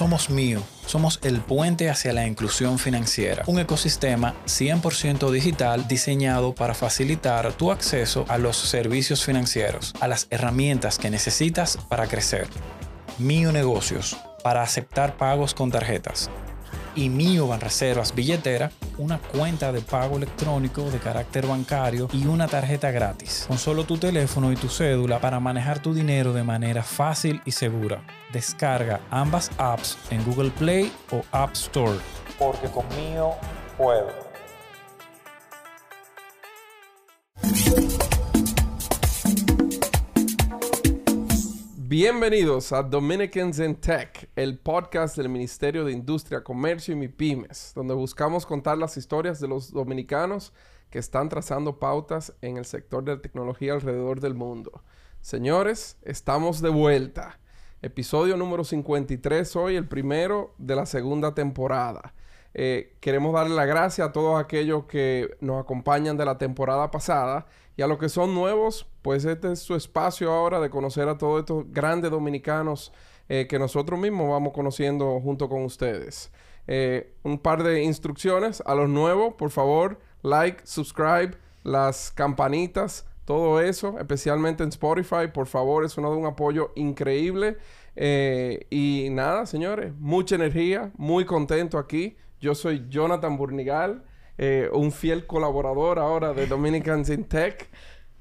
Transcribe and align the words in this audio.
Somos 0.00 0.30
Mío, 0.30 0.62
somos 0.86 1.20
el 1.24 1.42
puente 1.42 1.90
hacia 1.90 2.14
la 2.14 2.26
inclusión 2.26 2.78
financiera, 2.78 3.42
un 3.46 3.58
ecosistema 3.58 4.34
100% 4.46 5.30
digital 5.30 5.86
diseñado 5.88 6.54
para 6.54 6.72
facilitar 6.72 7.52
tu 7.52 7.70
acceso 7.70 8.24
a 8.28 8.38
los 8.38 8.56
servicios 8.56 9.22
financieros, 9.22 9.92
a 10.00 10.08
las 10.08 10.26
herramientas 10.30 10.98
que 10.98 11.10
necesitas 11.10 11.76
para 11.90 12.06
crecer. 12.06 12.48
Mío 13.18 13.52
Negocios, 13.52 14.16
para 14.42 14.62
aceptar 14.62 15.18
pagos 15.18 15.52
con 15.52 15.70
tarjetas 15.70 16.30
y 16.94 17.10
Mio 17.10 17.48
Banreservas 17.48 18.14
Billetera, 18.14 18.72
una 18.98 19.18
cuenta 19.18 19.72
de 19.72 19.80
pago 19.80 20.16
electrónico 20.16 20.90
de 20.90 20.98
carácter 20.98 21.46
bancario 21.46 22.08
y 22.12 22.26
una 22.26 22.48
tarjeta 22.48 22.90
gratis, 22.90 23.44
con 23.48 23.58
solo 23.58 23.84
tu 23.84 23.96
teléfono 23.98 24.52
y 24.52 24.56
tu 24.56 24.68
cédula 24.68 25.20
para 25.20 25.40
manejar 25.40 25.80
tu 25.80 25.94
dinero 25.94 26.32
de 26.32 26.42
manera 26.42 26.82
fácil 26.82 27.40
y 27.44 27.52
segura. 27.52 28.02
Descarga 28.32 29.00
ambas 29.10 29.50
apps 29.58 29.98
en 30.10 30.24
Google 30.24 30.50
Play 30.50 30.92
o 31.10 31.22
App 31.32 31.54
Store. 31.54 31.98
Porque 32.38 32.68
con 32.68 32.84
Mio 32.96 33.34
puedo. 33.76 34.30
Bienvenidos 41.90 42.72
a 42.72 42.84
Dominicans 42.84 43.58
in 43.58 43.74
Tech, 43.74 44.30
el 44.36 44.60
podcast 44.60 45.16
del 45.16 45.28
Ministerio 45.28 45.84
de 45.84 45.90
Industria, 45.90 46.44
Comercio 46.44 46.94
y 46.94 46.96
MIPIMES, 46.96 47.72
donde 47.74 47.94
buscamos 47.94 48.46
contar 48.46 48.78
las 48.78 48.96
historias 48.96 49.40
de 49.40 49.48
los 49.48 49.72
dominicanos 49.72 50.52
que 50.88 51.00
están 51.00 51.28
trazando 51.28 51.80
pautas 51.80 52.32
en 52.42 52.58
el 52.58 52.64
sector 52.64 53.02
de 53.02 53.16
la 53.16 53.20
tecnología 53.20 53.72
alrededor 53.72 54.20
del 54.20 54.34
mundo. 54.34 54.84
Señores, 55.20 55.98
estamos 56.02 56.62
de 56.62 56.68
vuelta. 56.68 57.40
Episodio 57.82 58.36
número 58.36 58.62
53 58.62 59.56
hoy, 59.56 59.74
el 59.74 59.88
primero 59.88 60.54
de 60.58 60.76
la 60.76 60.86
segunda 60.86 61.34
temporada. 61.34 62.14
Eh, 62.54 62.96
queremos 63.00 63.32
darle 63.32 63.56
la 63.56 63.64
gracia 63.64 64.04
a 64.04 64.12
todos 64.12 64.40
aquellos 64.40 64.84
que 64.84 65.36
nos 65.40 65.60
acompañan 65.60 66.16
de 66.16 66.24
la 66.24 66.38
temporada 66.38 66.92
pasada 66.92 67.46
y 67.76 67.82
a 67.82 67.86
los 67.86 67.98
que 67.98 68.08
son 68.08 68.34
nuevos, 68.34 68.86
pues 69.02 69.24
este 69.24 69.52
es 69.52 69.60
su 69.60 69.74
espacio 69.74 70.32
ahora 70.32 70.60
de 70.60 70.70
conocer 70.70 71.08
a 71.08 71.18
todos 71.18 71.40
estos 71.40 71.64
grandes 71.72 72.10
dominicanos 72.10 72.92
eh, 73.28 73.46
que 73.48 73.58
nosotros 73.58 73.98
mismos 73.98 74.28
vamos 74.28 74.52
conociendo 74.52 75.20
junto 75.20 75.48
con 75.48 75.64
ustedes. 75.64 76.32
Eh, 76.66 77.14
un 77.22 77.38
par 77.38 77.62
de 77.62 77.82
instrucciones 77.82 78.62
a 78.66 78.74
los 78.74 78.88
nuevos, 78.88 79.34
por 79.34 79.50
favor, 79.50 79.98
like, 80.22 80.60
subscribe, 80.64 81.32
las 81.62 82.10
campanitas, 82.10 83.06
todo 83.24 83.60
eso, 83.60 83.98
especialmente 83.98 84.62
en 84.62 84.70
Spotify, 84.70 85.28
por 85.32 85.46
favor, 85.46 85.84
es 85.84 85.96
uno 85.96 86.10
de 86.10 86.16
un 86.16 86.26
apoyo 86.26 86.72
increíble. 86.74 87.56
y 87.96 89.08
nada, 89.10 89.46
señores, 89.46 89.92
mucha 89.98 90.34
energía, 90.34 90.90
muy 90.96 91.24
contento 91.24 91.78
aquí. 91.78 92.16
Yo 92.40 92.54
soy 92.54 92.86
Jonathan 92.88 93.36
Burnigal, 93.36 94.02
eh, 94.42 94.70
un 94.72 94.90
fiel 94.90 95.26
colaborador 95.26 95.98
ahora 95.98 96.32
de 96.32 96.46
Dominicans 96.46 97.10
in 97.10 97.24
Tech. 97.24 97.68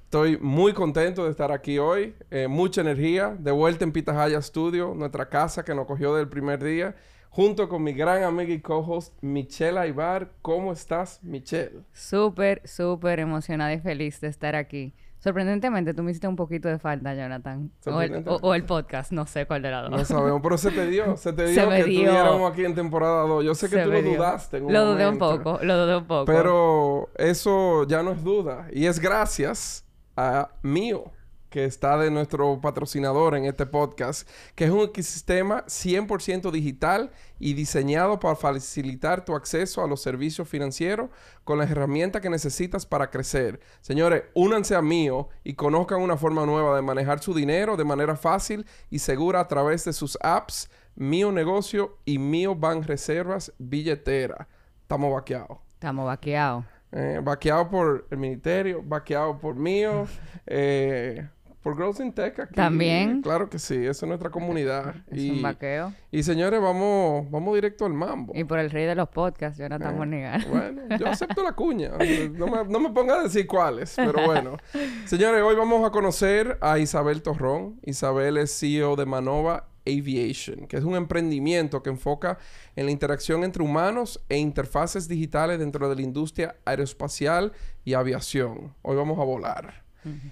Estoy 0.04 0.38
muy 0.38 0.74
contento 0.74 1.24
de 1.24 1.32
estar 1.32 1.50
aquí 1.50 1.80
hoy. 1.80 2.14
Eh, 2.30 2.50
mucha 2.50 2.82
energía. 2.82 3.38
De 3.40 3.52
vuelta 3.52 3.86
en 3.86 3.94
Pitahaya 3.94 4.42
Studio, 4.42 4.94
nuestra 4.94 5.30
casa 5.30 5.64
que 5.64 5.74
nos 5.74 5.88
cogió 5.88 6.14
del 6.14 6.28
primer 6.28 6.62
día. 6.62 6.94
Junto 7.30 7.70
con 7.70 7.84
mi 7.84 7.94
gran 7.94 8.24
amiga 8.24 8.54
y 8.54 8.60
co-host 8.60 9.14
Michelle 9.22 9.80
Aybar. 9.80 10.34
¿Cómo 10.42 10.74
estás, 10.74 11.24
Michelle? 11.24 11.84
Súper, 11.94 12.68
súper 12.68 13.22
emocionada 13.22 13.72
y 13.72 13.80
feliz 13.80 14.20
de 14.20 14.28
estar 14.28 14.58
aquí. 14.58 14.94
Sorprendentemente, 15.20 15.94
tú 15.94 16.02
me 16.02 16.12
hiciste 16.12 16.28
un 16.28 16.38
poquito 16.38 16.70
de 16.70 16.80
falta, 16.80 17.14
Jonathan. 17.14 17.72
O 17.86 18.54
el, 18.54 18.64
podcast, 18.64 19.12
no 19.12 19.26
sé 19.26 19.46
cuál 19.46 19.62
de 19.62 19.70
las 19.70 19.90
dos. 19.90 19.92
No 19.92 20.06
sabemos, 20.06 20.40
pero 20.42 20.58
se 20.58 20.72
te 20.72 20.88
dio. 20.88 21.18
Se 21.18 21.34
te 21.34 21.48
dio 21.48 21.70
que 21.70 21.80
estuviéramos 21.80 22.52
aquí 22.52 22.64
en 22.64 22.74
temporada 22.74 23.24
2. 23.24 23.44
Yo 23.44 23.54
sé 23.54 23.70
que 23.70 23.84
tú 23.84 23.92
lo 23.92 24.02
dudaste 24.02 24.60
Lo 24.62 24.86
dudé 24.86 25.08
un 25.08 25.18
poco, 25.18 25.60
lo 25.62 25.78
dudé 25.78 25.98
un 25.98 26.08
poco. 26.08 26.26
Pero 26.26 27.10
eso 27.16 27.86
ya 27.86 28.02
no 28.02 28.12
es 28.12 28.24
duda. 28.24 28.68
Y 28.72 28.86
es 28.86 29.00
gracias 29.00 29.86
a 30.16 30.50
mío 30.62 31.12
que 31.50 31.66
está 31.66 31.98
de 31.98 32.12
nuestro 32.12 32.62
patrocinador 32.62 33.36
en 33.36 33.46
este 33.46 33.66
podcast, 33.66 34.30
que 34.56 34.66
es 34.66 34.72
un 34.72 34.82
ecosistema 34.82 35.66
100% 35.66 36.52
digital 36.52 37.12
y 37.40 37.54
diseñado 37.54 38.20
para 38.20 38.36
facilitar 38.36 39.26
tu 39.26 39.36
acceso 39.36 39.84
a 39.84 39.88
los 39.88 40.02
servicios 40.02 40.48
financieros 40.48 41.10
con 41.44 41.58
las 41.58 41.72
herramientas 41.72 42.22
que 42.22 42.30
necesitas 42.30 42.86
para 42.86 43.10
crecer. 43.10 43.60
Señores, 43.82 44.24
únanse 44.34 44.76
a 44.76 44.82
Mío 44.82 45.30
y 45.44 45.54
conozcan 45.54 46.02
una 46.02 46.18
forma 46.18 46.46
nueva 46.46 46.76
de 46.76 46.82
manejar 46.82 47.20
su 47.20 47.34
dinero 47.34 47.78
de 47.78 47.86
manera 47.86 48.16
fácil 48.16 48.66
y 48.90 49.00
segura 49.00 49.40
a 49.40 49.48
través 49.48 49.86
de 49.86 49.94
sus 49.94 50.18
apps 50.22 50.70
Mío 50.96 51.32
Negocio 51.32 51.98
y 52.06 52.20
Mío 52.20 52.56
Bank 52.56 52.86
Reservas 52.86 53.54
Billetera. 53.58 54.48
Estamos 54.82 55.14
vaqueados. 55.14 55.60
Estamos 55.74 56.06
vaqueados. 56.06 56.66
Eh, 56.92 57.22
vaqueado 57.24 57.70
por 57.70 58.08
el 58.10 58.18
ministerio, 58.18 58.82
vaqueado 58.84 59.38
por 59.38 59.56
mío, 59.56 60.08
eh, 60.48 61.30
por 61.62 61.76
Girls 61.76 62.00
in 62.00 62.14
Tech 62.14 62.40
aquí. 62.40 62.56
También. 62.56 63.22
Claro 63.22 63.50
que 63.50 63.60
sí, 63.60 63.76
eso 63.76 64.06
es 64.06 64.08
nuestra 64.08 64.30
comunidad. 64.30 64.96
Es 65.08 65.20
y, 65.20 65.32
un 65.32 65.42
vaqueo. 65.42 65.94
Y 66.12 66.24
señores, 66.24 66.62
vamos, 66.62 67.30
vamos 67.30 67.56
directo 67.56 67.86
al 67.86 67.94
mambo. 67.94 68.34
Y 68.36 68.44
por 68.44 68.60
el 68.60 68.70
rey 68.70 68.86
de 68.86 68.96
los 68.96 69.10
podcasts, 69.10 69.58
Jonathan 69.58 70.14
eh, 70.14 70.46
Bueno, 70.50 70.98
yo 70.98 71.08
acepto 71.10 71.44
la 71.44 71.54
cuña. 71.54 71.92
No 72.32 72.48
me, 72.48 72.66
no 72.66 72.80
me 72.80 72.90
ponga 72.92 73.20
a 73.20 73.24
decir 73.24 73.46
cuáles, 73.46 73.94
pero 73.96 74.26
bueno. 74.26 74.58
señores, 75.06 75.42
hoy 75.42 75.56
vamos 75.56 75.86
a 75.86 75.92
conocer 75.92 76.58
a 76.62 76.80
Isabel 76.80 77.22
Torrón. 77.22 77.80
Isabel 77.84 78.38
es 78.38 78.58
CEO 78.58 78.96
de 78.96 79.06
Manova 79.06 79.68
Aviation, 79.86 80.68
que 80.68 80.78
es 80.78 80.84
un 80.84 80.96
emprendimiento 80.96 81.84
que 81.84 81.90
enfoca 81.90 82.38
en 82.76 82.86
la 82.86 82.92
interacción 82.92 83.44
entre 83.44 83.64
humanos 83.64 84.24
e 84.30 84.38
interfaces 84.38 85.08
digitales 85.08 85.60
dentro 85.60 85.90
de 85.90 85.96
la 85.96 86.02
industria 86.02 86.56
aeroespacial 86.66 87.54
y 87.84 87.94
aviación. 87.94 88.76
Hoy 88.82 88.96
vamos 88.96 89.20
a 89.20 89.24
volar. 89.24 89.89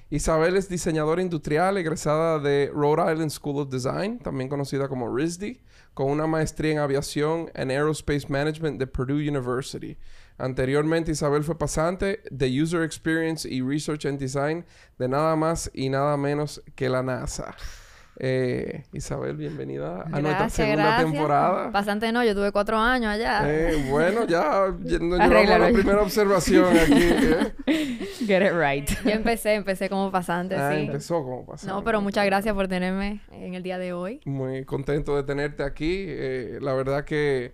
Isabel 0.10 0.56
es 0.56 0.70
diseñadora 0.70 1.22
industrial 1.22 1.78
egresada 1.78 2.40
de 2.40 2.72
Rhode 2.74 3.14
Island 3.14 3.32
School 3.32 3.62
of 3.62 3.70
Design, 3.70 4.20
también 4.20 4.50
conocida 4.50 4.88
como 4.88 5.14
RISD, 5.14 5.58
con 5.94 6.10
una 6.10 6.28
maestría 6.28 6.74
en 6.74 6.80
aviación 6.80 7.52
en 7.54 7.72
Aerospace 7.72 8.28
Management 8.30 8.80
de 8.80 8.88
Purdue 8.88 9.28
University. 9.28 9.98
Anteriormente, 10.38 11.12
Isabel 11.12 11.44
fue 11.44 11.58
pasante 11.58 12.22
de 12.30 12.62
User 12.62 12.84
Experience 12.84 13.50
y 13.50 13.62
Research 13.62 14.06
and 14.06 14.20
Design 14.20 14.66
de 15.00 15.08
nada 15.08 15.36
más 15.36 15.72
y 15.74 15.90
nada 15.90 16.16
menos 16.16 16.62
que 16.76 16.90
la 16.90 17.02
NASA. 17.02 17.56
Eh, 18.20 18.84
Isabel, 18.94 19.38
bienvenida 19.38 20.02
a 20.12 20.22
nuestra 20.22 20.50
segunda 20.50 20.98
temporada. 20.98 21.70
Bastante 21.70 22.12
no, 22.12 22.24
yo 22.24 22.34
tuve 22.34 22.52
cuatro 22.52 22.78
años 22.78 23.12
allá. 23.12 23.44
Eh, 23.46 23.86
bueno, 23.90 24.26
ya 24.26 24.68
nos 24.80 25.20
llevamos 25.20 25.52
a 25.52 25.60
la 25.60 25.72
primera 25.72 26.02
observación 26.02 26.76
aquí. 26.76 27.00
¿eh? 27.00 28.00
Get 28.26 28.42
it 28.42 28.54
right. 28.54 28.90
Yo 29.04 29.12
empecé, 29.12 29.54
empecé 29.54 29.88
como 29.88 30.12
pasante, 30.12 30.56
ah, 30.56 30.76
empezó 30.76 31.22
como 31.24 31.46
pasante. 31.46 31.72
No, 31.72 31.84
pero 31.84 32.02
muchas 32.02 32.26
gracias 32.26 32.56
por 32.56 32.68
tenerme 32.68 33.22
en 33.32 33.54
el 33.54 33.62
día 33.62 33.78
de 33.78 33.94
hoy. 33.94 34.22
Muy 34.26 34.66
contento 34.66 35.16
de 35.16 35.22
tenerte 35.22 35.62
aquí. 35.62 36.06
Eh, 36.08 36.58
la 36.60 36.74
verdad 36.74 37.06
que 37.06 37.54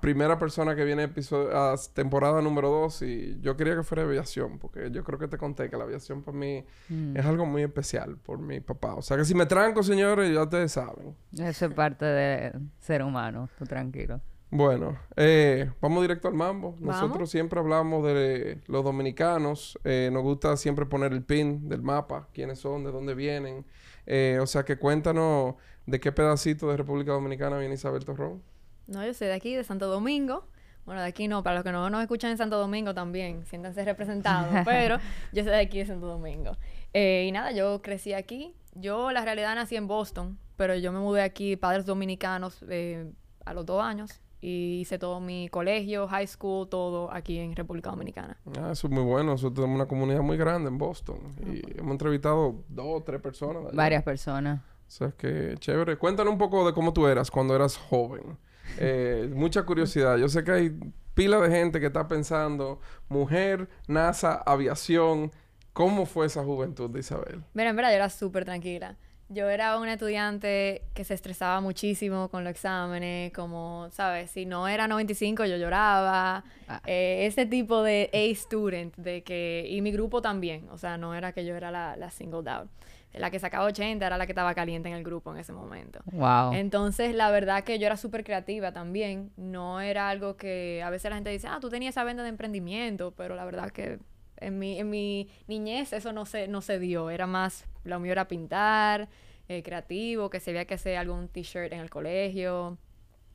primera 0.00 0.38
persona 0.38 0.76
que 0.76 0.84
viene 0.84 1.10
a 1.52 1.74
temporada 1.92 2.40
número 2.40 2.70
2 2.70 3.02
y 3.02 3.40
yo 3.40 3.56
quería 3.56 3.74
que 3.76 3.82
fuera 3.82 4.02
aviación, 4.02 4.58
porque 4.58 4.90
yo 4.90 5.02
creo 5.04 5.18
que 5.18 5.28
te 5.28 5.38
conté 5.38 5.68
que 5.68 5.76
la 5.76 5.84
aviación 5.84 6.22
para 6.22 6.36
mí 6.36 6.64
mm. 6.88 7.16
es 7.16 7.26
algo 7.26 7.46
muy 7.46 7.62
especial 7.62 8.16
por 8.16 8.38
mi 8.38 8.60
papá. 8.60 8.94
O 8.94 9.02
sea 9.02 9.16
que 9.16 9.24
si 9.24 9.34
me 9.34 9.46
tranco, 9.46 9.82
señores, 9.82 10.32
ya 10.32 10.42
ustedes 10.42 10.72
saben. 10.72 11.16
Eso 11.36 11.66
es 11.66 11.74
parte 11.74 12.04
de 12.04 12.52
ser 12.78 13.02
humano, 13.02 13.48
tú 13.58 13.64
tranquilo. 13.64 14.20
Bueno, 14.50 14.98
eh, 15.16 15.70
vamos 15.80 16.00
directo 16.00 16.26
al 16.28 16.34
mambo. 16.34 16.74
Nosotros 16.80 17.30
siempre 17.30 17.60
hablamos 17.60 18.02
de 18.04 18.62
los 18.66 18.82
dominicanos. 18.82 19.78
Eh, 19.84 20.08
nos 20.10 20.22
gusta 20.22 20.56
siempre 20.56 20.86
poner 20.86 21.12
el 21.12 21.22
pin 21.22 21.68
del 21.68 21.82
mapa, 21.82 22.28
quiénes 22.32 22.58
son, 22.58 22.82
de 22.82 22.90
dónde 22.90 23.14
vienen. 23.14 23.66
Eh, 24.06 24.38
o 24.40 24.46
sea 24.46 24.64
que 24.64 24.78
cuéntanos 24.78 25.56
de 25.84 26.00
qué 26.00 26.12
pedacito 26.12 26.70
de 26.70 26.78
República 26.78 27.12
Dominicana 27.12 27.58
viene 27.58 27.74
Isabel 27.74 28.06
Torrón. 28.06 28.42
No, 28.88 29.04
yo 29.04 29.12
soy 29.12 29.28
de 29.28 29.34
aquí, 29.34 29.54
de 29.54 29.64
Santo 29.64 29.86
Domingo. 29.86 30.44
Bueno, 30.86 31.02
de 31.02 31.08
aquí 31.08 31.28
no, 31.28 31.42
para 31.42 31.56
los 31.56 31.64
que 31.64 31.70
no 31.70 31.90
nos 31.90 32.00
escuchan 32.00 32.30
en 32.30 32.38
Santo 32.38 32.58
Domingo 32.58 32.94
también, 32.94 33.44
siéntanse 33.44 33.84
representados, 33.84 34.48
pero 34.64 34.96
yo 35.34 35.42
soy 35.44 35.52
de 35.52 35.60
aquí, 35.60 35.78
de 35.80 35.84
Santo 35.84 36.06
Domingo. 36.06 36.56
Eh, 36.94 37.26
y 37.28 37.32
nada, 37.32 37.52
yo 37.52 37.82
crecí 37.82 38.14
aquí. 38.14 38.54
Yo, 38.74 39.12
la 39.12 39.22
realidad, 39.22 39.54
nací 39.54 39.76
en 39.76 39.86
Boston, 39.86 40.38
pero 40.56 40.74
yo 40.74 40.90
me 40.90 41.00
mudé 41.00 41.20
aquí, 41.20 41.56
padres 41.56 41.84
dominicanos, 41.84 42.64
eh, 42.70 43.12
a 43.44 43.52
los 43.52 43.66
dos 43.66 43.82
años. 43.82 44.22
Y 44.40 44.78
hice 44.80 44.98
todo 44.98 45.20
mi 45.20 45.48
colegio, 45.48 46.08
high 46.08 46.26
school, 46.26 46.68
todo 46.68 47.12
aquí 47.12 47.38
en 47.38 47.54
República 47.54 47.90
Dominicana. 47.90 48.38
Ah, 48.58 48.70
eso 48.72 48.86
es 48.86 48.92
muy 48.92 49.02
bueno. 49.02 49.32
Nosotros 49.32 49.56
tenemos 49.56 49.74
una 49.74 49.86
comunidad 49.86 50.22
muy 50.22 50.38
grande 50.38 50.68
en 50.68 50.78
Boston. 50.78 51.34
Y 51.44 51.78
hemos 51.78 51.92
entrevistado 51.92 52.64
dos 52.68 52.86
o 52.86 53.02
tres 53.02 53.20
personas. 53.20 53.64
Varias 53.74 54.04
personas. 54.04 54.60
O 54.60 54.90
sea, 54.90 55.10
que 55.10 55.56
chévere. 55.58 55.98
Cuéntanos 55.98 56.32
un 56.32 56.38
poco 56.38 56.64
de 56.64 56.72
cómo 56.72 56.92
tú 56.92 57.08
eras 57.08 57.30
cuando 57.30 57.54
eras 57.54 57.76
joven. 57.76 58.38
Eh, 58.78 59.30
mucha 59.34 59.62
curiosidad. 59.64 60.16
Yo 60.18 60.28
sé 60.28 60.44
que 60.44 60.50
hay 60.52 60.78
pila 61.14 61.38
de 61.40 61.50
gente 61.50 61.80
que 61.80 61.86
está 61.86 62.06
pensando, 62.06 62.80
mujer, 63.08 63.68
NASA, 63.86 64.34
aviación. 64.46 65.32
¿Cómo 65.72 66.06
fue 66.06 66.26
esa 66.26 66.44
juventud 66.44 66.90
de 66.90 67.00
Isabel? 67.00 67.42
Mira, 67.54 67.70
en 67.70 67.76
verdad 67.76 67.90
yo 67.90 67.96
era 67.96 68.10
súper 68.10 68.44
tranquila. 68.44 68.96
yo 69.28 69.48
era 69.48 69.78
una 69.78 69.92
estudiante 69.92 70.82
que 70.94 71.04
se 71.04 71.14
estresaba 71.14 71.60
muchísimo 71.60 72.28
con 72.30 72.44
los 72.44 72.50
exámenes, 72.50 73.32
como, 73.32 73.88
¿sabes? 73.92 74.30
Si 74.30 74.46
no 74.46 74.66
era 74.68 74.88
95 74.88 75.44
yo 75.44 75.56
lloraba. 75.56 76.44
Ah. 76.66 76.80
Eh, 76.86 77.26
ese 77.26 77.46
tipo 77.46 77.82
de 77.82 78.10
A-student, 78.12 78.96
de 78.96 79.22
que... 79.22 79.66
Y 79.68 79.82
mi 79.82 79.92
grupo 79.92 80.22
también, 80.22 80.68
o 80.70 80.78
sea, 80.78 80.96
no 80.96 81.14
era 81.14 81.32
que 81.32 81.44
yo 81.44 81.54
era 81.54 81.70
la, 81.70 81.96
la 81.96 82.10
single 82.10 82.48
out. 82.50 82.68
La 83.14 83.30
que 83.30 83.38
sacaba 83.38 83.64
80 83.64 84.06
era 84.06 84.18
la 84.18 84.26
que 84.26 84.32
estaba 84.32 84.54
caliente 84.54 84.88
en 84.88 84.94
el 84.94 85.02
grupo 85.02 85.32
en 85.32 85.38
ese 85.38 85.52
momento. 85.52 86.00
Wow. 86.12 86.52
Entonces, 86.52 87.14
la 87.14 87.30
verdad 87.30 87.64
que 87.64 87.78
yo 87.78 87.86
era 87.86 87.96
súper 87.96 88.22
creativa 88.22 88.72
también. 88.72 89.32
No 89.36 89.80
era 89.80 90.08
algo 90.08 90.36
que 90.36 90.82
a 90.84 90.90
veces 90.90 91.10
la 91.10 91.16
gente 91.16 91.30
dice, 91.30 91.48
ah, 91.48 91.58
tú 91.60 91.68
tenías 91.70 91.94
esa 91.94 92.04
venta 92.04 92.22
de 92.22 92.28
emprendimiento, 92.28 93.12
pero 93.16 93.34
la 93.34 93.44
verdad 93.44 93.70
que 93.70 93.98
en 94.36 94.58
mi, 94.58 94.78
en 94.78 94.90
mi 94.90 95.28
niñez 95.46 95.92
eso 95.92 96.12
no 96.12 96.26
se, 96.26 96.48
no 96.48 96.60
se 96.60 96.78
dio. 96.78 97.10
Era 97.10 97.26
más, 97.26 97.66
lo 97.84 97.98
mío 97.98 98.12
era 98.12 98.28
pintar, 98.28 99.08
eh, 99.48 99.62
creativo, 99.62 100.28
que 100.30 100.40
se 100.40 100.52
veía 100.52 100.66
que 100.66 100.74
hacer 100.74 100.96
algún 100.96 101.28
t-shirt 101.28 101.72
en 101.72 101.80
el 101.80 101.90
colegio, 101.90 102.76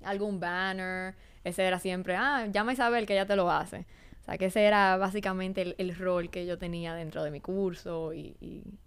algún 0.03 0.39
banner. 0.39 1.15
Ese 1.43 1.63
era 1.63 1.79
siempre, 1.79 2.15
ah, 2.15 2.45
llama 2.51 2.71
a 2.71 2.73
Isabel 2.73 3.05
que 3.05 3.13
ella 3.13 3.25
te 3.25 3.35
lo 3.35 3.49
hace. 3.49 3.85
O 4.23 4.25
sea, 4.25 4.37
que 4.37 4.45
ese 4.45 4.63
era 4.63 4.95
básicamente 4.95 5.75
el, 5.77 5.95
rol 5.97 6.29
que 6.29 6.45
yo 6.45 6.57
tenía 6.57 6.95
dentro 6.95 7.25
de 7.25 7.29
mi 7.29 7.41
curso 7.41 8.13
y, 8.13 8.37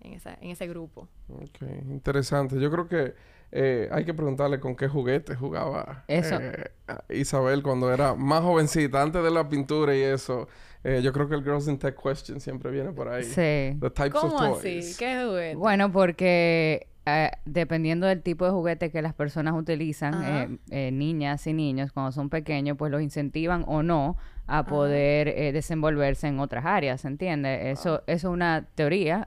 en, 0.00 0.18
en, 0.40 0.50
ese 0.50 0.66
grupo. 0.66 1.08
Ok, 1.28 1.60
interesante. 1.90 2.58
Yo 2.58 2.70
creo 2.70 2.88
que 2.88 3.14
eh, 3.52 3.86
hay 3.92 4.06
que 4.06 4.14
preguntarle 4.14 4.58
con 4.58 4.74
qué 4.74 4.88
juguete 4.88 5.34
jugaba 5.36 6.04
eh, 6.08 6.70
Isabel 7.10 7.62
cuando 7.62 7.92
era 7.92 8.14
más 8.14 8.40
jovencita, 8.40 9.02
antes 9.02 9.22
de 9.22 9.30
la 9.30 9.46
pintura 9.46 9.94
y 9.94 10.00
eso. 10.00 10.48
Eh, 10.82 11.02
yo 11.02 11.12
creo 11.12 11.28
que 11.28 11.34
el 11.34 11.44
Girls 11.44 11.68
in 11.68 11.78
Tech 11.78 12.00
Question 12.00 12.40
siempre 12.40 12.70
viene 12.70 12.92
por 12.92 13.08
ahí. 13.08 13.24
Sí. 13.24 13.78
¿Cómo 14.12 14.38
así? 14.40 14.80
¿Qué 14.98 15.22
juguete? 15.22 15.56
Bueno, 15.56 15.92
porque 15.92 16.86
eh, 17.08 17.30
dependiendo 17.44 18.08
del 18.08 18.20
tipo 18.20 18.44
de 18.46 18.50
juguete 18.50 18.90
que 18.90 19.00
las 19.00 19.14
personas 19.14 19.54
utilizan, 19.54 20.58
eh, 20.70 20.90
niñas 20.90 21.46
y 21.46 21.52
niños, 21.52 21.92
cuando 21.92 22.10
son 22.10 22.30
pequeños, 22.30 22.76
pues 22.76 22.90
los 22.90 23.00
incentivan 23.00 23.64
o 23.68 23.84
no 23.84 24.16
a 24.46 24.64
poder 24.64 25.52
desenvolverse 25.52 26.28
en 26.28 26.40
otras 26.40 26.64
áreas, 26.64 27.04
¿entiendes? 27.04 27.78
Eso, 27.78 28.02
eso 28.06 28.28
es 28.28 28.32
una 28.32 28.66
teoría. 28.74 29.26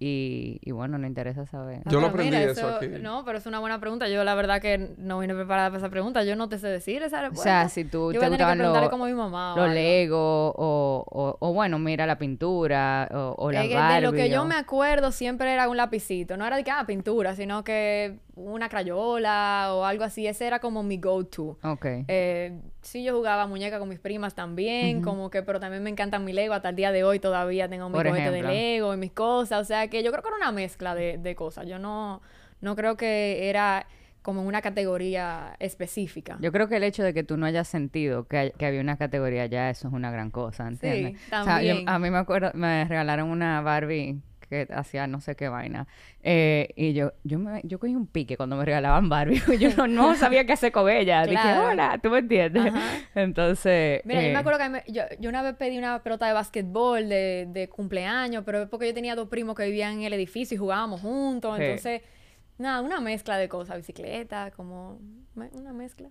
Y, 0.00 0.58
y, 0.62 0.72
bueno, 0.72 0.98
nos 0.98 1.08
interesa 1.08 1.46
saber. 1.46 1.80
Yo 1.86 2.00
no 2.00 2.08
aprendí 2.08 2.36
eso, 2.36 2.68
aquí. 2.68 2.88
No, 3.00 3.24
pero 3.24 3.38
es 3.38 3.46
una 3.46 3.60
buena 3.60 3.80
pregunta. 3.80 4.08
Yo 4.08 4.24
la 4.24 4.34
verdad 4.34 4.60
que 4.60 4.90
no 4.98 5.20
vine 5.20 5.34
preparada 5.34 5.70
para 5.70 5.78
esa 5.78 5.88
pregunta. 5.88 6.24
Yo 6.24 6.34
no 6.34 6.48
te 6.48 6.58
sé 6.58 6.66
decir 6.66 7.02
esa 7.02 7.20
respuesta. 7.22 7.40
O 7.40 7.42
sea, 7.42 7.68
si 7.68 7.84
tú 7.84 8.12
Yo 8.12 8.20
te 8.20 8.28
gustaban 8.28 8.58
los 8.58 8.90
como 8.90 9.06
mi 9.06 9.14
mamá. 9.14 9.54
Los 9.56 9.72
Lego 9.72 10.50
o, 10.50 11.04
o, 11.08 11.36
o, 11.38 11.52
bueno, 11.54 11.78
mira 11.78 12.06
la 12.06 12.18
pintura 12.18 13.08
o, 13.12 13.34
o 13.38 13.52
la 13.52 13.62
De 13.62 14.00
lo 14.00 14.12
que 14.12 14.28
yo 14.28 14.44
me 14.44 14.56
acuerdo 14.56 15.12
siempre 15.12 15.52
era 15.52 15.68
un 15.68 15.76
lapicito. 15.76 16.36
No 16.36 16.44
era 16.44 16.56
de 16.56 16.64
que, 16.64 16.70
ah, 16.70 16.84
pintura, 16.86 17.34
sino 17.36 17.62
que 17.62 18.18
una 18.36 18.68
crayola 18.68 19.70
o 19.72 19.84
algo 19.84 20.04
así. 20.04 20.26
Ese 20.26 20.46
era 20.46 20.58
como 20.58 20.82
mi 20.82 20.98
go-to. 20.98 21.58
Ok. 21.62 21.86
Eh, 22.08 22.60
sí, 22.82 23.04
yo 23.04 23.14
jugaba 23.16 23.46
muñeca 23.46 23.78
con 23.78 23.88
mis 23.88 24.00
primas 24.00 24.34
también, 24.34 25.02
como 25.02 25.30
que, 25.30 25.42
pero 25.42 25.60
también 25.60 25.82
me 25.82 25.90
encantan 25.90 26.24
mi 26.24 26.32
Lego. 26.32 26.54
Hasta 26.54 26.70
el 26.70 26.76
día 26.76 26.92
de 26.92 27.04
hoy 27.04 27.18
todavía 27.20 27.68
tengo 27.68 27.88
mi 27.88 27.96
juguete 27.96 28.30
de 28.30 28.42
Lego 28.42 28.94
y 28.94 28.96
mis 28.96 29.12
cosas. 29.12 29.60
O 29.60 29.64
sea 29.64 29.88
que 29.88 30.02
yo 30.02 30.10
creo 30.10 30.22
que 30.22 30.28
era 30.28 30.36
una 30.36 30.52
mezcla 30.52 30.94
de, 30.94 31.18
de 31.18 31.34
cosas. 31.34 31.66
Yo 31.66 31.78
no, 31.78 32.22
no 32.60 32.76
creo 32.76 32.96
que 32.96 33.48
era 33.48 33.86
como 34.24 34.42
una 34.42 34.62
categoría 34.62 35.54
específica. 35.58 36.38
Yo 36.40 36.50
creo 36.50 36.66
que 36.66 36.76
el 36.76 36.82
hecho 36.84 37.02
de 37.02 37.12
que 37.12 37.24
tú 37.24 37.36
no 37.36 37.44
hayas 37.44 37.68
sentido 37.68 38.26
que, 38.26 38.54
que 38.56 38.64
había 38.64 38.80
una 38.80 38.96
categoría 38.96 39.44
ya, 39.44 39.68
eso 39.68 39.88
es 39.88 39.92
una 39.92 40.10
gran 40.10 40.30
cosa, 40.30 40.66
¿entiendes? 40.66 41.20
Sí, 41.20 41.30
también. 41.30 41.86
a 41.86 41.98
mí 41.98 42.10
me 42.10 42.16
acuerdo, 42.16 42.50
me 42.54 42.86
regalaron 42.86 43.28
una 43.28 43.60
Barbie 43.60 44.22
que 44.46 44.68
hacía 44.72 45.06
no 45.06 45.20
sé 45.20 45.36
qué 45.36 45.48
vaina. 45.48 45.86
Eh, 46.22 46.68
y 46.76 46.92
yo, 46.92 47.12
yo, 47.22 47.38
me, 47.38 47.60
yo 47.64 47.78
cogí 47.78 47.94
un 47.94 48.06
pique 48.06 48.36
cuando 48.36 48.56
me 48.56 48.64
regalaban 48.64 49.08
Barbie. 49.08 49.40
yo 49.58 49.86
no, 49.86 50.14
sabía 50.14 50.44
qué 50.46 50.52
hacer 50.52 50.72
con 50.72 50.88
ella. 50.88 51.26
Dije, 51.26 51.52
hola, 51.58 51.98
¿tú 52.02 52.10
me 52.10 52.18
entiendes? 52.18 52.72
Entonces... 53.14 54.02
Mira, 54.04 54.20
yo 54.22 54.28
me 54.28 54.34
eh, 54.34 54.36
acuerdo 54.36 54.58
que 54.58 54.92
yo, 54.92 55.02
yo, 55.18 55.28
una 55.28 55.42
vez 55.42 55.54
pedí 55.56 55.78
una 55.78 56.02
pelota 56.02 56.26
de 56.26 56.32
básquetbol 56.32 57.08
de, 57.08 57.46
de, 57.48 57.68
cumpleaños, 57.68 58.44
pero 58.44 58.62
es 58.62 58.68
porque 58.68 58.86
yo 58.86 58.94
tenía 58.94 59.14
dos 59.14 59.28
primos 59.28 59.56
que 59.56 59.64
vivían 59.64 59.94
en 59.94 60.02
el 60.02 60.12
edificio 60.12 60.54
y 60.54 60.58
jugábamos 60.58 61.00
juntos. 61.00 61.58
Entonces, 61.58 62.02
nada, 62.58 62.80
una 62.80 63.00
mezcla 63.00 63.36
de 63.36 63.48
cosas. 63.48 63.76
Bicicleta, 63.76 64.50
como 64.52 64.98
una 65.34 65.72
mezcla. 65.72 66.10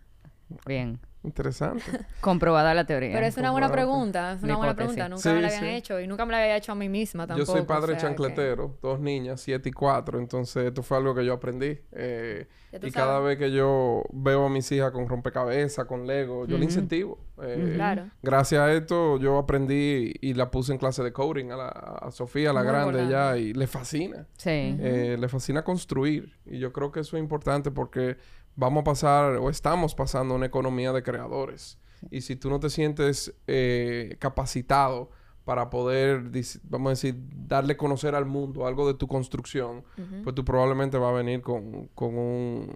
Bien. 0.66 1.00
Interesante. 1.24 1.84
Comprobada 2.22 2.74
la 2.74 2.86
teoría. 2.86 3.14
Pero 3.14 3.26
es 3.26 3.38
una 3.38 3.52
buena 3.52 3.72
pregunta, 3.72 4.34
es 4.34 4.44
una 4.44 4.58
buena 4.58 4.76
pregunta. 4.76 5.08
Nunca 5.08 5.34
me 5.34 5.42
la 5.42 5.48
habían 5.48 5.66
hecho 5.66 6.00
y 6.00 6.08
nunca 6.08 6.26
me 6.26 6.34
la 6.34 6.40
había 6.40 6.58
hecho 6.58 6.74
a 6.74 6.76
mí 6.76 6.90
misma 6.90 7.26
tampoco. 7.26 7.48
Yo 7.48 7.58
soy 7.58 7.66
padre 7.66 7.96
chancletero, 7.98 8.78
dos 8.82 9.00
niñas, 9.00 9.42
siete 9.42 9.70
y 9.70 9.72
cuatro, 9.72 10.20
entonces 10.20 10.66
esto 10.66 10.84
fue 10.84 10.98
algo 10.98 11.16
que 11.16 11.26
yo 11.26 11.34
aprendí. 11.34 11.80
Eh, 11.92 12.48
y 12.82 12.92
cada 12.92 13.20
vez 13.20 13.38
que 13.38 13.52
yo 13.52 14.04
veo 14.12 14.46
a 14.46 14.50
mis 14.50 14.70
hijas 14.72 14.92
con 14.92 15.08
rompecabezas, 15.08 15.86
con 15.86 16.06
Lego, 16.08 16.46
yo 16.46 16.58
le 16.58 16.66
incentivo. 16.66 17.20
Eh, 17.42 17.74
claro. 17.76 18.10
Gracias 18.22 18.62
a 18.62 18.72
esto 18.74 19.18
yo 19.18 19.38
aprendí 19.38 20.14
y 20.22 20.34
la 20.34 20.52
puse 20.52 20.72
en 20.74 20.78
clase 20.78 21.04
de 21.04 21.14
coding 21.14 21.52
a, 21.52 21.56
la, 21.56 22.12
Sofía, 22.12 22.52
la 22.54 22.64
grande 22.64 23.08
ya, 23.08 23.38
y 23.38 23.54
le 23.54 23.68
fascina. 23.68 24.28
Sí. 24.38 24.50
Eh, 24.50 25.18
le 25.20 25.28
fascina 25.30 25.64
construir. 25.64 26.34
Y 26.46 26.60
yo 26.60 26.74
creo 26.74 26.92
que 26.92 27.00
eso 27.00 27.18
es 27.18 27.24
importante 27.24 27.72
porque 27.72 28.18
vamos 28.56 28.82
a 28.82 28.84
pasar 28.84 29.36
o 29.36 29.50
estamos 29.50 29.96
pasando 29.96 30.36
una 30.36 30.46
economía 30.46 30.92
de 30.92 31.04
creadores. 31.04 31.78
Y 32.12 32.22
si 32.22 32.36
tú 32.36 32.50
no 32.50 32.60
te 32.60 32.70
sientes 32.70 33.34
eh, 33.48 34.18
capacitado 34.20 35.10
para 35.46 35.70
poder, 35.70 36.24
vamos 36.64 36.88
a 36.88 36.90
decir, 36.92 37.16
darle 37.18 37.76
conocer 37.78 38.16
al 38.16 38.26
mundo 38.26 38.66
algo 38.66 38.88
de 38.88 38.94
tu 38.94 39.08
construcción, 39.08 39.84
pues 40.24 40.36
tú 40.36 40.46
probablemente 40.46 40.98
vas 40.98 41.10
a 41.10 41.18
venir 41.18 41.42
con, 41.42 41.90
un, 41.98 42.72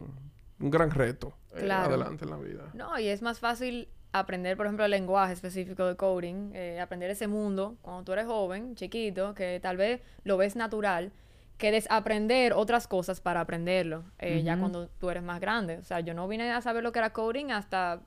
gran 0.60 0.92
reto 0.92 1.34
eh, 1.56 1.70
adelante 1.72 2.26
en 2.26 2.32
la 2.32 2.38
vida. 2.38 2.72
No, 2.74 2.98
y 3.00 3.08
es 3.08 3.22
más 3.22 3.40
fácil 3.40 3.88
aprender, 4.12 4.58
por 4.58 4.66
ejemplo, 4.66 4.86
el 4.86 4.92
lenguaje 4.92 5.34
específico 5.34 5.86
de 5.86 5.96
coding, 5.96 6.52
eh, 6.54 6.80
aprender 6.80 7.10
ese 7.10 7.28
mundo 7.28 7.78
cuando 7.82 8.04
tú 8.04 8.14
eres 8.14 8.26
joven, 8.26 8.76
chiquito, 8.76 9.34
que 9.34 9.60
tal 9.62 9.78
vez 9.78 10.02
lo 10.24 10.38
ves 10.38 10.56
natural 10.56 11.12
que 11.58 11.72
desaprender 11.72 12.54
otras 12.54 12.88
cosas 12.88 13.20
para 13.20 13.42
aprenderlo, 13.42 14.04
eh, 14.20 14.44
ya 14.44 14.58
cuando 14.58 14.88
tú 14.88 15.10
eres 15.10 15.24
más 15.24 15.40
grande. 15.40 15.78
O 15.78 15.84
sea, 15.84 16.00
yo 16.02 16.14
no 16.14 16.28
vine 16.28 16.52
a 16.52 16.62
saber 16.62 16.84
lo 16.84 16.92
que 16.92 17.00
era 17.00 17.14
coding 17.14 17.52
hasta 17.52 18.02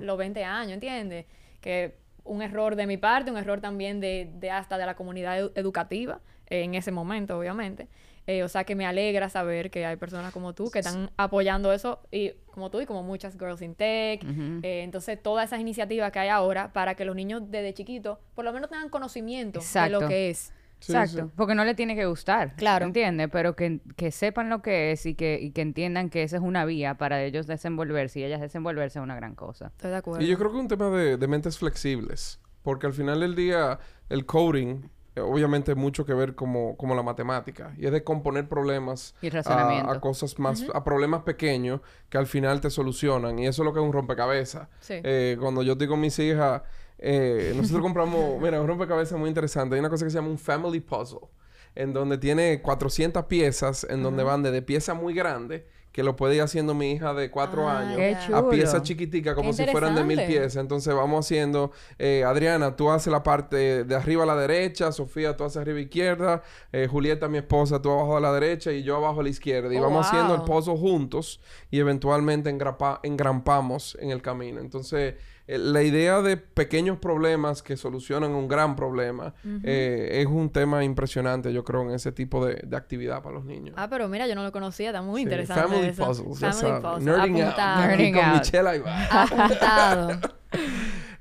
los 0.00 0.18
20 0.18 0.44
años, 0.44 0.74
¿entiendes? 0.74 1.26
Que 1.60 1.98
un 2.24 2.42
error 2.42 2.76
de 2.76 2.86
mi 2.86 2.96
parte, 2.98 3.30
un 3.30 3.38
error 3.38 3.60
también 3.60 4.00
de, 4.00 4.30
de 4.34 4.50
hasta 4.50 4.76
de 4.78 4.84
la 4.84 4.94
comunidad 4.94 5.50
educativa 5.56 6.20
eh, 6.48 6.62
en 6.62 6.74
ese 6.74 6.92
momento, 6.92 7.38
obviamente. 7.38 7.88
Eh, 8.26 8.42
o 8.42 8.48
sea, 8.48 8.64
que 8.64 8.74
me 8.74 8.84
alegra 8.84 9.28
saber 9.28 9.70
que 9.70 9.86
hay 9.86 9.96
personas 9.96 10.32
como 10.32 10.52
tú 10.52 10.68
que 10.70 10.80
están 10.80 11.10
apoyando 11.16 11.72
eso, 11.72 12.00
y 12.10 12.32
como 12.46 12.70
tú 12.70 12.80
y 12.80 12.86
como 12.86 13.04
muchas 13.04 13.34
Girls 13.38 13.62
in 13.62 13.76
Tech. 13.76 14.20
entonces, 14.62 15.22
todas 15.22 15.46
esas 15.46 15.60
iniciativas 15.60 16.10
que 16.10 16.18
hay 16.18 16.28
ahora 16.28 16.72
para 16.72 16.96
que 16.96 17.04
los 17.04 17.14
niños 17.14 17.42
desde 17.46 17.72
chiquitos 17.72 18.18
por 18.34 18.44
lo 18.44 18.52
menos 18.52 18.68
tengan 18.68 18.88
conocimiento 18.88 19.60
de 19.60 19.88
lo 19.88 20.08
que 20.08 20.30
es. 20.30 20.52
Exacto, 20.80 21.30
porque 21.36 21.54
no 21.54 21.64
le 21.64 21.74
tiene 21.74 21.96
que 21.96 22.06
gustar. 22.06 22.54
Claro. 22.56 22.86
¿Entiendes? 22.86 23.28
Pero 23.32 23.56
que, 23.56 23.80
que, 23.96 24.10
sepan 24.10 24.50
lo 24.50 24.62
que 24.62 24.92
es 24.92 25.06
y 25.06 25.14
que, 25.14 25.38
y 25.40 25.50
que 25.50 25.62
entiendan 25.62 26.10
que 26.10 26.22
esa 26.22 26.36
es 26.36 26.42
una 26.42 26.64
vía 26.64 26.96
para 26.96 27.22
ellos 27.22 27.46
desenvolverse 27.46 28.20
y 28.20 28.24
ellas 28.24 28.40
desenvolverse 28.40 28.98
es 28.98 29.02
una 29.02 29.16
gran 29.16 29.34
cosa. 29.34 29.66
Estoy 29.66 29.90
de 29.90 29.96
acuerdo. 29.96 30.24
Y 30.24 30.28
yo 30.28 30.38
creo 30.38 30.50
que 30.50 30.56
es 30.58 30.62
un 30.62 30.68
tema 30.68 30.90
de, 30.90 31.16
de 31.16 31.28
mentes 31.28 31.58
flexibles. 31.58 32.40
Porque 32.62 32.86
al 32.86 32.92
final 32.92 33.20
del 33.20 33.36
día, 33.36 33.78
el 34.08 34.26
coding 34.26 34.88
eh, 35.16 35.20
obviamente 35.20 35.74
mucho 35.74 36.04
que 36.04 36.12
ver 36.12 36.34
como, 36.34 36.76
como 36.76 36.94
la 36.94 37.02
matemática. 37.02 37.74
Y 37.78 37.86
es 37.86 37.92
de 37.92 38.04
componer 38.04 38.48
problemas 38.48 39.14
a, 39.46 39.98
cosas 40.00 40.38
más, 40.38 40.64
a 40.74 40.84
problemas 40.84 41.22
pequeños 41.22 41.80
que 42.10 42.18
al 42.18 42.26
final 42.26 42.60
te 42.60 42.68
solucionan. 42.68 43.38
Y 43.38 43.46
eso 43.46 43.62
es 43.62 43.64
lo 43.64 43.72
que 43.72 43.80
es 43.80 43.86
un 43.86 43.94
rompecabezas. 43.94 44.68
Eh, 44.90 45.38
cuando 45.40 45.62
yo 45.62 45.74
digo 45.74 45.94
a 45.94 45.96
mis 45.96 46.18
hijas, 46.18 46.62
eh, 46.98 47.52
nosotros 47.56 47.82
compramos, 47.82 48.40
mira, 48.40 48.60
un 48.60 48.66
rompecabezas 48.66 49.18
muy 49.18 49.28
interesante. 49.28 49.74
Hay 49.74 49.80
una 49.80 49.90
cosa 49.90 50.04
que 50.04 50.10
se 50.10 50.16
llama 50.16 50.28
un 50.28 50.38
family 50.38 50.80
puzzle, 50.80 51.28
en 51.74 51.92
donde 51.92 52.18
tiene 52.18 52.62
400 52.62 53.24
piezas, 53.24 53.86
en 53.88 54.02
donde 54.02 54.22
van 54.22 54.42
desde 54.42 54.62
piezas 54.62 54.96
muy 54.96 55.14
grandes 55.14 55.62
que 55.96 56.02
lo 56.02 56.14
puede 56.14 56.36
ir 56.36 56.42
haciendo 56.42 56.74
mi 56.74 56.92
hija 56.92 57.14
de 57.14 57.30
cuatro 57.30 57.66
ah, 57.66 57.78
años 57.78 58.28
a 58.30 58.50
piezas 58.50 58.82
chiquiticas 58.82 59.34
como 59.34 59.54
si 59.54 59.64
fueran 59.64 59.94
de 59.94 60.04
mil 60.04 60.22
piezas. 60.26 60.56
Entonces 60.56 60.94
vamos 60.94 61.24
haciendo, 61.24 61.72
eh, 61.98 62.22
Adriana, 62.22 62.76
tú 62.76 62.90
haces 62.90 63.10
la 63.10 63.22
parte 63.22 63.82
de 63.82 63.94
arriba 63.94 64.24
a 64.24 64.26
la 64.26 64.36
derecha, 64.36 64.92
Sofía, 64.92 65.34
tú 65.38 65.44
haces 65.44 65.56
arriba 65.56 65.78
a 65.78 65.80
izquierda, 65.80 66.42
eh, 66.70 66.86
Julieta, 66.86 67.28
mi 67.28 67.38
esposa, 67.38 67.80
tú 67.80 67.90
abajo 67.90 68.14
a 68.18 68.20
la 68.20 68.30
derecha 68.30 68.72
y 68.72 68.82
yo 68.82 68.96
abajo 68.96 69.20
a 69.20 69.22
la 69.22 69.30
izquierda. 69.30 69.72
Y 69.72 69.78
oh, 69.78 69.84
vamos 69.84 70.06
haciendo 70.06 70.34
el 70.34 70.42
puzzle 70.42 70.76
juntos 70.76 71.40
y 71.70 71.78
eventualmente 71.78 72.50
engrampamos 72.50 73.96
en 73.98 74.10
el 74.10 74.20
camino. 74.20 74.60
Entonces 74.60 75.14
la 75.46 75.82
idea 75.82 76.22
de 76.22 76.36
pequeños 76.36 76.98
problemas 76.98 77.62
que 77.62 77.76
solucionan 77.76 78.32
un 78.32 78.48
gran 78.48 78.74
problema 78.74 79.34
eh, 79.62 80.08
es 80.20 80.26
un 80.26 80.50
tema 80.50 80.82
impresionante, 80.82 81.52
yo 81.52 81.64
creo, 81.64 81.82
en 81.82 81.90
ese 81.92 82.10
tipo 82.12 82.44
de, 82.44 82.66
actividad 82.76 83.22
para 83.22 83.36
los 83.36 83.44
niños. 83.44 83.74
Ah, 83.78 83.88
pero 83.88 84.08
mira, 84.08 84.26
yo 84.26 84.34
no 84.34 84.42
lo 84.42 84.52
conocía, 84.52 84.88
está 84.88 85.02
muy 85.02 85.22
interesante. 85.22 85.62
Family 85.62 85.92
puzzles, 85.92 86.38
Family 86.38 86.80
puzzles. 86.80 87.04
Nerding 87.04 87.42
out. 87.42 87.56
Nerding 87.56 88.14
con 88.14 88.24
out. 88.24 88.38
Michelle 88.38 88.68
ahí 88.68 88.82
Apuntado. 89.10 90.20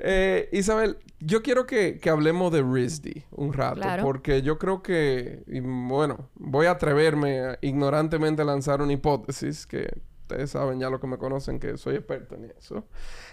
Eh, 0.08 0.50
Isabel, 0.51 0.98
yo 1.20 1.41
quiero 1.41 1.65
que, 1.65 2.00
que 2.00 2.10
hablemos 2.10 2.51
de 2.51 2.62
RISD 2.62 3.24
un 3.32 3.53
rato, 3.53 3.77
Claro. 3.77 4.03
porque 4.03 4.41
yo 4.41 4.60
creo 4.60 4.84
que, 4.84 5.44
y 5.48 5.62
bueno, 5.62 6.29
voy 6.36 6.67
a 6.67 6.72
atreverme 6.72 7.39
a 7.39 7.58
ignorantemente 7.62 8.44
a 8.44 8.46
lanzar 8.46 8.82
una 8.82 8.94
hipótesis, 8.94 9.65
que 9.65 9.89
ustedes 10.27 10.50
saben 10.50 10.79
ya 10.79 10.89
lo 10.89 11.00
que 11.00 11.05
me 11.08 11.17
conocen, 11.17 11.60
que 11.60 11.77
soy 11.77 11.96
experto 11.96 12.36
en 12.36 12.51
eso. 12.58 12.86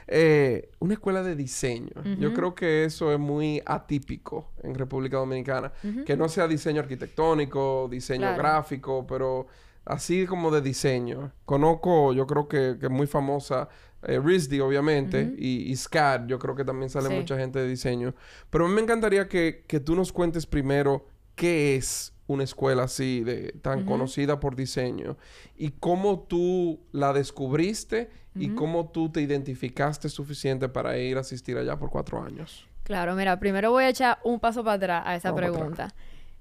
Eh, 0.06 0.70
una 0.80 0.94
escuela 0.94 1.22
de 1.22 1.34
diseño. 1.34 1.90
Yo 2.18 2.34
creo 2.34 2.54
que 2.54 2.84
eso 2.84 3.12
es 3.12 3.18
muy 3.18 3.62
atípico 3.64 4.50
en 4.62 4.75
República 4.75 5.16
Dominicana. 5.16 5.72
Que 6.04 6.16
no 6.16 6.28
sea 6.28 6.46
diseño 6.46 6.80
arquitectónico, 6.82 7.88
diseño 7.90 8.20
Claro. 8.22 8.38
gráfico, 8.38 9.06
pero 9.06 9.46
así 9.87 10.26
como 10.26 10.50
de 10.50 10.61
diseño. 10.61 11.32
Conozco, 11.46 12.12
yo 12.12 12.26
creo 12.26 12.46
que, 12.46 12.76
que 12.78 12.87
es 12.87 12.92
muy 12.92 13.06
famosa 13.06 13.68
eh, 14.02 14.18
RISD, 14.22 14.61
obviamente, 14.62 15.32
y, 15.38 15.70
y 15.70 15.76
SCAD, 15.76 16.26
yo 16.26 16.38
creo 16.38 16.54
que 16.56 16.64
también 16.64 16.90
sale 16.90 17.08
Sí. 17.08 17.14
mucha 17.14 17.38
gente 17.38 17.61
de 17.61 17.68
diseño. 17.68 18.14
Pero 18.50 18.66
a 18.66 18.68
mí 18.68 18.75
me 18.75 18.80
encantaría 18.82 19.28
que, 19.28 19.64
que 19.66 19.78
tú 19.80 19.94
nos 19.94 20.12
cuentes 20.12 20.44
primero 20.44 21.06
qué 21.37 21.76
es 21.76 22.12
una 22.33 22.45
escuela 22.45 22.85
así, 22.85 23.23
de, 23.23 23.53
tan 23.62 23.85
conocida 23.85 24.41
por 24.41 24.57
diseño, 24.57 25.17
y 25.57 25.71
cómo 25.71 26.21
tú 26.21 26.81
la 26.93 27.12
descubriste 27.12 28.11
y 28.35 28.51
cómo 28.51 28.91
tú 28.91 29.11
te 29.11 29.21
identificaste 29.21 30.09
suficiente 30.09 30.69
para 30.69 30.99
ir 30.99 31.19
a 31.19 31.21
asistir 31.21 31.59
allá 31.59 31.79
por 31.79 31.91
cuatro 31.91 32.23
años. 32.23 32.67
Claro, 32.85 33.15
mira, 33.15 33.39
primero 33.39 33.71
voy 33.71 33.85
a 33.85 33.91
echar 33.91 34.19
un 34.25 34.41
paso 34.41 34.65
para 34.65 34.77
atrás 34.77 35.03
a 35.07 35.17
esa 35.17 35.31
Vamos 35.31 35.51
pregunta. 35.51 35.95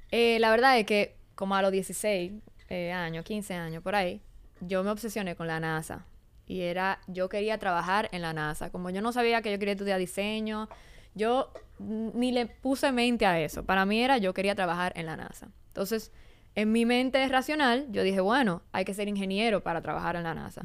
Eh, 0.09 0.39
la 0.39 0.49
verdad 0.51 0.77
es 0.79 0.85
que 0.85 1.15
como 1.35 1.55
a 1.55 1.61
los 1.61 1.71
16 1.71 2.33
eh, 2.69 2.91
años, 2.91 3.25
15 3.25 3.53
años, 3.53 3.83
por 3.83 3.95
ahí, 3.95 4.21
yo 4.61 4.83
me 4.83 4.91
obsesioné 4.91 5.35
con 5.35 5.47
la 5.47 5.59
NASA. 5.59 6.05
Y 6.45 6.61
era, 6.61 6.99
yo 7.07 7.29
quería 7.29 7.57
trabajar 7.57 8.09
en 8.11 8.21
la 8.21 8.33
NASA. 8.33 8.71
Como 8.71 8.89
yo 8.89 9.01
no 9.01 9.11
sabía 9.11 9.41
que 9.41 9.51
yo 9.51 9.59
quería 9.59 9.73
estudiar 9.73 9.99
diseño, 9.99 10.67
yo 11.13 11.51
ni 11.79 12.31
le 12.31 12.45
puse 12.45 12.91
mente 12.91 13.25
a 13.25 13.39
eso. 13.39 13.63
Para 13.63 13.85
mí 13.85 14.01
era, 14.03 14.17
yo 14.17 14.33
quería 14.33 14.55
trabajar 14.55 14.93
en 14.95 15.05
la 15.05 15.17
NASA. 15.17 15.49
Entonces, 15.71 16.11
en 16.55 16.71
mi 16.71 16.85
mente 16.85 17.25
racional, 17.29 17.87
yo 17.91 18.03
dije, 18.03 18.19
bueno, 18.19 18.61
hay 18.73 18.83
que 18.83 18.93
ser 18.93 19.07
ingeniero 19.07 19.63
para 19.63 19.81
trabajar 19.81 20.17
en 20.17 20.23
la 20.23 20.33
NASA. 20.33 20.63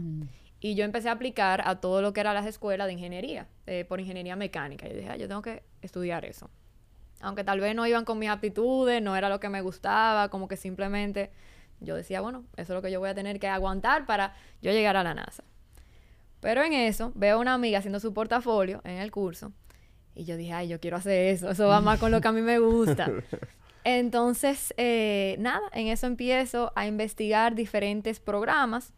Y 0.58 0.74
yo 0.74 0.84
empecé 0.84 1.08
a 1.08 1.12
aplicar 1.12 1.62
a 1.64 1.76
todo 1.80 2.02
lo 2.02 2.12
que 2.12 2.20
eran 2.20 2.34
las 2.34 2.46
escuelas 2.46 2.88
de 2.88 2.94
ingeniería, 2.94 3.46
eh, 3.66 3.84
por 3.84 4.00
ingeniería 4.00 4.34
mecánica. 4.36 4.88
Yo 4.88 4.96
dije, 4.96 5.08
"Ah, 5.10 5.16
yo 5.16 5.28
tengo 5.28 5.42
que 5.42 5.62
estudiar 5.82 6.24
eso. 6.24 6.50
Aunque 7.20 7.44
tal 7.44 7.60
vez 7.60 7.74
no 7.76 7.86
iban 7.86 8.04
con 8.04 8.18
mis 8.18 8.28
aptitudes, 8.28 9.00
no 9.00 9.14
era 9.16 9.28
lo 9.28 9.38
que 9.38 9.48
me 9.48 9.60
gustaba, 9.60 10.28
como 10.28 10.48
que 10.48 10.56
simplemente 10.56 11.30
yo 11.80 11.94
decía, 11.94 12.20
bueno, 12.20 12.44
eso 12.56 12.72
es 12.72 12.76
lo 12.76 12.82
que 12.82 12.90
yo 12.90 12.98
voy 13.00 13.10
a 13.10 13.14
tener 13.14 13.38
que 13.38 13.46
aguantar 13.48 14.06
para 14.06 14.34
yo 14.60 14.72
llegar 14.72 14.96
a 14.96 15.04
la 15.04 15.14
NASA. 15.14 15.44
Pero 16.40 16.62
en 16.62 16.72
eso, 16.72 17.12
veo 17.14 17.36
a 17.36 17.40
una 17.40 17.54
amiga 17.54 17.78
haciendo 17.78 18.00
su 18.00 18.12
portafolio 18.12 18.80
en 18.84 18.98
el 18.98 19.10
curso 19.10 19.52
y 20.14 20.24
yo 20.24 20.36
dije, 20.36 20.52
ay, 20.52 20.68
yo 20.68 20.80
quiero 20.80 20.96
hacer 20.96 21.26
eso, 21.28 21.50
eso 21.50 21.68
va 21.68 21.80
más 21.80 22.00
con 22.00 22.10
lo 22.10 22.20
que 22.20 22.28
a 22.28 22.32
mí 22.32 22.42
me 22.42 22.58
gusta. 22.58 23.10
Entonces, 23.88 24.74
eh, 24.78 25.36
nada, 25.38 25.62
en 25.72 25.86
eso 25.86 26.08
empiezo 26.08 26.72
a 26.74 26.88
investigar 26.88 27.54
diferentes 27.54 28.18
programas 28.18 28.92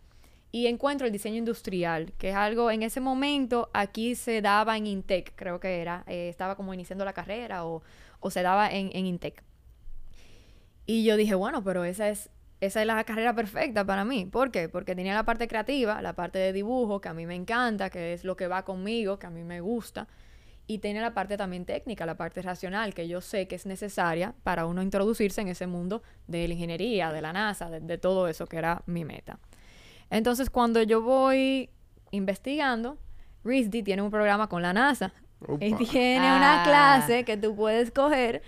y 0.51 0.67
encuentro 0.67 1.07
el 1.07 1.13
diseño 1.13 1.37
industrial, 1.37 2.15
que 2.17 2.31
es 2.31 2.35
algo, 2.35 2.71
en 2.71 2.83
ese 2.83 2.99
momento 2.99 3.69
aquí 3.75 4.15
se 4.15 4.41
daba 4.41 4.79
en 4.79 4.87
Intec, 4.87 5.35
creo 5.37 5.61
que 5.61 5.83
era, 5.83 6.05
eh, 6.07 6.31
estaba 6.31 6.57
como 6.57 6.73
iniciando 6.73 7.05
la 7.05 7.13
carrera 7.13 7.67
o, 7.67 7.83
se 8.31 8.41
daba 8.41 8.71
en, 8.71 8.89
en 8.95 9.05
Intec. 9.05 9.43
Y 10.87 11.05
yo 11.05 11.19
dije, 11.19 11.35
bueno, 11.35 11.63
pero 11.63 11.85
esa 11.85 12.09
es, 12.09 12.31
esa 12.63 12.81
es 12.81 12.87
la 12.87 13.05
carrera 13.05 13.35
perfecta 13.35 13.85
para 13.85 14.07
mí. 14.07 14.25
¿Por 14.25 14.51
qué? 14.51 14.71
Porque 14.71 14.95
tenía 14.95 15.13
la 15.13 15.25
parte 15.25 15.49
creativa, 15.49 16.01
la 16.01 16.15
parte 16.15 16.39
de 16.39 16.55
dibujo, 16.55 17.03
que 17.03 17.11
a 17.11 17.13
mí 17.13 17.27
me 17.27 17.35
encanta, 17.35 17.91
que 17.91 18.15
es 18.15 18.25
lo 18.25 18.39
que 18.39 18.47
va 18.47 18.65
conmigo, 18.65 19.19
que 19.19 19.27
a 19.27 19.31
mí 19.31 19.45
me 19.45 19.61
gusta. 19.61 20.09
Y 20.69 20.79
tiene 20.79 21.01
la 21.01 21.15
parte 21.15 21.37
también 21.37 21.65
técnica, 21.65 22.07
la 22.07 22.17
parte 22.17 22.43
racional, 22.43 22.93
que 22.95 23.09
yo 23.09 23.21
sé 23.23 23.49
que 23.49 23.57
es 23.57 23.65
necesaria 23.67 24.35
para 24.45 24.67
uno 24.67 24.83
introducirse 24.83 25.41
en 25.41 25.49
ese 25.49 25.67
mundo 25.67 26.03
de 26.27 26.47
la 26.47 26.53
ingeniería, 26.55 27.11
de 27.11 27.21
la 27.23 27.33
NASA, 27.33 27.71
de, 27.71 27.81
de 27.81 27.99
todo 27.99 28.29
eso 28.29 28.47
que 28.47 28.59
era 28.59 28.83
mi 28.87 29.05
meta. 29.05 29.39
Entonces, 30.11 30.51
cuando 30.51 30.83
yo 30.83 31.01
voy 31.03 31.71
investigando, 32.11 32.99
RISD 33.45 33.83
tiene 33.83 34.03
un 34.03 34.11
programa 34.11 34.49
con 34.49 34.63
la 34.63 34.73
NASA. 34.75 35.13
Y 35.61 35.73
Upa. 35.73 35.79
tiene 35.91 36.27
Ah. 36.29 36.37
una 36.37 36.63
clase 36.65 37.25
que 37.25 37.37
tú 37.37 37.55
puedes 37.57 37.91
coger 37.91 38.43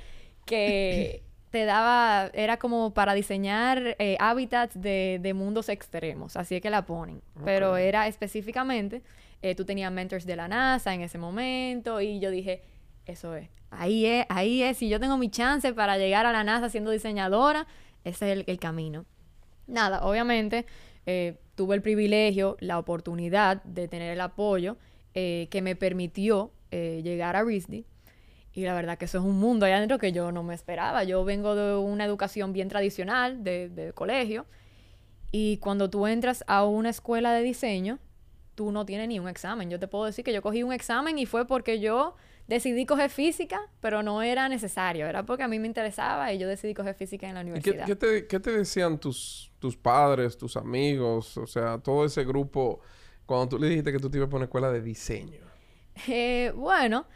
que 0.44 1.22
te 1.50 1.64
daba, 1.64 2.30
era 2.32 2.58
como 2.58 2.92
para 2.94 3.14
diseñar 3.14 3.96
eh, 3.98 4.16
hábitats 4.20 4.80
de, 4.80 5.18
de 5.20 5.34
mundos 5.34 5.68
extremos, 5.68 6.36
así 6.36 6.54
es 6.56 6.60
que 6.62 6.70
la 6.70 6.84
ponen. 6.86 7.22
Pero 7.44 7.76
era 7.76 8.06
específicamente, 8.08 9.02
eh, 9.42 9.54
tú 9.54 9.64
tenías 9.64 9.90
mentors 9.90 10.26
de 10.26 10.36
la 10.36 10.48
NASA 10.48 10.94
en 10.94 11.00
ese 11.00 11.18
momento 11.18 12.00
y 12.00 12.20
yo 12.20 12.30
dije, 12.30 12.62
eso 13.06 13.34
es, 13.34 13.48
ahí 13.70 14.04
es, 14.04 14.26
ahí 14.28 14.62
es, 14.62 14.76
si 14.76 14.88
yo 14.88 15.00
tengo 15.00 15.16
mi 15.16 15.30
chance 15.30 15.72
para 15.72 15.96
llegar 15.96 16.26
a 16.26 16.32
la 16.32 16.44
NASA 16.44 16.68
siendo 16.68 16.90
diseñadora, 16.90 17.66
ese 18.04 18.32
es 18.32 18.44
el, 18.46 18.58
camino. 18.58 19.06
Nada, 19.66 20.04
obviamente 20.04 20.66
eh, 21.06 21.38
tuve 21.54 21.74
el 21.74 21.82
privilegio, 21.82 22.56
la 22.60 22.78
oportunidad 22.78 23.62
de 23.64 23.88
tener 23.88 24.12
el 24.12 24.20
apoyo 24.20 24.76
eh, 25.14 25.48
que 25.50 25.62
me 25.62 25.76
permitió 25.76 26.52
llegar 26.70 27.34
a 27.34 27.42
RISD. 27.42 27.84
Y 28.52 28.62
la 28.62 28.74
verdad 28.74 28.96
que 28.96 29.06
eso 29.06 29.18
es 29.18 29.24
un 29.24 29.40
mundo 29.40 29.66
allá 29.66 29.78
adentro 29.78 29.98
que 29.98 30.12
yo 30.12 30.30
no 30.30 30.44
me 30.44 30.54
esperaba. 30.54 31.02
Yo 31.02 31.24
vengo 31.24 31.56
de 31.56 31.76
una 31.76 32.04
educación 32.04 32.52
bien 32.52 32.68
tradicional, 32.68 33.42
de, 33.42 33.68
de 33.68 33.92
colegio. 33.92 34.46
Y 35.32 35.56
cuando 35.58 35.90
tú 35.90 36.06
entras 36.06 36.44
a 36.46 36.64
una 36.64 36.90
escuela 36.90 37.32
de 37.32 37.42
diseño, 37.42 37.98
tú 38.60 38.70
no 38.72 38.84
tienes 38.84 39.08
ni 39.08 39.18
un 39.18 39.26
examen. 39.26 39.70
Yo 39.70 39.78
te 39.78 39.88
puedo 39.88 40.04
decir 40.04 40.22
que 40.22 40.34
yo 40.34 40.42
cogí 40.42 40.62
un 40.62 40.70
examen 40.74 41.18
y 41.18 41.24
fue 41.24 41.46
porque 41.46 41.80
yo 41.80 42.14
decidí 42.46 42.84
coger 42.84 43.08
física, 43.10 43.58
pero 43.80 44.02
no 44.02 44.20
era 44.20 44.50
necesario. 44.50 45.06
Era 45.06 45.22
porque 45.24 45.44
a 45.44 45.48
mí 45.48 45.58
me 45.58 45.66
interesaba 45.66 46.30
y 46.34 46.38
yo 46.38 46.46
decidí 46.46 46.74
coger 46.74 46.94
física 46.94 47.26
en 47.26 47.36
la 47.36 47.40
¿Y 47.54 47.60
qué, 47.60 47.72
universidad. 47.72 47.86
qué 47.86 47.96
te, 47.96 48.26
qué 48.26 48.38
te 48.38 48.50
decían 48.52 48.98
tus, 48.98 49.50
tus 49.58 49.76
padres, 49.78 50.36
tus 50.36 50.56
amigos, 50.58 51.38
o 51.38 51.46
sea, 51.46 51.78
todo 51.78 52.04
ese 52.04 52.22
grupo 52.24 52.80
cuando 53.24 53.48
tú 53.48 53.58
le 53.58 53.68
dijiste 53.68 53.92
que 53.92 53.98
tú 53.98 54.10
te 54.10 54.18
ibas 54.18 54.30
a 54.30 54.36
una 54.36 54.44
escuela 54.44 54.70
de 54.70 54.82
diseño? 54.82 55.40
Eh, 56.08 56.52
bueno, 56.56 57.06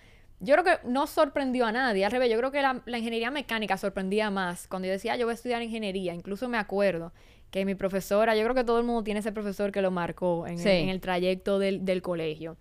yo 0.41 0.55
creo 0.55 0.65
que 0.65 0.87
no 0.89 1.07
sorprendió 1.07 1.67
a 1.67 1.73
nadie. 1.73 2.05
Al 2.05 2.13
revés, 2.13 2.31
yo 2.31 2.37
creo 2.39 2.51
que 2.51 2.63
la, 2.63 2.83
la 2.87 2.99
ingeniería 2.99 3.31
mecánica 3.31 3.77
sorprendía 3.79 4.31
más. 4.31 4.67
Cuando 4.69 4.87
yo 4.87 4.93
decía, 4.93 5.15
"Ah, 5.15 5.17
yo 5.17 5.27
voy 5.27 5.33
a 5.33 5.35
estudiar 5.35 5.63
ingeniería, 5.63 6.15
incluso 6.15 6.49
me 6.49 6.59
acuerdo 6.59 7.13
que 7.55 7.65
mi 7.65 7.77
profesora, 7.77 8.35
yo 8.35 8.43
creo 8.43 8.55
que 8.57 8.65
todo 8.65 8.81
el 8.81 8.85
mundo 8.85 9.05
tiene 9.05 9.21
ese 9.21 9.31
profesor 9.31 9.71
que 9.71 9.81
lo 9.81 9.93
marcó 9.93 10.45
en, 10.49 10.55
el- 10.55 10.59
Sí. 10.59 10.69
en 10.71 10.89
el 10.89 11.01
trayecto 11.01 11.61
del, 11.61 11.85
del 11.85 12.03
colegio. 12.03 12.57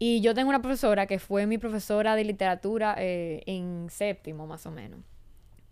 Y 0.00 0.20
yo 0.20 0.34
tengo 0.34 0.48
una 0.48 0.60
profesora 0.60 1.06
que 1.06 1.20
fue 1.20 1.46
mi 1.46 1.58
profesora 1.58 2.16
de 2.16 2.24
literatura 2.24 2.96
eh, 2.98 3.42
en 3.46 3.86
séptimo, 3.88 4.48
más 4.48 4.66
o 4.66 4.72
menos. 4.72 4.98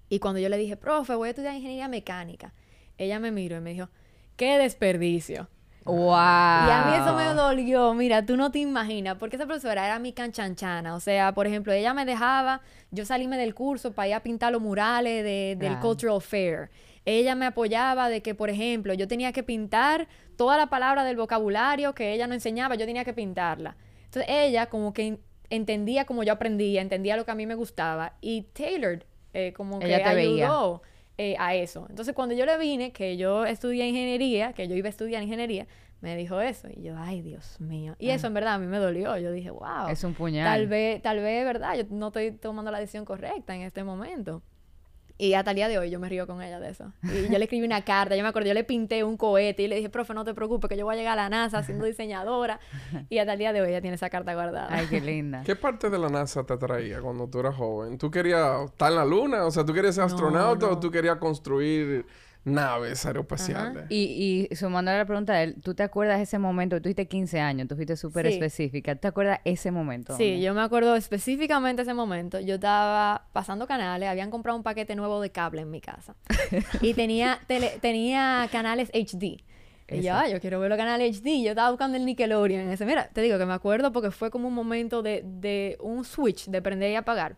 Y 0.08 0.20
cuando 0.20 0.38
yo 0.38 0.48
le 0.48 0.56
dije, 0.56 0.76
profe, 0.76 1.16
voy 1.16 1.26
a 1.26 1.30
estudiar 1.30 1.54
ingeniería 1.56 1.88
mecánica, 1.88 2.54
ella 2.96 3.18
me 3.18 3.32
miró 3.32 3.56
y 3.56 3.60
me 3.60 3.72
dijo, 3.72 3.88
qué 4.36 4.56
desperdicio. 4.56 5.48
¡Wow! 5.84 5.98
Y 6.06 6.70
a 6.70 6.84
mí 6.88 6.96
eso 7.02 7.14
me 7.16 7.24
dolió, 7.34 7.92
mira, 7.92 8.24
tú 8.24 8.36
no 8.36 8.50
te 8.52 8.60
imaginas, 8.60 9.16
porque 9.18 9.34
esa 9.36 9.46
profesora 9.46 9.84
era 9.84 9.98
mi 9.98 10.12
canchanchana, 10.12 10.94
o 10.94 11.00
sea, 11.00 11.34
por 11.34 11.46
ejemplo, 11.48 11.72
ella 11.72 11.92
me 11.92 12.04
dejaba 12.06 12.62
yo 12.92 13.04
salirme 13.04 13.36
del 13.36 13.52
curso 13.54 13.92
para 13.92 14.08
ir 14.08 14.14
a 14.14 14.20
pintar 14.22 14.52
los 14.52 14.62
murales 14.62 15.24
de- 15.24 15.56
del. 15.58 15.78
Cultural 15.80 16.22
Fair. 16.22 16.70
Ella 17.04 17.34
me 17.34 17.46
apoyaba 17.46 18.08
de 18.08 18.22
que, 18.22 18.34
por 18.34 18.48
ejemplo, 18.50 18.94
yo 18.94 19.06
tenía 19.08 19.32
que 19.32 19.42
pintar 19.42 20.08
toda 20.36 20.56
la 20.56 20.68
palabra 20.68 21.04
del 21.04 21.16
vocabulario 21.16 21.94
que 21.94 22.12
ella 22.12 22.26
no 22.26 22.34
enseñaba, 22.34 22.74
yo 22.76 22.86
tenía 22.86 23.04
que 23.04 23.12
pintarla. 23.12 23.76
Entonces 24.04 24.24
ella 24.28 24.66
como 24.66 24.92
que 24.92 25.06
en- 25.08 25.20
entendía 25.50 26.04
como 26.06 26.22
yo 26.22 26.32
aprendía, 26.32 26.80
entendía 26.80 27.16
lo 27.16 27.24
que 27.24 27.30
a 27.30 27.34
mí 27.34 27.46
me 27.46 27.54
gustaba 27.54 28.14
y 28.20 28.42
tailored 28.54 29.02
eh, 29.34 29.52
como 29.52 29.78
que 29.80 29.86
Ella 29.96 29.98
ayudó 30.46 30.82
eh, 31.18 31.36
a 31.38 31.54
eso. 31.54 31.86
Entonces, 31.90 32.14
cuando 32.14 32.34
yo 32.34 32.46
le 32.46 32.56
vine, 32.58 32.92
que 32.92 33.16
yo 33.16 33.44
estudié 33.44 33.86
ingeniería, 33.86 34.52
que 34.52 34.66
yo 34.68 34.74
iba 34.76 34.86
a 34.86 34.90
estudiar 34.90 35.22
ingeniería, 35.22 35.66
me 36.00 36.16
dijo 36.16 36.40
eso. 36.40 36.68
Y 36.74 36.82
yo, 36.82 36.94
ay, 36.98 37.20
Dios 37.22 37.60
mío. 37.60 37.94
Y 37.98 38.10
eso 38.10 38.26
en 38.28 38.34
verdad 38.34 38.54
a 38.54 38.58
mí 38.58 38.66
me 38.66 38.78
dolió. 38.78 39.16
Yo 39.18 39.30
dije, 39.32 39.50
wow. 39.50 39.62
Ah. 39.64 39.88
Es 39.90 40.02
un 40.04 40.14
puñal. 40.14 40.44
Tal 40.44 40.66
vez, 40.68 41.02
tal 41.02 41.18
vez, 41.20 41.44
¿verdad? 41.44 41.76
Yo 41.76 41.84
no 41.90 42.08
estoy 42.08 42.32
tomando 42.32 42.70
la 42.70 42.78
decisión 42.78 43.04
correcta 43.04 43.54
en 43.54 43.62
este 43.62 43.82
momento. 43.84 44.42
Y 45.16 45.34
hasta 45.34 45.52
el 45.52 45.56
día 45.56 45.68
de 45.68 45.78
hoy 45.78 45.90
yo 45.90 46.00
me 46.00 46.08
río 46.08 46.26
con 46.26 46.42
ella 46.42 46.58
de 46.58 46.70
eso. 46.70 46.92
Y 47.02 47.30
yo 47.30 47.38
le 47.38 47.44
escribí 47.44 47.64
una 47.64 47.82
carta, 47.84 48.16
yo 48.16 48.22
me 48.22 48.28
acuerdo, 48.28 48.48
yo 48.48 48.54
le 48.54 48.64
pinté 48.64 49.04
un 49.04 49.16
cohete 49.16 49.62
y 49.62 49.68
le 49.68 49.76
dije, 49.76 49.88
profe, 49.88 50.12
no 50.12 50.24
te 50.24 50.34
preocupes, 50.34 50.68
que 50.68 50.76
yo 50.76 50.84
voy 50.84 50.94
a 50.94 50.98
llegar 50.98 51.18
a 51.18 51.22
la 51.22 51.28
NASA 51.28 51.62
siendo 51.62 51.84
diseñadora. 51.86 52.58
Y 53.08 53.18
hasta 53.18 53.34
el 53.34 53.38
día 53.38 53.52
de 53.52 53.60
hoy 53.60 53.68
ella 53.68 53.80
tiene 53.80 53.94
esa 53.94 54.10
carta 54.10 54.34
guardada. 54.34 54.68
Ay, 54.70 54.86
qué 54.88 55.00
linda. 55.00 55.42
¿Qué 55.44 55.54
parte 55.54 55.88
de 55.88 55.98
la 55.98 56.08
NASA 56.08 56.44
te 56.44 56.54
atraía 56.54 57.00
cuando 57.00 57.28
tú 57.28 57.40
eras 57.40 57.54
joven? 57.54 57.96
¿Tú 57.96 58.10
querías 58.10 58.64
estar 58.64 58.90
en 58.90 58.96
la 58.98 59.04
luna? 59.04 59.44
O 59.46 59.50
sea, 59.50 59.64
¿tú 59.64 59.72
querías 59.72 59.94
ser 59.94 60.02
No, 60.02 60.06
astronauta 60.06 60.68
o 60.68 60.78
tú 60.80 60.90
querías 60.90 61.16
construir 61.18 62.06
naves 62.44 63.04
aeroespaciales? 63.06 63.84
Y, 63.90 64.48
y 64.50 64.54
sumando 64.56 64.90
a 64.90 64.96
la 64.96 65.04
pregunta 65.04 65.34
de 65.34 65.44
él, 65.44 65.56
¿tú 65.62 65.74
te 65.74 65.82
acuerdas 65.82 66.20
ese 66.20 66.38
momento? 66.38 66.76
Tú 66.76 66.82
tuviste 66.84 67.06
15 67.06 67.40
años, 67.40 67.68
tú 67.68 67.74
fuiste 67.76 67.96
súper 67.96 68.26
Sí. 68.26 68.34
específica. 68.34 68.94
¿Tú 68.94 69.00
te 69.02 69.08
acuerdas 69.08 69.40
ese 69.44 69.70
momento? 69.70 70.16
Sí, 70.16 70.24
hombre? 70.24 70.40
yo 70.42 70.54
me 70.54 70.60
acuerdo 70.62 70.94
específicamente 70.96 71.82
ese 71.82 71.94
momento. 71.94 72.40
Yo 72.40 72.56
estaba 72.56 73.26
pasando 73.32 73.66
canales, 73.66 74.08
habían 74.08 74.30
comprado 74.30 74.56
un 74.58 74.62
paquete 74.64 74.94
nuevo 74.96 75.20
de 75.20 75.30
cable 75.30 75.62
en 75.62 75.70
mi 75.70 75.80
casa. 75.80 76.14
y 76.80 76.94
tenía, 76.94 77.38
tele- 77.48 77.78
tenía 77.80 78.48
canales 78.52 78.90
HD. 78.92 79.42
Y 79.86 80.00
yo, 80.00 80.14
ah, 80.14 80.26
yo 80.28 80.40
quiero 80.40 80.58
ver 80.60 80.70
los 80.70 80.78
canales 80.78 81.20
HD. 81.20 81.42
Yo 81.44 81.50
estaba 81.50 81.68
buscando 81.70 81.96
el 81.98 82.06
Nickelodeon. 82.06 82.70
Ese, 82.70 82.86
mira, 82.86 83.08
te 83.12 83.20
digo 83.20 83.36
que 83.38 83.44
me 83.44 83.52
acuerdo 83.52 83.92
porque 83.92 84.10
fue 84.10 84.30
como 84.30 84.48
un 84.48 84.54
momento 84.54 85.02
de, 85.02 85.22
de 85.26 85.76
un 85.80 86.04
switch 86.04 86.46
de 86.46 86.62
prender 86.62 86.90
y 86.90 86.94
apagar. 86.94 87.36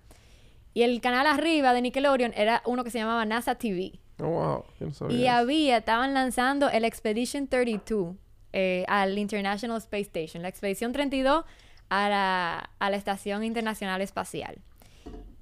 Y 0.72 0.82
el 0.82 1.00
canal 1.00 1.26
arriba 1.26 1.72
de 1.72 1.82
Nickelodeon 1.82 2.32
era 2.36 2.62
uno 2.66 2.84
que 2.84 2.90
se 2.90 2.98
llamaba 2.98 3.24
NASA 3.24 3.56
TV. 3.56 3.98
Oh, 4.18 4.24
wow. 4.28 4.64
Yo 4.80 4.86
no 4.86 4.94
sabía 4.94 5.16
Y 5.18 5.24
eso. 5.24 5.32
había, 5.36 5.76
estaban 5.78 6.14
lanzando 6.14 6.68
el 6.70 6.84
Expedition 6.84 7.48
32 7.48 8.14
eh, 8.52 8.84
al 8.88 9.18
International 9.18 9.76
Space 9.78 10.02
Station, 10.02 10.42
la 10.42 10.48
Expedición 10.48 10.92
32 10.92 11.44
a 11.90 12.08
la, 12.08 12.70
a 12.78 12.90
la 12.90 12.96
Estación 12.96 13.44
Internacional 13.44 14.00
Espacial. 14.00 14.58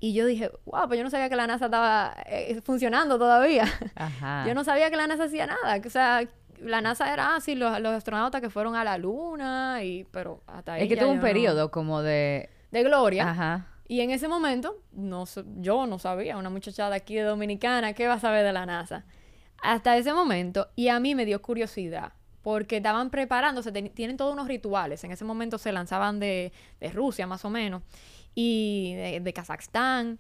Y 0.01 0.13
yo 0.13 0.27
dije, 0.27 0.51
wow, 0.67 0.87
pues 0.87 0.99
yo 0.99 1.05
no 1.05 1.11
sabía 1.11 1.29
que 1.31 1.37
la 1.37 1.47
NASA 1.47 1.67
estaba 1.67 2.15
eh, 2.27 2.61
funcionando 2.63 3.19
todavía. 3.19 3.65
Ajá. 3.95 4.45
Yo 4.49 4.55
no 4.55 4.63
sabía 4.65 4.91
que 4.91 4.97
la 4.97 5.07
NASA 5.07 5.25
hacía 5.25 5.47
nada. 5.47 5.81
O 5.83 5.89
sea, 5.89 6.29
la 6.59 6.83
NASA 6.83 7.11
era 7.11 7.37
así, 7.37 7.55
los, 7.55 7.81
los 7.81 7.93
astronautas 7.95 8.43
que 8.43 8.51
fueron 8.51 8.77
a 8.77 8.85
la 8.85 8.99
Luna, 8.99 9.83
y, 9.83 10.05
pero 10.11 10.43
hasta 10.47 10.75
ahí. 10.75 10.83
Es 10.83 10.89
que 10.91 10.97
tuvo 10.99 11.11
un 11.13 11.17
no- 11.17 11.23
periodo 11.23 11.71
como 11.71 12.03
de... 12.03 12.51
de 12.71 12.83
gloria. 12.83 13.31
Ajá. 13.31 13.67
Y 13.87 14.01
en 14.01 14.11
ese 14.11 14.29
momento, 14.29 14.83
no, 14.93 15.25
yo 15.57 15.87
no 15.87 15.99
sabía, 15.99 16.39
una 16.39 16.51
muchachada 16.51 16.97
aquí 16.97 17.17
de 17.17 17.23
Dominicana, 17.23 17.93
¿qué 17.93 18.07
va 18.07 18.15
a 18.15 18.21
saber 18.21 18.45
de 18.45 18.53
la 18.53 18.65
NASA? 18.65 19.05
Hasta 19.63 19.97
ese 19.97 20.13
momento, 20.13 20.69
y 20.75 20.89
a 20.89 21.01
mí 21.01 21.15
me 21.15 21.27
dio 21.27 21.43
curiosidad, 21.43 22.13
porque 22.43 22.79
estaban 22.79 23.11
preparándose, 23.11 23.73
tienen 23.73 24.17
todos 24.17 24.33
unos 24.33 24.49
rituales. 24.49 25.05
En 25.05 25.13
ese 25.13 25.25
momento 25.25 25.59
se 25.59 25.73
lanzaban 25.73 26.19
de, 26.19 26.53
de 26.81 26.91
Rusia, 26.91 27.27
más 27.27 27.45
o 27.45 27.51
menos, 27.51 27.83
y 28.35 28.95
de, 28.95 29.21
de 29.21 29.33
Kazajstán. 29.33 30.19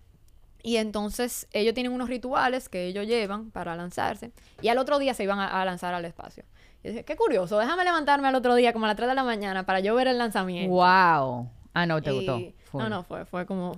Y 0.62 0.76
entonces 0.76 1.46
ellos 1.52 1.74
tienen 1.74 1.92
unos 1.92 2.08
rituales 2.08 2.70
que 2.70 2.86
ellos 2.86 3.06
llevan 3.06 3.50
para 3.50 3.76
lanzarse, 3.76 4.32
y 4.60 4.68
al 4.68 4.78
otro 4.78 4.98
día 4.98 5.14
se 5.14 5.22
iban 5.24 5.38
a, 5.38 5.64
lanzar 5.64 5.94
al 5.94 6.04
espacio. 6.04 6.44
Dije, 6.82 7.02
qué 7.04 7.16
curioso, 7.16 7.58
déjame 7.58 7.84
levantarme 7.84 8.28
al 8.28 8.34
otro 8.34 8.54
día 8.54 8.74
como 8.74 8.84
a 8.84 8.88
las 8.88 8.96
3 8.96 9.08
de 9.08 9.14
la 9.14 9.24
mañana 9.24 9.64
para 9.64 9.80
yo 9.80 9.94
ver 9.94 10.08
el 10.08 10.18
lanzamiento. 10.18 10.74
Wow. 10.74 11.48
Ah, 11.74 11.86
no, 11.86 12.00
te 12.00 12.12
gustó. 12.12 12.40
No, 12.72 12.88
no, 12.88 13.02
fue, 13.02 13.24
fue 13.26 13.44
como... 13.44 13.76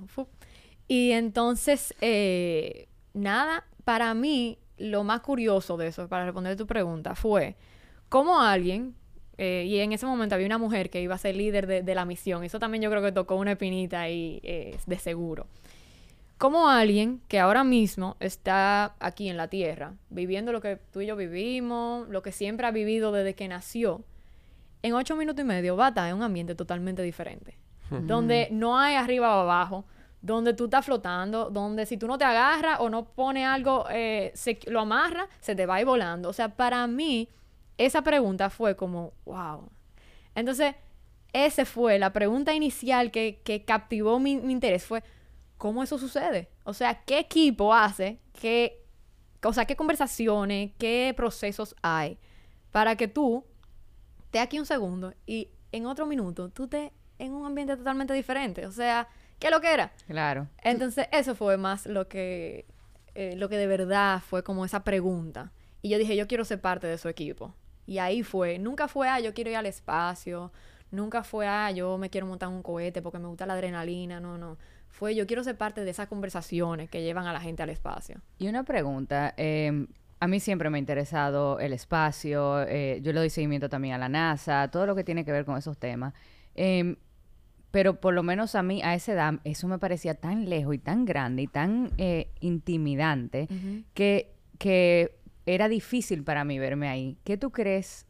Y 0.86 1.12
entonces, 1.12 1.94
eh, 2.00 2.88
nada, 3.12 3.64
para 3.84 4.14
mí, 4.14 4.58
lo 4.78 5.02
más 5.02 5.20
curioso 5.20 5.76
de 5.76 5.88
eso, 5.88 6.08
para 6.08 6.26
responder 6.26 6.56
tu 6.56 6.66
pregunta, 6.66 7.14
fue 7.14 7.56
cómo 8.08 8.40
alguien, 8.40 8.94
eh, 9.38 9.64
y 9.66 9.80
en 9.80 9.92
ese 9.92 10.06
momento 10.06 10.34
había 10.34 10.46
una 10.46 10.58
mujer 10.58 10.90
que 10.90 11.02
iba 11.02 11.14
a 11.14 11.18
ser 11.18 11.34
líder 11.34 11.66
de, 11.66 11.82
de 11.82 11.94
la 11.94 12.04
misión, 12.04 12.44
eso 12.44 12.60
también 12.60 12.82
yo 12.82 12.90
creo 12.90 13.02
que 13.02 13.10
tocó 13.10 13.34
una 13.34 13.52
espinita 13.52 14.02
ahí 14.02 14.40
eh, 14.44 14.78
de 14.86 14.98
seguro. 14.98 15.46
Como 16.38 16.68
alguien 16.68 17.22
que 17.28 17.40
ahora 17.40 17.64
mismo 17.64 18.16
está 18.20 18.94
aquí 19.00 19.28
en 19.30 19.38
la 19.38 19.48
Tierra, 19.48 19.94
viviendo 20.10 20.52
lo 20.52 20.60
que 20.60 20.76
tú 20.92 21.00
y 21.00 21.06
yo 21.06 21.16
vivimos, 21.16 22.08
lo 22.10 22.22
que 22.22 22.30
siempre 22.30 22.66
ha 22.66 22.70
vivido 22.70 23.10
desde 23.10 23.34
que 23.34 23.48
nació, 23.48 24.04
en 24.82 24.92
ocho 24.92 25.16
minutos 25.16 25.42
y 25.42 25.48
medio 25.48 25.76
va 25.76 25.86
a 25.86 25.88
estar 25.88 26.08
en 26.08 26.16
un 26.16 26.22
ambiente 26.22 26.54
totalmente 26.54 27.02
diferente. 27.02 27.56
Donde 27.90 28.49
no 28.50 28.78
hay 28.78 28.95
arriba 28.95 29.37
o 29.37 29.40
abajo, 29.40 29.85
donde 30.21 30.55
tú 30.55 30.64
estás 30.64 30.85
flotando, 30.85 31.50
donde 31.50 31.87
si 31.87 31.97
tú 31.97 32.07
no 32.07 32.19
te 32.19 32.25
agarras 32.25 32.81
o 32.81 32.90
no 32.90 33.05
pones 33.05 33.47
algo, 33.47 33.87
eh, 33.90 34.33
se, 34.35 34.59
lo 34.66 34.81
amarras, 34.81 35.28
se 35.40 35.55
te 35.55 35.66
va 35.66 35.76
a 35.76 35.81
ir 35.81 35.87
volando. 35.87 36.28
O 36.28 36.33
sea, 36.33 36.49
para 36.49 36.87
mí, 36.87 37.28
esa 37.78 38.02
pregunta 38.02 38.50
fue 38.50 38.76
como, 38.76 39.12
wow. 39.25 39.69
Entonces, 40.35 40.75
esa 41.33 41.64
fue 41.64 41.99
la 41.99 42.12
pregunta 42.12 42.55
inicial 42.55 43.11
que, 43.11 43.40
que 43.45 43.64
captivó 43.64 44.19
mi, 44.19 44.37
mi 44.37 44.52
interés. 44.52 44.85
Fue, 44.85 45.05
¿cómo 45.59 45.83
eso 45.83 45.99
sucede? 45.99 46.49
O 46.64 46.75
sea, 46.75 47.02
¿qué 47.05 47.21
equipo 47.21 47.73
hace? 47.73 48.21
¿Qué, 48.33 48.85
o 49.45 49.52
sea, 49.52 49.64
qué 49.64 49.76
conversaciones, 49.76 50.73
qué 50.78 51.12
procesos 51.16 51.76
hay 51.83 52.19
para 52.76 52.95
que 52.95 53.09
tú 53.09 53.43
estés 54.25 54.43
aquí 54.43 54.59
un 54.59 54.66
segundo 54.66 55.14
y 55.25 55.49
en 55.73 55.87
otro 55.87 56.05
minuto 56.05 56.50
tú 56.50 56.64
estés 56.64 56.93
en 57.18 57.32
un 57.32 57.46
ambiente 57.46 57.76
totalmente 57.76 58.14
diferente? 58.14 58.66
O 58.66 58.73
sea, 58.73 59.08
¿qué 59.38 59.50
lo 59.50 59.61
que 59.61 59.73
era? 59.73 59.92
Claro. 60.06 60.49
Entonces, 60.62 61.08
eso 61.12 61.35
fue 61.35 61.56
más 61.56 61.87
lo 61.87 62.08
que, 62.08 62.66
eh, 63.14 63.35
lo 63.37 63.49
que 63.49 63.56
de 63.56 63.66
verdad 63.66 64.23
fue 64.26 64.42
como 64.42 64.64
esa 64.64 64.85
pregunta. 64.85 65.52
Y 65.82 65.88
yo 65.88 65.99
dije, 65.99 66.16
yo 66.16 66.26
quiero 66.26 66.44
ser 66.44 66.61
parte 66.61 66.87
de 66.87 66.99
su 66.99 67.08
equipo. 67.08 67.54
Y 67.87 67.99
ahí 67.99 68.23
fue, 68.23 68.58
nunca 68.58 68.88
fue, 68.88 69.08
ah, 69.08 69.20
yo 69.20 69.32
quiero 69.32 69.50
ir 69.50 69.56
al 69.56 69.66
espacio, 69.66 70.52
nunca 70.90 71.23
fue, 71.23 71.46
ah, 71.46 71.70
yo 71.70 71.99
me 71.99 72.11
quiero 72.11 72.26
montar 72.26 72.48
un 72.48 72.62
cohete 72.62 73.00
porque 73.00 73.18
me 73.18 73.29
gusta 73.29 73.46
la 73.46 73.55
adrenalina, 73.55 74.18
no, 74.18 74.37
no. 74.37 74.59
Fue, 74.88 75.14
yo 75.14 75.26
quiero 75.26 75.44
ser 75.44 75.57
parte 75.57 75.85
de 75.85 75.90
esas 75.90 76.09
conversaciones 76.09 76.90
que 76.90 77.02
llevan 77.02 77.26
a 77.26 77.33
la 77.33 77.40
gente 77.40 77.62
al 77.62 77.70
espacio. 77.70 78.20
Y 78.38 78.48
una 78.48 78.64
pregunta, 78.64 79.35
eh, 79.37 79.87
a 80.18 80.26
mí 80.26 80.40
siempre 80.40 80.70
me 80.70 80.79
ha 80.79 80.81
interesado 80.81 81.61
el 81.61 81.72
espacio, 81.72 82.62
eh, 82.62 83.00
yo 83.02 83.12
le 83.12 83.20
doy 83.20 83.31
seguimiento 83.31 83.68
también 83.68 83.94
a 83.94 83.98
la 83.98 84.09
NASA, 84.09 84.68
todo 84.70 84.87
lo 84.87 84.94
que 84.94 85.05
tiene 85.05 85.24
que 85.24 85.33
ver 85.33 85.44
con 85.44 85.57
esos 85.57 85.79
temas. 85.79 86.14
Eh, 86.55 86.96
pero 87.76 88.00
por 88.00 88.14
lo 88.14 88.22
menos 88.22 88.54
a 88.54 88.62
mí, 88.62 88.80
a 88.82 88.94
esa 88.94 89.12
edad, 89.12 89.34
eso 89.44 89.68
me 89.68 89.78
parecía 89.78 90.14
tan 90.14 90.48
lejos 90.48 90.74
y 90.74 90.78
tan 90.78 91.04
grande 91.04 91.42
y 91.42 91.46
tan 91.46 91.92
eh, 91.98 92.30
intimidante 92.40 93.48
que, 93.92 94.32
que 94.58 95.18
era 95.44 95.68
difícil 95.68 96.24
para 96.24 96.42
mí 96.46 96.58
verme 96.58 96.88
ahí. 96.88 97.18
¿Qué 97.22 97.36
tú 97.36 97.52
crees 97.52 98.06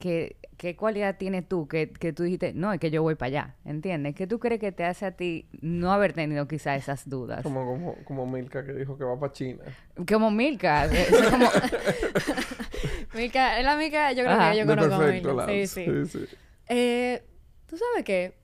que, 0.00 0.34
qué 0.56 0.74
cualidad 0.74 1.16
tienes 1.16 1.46
tú 1.46 1.68
que, 1.68 1.92
que 1.92 2.12
tú 2.12 2.24
dijiste, 2.24 2.54
no, 2.54 2.72
es 2.72 2.80
que 2.80 2.90
yo 2.90 3.04
voy 3.04 3.14
para 3.14 3.28
allá, 3.28 3.56
¿entiendes? 3.64 4.16
¿Qué 4.16 4.26
tú 4.26 4.40
crees 4.40 4.60
que 4.60 4.72
te 4.72 4.82
hace 4.82 5.06
a 5.06 5.12
ti 5.12 5.46
no 5.60 5.92
haber 5.92 6.12
tenido 6.12 6.48
quizá 6.48 6.74
esas 6.74 7.08
dudas? 7.08 7.44
Como, 7.44 7.64
como, 7.64 7.94
como 8.04 8.26
Milka 8.26 8.66
que 8.66 8.72
dijo 8.72 8.98
que 8.98 9.04
va 9.04 9.16
para 9.16 9.32
China. 9.32 9.62
Como 10.08 10.32
Milka, 10.32 10.86
es 10.92 11.30
como... 11.30 11.46
Mica, 13.14 13.60
es 13.60 13.64
la 13.64 13.76
Mica, 13.76 14.10
yo 14.10 14.24
creo 14.24 14.34
Ajá. 14.34 14.50
que 14.50 14.58
yo 14.58 14.66
conozco 14.66 14.94
a 14.94 15.06
Milka. 15.06 15.46
Sí, 15.46 15.66
sí. 15.68 16.06
sí. 16.06 16.24
Eh, 16.68 17.22
Tú 17.74 17.78
sabes 17.78 18.04
qué? 18.04 18.34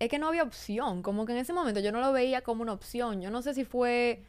Es 0.00 0.08
que 0.08 0.18
no 0.18 0.26
había 0.28 0.42
opción. 0.42 1.02
Como 1.02 1.24
que 1.26 1.32
en 1.32 1.38
ese 1.38 1.52
momento 1.52 1.78
yo 1.78 1.92
no 1.92 2.00
lo 2.00 2.12
veía 2.12 2.40
como 2.40 2.62
una 2.62 2.72
opción. 2.72 3.20
Yo 3.20 3.30
no 3.30 3.40
sé 3.42 3.54
si 3.54 3.64
fue 3.64 4.24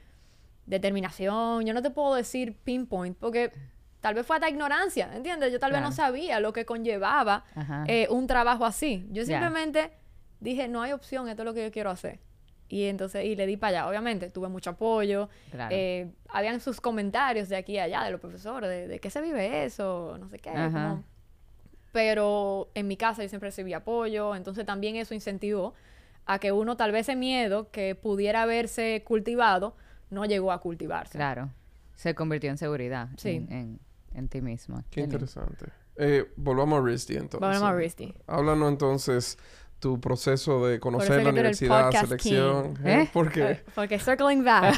determinación. 0.66 1.66
Yo 1.66 1.74
no 1.74 1.82
te 1.82 1.90
puedo 1.90 2.16
decir 2.16 2.56
pinpoint 2.64 3.18
porque 3.18 3.52
tal 4.00 4.14
vez 4.16 4.26
fue 4.26 4.36
hasta 4.38 4.50
ignorancia, 4.50 5.10
¿entiendes? 5.16 5.52
Yo 5.52 5.60
tal 5.60 5.72
vez 5.72 5.82
no 5.82 5.92
sabía 5.96 6.40
lo 6.40 6.54
que 6.54 6.66
conllevaba 6.66 7.44
eh, 7.88 8.08
un 8.10 8.28
trabajo 8.28 8.66
así. 8.66 9.08
Yo 9.12 9.24
simplemente 9.40 9.92
dije, 10.40 10.68
no 10.68 10.82
hay 10.82 10.92
opción, 10.92 11.28
esto 11.30 11.44
es 11.44 11.46
lo 11.46 11.54
que 11.54 11.64
yo 11.64 11.72
quiero 11.72 11.90
hacer. 11.90 12.20
Y 12.68 12.86
entonces, 12.86 13.26
y 13.26 13.36
le 13.36 13.46
di 13.48 13.58
para 13.58 13.80
allá. 13.82 13.90
Obviamente, 13.90 14.30
tuve 14.30 14.48
mucho 14.48 14.70
apoyo. 14.72 15.28
Claro. 15.52 15.76
Eh, 15.76 16.10
habían 16.30 16.62
sus 16.62 16.80
comentarios 16.80 17.50
de 17.50 17.58
aquí 17.58 17.74
y 17.74 17.80
allá, 17.80 18.04
de 18.04 18.12
los 18.12 18.22
profesores, 18.22 18.70
de, 18.70 18.88
de 18.88 19.00
qué 19.00 19.10
se 19.10 19.20
vive 19.20 19.66
eso, 19.66 20.16
no 20.20 20.30
sé 20.30 20.40
qué. 20.40 20.52
Ajá. 20.52 20.90
como- 20.90 21.04
Pero 21.91 22.69
en 22.73 22.88
mi 22.88 22.95
casa 22.97 23.21
yo 23.23 23.30
siempre 23.30 23.49
recibí 23.49 23.73
apoyo, 23.73 24.36
entonces 24.36 24.65
también 24.65 24.95
eso 24.95 25.13
incentivó 25.13 25.73
a 26.25 26.39
que 26.39 26.51
uno 26.51 26.77
tal 26.77 26.91
vez 26.91 27.08
ese 27.10 27.15
miedo 27.17 27.69
que 27.71 27.95
pudiera 27.95 28.43
haberse 28.43 29.04
cultivado 29.06 29.75
no 30.10 30.25
llegó 30.25 30.51
a 30.51 30.62
cultivarse. 30.62 31.17
Claro. 31.17 31.49
Se 31.95 32.15
convirtió 32.15 32.49
en 32.49 32.58
seguridad 32.58 33.10
Sí. 33.17 33.45
en, 33.49 33.51
en, 33.51 33.80
en 34.13 34.27
ti 34.30 34.41
mismo. 34.41 34.84
Qué 34.89 35.01
interesante. 35.01 35.65
Eh, 35.97 36.32
volvamos 36.38 36.82
a 36.82 36.86
Risty 36.86 37.13
entonces. 37.15 37.41
Volvamos 37.41 37.69
a 37.69 37.75
Risty. 37.75 38.13
Háblanos 38.27 38.69
entonces 38.69 39.38
tu 39.80 39.99
proceso 39.99 40.65
de 40.65 40.80
conocer 40.80 41.23
la 41.23 41.32
universidad, 41.32 41.91
selección. 41.91 42.77
¿eh? 42.86 43.01
¿Eh? 43.04 43.10
¿Por 43.12 43.32
qué? 43.32 43.63
Porque 43.75 43.99
circling 43.99 44.43
back. 44.45 44.75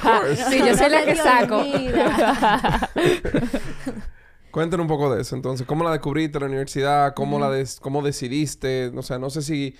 Sí, 0.50 0.60
yo 0.60 0.76
soy 0.76 0.90
la 0.90 1.06
que 1.06 1.16
saco. 1.18 1.64
Cuéntanos 4.54 4.84
un 4.84 4.88
poco 4.88 5.14
de 5.14 5.22
eso. 5.24 5.36
Entonces, 5.36 5.66
¿cómo 5.66 5.84
la 5.84 5.90
descubriste 5.92 6.40
la 6.40 6.46
universidad? 6.46 7.16
¿Cómo 7.16 7.40
la 7.40 7.50
des- 7.50 7.80
cómo 7.80 8.04
decidiste? 8.04 8.92
O 8.96 9.02
sea, 9.02 9.18
no 9.18 9.30
sé 9.32 9.42
si 9.42 9.76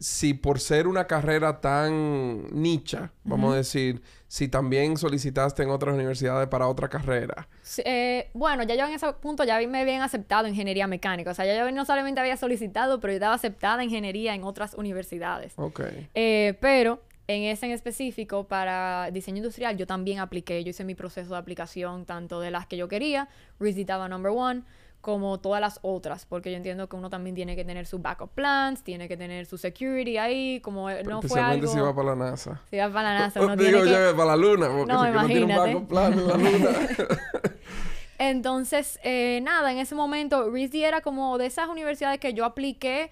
si 0.00 0.32
por 0.34 0.60
ser 0.60 0.86
una 0.86 1.08
carrera 1.08 1.60
tan 1.60 2.46
nicha, 2.52 3.10
vamos 3.24 3.52
a 3.54 3.56
decir, 3.56 4.00
si 4.28 4.46
también 4.46 4.96
solicitaste 4.96 5.64
en 5.64 5.70
otras 5.70 5.92
universidades 5.94 6.46
para 6.48 6.68
otra 6.68 6.88
carrera. 6.88 7.48
Eh, 7.84 8.30
bueno, 8.32 8.62
ya 8.62 8.76
yo 8.76 8.86
en 8.86 8.92
ese 8.92 9.12
punto 9.14 9.42
ya 9.42 9.58
me 9.66 9.80
habían 9.80 10.02
aceptado 10.02 10.46
ingeniería 10.46 10.86
mecánica. 10.86 11.32
O 11.32 11.34
sea, 11.34 11.46
ya 11.46 11.56
yo 11.58 11.72
no 11.72 11.84
solamente 11.84 12.20
había 12.20 12.36
solicitado, 12.36 13.00
pero 13.00 13.12
yo 13.12 13.16
estaba 13.16 13.34
aceptada 13.34 13.82
ingeniería 13.82 14.34
en 14.36 14.44
otras 14.44 14.74
universidades. 14.74 15.54
Ok. 15.56 15.80
Eh, 16.14 16.56
pero 16.60 17.02
en 17.28 17.42
ese 17.44 17.66
en 17.66 17.72
específico, 17.72 18.48
para 18.48 19.10
diseño 19.12 19.36
industrial, 19.36 19.76
yo 19.76 19.86
también 19.86 20.18
apliqué. 20.18 20.64
Yo 20.64 20.70
hice 20.70 20.84
mi 20.84 20.94
proceso 20.94 21.34
de 21.34 21.38
aplicación 21.38 22.06
tanto 22.06 22.40
de 22.40 22.50
las 22.50 22.66
que 22.66 22.76
yo 22.78 22.88
quería, 22.88 23.28
RISD 23.60 23.80
estaba 23.80 24.08
number 24.08 24.32
one, 24.34 24.62
como 25.02 25.38
todas 25.38 25.60
las 25.60 25.78
otras, 25.82 26.24
porque 26.24 26.50
yo 26.50 26.56
entiendo 26.56 26.88
que 26.88 26.96
uno 26.96 27.10
también 27.10 27.36
tiene 27.36 27.54
que 27.54 27.64
tener 27.64 27.86
su 27.86 27.98
backup 27.98 28.30
plans, 28.30 28.82
tiene 28.82 29.08
que 29.08 29.16
tener 29.16 29.44
su 29.46 29.58
security 29.58 30.16
ahí, 30.16 30.60
como 30.60 30.88
eh, 30.90 31.04
no 31.04 31.20
fue 31.22 31.38
algo... 31.40 31.70
si 31.70 31.78
va 31.78 31.94
para 31.94 32.16
la 32.16 32.30
NASA. 32.30 32.62
Si 32.70 32.76
va 32.78 32.90
para 32.90 33.12
la 33.12 33.18
NASA, 33.26 33.40
uno 33.42 33.56
Digo, 33.56 33.82
tiene 33.82 34.08
que... 34.08 34.14
para 34.14 34.30
la 34.30 34.36
Luna, 34.36 34.68
porque 34.68 34.92
No, 34.92 35.04
si 35.04 35.08
que 35.08 35.14
no 35.14 35.26
tiene 35.26 35.44
un 35.44 35.50
imagínate. 35.50 35.74
backup 35.74 35.88
plan 35.88 36.12
en 36.14 36.26
la 36.28 36.36
Luna. 36.36 36.68
Entonces, 38.18 38.98
eh, 39.04 39.40
nada, 39.42 39.70
en 39.70 39.78
ese 39.78 39.94
momento, 39.94 40.50
RISD 40.50 40.76
era 40.76 41.00
como 41.02 41.38
de 41.38 41.46
esas 41.46 41.68
universidades 41.68 42.18
que 42.18 42.32
yo 42.34 42.44
apliqué 42.44 43.10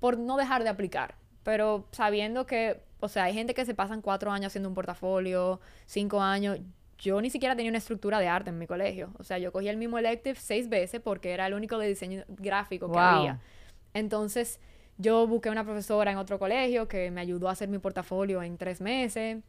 por 0.00 0.18
no 0.18 0.36
dejar 0.36 0.62
de 0.62 0.70
aplicar, 0.70 1.16
pero 1.42 1.86
sabiendo 1.90 2.46
que, 2.46 2.80
o 3.00 3.08
sea, 3.08 3.24
hay 3.24 3.34
gente 3.34 3.54
que 3.54 3.64
se 3.64 3.74
pasan 3.74 4.00
cuatro 4.02 4.30
años 4.30 4.46
haciendo 4.48 4.68
un 4.68 4.74
portafolio, 4.74 5.60
cinco 5.86 6.20
años. 6.20 6.58
yo 6.98 7.20
ni 7.20 7.28
siquiera 7.28 7.54
tenía 7.54 7.70
una 7.70 7.76
estructura 7.78 8.18
de 8.20 8.28
arte 8.28 8.48
en 8.50 8.58
mi 8.58 8.66
colegio. 8.66 9.10
O 9.18 9.22
sea, 9.24 9.36
yo 9.38 9.52
cogí 9.52 9.68
el 9.68 9.76
mismo 9.76 9.98
elective 9.98 10.38
seis 10.40 10.68
veces 10.70 11.00
porque 11.02 11.32
era 11.32 11.46
el 11.46 11.52
único 11.52 11.76
de 11.78 11.88
diseño 11.88 12.24
gráfico 12.28 12.86
que 12.86 12.92
Wow. 12.98 13.00
había. 13.02 13.40
Entonces, 13.92 14.60
yo 14.96 15.26
busqué 15.26 15.50
una 15.50 15.62
profesora 15.64 16.10
en 16.10 16.16
otro 16.16 16.38
colegio 16.38 16.88
que 16.88 17.10
me 17.10 17.20
ayudó 17.20 17.48
a 17.48 17.52
hacer 17.52 17.68
mi 17.68 17.78
portafolio 17.78 18.42
en 18.42 18.56
tres 18.56 18.80
meses. 18.80 19.42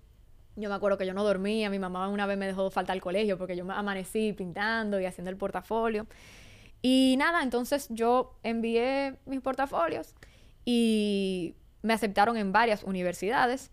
Yo 0.57 0.67
me 0.69 0.75
acuerdo 0.75 0.97
que 0.97 1.05
yo 1.05 1.13
no 1.13 1.23
dormía, 1.23 1.69
mi 1.69 1.79
mamá 1.79 2.09
una 2.09 2.25
vez 2.25 2.37
me 2.37 2.47
dejó 2.47 2.69
faltar 2.69 2.95
al 2.95 3.01
colegio 3.01 3.37
porque 3.37 3.55
yo 3.55 3.63
me 3.63 3.73
amanecí 3.73 4.33
pintando 4.33 4.99
y 4.99 5.05
haciendo 5.05 5.29
el 5.31 5.37
portafolio. 5.37 6.05
Y 6.81 7.15
nada, 7.17 7.43
entonces 7.43 7.87
yo 7.89 8.37
envié 8.43 9.15
mis 9.25 9.39
portafolios 9.39 10.15
y 10.65 11.55
me 11.81 11.93
aceptaron 11.93 12.37
en 12.37 12.51
varias 12.51 12.83
universidades, 12.83 13.71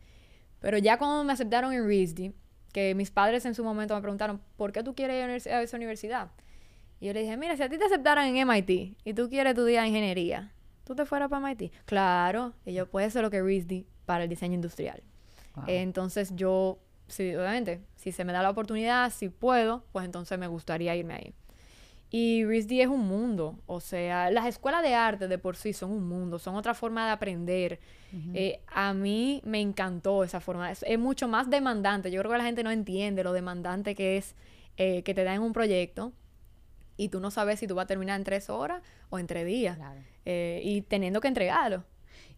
pero 0.61 0.79
ya 0.79 0.99
cuando 0.99 1.25
me 1.25 1.33
aceptaron 1.33 1.73
en 1.73 1.87
RISD, 1.87 2.33
que 2.73 2.95
mis 2.95 3.11
padres 3.11 3.45
en 3.47 3.55
su 3.55 3.63
momento 3.63 3.95
me 3.95 4.01
preguntaron, 4.01 4.41
¿por 4.57 4.73
qué 4.73 4.83
tú 4.83 4.95
quieres 4.95 5.47
ir 5.47 5.53
a 5.53 5.63
esa 5.63 5.77
universidad? 5.77 6.31
Y 7.01 7.07
yo 7.07 7.13
le 7.13 7.21
dije, 7.21 7.37
mira, 7.37 7.57
si 7.57 7.63
a 7.63 7.69
ti 7.69 7.79
te 7.79 7.85
aceptaran 7.85 8.35
en 8.35 8.49
MIT 8.49 8.97
y 9.05 9.15
tú 9.15 9.29
quieres 9.29 9.53
estudiar 9.53 9.87
ingeniería, 9.87 10.53
¿tú 10.85 10.95
te 10.95 11.05
fueras 11.05 11.29
para 11.29 11.47
MIT? 11.47 11.73
Claro. 11.85 12.55
Y 12.65 12.73
yo, 12.73 12.85
eso 12.85 13.19
es 13.19 13.23
lo 13.23 13.31
que 13.31 13.43
RISD 13.43 13.85
para 14.07 14.25
el 14.25 14.29
diseño 14.29 14.55
industrial. 14.55 15.03
Wow. 15.55 15.65
Entonces 15.69 16.35
yo, 16.35 16.79
sí, 17.07 17.35
obviamente, 17.37 17.81
si 17.95 18.11
se 18.11 18.25
me 18.25 18.33
da 18.33 18.43
la 18.43 18.51
oportunidad, 18.51 19.13
si 19.13 19.29
puedo, 19.29 19.85
pues 19.93 20.05
entonces 20.05 20.39
me 20.39 20.47
gustaría 20.47 20.97
irme 20.97 21.15
ahí. 21.15 21.35
Y 22.11 22.45
RISD 22.45 22.81
es 22.83 22.87
un 22.89 23.01
mundo, 23.09 23.59
o 23.67 23.81
sea, 23.81 24.31
las 24.31 24.47
escuelas 24.47 24.83
de 24.83 24.95
arte 24.95 25.27
de 25.27 25.37
por 25.39 25.57
sí 25.57 25.73
son 25.73 25.91
un 25.91 26.07
mundo, 26.07 26.39
son 26.39 26.55
otra 26.55 26.73
forma 26.75 27.07
de 27.07 27.13
aprender. 27.13 27.81
Eh, 28.35 28.61
a 28.69 28.95
mí 28.95 29.43
me 29.45 29.61
encantó 29.61 30.23
esa 30.23 30.39
forma, 30.39 30.71
es, 30.71 30.85
es 30.87 30.99
mucho 30.99 31.27
más 31.27 31.51
demandante, 31.51 32.13
yo 32.13 32.21
creo 32.21 32.31
que 32.31 32.39
la 32.39 32.45
gente 32.45 32.63
no 32.63 32.71
entiende 32.71 33.25
lo 33.25 33.33
demandante 33.33 33.97
que 33.97 34.17
es 34.17 34.37
eh, 34.77 35.03
que 35.03 35.15
te 35.15 35.25
dan 35.25 35.41
un 35.43 35.53
proyecto 35.53 36.13
y 36.97 37.09
tú 37.09 37.19
no 37.19 37.33
sabes 37.33 37.59
si 37.59 37.67
tú 37.67 37.75
vas 37.75 37.85
a 37.85 37.87
terminar 37.89 38.17
en 38.21 38.23
tres 38.25 38.49
horas 38.51 38.83
o 39.11 39.19
en 39.19 39.27
tres 39.27 39.45
días, 39.47 39.77
Claro. 39.79 40.01
eh, 40.27 40.61
y 40.63 40.83
teniendo 40.83 41.21
que 41.21 41.27
entregarlo. 41.27 41.83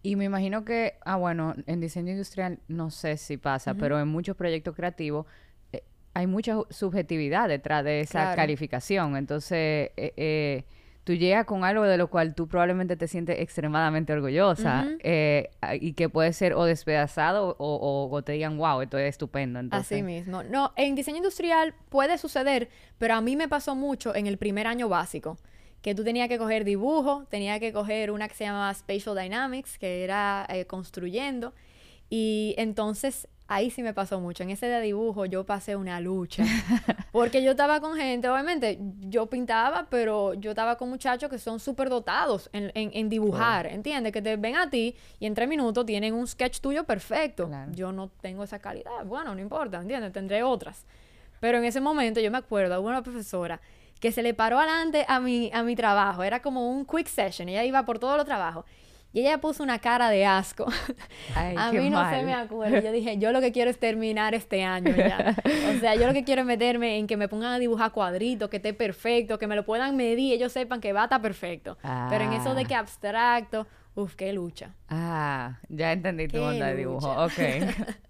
Y 0.02 0.16
me 0.16 0.24
imagino 0.24 0.64
que, 0.64 0.94
ah, 1.04 1.16
bueno, 1.16 1.54
en 1.66 1.80
diseño 1.80 2.12
industrial 2.12 2.60
no 2.68 2.90
sé 2.90 3.18
si 3.18 3.36
pasa, 3.36 3.74
pero 3.74 4.00
en 4.00 4.08
muchos 4.08 4.34
proyectos 4.36 4.74
creativos 4.74 5.26
hay 6.16 6.26
mucha 6.26 6.56
subjetividad 6.70 7.48
detrás 7.48 7.84
de 7.84 8.00
esa 8.00 8.20
Claro. 8.22 8.36
calificación. 8.36 9.16
Entonces, 9.16 9.90
eh, 9.96 10.12
eh, 10.16 10.64
tú 11.04 11.12
llegas 11.12 11.44
con 11.44 11.62
algo 11.62 11.84
de 11.84 11.98
lo 11.98 12.08
cual 12.08 12.34
tú 12.34 12.48
probablemente 12.48 12.96
te 12.96 13.06
sientes 13.06 13.38
extremadamente 13.38 14.12
orgullosa 14.14 14.86
eh, 15.00 15.50
y 15.80 15.92
que 15.92 16.08
puede 16.08 16.32
ser 16.32 16.54
o 16.54 16.64
despedazado 16.64 17.54
o, 17.58 17.74
o- 17.76 18.10
o 18.10 18.22
te 18.22 18.32
digan, 18.32 18.56
wow, 18.56 18.80
esto 18.80 18.96
es 18.98 19.10
estupendo. 19.10 19.60
Entonces, 19.60 19.92
Así 19.92 20.02
mismo. 20.02 20.42
No, 20.42 20.72
en 20.76 20.94
diseño 20.94 21.18
industrial 21.18 21.74
puede 21.90 22.16
suceder, 22.18 22.68
pero 22.98 23.14
a 23.14 23.20
mí 23.20 23.36
me 23.36 23.46
pasó 23.46 23.74
mucho 23.74 24.14
en 24.14 24.26
el 24.26 24.38
primer 24.38 24.66
año 24.66 24.88
básico, 24.88 25.36
que 25.82 25.94
tú 25.94 26.02
tenías 26.02 26.28
que 26.28 26.38
coger 26.38 26.64
dibujo, 26.64 27.26
tenías 27.30 27.60
que 27.60 27.72
coger 27.72 28.10
una 28.10 28.26
que 28.26 28.34
se 28.34 28.44
llama 28.44 28.72
Spatial 28.74 29.16
Dynamics, 29.16 29.78
que 29.78 30.02
era 30.02 30.46
eh, 30.48 30.64
construyendo, 30.64 31.52
y 32.10 32.54
entonces 32.58 33.28
ahí 33.48 33.70
sí 33.70 33.82
me 33.82 33.94
pasó 33.94 34.20
mucho. 34.20 34.42
En 34.42 34.50
ese 34.50 34.66
de 34.66 34.80
dibujo 34.80 35.24
yo 35.26 35.44
pasé 35.44 35.76
una 35.76 36.00
lucha, 36.00 36.44
porque 37.12 37.42
yo 37.42 37.52
estaba 37.52 37.80
con 37.80 37.96
gente, 37.96 38.28
obviamente 38.28 38.78
yo 39.00 39.26
pintaba, 39.26 39.86
pero 39.90 40.34
yo 40.34 40.50
estaba 40.50 40.76
con 40.76 40.88
muchachos 40.90 41.30
que 41.30 41.38
son 41.38 41.60
súper 41.60 41.88
dotados 41.88 42.50
en, 42.52 42.70
en- 42.74 42.90
en 42.92 43.08
dibujar, 43.08 43.66
¿entiendes? 43.66 44.12
Que 44.12 44.22
te 44.22 44.36
ven 44.36 44.56
a 44.56 44.68
ti 44.70 44.96
y 45.20 45.26
en 45.26 45.34
tres 45.34 45.48
minutos 45.48 45.86
tienen 45.86 46.14
un 46.14 46.26
sketch 46.26 46.60
tuyo 46.60 46.84
perfecto. 46.84 47.46
Claro. 47.48 47.72
Yo 47.72 47.92
no 47.92 48.08
tengo 48.20 48.44
esa 48.44 48.58
calidad. 48.58 49.04
Bueno, 49.04 49.34
no 49.34 49.40
importa, 49.40 49.80
¿entiendes? 49.80 50.12
Tendré 50.12 50.42
otras. 50.42 50.84
Pero 51.40 51.58
en 51.58 51.64
ese 51.64 51.80
momento 51.80 52.18
yo 52.20 52.30
me 52.30 52.38
acuerdo, 52.38 52.80
hubo 52.80 52.88
una 52.88 53.02
profesora 53.02 53.60
que 54.00 54.12
se 54.12 54.22
le 54.22 54.34
paró 54.34 54.58
adelante 54.58 55.04
a 55.08 55.20
mi, 55.20 55.50
a 55.54 55.62
mi 55.62 55.74
trabajo. 55.76 56.22
Era 56.22 56.40
como 56.42 56.70
un 56.70 56.84
quick 56.84 57.06
session. 57.06 57.48
Ella 57.48 57.64
iba 57.64 57.84
por 57.84 57.98
todos 57.98 58.16
los 58.16 58.26
trabajos. 58.26 58.64
Y 59.16 59.20
ella 59.20 59.38
puso 59.40 59.62
una 59.62 59.78
cara 59.78 60.10
de 60.10 60.26
asco. 60.26 60.66
Ay, 61.34 61.54
a 61.58 61.70
qué 61.70 61.80
mí 61.80 61.88
no 61.88 62.06
se 62.10 62.22
me 62.22 62.34
acuerda. 62.34 62.80
Yo 62.80 62.92
dije, 62.92 63.16
yo 63.16 63.32
lo 63.32 63.40
que 63.40 63.50
quiero 63.50 63.70
es 63.70 63.78
terminar 63.78 64.34
este 64.34 64.62
año 64.62 64.94
ya. 64.94 65.34
O 65.74 65.80
sea, 65.80 65.94
yo 65.94 66.06
lo 66.06 66.12
que 66.12 66.22
quiero 66.22 66.42
es 66.42 66.46
meterme 66.46 66.98
en 66.98 67.06
que 67.06 67.16
me 67.16 67.26
pongan 67.26 67.52
a 67.52 67.58
dibujar 67.58 67.92
cuadritos, 67.92 68.50
que 68.50 68.58
esté 68.58 68.74
perfecto, 68.74 69.38
que 69.38 69.46
me 69.46 69.56
lo 69.56 69.64
puedan 69.64 69.96
medir, 69.96 70.34
ellos 70.34 70.52
sepan 70.52 70.82
que 70.82 70.92
va 70.92 71.00
a 71.00 71.04
estar 71.04 71.22
perfecto. 71.22 71.78
Pero 72.10 72.24
en 72.24 72.34
eso 72.34 72.54
de 72.54 72.62
Ah. 72.62 72.68
que 72.68 72.74
abstracto, 72.74 73.66
uff, 73.94 74.14
qué 74.16 74.34
lucha. 74.34 74.74
Ah, 74.90 75.60
ya 75.70 75.92
entendí 75.92 76.26
tu 76.26 76.32
Qué 76.32 76.38
onda 76.40 76.66
de 76.66 76.76
dibujo. 76.76 77.08
lucha. 77.08 77.24
Ok. 77.24 77.32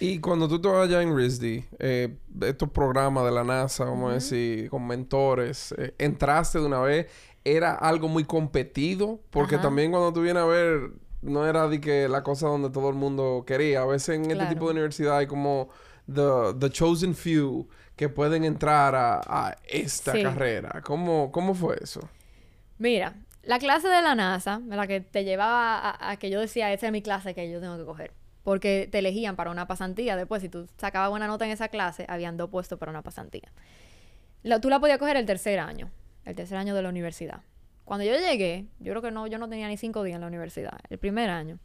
Y 0.00 0.18
cuando 0.18 0.48
tú 0.48 0.56
estabas 0.56 0.88
allá 0.88 1.00
en 1.02 1.16
RISD, 1.16 1.62
eh, 1.78 2.16
estos 2.42 2.68
programas 2.68 3.24
de 3.24 3.30
la 3.30 3.44
NASA, 3.44 3.84
vamos 3.84 4.10
a 4.10 4.14
decir, 4.14 4.68
con 4.68 4.84
mentores, 4.86 5.72
eh, 5.78 5.94
entraste 5.98 6.58
de 6.58 6.66
una 6.66 6.80
vez, 6.80 7.06
¿era 7.44 7.74
algo 7.74 8.08
muy 8.08 8.24
competido? 8.24 9.20
Porque 9.30 9.56
Ajá. 9.56 9.64
también 9.64 9.90
cuando 9.90 10.12
tú 10.12 10.22
vienes 10.22 10.42
a 10.42 10.46
ver, 10.46 10.90
no 11.22 11.46
era 11.46 11.68
de 11.68 11.80
que 11.80 12.08
la 12.08 12.22
cosa 12.22 12.48
donde 12.48 12.70
todo 12.70 12.88
el 12.88 12.94
mundo 12.94 13.44
quería. 13.46 13.82
A 13.82 13.86
veces 13.86 14.16
en 14.16 14.30
este 14.30 14.46
tipo 14.46 14.66
de 14.66 14.72
universidad 14.72 15.18
hay 15.18 15.26
como 15.26 15.68
the, 16.12 16.54
the 16.58 16.70
chosen 16.70 17.14
few 17.14 17.68
que 17.96 18.08
pueden 18.08 18.44
entrar 18.44 18.94
a, 18.94 19.20
a 19.26 19.56
esta 19.68 20.12
Sí. 20.12 20.22
carrera. 20.22 20.82
¿Cómo, 20.84 21.30
¿Cómo 21.32 21.54
fue 21.54 21.78
eso? 21.80 22.00
Mira, 22.78 23.14
la 23.44 23.58
clase 23.58 23.88
de 23.88 24.02
la 24.02 24.14
NASA, 24.14 24.60
la 24.66 24.86
que 24.86 25.00
te 25.00 25.24
llevaba 25.24 25.78
a, 25.78 26.10
a 26.10 26.16
que 26.18 26.28
yo 26.30 26.40
decía, 26.40 26.72
esa 26.72 26.86
es 26.86 26.92
mi 26.92 27.02
clase 27.02 27.34
que 27.34 27.50
yo 27.50 27.60
tengo 27.60 27.76
que 27.78 27.84
coger. 27.84 28.12
Porque 28.42 28.88
te 28.90 28.98
elegían 28.98 29.36
para 29.36 29.50
una 29.50 29.66
pasantía. 29.66 30.16
Después, 30.16 30.42
si 30.42 30.48
tú 30.50 30.66
sacabas 30.76 31.08
buena 31.08 31.26
nota 31.26 31.46
en 31.46 31.52
esa 31.52 31.68
clase, 31.68 32.04
habían 32.08 32.36
dos 32.36 32.50
puestos 32.50 32.78
para 32.78 32.90
una 32.90 33.00
pasantía. 33.02 33.50
La- 34.42 34.60
tú 34.60 34.68
la 34.68 34.80
podías 34.80 34.98
coger 34.98 35.16
el 35.16 35.24
tercer 35.24 35.58
año, 35.60 35.90
el 36.24 36.34
tercer 36.34 36.58
año 36.58 36.74
de 36.74 36.82
la 36.82 36.88
universidad. 36.88 37.40
Cuando 37.84 38.04
yo 38.04 38.12
llegué, 38.16 38.66
yo 38.80 38.92
creo 38.92 39.02
que 39.02 39.10
no, 39.10 39.26
yo 39.26 39.38
no 39.38 39.48
tenía 39.48 39.68
ni 39.68 39.76
cinco 39.76 40.02
días 40.02 40.14
en 40.14 40.22
la 40.22 40.26
universidad, 40.26 40.78
el 40.88 40.98
primer 40.98 41.30
año. 41.30 41.58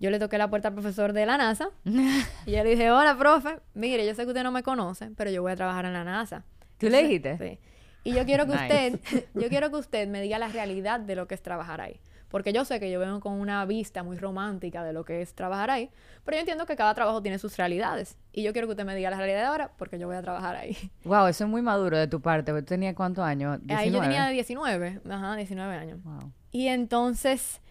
Yo 0.00 0.10
le 0.10 0.18
toqué 0.18 0.38
la 0.38 0.48
puerta 0.48 0.68
al 0.68 0.74
profesor 0.74 1.12
de 1.12 1.26
la 1.26 1.36
NASA 1.36 1.70
y 1.84 2.52
yo 2.52 2.62
le 2.62 2.70
dije, 2.70 2.90
hola, 2.90 3.18
profe, 3.18 3.58
mire, 3.74 4.06
yo 4.06 4.14
sé 4.14 4.22
que 4.22 4.28
usted 4.28 4.42
no 4.42 4.52
me 4.52 4.62
conoce, 4.62 5.10
pero 5.16 5.30
yo 5.30 5.42
voy 5.42 5.52
a 5.52 5.56
trabajar 5.56 5.84
en 5.86 5.92
la 5.92 6.04
NASA. 6.04 6.44
¿Tú 6.78 6.88
le 6.88 7.02
dijiste? 7.02 7.36
Sí. 7.36 7.58
Y 8.04 8.14
yo 8.14 8.24
quiero 8.24 8.46
que 8.46 8.52
Nice. 8.68 8.92
usted, 8.94 9.24
yo 9.34 9.48
quiero 9.48 9.70
que 9.70 9.76
usted 9.76 10.08
me 10.08 10.22
diga 10.22 10.38
la 10.38 10.48
realidad 10.48 11.00
de 11.00 11.16
lo 11.16 11.26
que 11.26 11.34
es 11.34 11.42
trabajar 11.42 11.80
ahí. 11.80 12.00
Porque 12.28 12.52
yo 12.52 12.64
sé 12.64 12.78
que 12.78 12.90
yo 12.90 13.00
vengo 13.00 13.20
con 13.20 13.34
una 13.34 13.64
vista 13.64 14.02
muy 14.02 14.18
romántica 14.18 14.84
de 14.84 14.92
lo 14.92 15.04
que 15.04 15.22
es 15.22 15.34
trabajar 15.34 15.70
ahí, 15.70 15.90
pero 16.24 16.36
yo 16.36 16.40
entiendo 16.40 16.66
que 16.66 16.76
cada 16.76 16.94
trabajo 16.94 17.22
tiene 17.22 17.38
sus 17.38 17.56
realidades. 17.56 18.18
Y 18.32 18.42
yo 18.42 18.52
quiero 18.52 18.66
que 18.68 18.72
usted 18.72 18.84
me 18.84 18.94
diga 18.94 19.10
la 19.10 19.16
realidad 19.16 19.46
ahora 19.46 19.72
porque 19.78 19.98
yo 19.98 20.06
voy 20.06 20.16
a 20.16 20.22
trabajar 20.22 20.56
ahí. 20.56 20.76
Wow, 21.04 21.26
eso 21.28 21.44
es 21.44 21.50
muy 21.50 21.62
maduro 21.62 21.96
de 21.96 22.06
tu 22.06 22.20
parte. 22.20 22.52
¿Tú 22.52 22.62
tenías 22.62 22.94
cuántos 22.94 23.24
años? 23.24 23.60
Ahí 23.68 23.90
yo 23.90 24.00
19. 24.00 24.06
tenía 24.06 24.28
19, 24.28 25.00
ajá, 25.08 25.36
19 25.36 25.74
años. 25.74 26.02
Wow. 26.02 26.32
Y 26.52 26.68
entonces, 26.68 27.62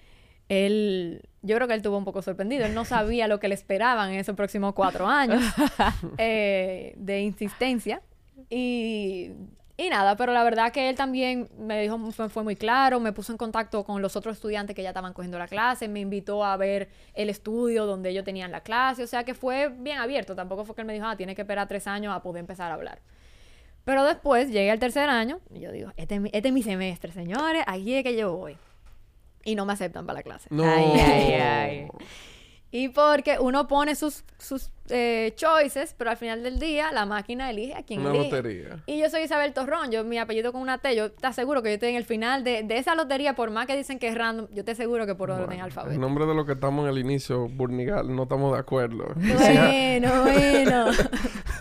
él, 0.49 1.21
yo 1.41 1.55
creo 1.55 1.67
que 1.67 1.73
él 1.73 1.79
estuvo 1.79 1.97
un 1.97 2.05
poco 2.05 2.21
sorprendido. 2.21 2.65
Él 2.65 2.73
no 2.73 2.85
sabía 2.85 3.27
lo 3.27 3.39
que 3.39 3.47
le 3.47 3.55
esperaban 3.55 4.11
en 4.11 4.19
esos 4.19 4.35
próximos 4.35 4.73
cuatro 4.73 5.07
años 5.07 5.43
eh, 6.17 6.95
de 6.97 7.21
insistencia. 7.21 8.01
Y, 8.49 9.31
y 9.79 9.89
nada, 9.89 10.15
pero 10.15 10.33
la 10.33 10.43
verdad 10.43 10.71
que 10.71 10.89
él 10.89 10.95
también 10.95 11.49
me 11.59 11.79
dijo, 11.81 11.99
fue, 12.11 12.29
fue 12.29 12.43
muy 12.43 12.55
claro, 12.55 12.99
me 12.99 13.11
puso 13.13 13.31
en 13.31 13.37
contacto 13.37 13.83
con 13.83 14.01
los 14.01 14.15
otros 14.15 14.35
estudiantes 14.37 14.75
que 14.75 14.81
ya 14.81 14.89
estaban 14.89 15.13
cogiendo 15.13 15.37
la 15.37 15.47
clase, 15.47 15.87
me 15.87 15.99
invitó 15.99 16.43
a 16.43 16.57
ver 16.57 16.89
el 17.13 17.29
estudio 17.29 17.85
donde 17.85 18.09
ellos 18.09 18.23
tenían 18.25 18.51
la 18.51 18.61
clase, 18.61 19.03
o 19.03 19.07
sea 19.07 19.23
que 19.23 19.35
fue 19.35 19.69
bien 19.69 19.99
abierto. 19.99 20.35
Tampoco 20.35 20.65
fue 20.65 20.73
que 20.73 20.81
él 20.81 20.87
me 20.87 20.93
dijo, 20.93 21.05
ah, 21.05 21.15
tiene 21.15 21.35
que 21.35 21.41
esperar 21.43 21.67
tres 21.67 21.85
años 21.85 22.15
a 22.15 22.21
poder 22.23 22.39
empezar 22.39 22.71
a 22.71 22.73
hablar. 22.73 22.99
Pero 23.85 24.03
después 24.03 24.49
llegué 24.49 24.71
al 24.71 24.79
tercer 24.79 25.09
año 25.09 25.39
y 25.53 25.59
yo 25.59 25.71
digo, 25.71 25.93
este, 25.95 26.15
es 26.15 26.21
mi- 26.21 26.31
este 26.33 26.47
es 26.49 26.53
mi 26.53 26.63
semestre, 26.63 27.11
señores, 27.13 27.63
aquí 27.67 27.93
es 27.93 28.03
que 28.03 28.17
yo 28.17 28.35
voy. 28.35 28.57
Y 29.45 29.55
no 29.55 29.65
me 29.65 29.73
aceptan 29.73 30.05
para 30.05 30.19
la 30.19 30.23
clase. 30.23 30.47
No. 30.51 30.63
Ay, 30.65 30.91
ay, 30.99 31.33
ay. 31.33 31.87
Y 32.69 32.89
porque 32.89 33.37
uno 33.39 33.65
pone 33.69 33.95
sus, 33.95 34.25
sus 34.39 34.71
eh, 34.89 35.33
choices, 35.35 35.93
pero 35.97 36.09
al 36.11 36.17
final 36.17 36.43
del 36.43 36.59
día 36.59 36.91
la 36.91 37.05
máquina 37.05 37.49
elige 37.49 37.75
a 37.75 37.83
quien 37.83 38.01
Una 38.01 38.11
elige. 38.11 38.31
lotería. 38.31 38.83
Y 38.85 38.99
yo 38.99 39.09
soy 39.09 39.23
Isabel 39.23 39.53
Torrón, 39.53 39.91
yo 39.91 40.03
mi 40.03 40.17
apellido 40.17 40.51
con 40.51 40.61
una 40.61 40.77
T, 40.77 40.95
yo 40.95 41.11
te 41.11 41.27
aseguro 41.27 41.61
que 41.61 41.69
yo 41.69 41.73
estoy 41.75 41.89
en 41.89 41.95
el 41.95 42.05
final 42.05 42.43
de, 42.43 42.63
de 42.63 42.77
esa 42.77 42.95
lotería, 42.95 43.33
por 43.35 43.51
más 43.51 43.67
que 43.67 43.75
dicen 43.77 43.99
que 43.99 44.07
es 44.07 44.15
random, 44.15 44.47
yo 44.53 44.63
te 44.65 44.71
aseguro 44.71 45.05
que 45.05 45.15
por 45.15 45.29
orden 45.31 45.45
Bueno, 45.47 45.59
en 45.59 45.65
alfabético. 45.65 46.01
nombre 46.01 46.25
de 46.25 46.33
lo 46.35 46.45
que 46.45 46.53
estamos 46.53 46.83
en 46.85 46.91
el 46.91 46.99
inicio, 46.99 47.47
Burnigal, 47.49 48.15
no 48.15 48.23
estamos 48.23 48.53
de 48.53 48.59
acuerdo. 48.59 49.05
Bueno, 49.15 50.11
bueno. 50.23 50.85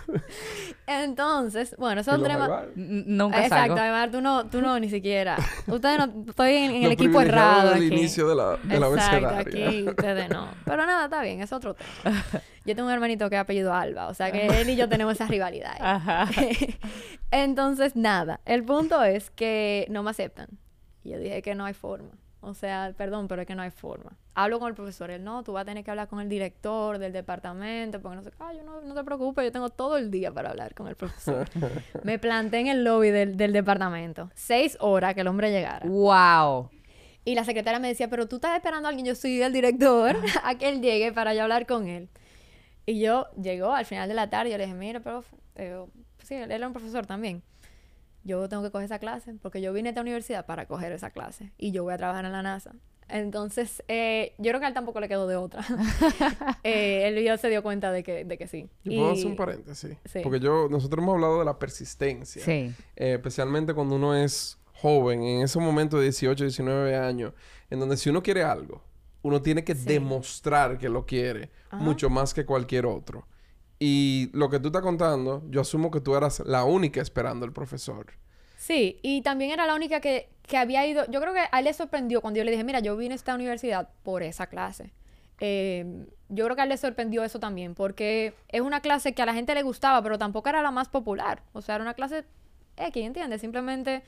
Entonces, 0.87 1.75
bueno, 1.79 2.05
son. 2.05 2.25
N- 2.25 3.05
Nunca 3.07 3.42
Exacto, 3.42 3.75
salgo. 3.75 3.77
además 3.79 4.11
tú 4.12 4.20
no, 4.20 4.46
tú 4.46 4.61
no 4.62 4.79
ni 4.79 4.88
siquiera. 4.88 5.37
Ustedes 5.66 5.99
no, 5.99 6.25
estoy 6.29 6.55
en, 6.55 6.70
en 6.77 6.83
el 6.85 6.92
equipo 6.92 7.20
errado 7.20 7.75
aquí. 7.75 7.87
inicio 7.87 8.29
de 8.29 8.35
la, 8.37 8.57
de 8.62 8.79
la 8.81 8.87
Exacto, 8.88 9.29
aquí 9.29 9.83
ustedes 9.88 10.29
no. 10.31 10.49
Pero 10.64 10.87
nada, 10.87 11.07
está 11.07 11.22
bien, 11.22 11.40
es 11.40 11.53
otro 11.53 11.75
tema. 11.75 11.90
Yo 12.64 12.75
tengo 12.75 12.88
un 12.88 12.94
hermanito 12.94 13.29
que 13.29 13.37
es 13.37 13.40
apellido 13.40 13.72
Alba, 13.75 14.09
o 14.09 14.14
sea 14.14 14.33
que 14.33 14.46
él 14.46 14.68
y 14.70 14.75
yo 14.75 14.88
tenemos 14.88 15.14
esa 15.14 15.27
rivalidad. 15.27 15.70
ahí. 15.72 15.79
Ajá. 15.81 16.27
Entonces, 17.31 17.94
nada, 17.96 18.40
el 18.44 18.64
punto 18.64 19.03
es 19.05 19.31
que 19.31 19.87
no 19.88 20.03
me 20.03 20.11
aceptan. 20.11 20.49
Y 21.05 21.11
yo 21.11 21.18
dije 21.18 21.42
que 21.42 21.55
no 21.55 21.64
hay 21.64 21.75
forma. 21.75 22.11
O 22.46 22.54
sea, 22.54 22.94
perdón, 22.96 23.26
pero 23.26 23.42
es 23.42 23.48
que 23.48 23.56
no 23.56 23.62
hay 23.62 23.72
forma. 23.72 24.16
Hablo 24.37 24.61
con 24.61 24.68
el 24.68 24.74
profesor, 24.76 25.11
él 25.11 25.24
no, 25.24 25.42
tú 25.42 25.52
vas 25.52 25.62
a 25.62 25.64
tener 25.64 25.82
que 25.82 25.90
hablar 25.90 26.06
con 26.06 26.20
el 26.20 26.28
director 26.28 26.96
del 26.98 27.12
departamento, 27.12 28.00
porque 28.00 28.14
no 28.14 28.22
sé, 28.22 28.30
ah, 28.38 28.52
yo 28.52 28.62
no, 28.62 28.82
no 28.82 28.94
te 28.94 29.02
preocupes, 29.02 29.44
yo 29.44 29.50
tengo 29.50 29.68
todo 29.68 29.96
el 29.96 30.12
día 30.12 30.30
para 30.30 30.50
hablar 30.50 30.72
con 30.72 30.87
el 30.87 30.94
profesor. 30.94 31.48
Me 32.04 32.20
planté 32.20 32.61
en 32.61 32.68
el 32.68 32.85
lobby 32.85 33.11
del, 33.11 33.37
del 33.37 33.52
departamento, 33.52 34.30
seis 34.37 34.76
horas 34.78 35.14
que 35.14 35.22
el 35.22 35.26
hombre 35.26 35.50
llegara. 35.50 35.85
¡Wow! 35.88 36.70
Y 37.24 37.35
la 37.35 37.42
secretaria 37.42 37.80
me 37.80 37.88
decía, 37.88 38.09
pero 38.09 38.28
tú 38.28 38.37
estás 38.37 38.54
esperando 38.54 38.87
a 38.87 38.90
alguien, 38.90 39.06
yo 39.06 39.16
soy 39.16 39.42
el 39.42 39.52
director, 39.52 40.14
a 40.44 40.54
que 40.54 40.68
él 40.68 40.80
llegue 40.80 41.11
para 41.12 41.35
yo 41.35 41.42
hablar 41.42 41.66
con 41.66 41.88
él. 41.88 42.09
Y 42.87 43.00
yo 43.00 43.26
llegó 43.42 43.72
al 43.72 43.87
final 43.87 44.09
de 44.09 44.14
la 44.14 44.30
tarde, 44.30 44.52
yo 44.52 44.56
le 44.56 44.66
dije, 44.66 44.78
mira, 44.78 45.00
profe, 45.00 45.35
eh, 45.56 45.85
sí, 46.22 46.37
él 46.37 46.52
era 46.52 46.64
un 46.64 46.72
profesor 46.72 47.06
también. 47.06 47.42
Yo 48.27 48.49
tengo 48.49 48.62
que 48.65 48.71
coger 48.71 48.87
esa 48.87 48.99
clase 48.99 49.35
porque 49.41 49.61
yo 49.61 49.73
vine 49.73 49.89
a 49.89 49.91
esta 49.91 50.01
universidad 50.01 50.47
para 50.47 50.67
coger 50.67 50.91
esa 50.93 51.11
clase 51.11 51.53
y 51.57 51.71
yo 51.71 51.85
voy 51.85 51.95
a 51.95 51.97
trabajar 51.97 52.25
en 52.25 52.33
la 52.33 52.43
NASA. 52.43 52.73
Entonces, 53.09 53.85
eh, 53.87 54.35
yo 54.39 54.51
creo 54.51 54.59
que 54.59 54.67
a 54.67 54.69
él 54.69 54.75
tampoco 54.75 54.99
le 54.99 55.09
quedó 55.09 55.29
de 55.29 55.37
otra. 55.37 55.65
eh, 56.65 57.07
él 57.07 57.23
ya 57.23 57.39
se 57.39 57.49
dio 57.49 57.62
cuenta 57.62 57.93
de 57.93 58.03
que, 58.03 58.25
de 58.25 58.37
que 58.37 58.49
sí. 58.49 58.69
Y 58.83 58.97
puedo 58.99 59.12
hacer 59.12 59.27
un 59.27 59.37
paréntesis. 59.37 59.97
Sí. 60.05 60.21
Porque 60.25 60.41
yo, 60.41 60.69
nosotros 60.69 61.03
hemos 61.03 61.15
hablado 61.15 61.39
de 61.39 61.45
la 61.45 61.57
persistencia. 61.57 62.45
Sí. 62.45 62.75
Eh, 62.97 63.15
especialmente 63.15 63.75
cuando 63.75 63.95
uno 63.95 64.17
es 64.17 64.59
joven, 64.75 65.23
en 65.23 65.43
ese 65.43 65.61
momento 65.61 65.99
de 65.99 66.05
18, 66.05 66.45
19 66.45 66.97
años, 66.97 67.33
en 67.71 67.79
donde 67.79 67.97
si 67.97 68.11
uno 68.11 68.25
quiere 68.25 68.43
algo, 68.43 68.83
uno 69.23 69.41
tiene 69.41 69.62
que 69.62 69.77
sí. 69.77 69.85
demostrar 69.85 70.77
que 70.77 70.89
lo 70.89 71.07
quiere 71.07 71.51
Ajá. 71.71 71.83
mucho 71.83 72.11
más 72.11 72.35
que 72.35 72.45
cualquier 72.45 72.87
otro. 72.87 73.27
Y 73.79 74.31
lo 74.33 74.49
que 74.49 74.59
tú 74.59 74.69
estás 74.69 74.83
contando, 74.83 75.43
yo 75.51 75.61
asumo 75.61 75.91
que 75.91 76.01
tú 76.01 76.17
eras 76.17 76.41
la 76.47 76.65
única 76.65 77.01
esperando 77.01 77.45
al 77.45 77.53
profesor. 77.53 78.07
Sí, 78.57 78.99
y 79.03 79.21
también 79.23 79.51
era 79.51 79.67
la 79.67 79.75
única 79.75 80.01
que, 80.01 80.31
que 80.43 80.57
había 80.57 80.87
ido. 80.87 81.05
Yo 81.11 81.21
creo 81.21 81.35
que 81.35 81.45
a 81.51 81.59
él 81.59 81.65
le 81.65 81.75
sorprendió 81.75 82.23
cuando 82.23 82.39
yo 82.39 82.45
le 82.45 82.51
dije, 82.51 82.65
mira, 82.65 82.81
yo 82.81 82.97
vine 82.97 83.15
a 83.15 83.17
esta 83.17 83.35
universidad 83.35 83.91
por 84.03 84.23
esa 84.23 84.47
clase. 84.47 84.93
Eh, 85.41 86.07
yo 86.31 86.45
creo 86.45 86.57
que 86.57 86.62
a 86.62 86.65
él 86.65 86.71
le 86.71 86.79
sorprendió 86.79 87.23
eso 87.23 87.39
también, 87.39 87.75
porque 87.75 88.33
es 88.49 88.62
una 88.62 88.81
clase 88.81 89.12
que 89.12 89.21
a 89.21 89.27
la 89.27 89.35
gente 89.35 89.55
le 89.55 89.62
gustaba, 89.62 90.03
pero 90.03 90.19
tampoco 90.19 90.49
era 90.49 90.62
la 90.62 90.71
más 90.71 90.89
popular. 90.89 91.43
O 91.53 91.61
sea, 91.61 91.75
era 91.75 91.85
una 91.85 91.95
clase 91.95 92.25
X, 92.79 93.05
¿entiendes? 93.05 93.43
Simplemente 93.43 94.03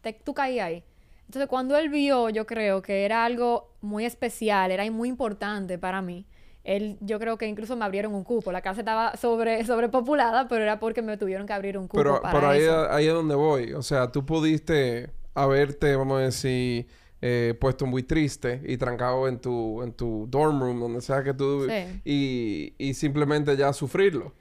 te, 0.00 0.12
tú 0.12 0.32
caías 0.32 0.68
ahí. 0.68 0.84
Entonces, 1.26 1.48
cuando 1.48 1.76
él 1.76 1.88
vio, 1.88 2.30
yo 2.30 2.46
creo 2.46 2.80
que 2.82 3.04
era 3.04 3.24
algo 3.24 3.74
muy 3.80 4.04
especial, 4.04 4.70
era 4.70 4.88
muy 4.90 5.08
importante 5.08 5.76
para 5.76 6.00
mí 6.02 6.24
él, 6.68 6.98
yo 7.00 7.18
creo 7.18 7.38
que 7.38 7.46
incluso 7.46 7.76
me 7.76 7.84
abrieron 7.86 8.14
un 8.14 8.24
cupo. 8.24 8.52
La 8.52 8.60
casa 8.60 8.82
estaba 8.82 9.16
sobre, 9.16 9.64
sobrepopulada, 9.64 10.48
pero 10.48 10.62
era 10.62 10.78
porque 10.78 11.00
me 11.00 11.16
tuvieron 11.16 11.46
que 11.46 11.54
abrir 11.54 11.78
un 11.78 11.88
cupo 11.88 12.02
pero, 12.02 12.20
para 12.20 12.38
pero 12.38 12.50
ahí, 12.50 12.60
eso. 12.60 12.90
ahí 12.90 13.06
es 13.06 13.14
donde 13.14 13.34
voy. 13.34 13.72
O 13.72 13.80
sea, 13.82 14.12
tú 14.12 14.26
pudiste 14.26 15.10
haberte, 15.32 15.96
vamos 15.96 16.18
a 16.18 16.24
decir, 16.24 16.86
eh, 17.22 17.54
puesto 17.58 17.86
muy 17.86 18.02
triste 18.02 18.60
y 18.66 18.76
trancado 18.76 19.28
en 19.28 19.38
tu, 19.40 19.82
en 19.82 19.94
tu 19.94 20.26
dorm 20.28 20.60
room, 20.60 20.78
donde 20.78 21.00
sea 21.00 21.22
que 21.24 21.32
tú... 21.32 21.66
Sí. 21.66 22.02
Y, 22.04 22.74
y 22.76 22.92
simplemente 22.92 23.56
ya 23.56 23.72
sufrirlo. 23.72 24.34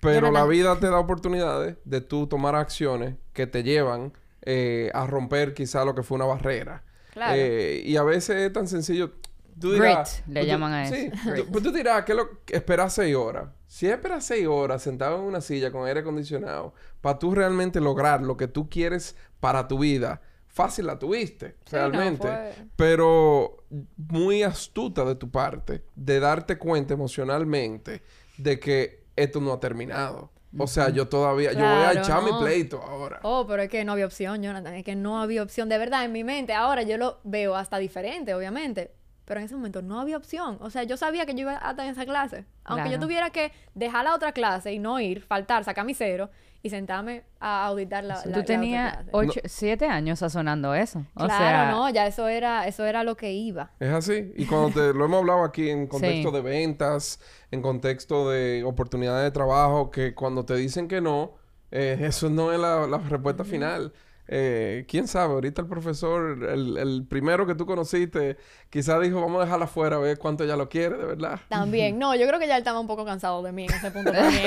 Pero 0.00 0.26
no, 0.26 0.32
la 0.32 0.40
no. 0.40 0.48
vida 0.48 0.78
te 0.78 0.86
da 0.86 0.98
oportunidades 0.98 1.76
de 1.84 2.00
tú 2.02 2.26
tomar 2.26 2.56
acciones 2.56 3.14
que 3.32 3.46
te 3.46 3.62
llevan 3.62 4.12
eh, 4.42 4.90
a 4.92 5.06
romper 5.06 5.54
quizá 5.54 5.84
lo 5.86 5.94
que 5.94 6.02
fue 6.02 6.16
una 6.16 6.26
barrera. 6.26 6.84
Claro. 7.12 7.34
Eh, 7.36 7.82
y 7.86 7.96
a 7.96 8.02
veces 8.02 8.36
es 8.36 8.52
tan 8.52 8.68
sencillo 8.68 9.12
tú 9.60 9.72
dirás, 9.72 10.22
Grit, 10.26 10.34
le 10.34 10.40
tú- 10.40 10.46
llaman 10.46 10.72
a 10.72 10.84
eso. 10.84 10.94
Sí, 10.94 11.10
Grit. 11.30 11.44
tú, 11.46 11.52
pues 11.52 11.64
tú 11.64 11.70
dirás 11.72 12.04
que 12.04 12.14
lo 12.14 12.28
esperas 12.48 12.92
seis 12.94 13.14
horas. 13.14 13.48
Si 13.66 13.86
esperas 13.86 14.24
seis 14.24 14.46
horas 14.46 14.82
sentado 14.82 15.16
en 15.18 15.22
una 15.22 15.40
silla 15.40 15.70
con 15.70 15.86
aire 15.86 16.00
acondicionado, 16.00 16.74
para 17.00 17.18
tú 17.18 17.34
realmente 17.34 17.80
lograr 17.80 18.22
lo 18.22 18.36
que 18.36 18.48
tú 18.48 18.68
quieres 18.68 19.14
para 19.38 19.68
tu 19.68 19.78
vida, 19.78 20.20
fácil 20.48 20.86
la 20.86 20.98
tuviste, 20.98 21.56
Sí, 21.66 21.76
realmente. 21.76 22.28
Pero 22.74 23.64
muy 23.96 24.42
astuta 24.42 25.04
de 25.04 25.14
tu 25.14 25.30
parte 25.30 25.84
de 25.94 26.18
darte 26.18 26.58
cuenta 26.58 26.94
emocionalmente 26.94 28.02
de 28.38 28.58
que 28.58 29.04
esto 29.16 29.40
no 29.40 29.52
ha 29.52 29.60
terminado. 29.60 30.30
O 30.58 30.66
sea, 30.66 30.88
yo 30.88 31.06
todavía, 31.06 31.52
yo 31.52 31.60
voy 31.60 31.84
a 31.84 31.92
echar 31.92 32.24
mi 32.24 32.32
pleito 32.40 32.82
ahora. 32.82 33.20
Oh, 33.22 33.46
pero 33.46 33.62
es 33.62 33.68
que 33.68 33.84
no 33.84 33.92
había 33.92 34.06
opción, 34.06 34.42
Jonathan. 34.42 34.74
Es 34.74 34.82
que 34.82 34.96
no 34.96 35.22
había 35.22 35.44
opción. 35.44 35.68
De 35.68 35.78
verdad, 35.78 36.04
en 36.04 36.10
mi 36.10 36.24
mente, 36.24 36.52
ahora 36.54 36.82
yo 36.82 36.96
lo 36.98 37.20
veo 37.22 37.54
hasta 37.54 37.78
diferente, 37.78 38.34
obviamente. 38.34 38.90
Pero 39.30 39.38
en 39.38 39.46
ese 39.46 39.54
momento 39.54 39.80
no 39.80 40.00
había 40.00 40.16
opción. 40.16 40.58
O 40.60 40.70
sea, 40.70 40.82
yo 40.82 40.96
sabía 40.96 41.24
que 41.24 41.34
yo 41.34 41.42
iba 41.42 41.52
a 41.52 41.70
estar 41.70 41.86
en 41.86 41.92
esa 41.92 42.04
clase. 42.04 42.46
Aunque 42.64 42.90
yo 42.90 42.98
tuviera 42.98 43.30
que 43.30 43.52
dejar 43.76 44.02
la 44.02 44.12
otra 44.12 44.32
clase 44.32 44.72
y 44.72 44.80
no 44.80 44.98
ir, 44.98 45.22
faltar, 45.22 45.62
sacar 45.62 45.84
mi 45.86 45.94
cero 45.94 46.30
y 46.64 46.70
sentarme 46.70 47.22
a 47.38 47.66
auditar 47.66 48.02
la, 48.02 48.16
la, 48.16 48.22
la 48.26 48.32
Tú 48.36 48.42
tenías 48.42 48.98
ocho, 49.12 49.38
siete 49.44 49.86
años 49.86 50.18
sazonando 50.18 50.74
eso. 50.74 51.06
O 51.14 51.26
claro, 51.26 51.38
sea, 51.38 51.70
no, 51.70 51.88
ya 51.90 52.08
eso 52.08 52.26
era, 52.26 52.66
eso 52.66 52.84
era 52.84 53.04
lo 53.04 53.16
que 53.16 53.30
iba. 53.32 53.70
Es 53.78 53.92
así. 53.92 54.32
Y 54.34 54.46
cuando 54.46 54.70
te 54.70 54.92
lo 54.92 55.04
hemos 55.04 55.20
hablado 55.20 55.44
aquí 55.44 55.70
en 55.70 55.86
contexto 55.86 56.30
Sí. 56.30 56.34
de 56.34 56.42
ventas, 56.42 57.20
en 57.52 57.62
contexto 57.62 58.30
de 58.30 58.64
oportunidades 58.64 59.22
de 59.22 59.30
trabajo, 59.30 59.92
que 59.92 60.12
cuando 60.12 60.44
te 60.44 60.56
dicen 60.56 60.88
que 60.88 61.00
no, 61.00 61.36
eh, 61.70 61.96
eso 62.00 62.28
no 62.30 62.52
es 62.52 62.58
la, 62.58 62.88
la 62.88 62.98
respuesta 62.98 63.44
final. 63.44 63.92
Eh, 64.32 64.84
¿Quién 64.86 65.08
sabe? 65.08 65.34
Ahorita 65.34 65.60
el 65.62 65.66
profesor, 65.66 66.44
el, 66.48 66.76
el 66.76 67.04
primero 67.08 67.46
que 67.48 67.56
tú 67.56 67.66
conociste, 67.66 68.36
quizás 68.70 69.00
dijo, 69.02 69.20
vamos 69.20 69.42
a 69.42 69.44
dejarla 69.44 69.64
afuera, 69.64 69.96
a 69.96 69.98
ver 69.98 70.18
cuánto 70.18 70.44
ella 70.44 70.54
lo 70.54 70.68
quiere, 70.68 70.96
de 70.96 71.04
verdad. 71.04 71.40
También, 71.48 71.98
no, 71.98 72.14
yo 72.14 72.28
creo 72.28 72.38
que 72.38 72.46
ya 72.46 72.54
él 72.54 72.60
estaba 72.60 72.78
un 72.78 72.86
poco 72.86 73.04
cansado 73.04 73.42
de 73.42 73.50
mí 73.50 73.64
en 73.64 73.72
ese 73.74 73.90
punto 73.90 74.12
también. 74.12 74.42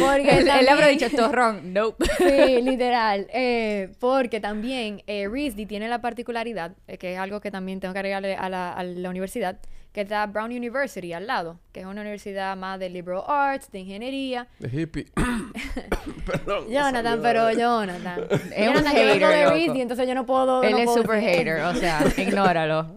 Porque 0.00 0.30
él, 0.38 0.48
él 0.48 0.64
le 0.64 0.70
habrá 0.70 0.86
también- 0.88 0.98
dicho 0.98 1.16
torrón. 1.16 1.72
Nope. 1.72 2.04
Sí, 2.18 2.60
literal. 2.62 3.28
Eh, 3.32 3.92
porque 4.00 4.40
también 4.40 5.02
eh, 5.06 5.28
RISD 5.28 5.66
tiene 5.68 5.86
la 5.88 6.00
particularidad, 6.00 6.74
eh, 6.88 6.98
que 6.98 7.12
es 7.14 7.18
algo 7.20 7.40
que 7.40 7.50
también 7.52 7.78
tengo 7.78 7.92
que 7.94 8.00
agregarle 8.00 8.34
a 8.34 8.48
la, 8.48 8.72
a 8.72 8.82
la 8.82 9.10
universidad, 9.10 9.58
que 9.92 10.00
está 10.02 10.24
Brown 10.26 10.50
University 10.50 11.12
al 11.12 11.26
lado, 11.26 11.58
que 11.72 11.80
es 11.80 11.86
una 11.86 12.00
universidad 12.00 12.56
más 12.56 12.78
de 12.80 12.88
liberal 12.88 13.22
arts, 13.26 13.70
de 13.70 13.80
ingeniería. 13.80 14.48
De 14.58 14.68
hippie. 14.80 15.06
Perdón. 16.26 16.66
Jonathan, 16.70 17.20
pero 17.22 17.50
Jonathan. 17.52 18.20
Es 18.56 18.68
un 18.80 18.84
hater, 18.86 19.56
y 19.76 19.80
entonces 19.80 20.06
yo 20.08 20.14
no 20.14 20.24
puedo... 20.26 20.62
Él 20.62 20.72
no 20.72 20.78
es 20.78 20.84
puedo 20.86 21.02
super 21.02 21.20
hater, 21.20 21.60
o 21.62 21.74
sea, 21.74 22.02
ignóralo. 22.16 22.94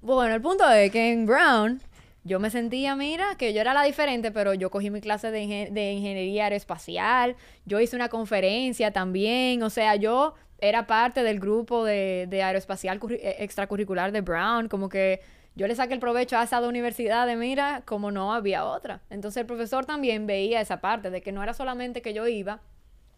Bueno, 0.00 0.34
el 0.34 0.40
punto 0.40 0.68
es 0.70 0.90
que 0.92 1.10
en 1.12 1.26
Brown 1.26 1.82
yo 2.24 2.38
me 2.40 2.50
sentía, 2.50 2.94
mira, 2.94 3.34
que 3.36 3.52
yo 3.52 3.60
era 3.60 3.74
la 3.74 3.82
diferente, 3.82 4.30
pero 4.30 4.54
yo 4.54 4.70
cogí 4.70 4.90
mi 4.90 5.00
clase 5.00 5.30
de, 5.30 5.42
ingen- 5.42 5.70
de 5.72 5.92
ingeniería 5.92 6.44
aeroespacial, 6.44 7.36
yo 7.64 7.80
hice 7.80 7.96
una 7.96 8.08
conferencia 8.08 8.92
también, 8.92 9.62
o 9.62 9.70
sea, 9.70 9.96
yo 9.96 10.34
era 10.60 10.86
parte 10.86 11.22
del 11.22 11.40
grupo 11.40 11.84
de, 11.84 12.26
de 12.28 12.42
aeroespacial 12.42 13.00
curri- 13.00 13.20
extracurricular 13.22 14.12
de 14.12 14.20
Brown, 14.20 14.68
como 14.68 14.88
que 14.88 15.20
yo 15.58 15.66
le 15.66 15.74
saqué 15.74 15.92
el 15.92 15.98
provecho 15.98 16.38
a 16.38 16.44
esa 16.44 16.60
universidad 16.60 17.26
de, 17.26 17.34
mira, 17.34 17.82
como 17.84 18.12
no 18.12 18.32
había 18.32 18.64
otra. 18.64 19.00
Entonces 19.10 19.40
el 19.40 19.46
profesor 19.46 19.84
también 19.84 20.24
veía 20.24 20.60
esa 20.60 20.80
parte 20.80 21.10
de 21.10 21.20
que 21.20 21.32
no 21.32 21.42
era 21.42 21.52
solamente 21.52 22.00
que 22.00 22.14
yo 22.14 22.28
iba, 22.28 22.60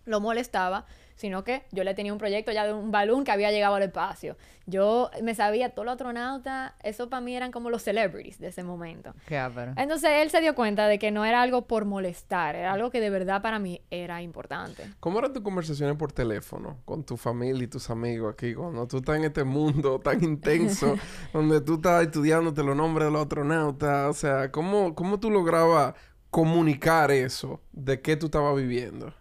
lo 0.06 0.20
molestaba, 0.20 0.86
sino 1.20 1.44
que 1.44 1.64
yo 1.70 1.84
le 1.84 1.92
tenía 1.94 2.14
un 2.14 2.18
proyecto 2.18 2.50
ya 2.50 2.66
de 2.66 2.72
un 2.72 2.90
balón 2.90 3.24
que 3.24 3.30
había 3.30 3.50
llegado 3.50 3.74
al 3.74 3.82
espacio. 3.82 4.38
Yo 4.64 5.10
me 5.22 5.34
sabía 5.34 5.70
todos 5.70 5.84
los 5.84 5.92
astronautas, 5.92 6.72
eso 6.82 7.10
para 7.10 7.20
mí 7.20 7.36
eran 7.36 7.52
como 7.52 7.68
los 7.68 7.82
celebrities 7.82 8.38
de 8.38 8.48
ese 8.48 8.62
momento. 8.62 9.12
Qué 9.26 9.36
ápero. 9.36 9.74
Entonces 9.76 10.10
él 10.22 10.30
se 10.30 10.40
dio 10.40 10.54
cuenta 10.54 10.86
de 10.88 10.98
que 10.98 11.10
no 11.10 11.26
era 11.26 11.42
algo 11.42 11.66
por 11.66 11.84
molestar, 11.84 12.56
era 12.56 12.72
algo 12.72 12.90
que 12.90 13.00
de 13.00 13.10
verdad 13.10 13.42
para 13.42 13.58
mí 13.58 13.82
era 13.90 14.22
importante. 14.22 14.84
¿Cómo 14.98 15.18
eran 15.18 15.34
tus 15.34 15.42
conversaciones 15.42 15.96
por 15.96 16.12
teléfono 16.12 16.78
con 16.86 17.04
tu 17.04 17.18
familia 17.18 17.64
y 17.64 17.66
tus 17.66 17.90
amigos 17.90 18.32
aquí? 18.32 18.54
Cuando 18.54 18.86
tú 18.86 18.98
estás 18.98 19.16
en 19.16 19.24
este 19.24 19.44
mundo 19.44 19.98
tan 19.98 20.24
intenso, 20.24 20.96
donde 21.34 21.60
tú 21.60 21.74
estás 21.74 22.02
estudiándote 22.04 22.62
los 22.62 22.76
nombres 22.76 23.08
de 23.08 23.12
los 23.12 23.22
astronautas. 23.22 24.08
O 24.08 24.14
sea, 24.14 24.50
¿cómo, 24.50 24.94
cómo 24.94 25.20
tú 25.20 25.30
lograbas 25.30 25.94
comunicar 26.30 27.10
eso 27.10 27.60
de 27.72 28.00
qué 28.00 28.16
tú 28.16 28.26
estabas 28.26 28.56
viviendo? 28.56 29.12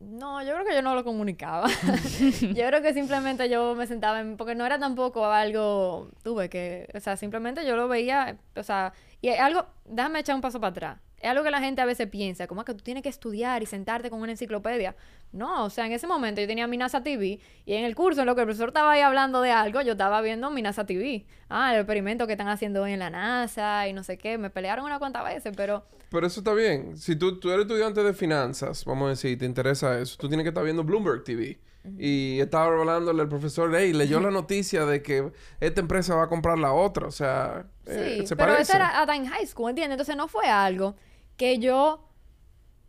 No, 0.00 0.42
yo 0.42 0.54
creo 0.54 0.64
que 0.64 0.74
yo 0.74 0.82
no 0.82 0.94
lo 0.94 1.04
comunicaba. 1.04 1.68
yo 2.40 2.66
creo 2.66 2.82
que 2.82 2.94
simplemente 2.94 3.48
yo 3.50 3.74
me 3.74 3.86
sentaba 3.86 4.20
en... 4.20 4.36
Porque 4.36 4.54
no 4.54 4.64
era 4.64 4.78
tampoco 4.78 5.26
algo... 5.26 6.10
Tuve 6.22 6.48
que... 6.48 6.88
O 6.94 7.00
sea, 7.00 7.16
simplemente 7.16 7.66
yo 7.66 7.76
lo 7.76 7.86
veía... 7.86 8.38
O 8.56 8.62
sea... 8.62 8.94
Y 9.20 9.28
algo... 9.28 9.66
Déjame 9.84 10.20
echar 10.20 10.34
un 10.34 10.40
paso 10.40 10.58
para 10.58 10.70
atrás. 10.70 10.98
Es 11.20 11.28
algo 11.30 11.44
que 11.44 11.50
la 11.50 11.60
gente 11.60 11.82
a 11.82 11.84
veces 11.84 12.08
piensa. 12.08 12.46
Como 12.46 12.64
que 12.64 12.72
tú 12.74 12.82
tienes 12.82 13.02
que 13.02 13.08
estudiar 13.10 13.62
y 13.62 13.66
sentarte 13.66 14.08
con 14.08 14.20
una 14.22 14.32
enciclopedia. 14.32 14.96
No, 15.32 15.64
o 15.66 15.70
sea, 15.70 15.84
en 15.86 15.92
ese 15.92 16.06
momento 16.06 16.40
yo 16.40 16.46
tenía 16.46 16.66
mi 16.66 16.76
NASA 16.78 17.02
TV. 17.02 17.38
Y 17.66 17.74
en 17.74 17.84
el 17.84 17.94
curso, 17.94 18.20
en 18.22 18.26
lo 18.26 18.34
que 18.34 18.40
el 18.40 18.46
profesor 18.46 18.68
estaba 18.68 18.92
ahí 18.92 19.00
hablando 19.02 19.42
de 19.42 19.50
algo, 19.50 19.82
yo 19.82 19.92
estaba 19.92 20.22
viendo 20.22 20.50
mi 20.50 20.62
NASA 20.62 20.86
TV. 20.86 21.26
Ah, 21.50 21.74
el 21.74 21.80
experimento 21.80 22.26
que 22.26 22.32
están 22.32 22.48
haciendo 22.48 22.82
hoy 22.82 22.92
en 22.92 22.98
la 23.00 23.10
NASA 23.10 23.86
y 23.86 23.92
no 23.92 24.02
sé 24.02 24.16
qué. 24.16 24.38
Me 24.38 24.48
pelearon 24.50 24.84
unas 24.86 24.98
cuantas 24.98 25.24
veces, 25.24 25.52
pero... 25.56 25.84
Pero 26.10 26.26
eso 26.26 26.40
está 26.40 26.54
bien. 26.54 26.96
Si 26.96 27.14
tú, 27.16 27.38
tú 27.38 27.50
eres 27.50 27.66
estudiante 27.66 28.02
de 28.02 28.14
finanzas, 28.14 28.84
vamos 28.84 29.06
a 29.06 29.10
decir, 29.10 29.38
te 29.38 29.44
interesa 29.44 29.98
eso, 30.00 30.16
tú 30.18 30.26
tienes 30.28 30.44
que 30.44 30.48
estar 30.48 30.64
viendo 30.64 30.82
Bloomberg 30.82 31.22
TV. 31.22 31.60
Y 31.98 32.40
estaba 32.40 32.66
hablándole 32.66 33.22
al 33.22 33.28
profesor, 33.28 33.72
hey, 33.74 33.92
leyó 33.94 34.20
la 34.20 34.30
noticia 34.30 34.84
de 34.84 35.02
que 35.02 35.32
esta 35.60 35.80
empresa 35.80 36.14
va 36.14 36.24
a 36.24 36.28
comprar 36.28 36.58
la 36.58 36.72
otra. 36.72 37.06
O 37.06 37.10
sea, 37.10 37.64
eh, 37.86 38.16
Sí, 38.20 38.26
se 38.26 38.36
pero 38.36 38.52
parece. 38.52 38.62
eso 38.72 38.76
era 38.76 39.00
hasta 39.00 39.16
en 39.16 39.26
high 39.26 39.46
school, 39.46 39.70
¿entiendes? 39.70 39.94
Entonces 39.94 40.16
no 40.16 40.28
fue 40.28 40.46
algo 40.48 40.94
que 41.40 41.58
yo 41.58 42.04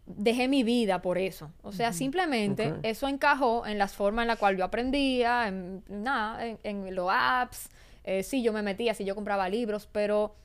dejé 0.06 0.50
mi 0.50 0.64
vida 0.64 1.02
por 1.02 1.18
eso. 1.18 1.54
O 1.62 1.72
sea, 1.72 1.94
simplemente 1.94 2.74
eso 2.84 3.08
encajó 3.08 3.66
en 3.66 3.78
las 3.78 3.94
formas 3.94 4.24
en 4.24 4.28
la 4.28 4.36
cual 4.36 4.58
yo 4.58 4.66
aprendía, 4.66 5.48
en 5.48 5.86
nada, 5.88 6.46
en, 6.46 6.60
en 6.64 6.94
los 6.94 7.08
apps. 7.10 7.70
Eh, 8.04 8.24
sí, 8.24 8.44
yo 8.44 8.52
me 8.52 8.62
metía, 8.62 8.94
sí, 8.94 9.06
yo 9.06 9.16
compraba 9.16 9.48
libros, 9.48 9.88
pero 9.90 10.36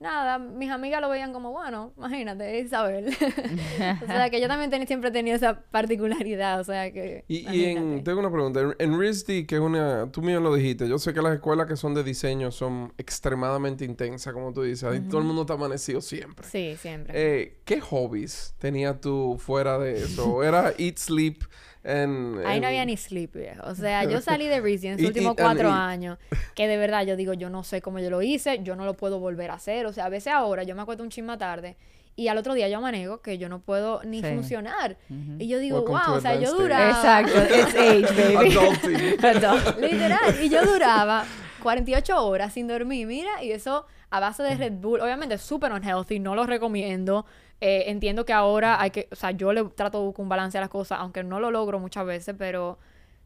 nada, 0.00 0.38
mis 0.38 0.70
amigas 0.70 1.00
lo 1.00 1.08
veían 1.08 1.32
como, 1.32 1.50
bueno, 1.52 1.92
imagínate, 1.96 2.58
Isabel. 2.60 3.08
o 4.02 4.06
sea, 4.06 4.30
que 4.30 4.40
yo 4.40 4.48
también 4.48 4.70
ten- 4.70 4.86
siempre 4.86 5.10
he 5.10 5.12
tenido 5.12 5.36
esa 5.36 5.62
particularidad, 5.70 6.60
o 6.60 6.64
sea, 6.64 6.92
que... 6.92 7.24
Y, 7.28 7.38
y 7.50 7.64
en, 7.64 7.70
imagínate. 7.78 8.02
tengo 8.04 8.20
una 8.20 8.30
pregunta. 8.30 8.60
En, 8.78 8.98
RISD, 8.98 9.46
que 9.46 9.56
es 9.56 9.60
una... 9.60 10.10
Tú 10.10 10.22
mismo 10.22 10.40
lo 10.40 10.54
dijiste. 10.54 10.88
Yo 10.88 10.98
sé 10.98 11.12
que 11.12 11.22
las 11.22 11.34
escuelas 11.34 11.66
que 11.66 11.76
son 11.76 11.94
de 11.94 12.04
diseño 12.04 12.50
son 12.50 12.92
extremadamente 12.98 13.84
intensas, 13.84 14.32
como 14.32 14.52
tú 14.52 14.62
dices. 14.62 14.84
Ahí 14.84 15.00
todo 15.00 15.18
el 15.18 15.26
mundo 15.26 15.42
está 15.42 15.54
amanecido 15.54 16.00
siempre. 16.00 16.46
Sí, 16.48 16.76
siempre. 16.76 17.12
Eh, 17.16 17.60
¿Qué 17.64 17.80
hobbies 17.80 18.54
tenías 18.58 19.00
tú 19.00 19.36
fuera 19.38 19.78
de 19.78 19.94
eso? 20.04 20.42
¿Era 20.42 20.72
eat, 20.78 20.98
sleep? 20.98 21.42
And, 21.88 22.44
Ahí 22.46 22.60
no 22.60 22.66
había 22.68 22.84
ni 22.84 22.96
sleep, 22.96 23.32
viejo. 23.34 23.62
O 23.66 23.74
sea, 23.74 24.04
yo 24.04 24.20
salí 24.20 24.46
de 24.46 24.60
Reese 24.60 24.88
en 24.88 25.04
últimos 25.06 25.30
and 25.30 25.40
cuatro 25.40 25.70
años. 25.70 26.18
Que 26.54 26.68
de 26.68 26.76
verdad 26.76 27.04
yo 27.06 27.16
digo, 27.16 27.32
yo 27.32 27.48
no 27.50 27.62
sé 27.64 27.80
cómo 27.80 27.98
yo 27.98 28.10
lo 28.10 28.20
hice, 28.22 28.60
yo 28.62 28.76
no 28.76 28.84
lo 28.84 28.94
puedo 28.94 29.18
volver 29.20 29.50
a 29.50 29.54
hacer. 29.54 29.86
O 29.86 29.92
sea, 29.92 30.04
a 30.06 30.08
veces 30.08 30.32
ahora 30.32 30.62
yo 30.64 30.74
me 30.74 30.82
acuesto 30.82 31.02
un 31.02 31.08
chisma 31.10 31.38
tarde 31.38 31.76
y 32.14 32.26
al 32.28 32.36
otro 32.36 32.52
día 32.54 32.68
yo 32.68 32.80
manejo 32.80 33.20
que 33.22 33.38
yo 33.38 33.48
no 33.48 33.60
puedo 33.60 34.02
ni 34.04 34.20
Sí. 34.22 34.28
funcionar. 34.34 34.96
Y 35.38 35.46
yo 35.48 35.58
digo, 35.60 35.78
Welcome 35.82 36.00
wow, 36.08 36.16
o 36.16 36.20
sea, 36.20 36.34
yo 36.38 36.52
duraba. 36.54 36.88
Exacto, 36.90 37.38
it's 37.54 37.74
age, 37.74 38.34
baby. 38.34 38.50
Adulting. 38.56 39.24
Adult. 39.24 39.78
Literal. 39.80 40.42
Y 40.44 40.48
yo 40.48 40.64
duraba 40.64 41.24
48 41.62 42.26
horas 42.26 42.52
sin 42.52 42.68
dormir, 42.68 43.06
mira, 43.06 43.42
y 43.42 43.52
eso 43.52 43.86
a 44.10 44.20
base 44.20 44.42
de 44.42 44.54
Red 44.54 44.72
Bull, 44.74 45.00
obviamente 45.00 45.34
es 45.34 45.42
súper 45.42 45.72
unhealthy, 45.72 46.18
no 46.18 46.34
lo 46.34 46.46
recomiendo. 46.46 47.26
Eh, 47.60 47.84
entiendo 47.88 48.24
que 48.24 48.32
ahora 48.32 48.80
hay 48.80 48.90
que, 48.90 49.08
o 49.10 49.16
sea, 49.16 49.32
yo 49.32 49.52
le 49.52 49.64
trato 49.64 49.98
de 50.00 50.06
buscar 50.06 50.22
un 50.22 50.28
balance 50.28 50.56
a 50.56 50.60
las 50.60 50.70
cosas, 50.70 50.98
aunque 51.00 51.24
no 51.24 51.40
lo 51.40 51.50
logro 51.50 51.78
muchas 51.80 52.06
veces, 52.06 52.34
pero 52.38 52.78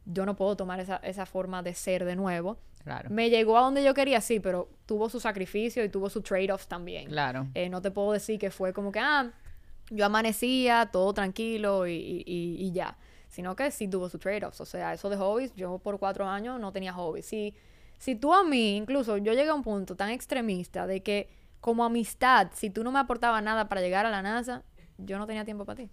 yo 0.07 0.25
no 0.27 0.35
puedo 0.37 0.57
tomar 0.57 0.81
esa, 0.81 0.97
esa 0.97 1.27
forma 1.27 1.63
de 1.63 1.75
ser 1.75 2.05
de 2.05 2.17
nuevo. 2.17 2.57
Claro. 2.83 3.11
Me 3.11 3.31
llegó 3.31 3.57
a 3.59 3.61
donde 3.61 3.85
yo 3.85 3.95
quería, 3.95 4.21
sí, 4.21 4.41
pero 4.41 4.69
tuvo 4.87 5.09
su 5.09 5.21
sacrificio 5.21 5.85
y 5.85 5.89
tuvo 5.89 6.09
su 6.11 6.23
trade-offs 6.23 6.67
también. 6.67 7.07
Claro. 7.09 7.47
Eh, 7.55 7.69
no 7.69 7.81
te 7.81 7.91
puedo 7.93 8.13
decir 8.13 8.39
que 8.41 8.51
fue 8.51 8.73
como 8.73 8.91
que, 8.91 8.99
ah, 8.99 9.31
yo 9.91 10.05
amanecía 10.07 10.89
todo 10.91 11.13
tranquilo 11.13 11.87
y, 11.87 11.93
y- 12.27 12.57
y- 12.59 12.73
ya. 12.73 12.97
Sino 13.29 13.55
que 13.55 13.71
sí 13.71 13.87
tuvo 13.87 14.09
sus 14.09 14.19
trade-offs. 14.21 14.61
O 14.61 14.65
sea, 14.65 14.93
eso 14.95 15.09
de 15.11 15.17
hobbies, 15.17 15.55
yo 15.55 15.79
por 15.79 15.99
cuatro 15.99 16.27
años 16.27 16.59
no 16.59 16.73
tenía 16.73 16.93
hobbies. 16.93 17.27
Si, 17.27 17.55
si 18.03 18.17
tú 18.17 18.35
a 18.35 18.43
mí, 18.43 18.77
incluso 18.77 19.17
yo 19.19 19.33
llegué 19.33 19.51
a 19.51 19.55
un 19.55 19.63
punto 19.63 19.95
tan 19.95 20.11
extremista 20.11 20.89
de 20.89 21.05
que 21.05 21.29
como 21.61 21.85
amistad, 21.85 22.49
si 22.53 22.69
tú 22.69 22.83
no 22.83 22.91
me 22.91 22.99
aportabas 22.99 23.41
nada 23.45 23.69
para 23.69 23.81
llegar 23.81 24.07
a 24.07 24.11
la 24.11 24.23
NASA, 24.23 24.65
yo 24.99 25.19
no 25.19 25.27
tenía 25.29 25.45
tiempo 25.45 25.65
para 25.65 25.77
ti. 25.77 25.89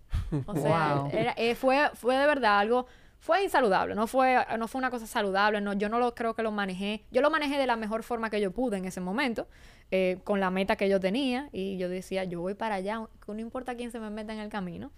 O 0.47 0.55
sea, 0.55 0.95
Wow. 1.03 1.09
era- 1.13 1.33
eh, 1.37 1.53
fue, 1.53 1.91
fue 1.93 2.17
de 2.17 2.25
verdad 2.25 2.57
algo, 2.57 2.87
fue 3.19 3.43
insaludable, 3.43 3.93
no 3.93 4.07
fue, 4.07 4.43
no 4.57 4.67
fue 4.67 4.79
una 4.79 4.89
cosa 4.89 5.05
saludable, 5.05 5.61
no, 5.61 5.73
yo 5.73 5.87
no 5.87 5.99
lo 5.99 6.15
creo 6.15 6.33
que 6.33 6.41
lo 6.41 6.49
manejé, 6.51 7.05
yo 7.11 7.21
lo 7.21 7.29
manejé 7.29 7.59
de 7.59 7.67
la 7.67 7.75
mejor 7.75 8.01
forma 8.01 8.31
que 8.31 8.41
yo 8.41 8.49
pude 8.49 8.77
en 8.77 8.85
ese 8.85 9.01
momento, 9.01 9.47
eh, 9.91 10.17
con 10.23 10.39
la 10.39 10.49
meta 10.49 10.77
que 10.77 10.89
yo 10.89 10.99
tenía, 10.99 11.47
y 11.51 11.77
yo 11.77 11.89
decía, 11.89 12.23
yo 12.23 12.41
voy 12.41 12.55
para 12.55 12.73
allá, 12.75 13.05
que 13.23 13.31
no 13.33 13.39
importa 13.39 13.75
quién 13.75 13.91
se 13.91 13.99
me 13.99 14.09
meta 14.09 14.33
en 14.33 14.39
el 14.39 14.49
camino, 14.49 14.91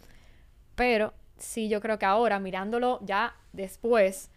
pero 0.75 1.13
sí 1.37 1.67
yo 1.67 1.81
creo 1.81 1.99
que 1.99 2.05
ahora, 2.05 2.39
mirándolo 2.39 2.99
ya 3.01 3.35
después, 3.51 4.31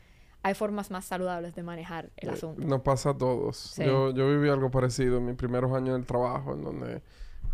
hay 0.44 0.54
formas 0.54 0.90
más 0.90 1.07
saludables 1.07 1.54
de 1.54 1.62
manejar 1.62 2.11
el 2.16 2.28
asunto. 2.30 2.61
Nos 2.62 2.83
pasa 2.83 3.11
a 3.11 3.18
todos. 3.18 3.57
Sí. 3.57 3.83
Yo, 3.85 4.11
yo 4.12 4.28
viví 4.28 4.48
algo 4.50 4.70
parecido 4.70 5.16
en 5.16 5.26
mis 5.26 5.37
primeros 5.37 5.72
años 5.72 5.96
del 5.96 6.04
trabajo, 6.07 6.52
en 6.52 6.62
donde 6.62 7.02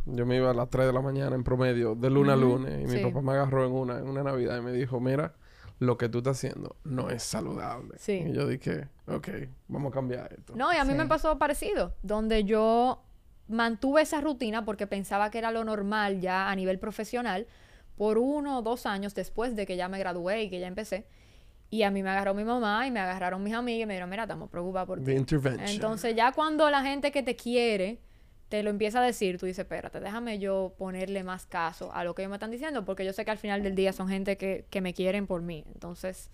yo 0.07 0.26
me 0.26 0.37
iba 0.37 0.50
a 0.50 0.55
las 0.55 0.68
3 0.70 0.87
de 0.87 0.92
la 0.92 1.00
mañana 1.00 1.37
en 1.37 1.44
promedio, 1.44 1.94
de 1.94 2.11
lunes 2.11 2.33
a 2.33 2.37
lunes, 2.37 2.83
y 2.83 2.92
mi 2.96 3.03
papá 3.05 3.22
me 3.22 3.33
agarró 3.33 3.64
en 3.64 3.72
una, 3.72 3.98
en 3.98 4.09
una 4.09 4.24
Navidad 4.24 4.59
y 4.59 4.61
me 4.62 4.72
dijo, 4.72 4.98
mira, 4.98 5.35
lo 5.79 5.96
que 5.96 6.09
tú 6.09 6.18
estás 6.18 6.37
haciendo 6.37 6.76
no 6.85 7.11
es 7.11 7.22
saludable. 7.22 7.94
Sí. 7.96 8.24
Y 8.26 8.33
yo 8.33 8.46
dije, 8.48 8.88
ok, 9.07 9.29
vamos 9.68 9.92
a 9.92 9.94
cambiar 9.94 10.33
esto. 10.33 10.55
No, 10.57 10.72
y 10.72 10.76
a 10.76 10.85
mí 10.85 10.92
Sí. 10.92 10.98
me 10.98 11.07
pasó 11.07 11.38
parecido, 11.38 11.94
donde 12.03 12.42
yo 12.44 13.03
mantuve 13.46 14.03
esa 14.03 14.20
rutina 14.20 14.64
porque 14.64 14.87
pensaba 14.88 15.31
que 15.31 15.38
era 15.38 15.53
lo 15.53 15.62
normal 15.64 16.20
ya 16.20 16.50
a 16.50 16.57
nivel 16.57 16.79
profesional 16.81 17.46
por 17.96 18.18
uno 18.18 18.59
o 18.59 18.62
dos 18.62 18.85
años 18.87 19.14
después 19.14 19.55
de 19.55 19.64
que 19.66 19.76
ya 19.76 19.88
me 19.88 19.98
gradué 19.98 20.42
y 20.42 20.50
que 20.50 20.59
ya 20.59 20.66
empecé. 20.66 21.07
Y 21.70 21.85
a 21.85 21.90
mí 21.90 22.02
me 22.02 22.11
agarró 22.11 22.35
mi 22.35 22.42
mamá 22.44 22.87
y 22.87 22.90
me 22.90 22.98
agarraron 23.00 23.42
mis 23.42 23.54
amigas 23.54 23.85
y 23.85 23.87
me 23.87 23.92
dijeron, 23.94 24.11
mira, 24.11 24.24
estamos 24.24 24.50
preocupados 24.50 24.87
por 24.88 24.98
ti. 24.98 25.04
Entonces 25.70 26.16
ya 26.16 26.33
cuando 26.33 26.68
la 26.68 26.83
gente 26.83 27.12
que 27.12 27.22
te 27.22 27.37
quiere 27.37 28.00
te 28.48 28.64
lo 28.64 28.70
empieza 28.70 29.00
a 29.00 29.04
decir, 29.06 29.38
tú 29.38 29.46
dices, 29.46 29.61
espérate, 29.61 30.00
déjame 30.00 30.40
yo 30.40 30.74
ponerle 30.76 31.22
más 31.22 31.46
caso 31.46 31.92
a 31.94 32.02
lo 32.02 32.16
que 32.16 32.22
ellos 32.22 32.30
me 32.30 32.37
están 32.37 32.50
diciendo, 32.50 32.85
porque 32.85 33.04
yo 33.04 33.12
sé 33.12 33.24
que 33.24 33.30
al 33.30 33.38
final 33.38 33.62
del 33.62 33.76
día 33.76 33.92
son 33.92 34.09
gente 34.09 34.37
que, 34.37 34.64
que 34.70 34.80
me 34.80 34.92
quieren 34.92 35.28
por 35.28 35.40
mí. 35.40 35.64
Entonces, 35.72 36.30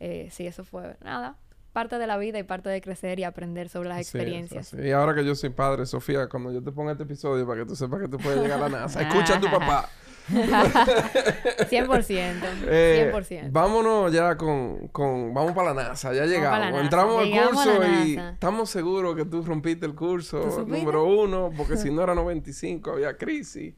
eh, 0.00 0.28
sí, 0.30 0.46
eso 0.46 0.64
fue 0.64 0.96
nada, 1.04 1.36
parte 1.72 1.98
de 1.98 2.06
la 2.06 2.18
vida 2.18 2.38
y 2.38 2.42
parte 2.42 2.68
de 2.68 2.80
crecer 2.80 3.18
y 3.18 3.24
aprender 3.24 3.68
sobre 3.68 3.88
las 3.88 4.00
experiencias. 4.00 4.74
Y 4.74 4.90
ahora 4.90 5.14
que 5.14 5.24
yo 5.24 5.34
soy 5.34 5.50
padre, 5.50 5.86
Sofía, 5.86 6.28
cuando 6.28 6.52
yo 6.52 6.62
te 6.62 6.72
ponga 6.72 6.92
este 6.92 7.04
episodio 7.04 7.46
para 7.46 7.60
que 7.60 7.66
tú 7.66 7.76
sepas 7.76 8.00
que 8.00 8.08
tú 8.08 8.18
puedes 8.18 8.40
llegar 8.40 8.62
a 8.62 8.68
la 8.68 8.80
NASA, 8.80 9.02
escucha 9.02 9.36
a 9.36 9.40
tu 9.40 9.50
papá. 9.50 9.88
100%, 10.28 12.42
Eh, 12.68 13.10
100%. 13.14 13.50
vámonos 13.50 14.12
ya 14.12 14.36
con, 14.36 14.88
con... 14.88 15.32
Vamos 15.32 15.52
para 15.52 15.72
la 15.72 15.84
NASA. 15.84 16.12
Ya 16.12 16.26
llegamos. 16.26 16.70
NASA. 16.70 16.80
Entramos 16.82 17.22
al 17.22 17.48
curso 17.48 17.80
y 18.04 18.16
estamos 18.16 18.68
seguros 18.68 19.16
que 19.16 19.24
tú 19.24 19.42
rompiste 19.42 19.86
el 19.86 19.92
¿Tú 19.92 19.98
curso 19.98 20.64
número 20.66 21.04
uno, 21.04 21.50
porque 21.56 21.76
si 21.76 21.90
no 21.90 22.02
era 22.02 22.14
95 22.14 22.92
había 22.92 23.16
crisis. 23.16 23.74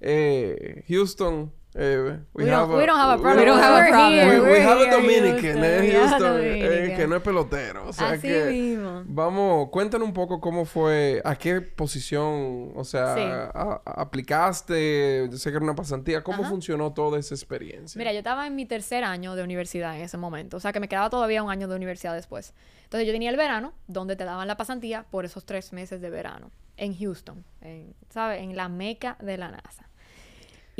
Eh, 0.00 0.84
Houston... 0.88 1.52
eh, 1.74 2.18
We 2.34 2.44
don't- 2.46 2.68
we 2.74 2.84
don't 2.86 2.98
have 2.98 3.12
a 3.14 3.18
problem. 3.18 3.38
We 3.38 3.44
don't 3.46 3.60
have 3.62 3.80
a 3.82 3.88
problem. 3.88 4.12
here, 4.12 4.24
We, 4.26 4.40
we 4.40 4.50
we're 4.50 4.62
have 4.62 4.80
a 4.80 4.84
here, 4.84 4.90
Dominican, 4.90 5.62
Houston. 5.62 5.64
eh, 5.64 5.92
Houston, 5.92 6.40
eh, 6.42 6.94
que 6.96 7.06
no 7.06 7.16
es 7.16 7.22
pelotero. 7.22 7.86
O 7.88 7.92
sea 7.92 8.10
Así 8.10 8.22
que 8.28 8.44
mismo. 8.50 9.02
Vamos, 9.06 9.68
cuéntanos 9.70 10.06
un 10.08 10.14
poco 10.14 10.40
cómo 10.40 10.64
fue, 10.64 11.20
a 11.24 11.36
qué 11.36 11.60
posición, 11.60 12.72
o 12.74 12.84
sea, 12.84 13.14
Sí. 13.14 13.20
a- 13.22 13.50
a- 13.54 14.02
aplicaste, 14.02 15.28
yo 15.30 15.36
sé 15.38 15.50
que 15.50 15.56
era 15.56 15.64
una 15.64 15.74
pasantía, 15.74 16.22
¿cómo 16.22 16.42
Ajá. 16.42 16.50
funcionó 16.50 16.92
toda 16.92 17.18
esa 17.18 17.34
experiencia? 17.34 17.98
Mira, 17.98 18.12
yo 18.12 18.18
estaba 18.18 18.46
en 18.46 18.56
mi 18.56 18.66
tercer 18.66 19.04
año 19.04 19.34
de 19.36 19.42
universidad 19.42 19.94
en 19.96 20.02
ese 20.02 20.16
momento, 20.16 20.56
o 20.56 20.60
sea 20.60 20.72
que 20.72 20.80
me 20.80 20.88
quedaba 20.88 21.10
todavía 21.10 21.42
un 21.42 21.50
año 21.50 21.68
de 21.68 21.76
universidad 21.76 22.14
después. 22.14 22.54
Entonces 22.84 23.06
yo 23.06 23.12
tenía 23.12 23.30
el 23.30 23.36
verano, 23.36 23.72
donde 23.86 24.16
te 24.16 24.24
daban 24.24 24.48
la 24.48 24.56
pasantía 24.56 25.04
por 25.10 25.24
esos 25.24 25.44
tres 25.44 25.72
meses 25.72 26.00
de 26.00 26.10
verano, 26.10 26.50
en 26.76 26.96
Houston, 26.98 27.44
en, 27.60 27.94
¿sabes? 28.08 28.40
En 28.42 28.56
la 28.56 28.68
meca 28.68 29.16
de 29.20 29.36
la 29.38 29.50
NASA. 29.50 29.86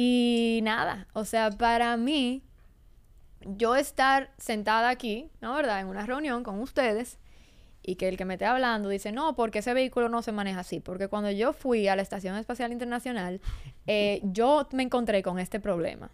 Y 0.02 0.60
nada, 0.62 1.08
o 1.12 1.26
sea, 1.26 1.50
para 1.50 1.94
mí, 1.98 2.42
yo 3.44 3.76
estar 3.76 4.30
sentada 4.38 4.88
aquí, 4.88 5.30
¿no 5.42 5.52
verdad? 5.52 5.78
En 5.78 5.88
una 5.88 6.06
reunión 6.06 6.42
con 6.42 6.58
ustedes 6.58 7.18
y 7.82 7.96
que 7.96 8.08
el 8.08 8.16
que 8.16 8.24
me 8.24 8.32
esté 8.32 8.46
hablando 8.46 8.88
dice, 8.88 9.12
no, 9.12 9.36
porque 9.36 9.58
ese 9.58 9.74
vehículo 9.74 10.08
no 10.08 10.22
se 10.22 10.32
maneja 10.32 10.60
así. 10.60 10.80
Porque 10.80 11.08
cuando 11.08 11.30
yo 11.30 11.52
fui 11.52 11.86
a 11.86 11.96
la 11.96 12.00
Estación 12.00 12.34
Espacial 12.36 12.72
Internacional, 12.72 13.42
eh, 13.86 14.22
yo 14.32 14.66
me 14.72 14.84
encontré 14.84 15.22
con 15.22 15.38
este 15.38 15.60
problema. 15.60 16.10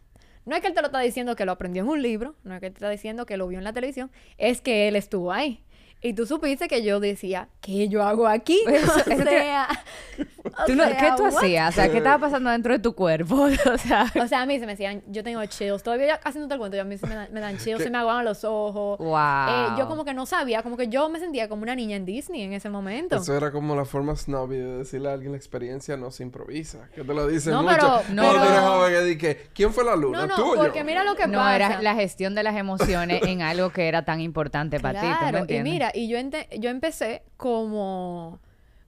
No 0.47 0.57
es 0.57 0.63
que 0.63 0.67
él 0.67 0.75
te 0.75 0.81
lo 0.81 0.89
está 0.89 0.99
diciendo 0.99 1.37
que 1.37 1.45
lo 1.45 1.53
aprendió 1.53 1.85
en 1.85 1.89
un 1.89 2.03
libro, 2.03 2.35
no 2.43 2.55
es 2.55 2.61
que 2.61 2.71
te 2.71 2.79
está 2.79 2.91
diciendo 2.91 3.25
que 3.25 3.37
lo 3.37 3.47
vio 3.47 3.59
en 3.59 3.65
la 3.65 3.73
televisión, 3.73 4.11
es 4.37 4.63
que 4.63 4.89
él 4.89 4.97
estuvo 4.97 5.31
ahí. 5.31 5.63
Y 6.03 6.13
tú 6.13 6.27
supiste 6.27 6.69
que 6.69 6.83
yo 6.83 7.01
decía, 7.01 7.49
¿qué 7.61 7.89
yo 7.89 8.03
hago 8.03 8.27
aquí? 8.27 8.59
O 8.67 9.23
sea, 9.23 9.69
Tú 10.67 10.75
no- 10.75 10.85
sea, 10.85 10.97
¿Qué 10.97 11.11
tú 11.17 11.25
what? 11.25 11.37
hacías? 11.37 11.71
O 11.71 11.73
sea, 11.75 11.91
¿qué 11.91 11.99
estaba 11.99 12.19
pasando 12.19 12.51
dentro 12.51 12.73
de 12.73 12.79
tu 12.79 12.95
cuerpo? 12.95 13.35
o 13.75 13.79
sea, 13.79 14.07
O 14.23 14.27
sea, 14.29 14.43
a 14.43 14.47
mí 14.47 14.59
se 14.59 14.67
me 14.67 14.73
decían, 14.73 15.03
yo 15.09 15.23
tengo 15.23 15.45
chills. 15.47 15.83
Todavía 15.83 16.21
haciendo 16.25 16.53
el 16.55 16.59
cuento, 16.59 16.77
yo 16.77 16.83
a 16.83 16.85
mí 16.87 16.97
se 16.99 17.07
me, 17.07 17.15
dan- 17.15 17.29
me 17.33 17.41
dan 17.41 17.59
chills, 17.59 17.83
se 17.83 17.91
me 17.91 17.99
aguaban 17.99 18.25
los 18.25 18.45
ojos. 18.45 18.99
wow. 18.99 19.17
Eh, 19.49 19.67
yo 19.79 19.89
como 19.89 20.05
que 20.05 20.15
no 20.15 20.27
sabía, 20.27 20.63
como 20.63 20.77
que 20.77 20.89
yo 20.89 21.09
me 21.09 21.19
sentía 21.19 21.49
como 21.49 21.63
una 21.63 21.75
niña 21.75 21.97
en 21.97 22.05
Disney 22.05 22.43
en 22.43 22.53
ese 22.53 22.69
momento. 22.71 23.17
Eso 23.17 23.37
era 23.37 23.51
como 23.53 23.75
la 23.77 23.85
forma 23.85 24.15
snobby 24.17 24.57
de 24.57 24.79
decirle 24.79 25.09
a 25.11 25.13
alguien 25.15 25.33
la 25.33 25.39
experiencia 25.39 25.97
no 25.97 26.11
se 26.11 26.23
improvisa. 26.23 26.89
Que 26.95 27.03
te 27.05 27.15
lo 27.15 27.27
dicen 27.27 27.53
No, 27.53 27.63
mucho. 27.63 27.77
pero- 27.77 28.03
no. 28.15 28.23
eres 28.45 28.61
joven, 28.61 28.93
que 28.93 29.01
di 29.03 29.19
que, 29.19 29.47
¿quién 29.55 29.73
fue 29.73 29.85
la 29.85 29.97
luna? 29.97 30.23
No, 30.23 30.27
no, 30.27 30.37
¿Tú 30.37 30.43
o 30.53 30.55
yo? 30.57 30.61
porque 30.63 30.85
mira 30.85 31.05
lo 31.05 31.15
que 31.17 31.27
no 31.27 31.39
pasa. 31.39 31.57
era 31.57 31.83
la 31.83 31.95
gestión 31.95 32.35
de 32.35 32.43
las 32.43 32.57
emociones 32.57 33.23
en 33.25 33.43
algo 33.43 33.71
que 33.71 33.89
era 33.89 34.05
tan 34.05 34.21
importante 34.21 34.81
para 34.81 35.01
ti, 35.01 35.07
¿tú 35.07 35.33
me 35.47 35.57
y 35.57 35.63
mira, 35.63 35.91
y 35.95 36.09
yo, 36.09 36.19
ente- 36.19 36.49
yo 36.59 36.71
empecé 36.71 37.23
como, 37.37 38.41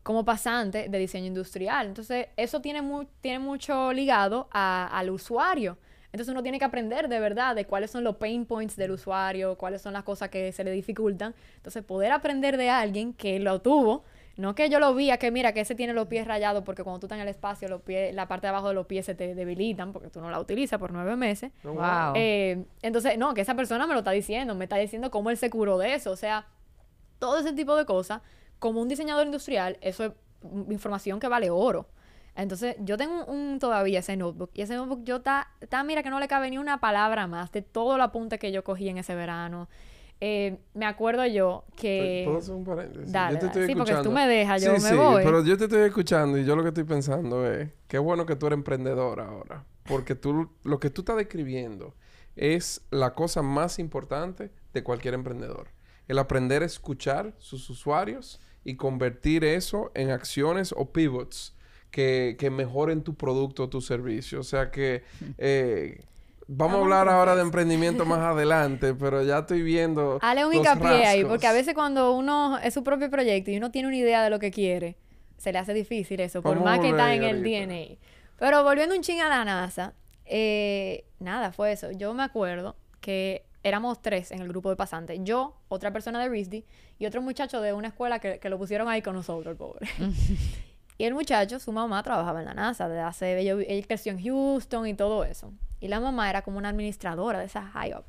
como 0.09 0.25
pasante 0.25 0.88
de 0.88 0.99
diseño 0.99 1.27
industrial. 1.27 1.87
Entonces, 1.87 2.29
eso 2.38 2.62
tiene, 2.62 2.81
mu- 2.81 3.05
tiene 3.21 3.40
mucho 3.40 3.92
ligado 3.92 4.49
a- 4.51 4.87
al 4.99 5.11
usuario. 5.11 5.77
Entonces, 6.12 6.33
uno 6.33 6.42
tiene 6.42 6.59
que 6.59 6.64
aprender 6.64 7.11
de 7.11 7.21
verdad 7.21 7.55
de 7.55 7.66
cuáles 7.66 7.90
son 7.90 8.05
los 8.05 8.16
pain 8.16 8.47
points 8.47 8.75
del 8.77 8.92
usuario, 8.92 9.59
cuáles 9.59 9.83
son 9.83 9.92
las 9.92 10.05
cosas 10.05 10.31
que 10.31 10.51
se 10.53 10.64
le 10.64 10.71
dificultan. 10.71 11.35
Entonces, 11.57 11.85
poder 11.85 12.11
aprender 12.12 12.57
de 12.57 12.71
alguien 12.71 13.12
que 13.12 13.38
lo 13.38 13.61
tuvo, 13.61 14.03
no 14.38 14.55
que 14.55 14.71
yo 14.71 14.81
lo 14.81 14.94
vi, 14.94 15.11
a 15.11 15.18
que 15.18 15.31
mira, 15.31 15.53
que 15.53 15.61
ese 15.61 15.75
tiene 15.75 15.92
los 15.92 16.07
pies 16.09 16.27
rayados, 16.27 16.64
porque 16.64 16.83
cuando 16.85 17.01
tú 17.01 17.07
estás 17.07 17.16
en 17.18 17.23
el 17.25 17.29
espacio, 17.29 17.68
los 17.68 17.83
pies, 17.83 18.14
la 18.14 18.27
parte 18.29 18.47
de 18.47 18.49
abajo 18.49 18.68
de 18.68 18.75
los 18.75 18.87
pies 18.87 19.05
se 19.05 19.14
te 19.14 19.35
debilitan, 19.35 19.92
porque 19.92 20.09
tú 20.09 20.23
no 20.23 20.31
la 20.31 20.40
utilizas 20.40 20.79
por 20.79 20.90
nueve 20.90 21.17
meses. 21.17 21.52
Oh, 21.65 21.73
Wow. 21.75 22.15
Eh, 22.15 22.65
entonces, 22.81 23.19
no, 23.19 23.35
que 23.35 23.42
esa 23.42 23.54
persona 23.54 23.87
me 23.87 23.92
lo 23.92 23.98
está 23.98 24.13
diciendo, 24.13 24.54
me 24.54 24.65
está 24.65 24.77
diciendo 24.79 25.11
cómo 25.11 25.29
él 25.29 25.37
se 25.37 25.50
curó 25.50 25.77
de 25.77 25.92
eso. 25.92 26.11
O 26.13 26.17
sea, 26.17 26.46
todo 27.19 27.40
ese 27.40 27.52
tipo 27.52 27.77
de 27.77 27.85
cosas, 27.85 28.23
como 28.59 28.81
un 28.81 28.88
diseñador 28.88 29.27
industrial, 29.27 29.79
eso 29.81 30.04
es 30.04 30.13
información 30.71 31.21
que 31.21 31.29
vale 31.29 31.50
oro. 31.50 31.88
Entonces, 32.38 32.77
yo 32.79 32.96
tengo 32.96 33.25
un, 33.25 33.59
todavía 33.59 33.98
ese 33.98 34.17
notebook. 34.17 34.50
Y 34.54 34.63
ese 34.63 34.77
notebook 34.77 35.02
yo 35.02 35.17
está, 35.17 35.48
mira 35.85 36.04
que 36.04 36.11
no 36.11 36.21
le 36.21 36.29
cabe 36.29 36.48
ni 36.50 36.59
una 36.59 36.79
palabra 36.79 37.27
más 37.27 37.50
de 37.50 37.63
todo 37.63 37.96
el 37.96 38.00
apunte 38.00 38.38
que 38.38 38.52
yo 38.52 38.63
cogí 38.63 38.88
en 38.88 38.98
ese 38.98 39.17
verano. 39.17 39.69
Eh, 40.21 40.59
me 40.75 40.87
acuerdo 40.87 41.27
yo 41.27 41.65
que... 41.77 42.23
¿Puedo 42.27 42.38
hacer 42.38 42.54
un 42.54 42.65
paréntesis? 42.65 43.11
Dale, 43.11 43.35
yo 43.35 43.40
te 43.40 43.46
estoy 43.46 43.67
sí, 43.67 43.75
porque 43.75 43.94
tú 44.04 44.13
me 44.13 44.29
dejas, 44.29 44.63
yo 44.63 44.73
me 44.73 44.81
sí, 44.81 44.96
pero 45.17 45.44
yo 45.44 45.56
te 45.56 45.65
estoy 45.65 45.83
escuchando 45.83 46.38
y 46.38 46.44
yo 46.44 46.54
lo 46.54 46.63
que 46.63 46.69
estoy 46.69 46.85
pensando 46.85 47.44
es... 47.44 47.71
Qué 47.88 47.98
bueno 47.98 48.25
que 48.25 48.37
tú 48.37 48.46
eres 48.46 48.56
emprendedora 48.56 49.27
ahora. 49.27 49.65
Porque 49.85 50.15
tú... 50.15 50.48
Lo 50.63 50.79
que 50.79 50.90
tú 50.90 51.02
estás 51.02 51.17
describiendo 51.17 51.96
es 52.37 52.83
la 52.90 53.15
cosa 53.15 53.42
más 53.42 53.81
importante 53.81 54.52
de 54.73 54.85
cualquier 54.85 55.15
emprendedor. 55.15 55.69
El 56.06 56.21
aprender 56.21 56.63
a 56.63 56.67
escuchar 56.67 57.35
sus 57.38 57.69
usuarios 57.69 58.40
y 58.69 58.77
convertir 58.77 59.44
eso 59.44 59.90
en 59.94 60.10
acciones 60.10 60.75
o 60.77 60.92
pivots 60.92 61.54
que, 61.90 62.37
que 62.38 62.50
mejoren 62.50 63.02
tu 63.02 63.14
producto 63.14 63.64
o 63.64 63.69
tu 63.71 63.81
servicio. 63.81 64.40
O 64.40 64.42
sea 64.42 64.71
que 64.71 65.04
eh, 65.38 66.04
vamos 66.46 66.77
a 66.77 66.81
hablar 66.81 67.08
ahora 67.08 67.35
de 67.35 67.40
emprendimiento 67.40 68.04
más 68.04 68.19
adelante, 68.35 68.92
pero 68.92 69.23
ya 69.23 69.38
estoy 69.38 69.62
viendo. 69.62 70.19
Hale 70.21 70.44
un 70.44 70.52
hincapié 70.52 71.06
ahí, 71.06 71.25
porque 71.25 71.46
a 71.46 71.52
veces 71.52 71.73
cuando 71.73 72.12
uno 72.12 72.58
es 72.58 72.75
su 72.75 72.85
propio 72.85 73.08
proyecto 73.10 73.50
y 73.50 73.56
uno 73.56 73.71
tiene 73.71 73.88
una 73.88 73.96
idea 73.96 74.23
de 74.23 74.29
lo 74.29 74.38
que 74.38 74.50
quiere, 74.50 74.98
se 75.38 75.50
le 75.50 75.58
hace 75.58 75.73
difícil 75.73 76.21
eso, 76.21 76.42
por 76.42 76.60
más 76.60 76.81
que 76.81 76.90
está 76.90 77.14
en 77.14 77.23
el 77.23 77.42
DNA. 77.42 77.96
Pero 78.38 78.64
volviendo 78.64 78.94
un 78.94 79.00
ching 79.00 79.21
a 79.21 79.31
la 79.31 79.46
NASA, 79.46 79.94
eh, 80.27 81.06
nada, 81.21 81.52
fue 81.52 81.73
eso. 81.73 81.90
Yo 81.92 82.12
me 82.12 82.23
acuerdo 82.23 82.77
que 83.00 83.46
éramos 83.63 84.00
tres 84.00 84.31
en 84.31 84.40
el 84.40 84.48
grupo 84.48 84.71
de 84.71 84.77
pasantes. 84.77 85.19
Yo, 85.23 85.56
otra 85.69 85.92
persona 85.92 86.21
de 86.21 86.29
RISD 86.29 86.65
y 86.98 87.06
otro 87.06 87.23
muchacho 87.23 87.61
de 87.61 87.73
una 87.73 87.88
escuela 87.88 88.19
que, 88.19 88.38
que 88.38 88.48
lo 88.48 88.59
pusieron 88.59 88.88
ahí 88.88 89.02
con 89.02 89.15
nosotros, 89.15 89.52
el 89.52 89.56
pobre. 89.56 89.88
Y 90.98 91.04
el 91.04 91.15
muchacho, 91.15 91.61
su 91.61 91.71
mamá 91.71 92.02
trabajaba 92.02 92.40
en 92.40 92.46
la 92.46 92.54
NASA, 92.54 92.88
de 92.88 92.98
hace, 92.98 93.48
él 93.48 93.87
creció 93.87 94.11
en 94.11 94.21
Houston 94.21 94.85
y 94.88 94.94
todo 94.94 95.23
eso. 95.23 95.52
Y 95.79 95.87
la 95.87 96.00
mamá 96.00 96.29
era 96.29 96.42
como 96.42 96.59
una 96.59 96.71
administradora 96.71 97.38
de 97.38 97.44
esa 97.44 97.63
high 97.63 97.94
up. 97.94 98.06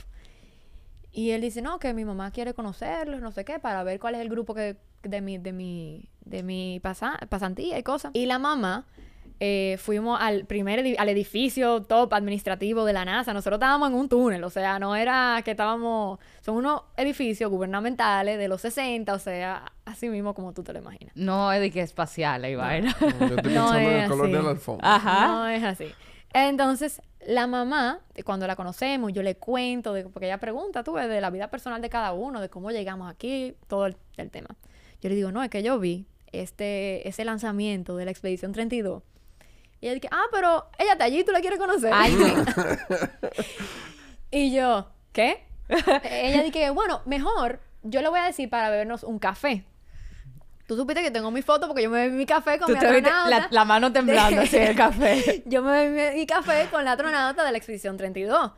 Y 1.11 1.31
él 1.31 1.41
dice, 1.41 1.61
no, 1.61 1.77
que 1.77 1.93
mi 1.93 2.03
mamá 2.03 2.31
quiere 2.31 2.55
conocerlos, 2.55 3.21
no 3.21 3.31
sé 3.31 3.45
qué, 3.45 3.59
para 3.59 3.83
ver 3.83 3.99
cuál 3.99 4.15
es 4.15 4.21
el 4.21 4.29
grupo 4.29 4.55
que, 4.55 4.77
de 5.03 5.21
mi, 5.21 5.37
de 5.37 5.53
mi, 5.53 6.09
de 6.21 6.41
mi 6.41 6.79
pasantía 6.79 7.77
y 7.77 7.83
cosas. 7.83 8.09
Y 8.15 8.25
la 8.25 8.39
mamá 8.39 8.87
eh, 9.41 9.77
fuimos 9.79 10.19
al 10.19 10.45
primer 10.45 10.83
al 10.99 11.09
edificio 11.09 11.81
top 11.83 12.13
administrativo 12.13 12.83
de 12.83 12.91
la 12.91 13.05
NASA. 13.05 13.33
Nosotros 13.33 13.57
estábamos 13.57 13.89
en 13.89 13.95
un 13.95 14.09
túnel, 14.09 14.43
o 14.43 14.49
sea, 14.49 14.79
no 14.79 14.95
era 14.95 15.41
que 15.45 15.51
estábamos. 15.51 16.19
Son 16.41 16.55
unos 16.55 16.83
edificios 16.97 17.49
gubernamentales 17.49 18.37
de 18.37 18.47
los 18.49 18.59
60, 18.61 19.13
o 19.13 19.19
sea, 19.19 19.71
así 19.85 20.09
mismo 20.09 20.33
como 20.33 20.51
tú 20.51 20.63
te 20.63 20.73
lo 20.73 20.79
imaginas. 20.79 21.15
No 21.15 21.53
es 21.53 21.61
de 21.61 21.71
que 21.71 21.81
espacial, 21.81 22.43
ahí 22.43 22.55
va. 22.55 22.79
No, 22.81 22.89
yo 22.99 23.07
estoy 23.07 23.29
pensando 23.43 23.77
en 23.77 23.87
el 23.87 24.09
color 24.09 24.31
de 24.31 24.43
la 24.43 24.49
alfombra. 24.49 24.95
Ajá. 24.95 25.27
No 25.27 25.47
es 25.47 25.63
así. 25.63 25.87
Entonces, 26.33 27.01
la 27.25 27.47
mamá, 27.47 28.01
cuando 28.25 28.45
la 28.45 28.57
conocemos, 28.57 29.13
yo 29.13 29.23
le 29.23 29.35
cuento, 29.35 29.93
de, 29.93 30.03
porque 30.03 30.25
ella 30.25 30.37
pregunta, 30.37 30.83
tú, 30.83 30.95
de 30.95 31.21
la 31.21 31.29
vida 31.29 31.49
personal 31.49 31.81
de 31.81 31.89
cada 31.89 32.11
uno, 32.11 32.41
de 32.41 32.49
cómo 32.49 32.71
llegamos 32.71 33.09
aquí, 33.09 33.55
todo 33.67 33.85
el, 33.85 33.95
el 34.17 34.29
tema. 34.29 34.49
Yo 35.01 35.09
le 35.09 35.15
digo, 35.15 35.31
no, 35.31 35.41
es 35.41 35.49
que 35.49 35.63
yo 35.63 35.79
vi 35.79 36.05
este, 36.33 37.07
ese 37.07 37.23
lanzamiento 37.23 37.95
de 37.95 38.05
la 38.05 38.11
Expedición 38.11 38.51
32 38.51 39.01
y 39.81 39.87
ella 39.87 39.95
dice, 39.95 40.09
ah, 40.11 40.25
pero 40.31 40.69
ella 40.77 40.93
está 40.93 41.05
allí, 41.05 41.23
tú 41.23 41.31
la 41.31 41.41
quieres 41.41 41.59
conocer. 41.59 41.91
Ay, 41.93 42.17
y 44.31 44.53
yo, 44.53 44.89
¿qué? 45.13 45.45
ella 46.03 46.43
dice, 46.43 46.69
bueno, 46.71 47.01
mejor 47.05 47.59
yo 47.83 48.01
le 48.01 48.09
voy 48.09 48.19
a 48.19 48.25
decir 48.25 48.49
para 48.49 48.69
bebernos 48.69 49.03
un 49.03 49.19
café. 49.19 49.65
Tú 50.67 50.75
supiste 50.75 51.01
que 51.01 51.09
tengo 51.09 51.31
mi 51.31 51.41
foto 51.41 51.67
porque 51.67 51.81
yo 51.81 51.89
me 51.89 52.03
bebí 52.03 52.15
mi 52.15 52.25
café 52.27 52.59
con 52.59 52.71
mi 52.71 52.77
astronauta. 52.77 53.29
La, 53.29 53.47
la, 53.49 53.65
mano 53.65 53.91
temblando 53.91 54.41
así 54.41 54.57
el 54.57 54.75
café. 54.75 55.41
yo 55.47 55.63
me 55.63 55.89
bebí 55.89 56.19
mi 56.19 56.27
café 56.27 56.67
con 56.69 56.85
la 56.85 56.91
astronauta 56.91 57.43
de 57.43 57.51
la 57.51 57.57
expedición 57.57 57.97
32. 57.97 58.51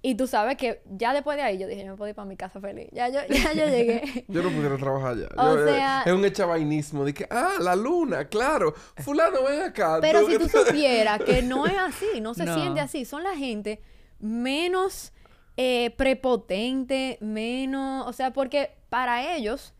Y 0.00 0.14
tú 0.14 0.28
sabes 0.28 0.56
que 0.56 0.80
ya 0.86 1.12
después 1.12 1.36
de 1.36 1.42
ahí 1.42 1.58
yo 1.58 1.66
dije, 1.66 1.84
yo 1.84 1.92
me 1.92 1.96
puedo 1.96 2.08
ir 2.08 2.14
para 2.14 2.28
mi 2.28 2.36
casa 2.36 2.60
feliz. 2.60 2.88
Ya 2.92 3.08
yo, 3.08 3.20
ya 3.28 3.52
yo 3.52 3.66
llegué. 3.66 4.24
yo 4.28 4.42
no 4.42 4.50
pudiera 4.50 4.76
trabajar 4.76 5.16
ya. 5.16 5.26
O 5.36 5.58
eh, 5.58 5.64
sea... 5.64 6.02
Es 6.06 6.12
un 6.12 6.24
echabainismo 6.24 7.04
de 7.04 7.12
que, 7.12 7.26
ah, 7.30 7.54
la 7.60 7.74
luna, 7.74 8.28
claro. 8.28 8.74
Fulano, 8.98 9.42
ven 9.42 9.62
acá. 9.62 9.98
Pero 10.00 10.24
si 10.26 10.38
tú 10.38 10.48
supieras 10.66 11.20
que 11.22 11.42
no 11.42 11.66
es 11.66 11.76
así, 11.76 12.20
no 12.20 12.34
se 12.34 12.44
siente 12.44 12.80
así. 12.80 13.04
Son 13.04 13.24
la 13.24 13.34
gente 13.34 13.82
menos 14.20 15.12
eh, 15.56 15.92
prepotente, 15.96 17.18
menos... 17.20 18.06
O 18.06 18.12
sea, 18.12 18.32
porque 18.32 18.76
para 18.90 19.34
ellos 19.34 19.74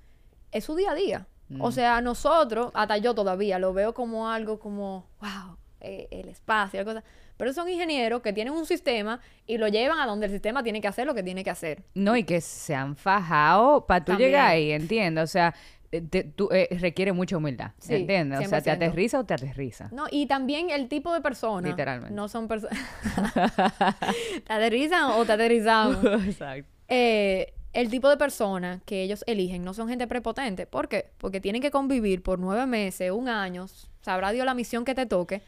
es 0.51 0.65
su 0.65 0.75
día 0.75 0.91
a 0.91 0.95
día. 0.97 1.29
O 1.61 1.69
mm. 1.69 1.73
sea, 1.73 2.01
nosotros, 2.01 2.73
hasta 2.75 2.99
yo 2.99 3.15
todavía, 3.15 3.61
lo 3.61 3.73
veo 3.73 3.95
como 3.95 4.29
algo 4.29 4.59
como, 4.59 5.07
wow, 5.21 5.57
eh, 5.81 6.09
el 6.11 6.29
espacio, 6.29 6.81
la 6.81 6.85
cosa 6.85 7.05
pero 7.39 7.55
son 7.55 7.69
ingenieros 7.71 8.21
que 8.21 8.35
tienen 8.35 8.53
un 8.53 8.67
sistema 8.67 9.21
y 9.47 9.57
lo 9.57 9.69
llevan 9.69 10.01
a 10.01 10.07
donde 10.07 10.27
el 10.27 10.33
sistema 10.33 10.63
tiene 10.63 10.83
que 10.83 10.89
hacer 10.89 11.07
lo 11.07 11.15
que 11.15 11.23
tiene 11.23 11.43
que 11.43 11.51
hacer. 11.51 11.85
No, 11.95 12.15
y 12.17 12.25
que 12.25 12.43
se 12.43 12.75
han 12.75 12.97
fajado 12.97 13.87
para 13.87 14.05
tú 14.05 14.13
llegar 14.17 14.49
ahí, 14.49 14.73
¿entiendes? 14.73 15.25
O 15.25 15.27
sea, 15.29 15.55
eh, 15.93 16.03
tú, 16.03 16.49
eh, 16.53 16.69
requiere 16.81 17.13
mucha 17.13 17.37
humildad, 17.37 17.71
¿entiendes? 17.89 18.41
O 18.45 18.49
sea, 18.49 18.61
te 18.61 18.71
aterriza 18.71 19.21
o 19.21 19.25
te 19.25 19.35
aterriza. 19.35 19.89
No, 19.93 20.07
y 20.11 20.27
también 20.27 20.69
el 20.69 20.89
tipo 20.89 21.15
de 21.15 21.21
persona. 21.21 21.67
Literalmente. 21.67 22.15
No 22.15 22.29
son 22.29 22.49
personas. 22.49 22.77
¿Te 24.47 24.53
aterrizan 24.53 25.13
o 25.13 25.25
te 25.25 25.33
aterrizamos? 25.33 26.05
Exacto. 26.27 26.69
Eh, 26.89 27.55
el 27.73 27.89
tipo 27.89 28.09
de 28.09 28.17
persona 28.17 28.81
que 28.85 29.03
ellos 29.03 29.23
eligen 29.29 29.63
no 29.63 29.75
son 29.75 29.89
gente 29.89 30.09
prepotente. 30.09 30.67
¿Por 30.67 30.89
qué? 30.89 31.11
Porque 31.19 31.41
tienen 31.41 31.63
que 31.63 31.71
convivir 31.71 32.23
por 32.23 32.41
nueve 32.41 32.67
meses, 32.67 33.13
un 33.13 33.29
año, 33.29 33.67
sabrá 34.01 34.33
Dios 34.33 34.45
la 34.45 34.55
misión 34.55 34.85
que 34.85 34.95
te 34.97 35.07
toque 35.07 35.41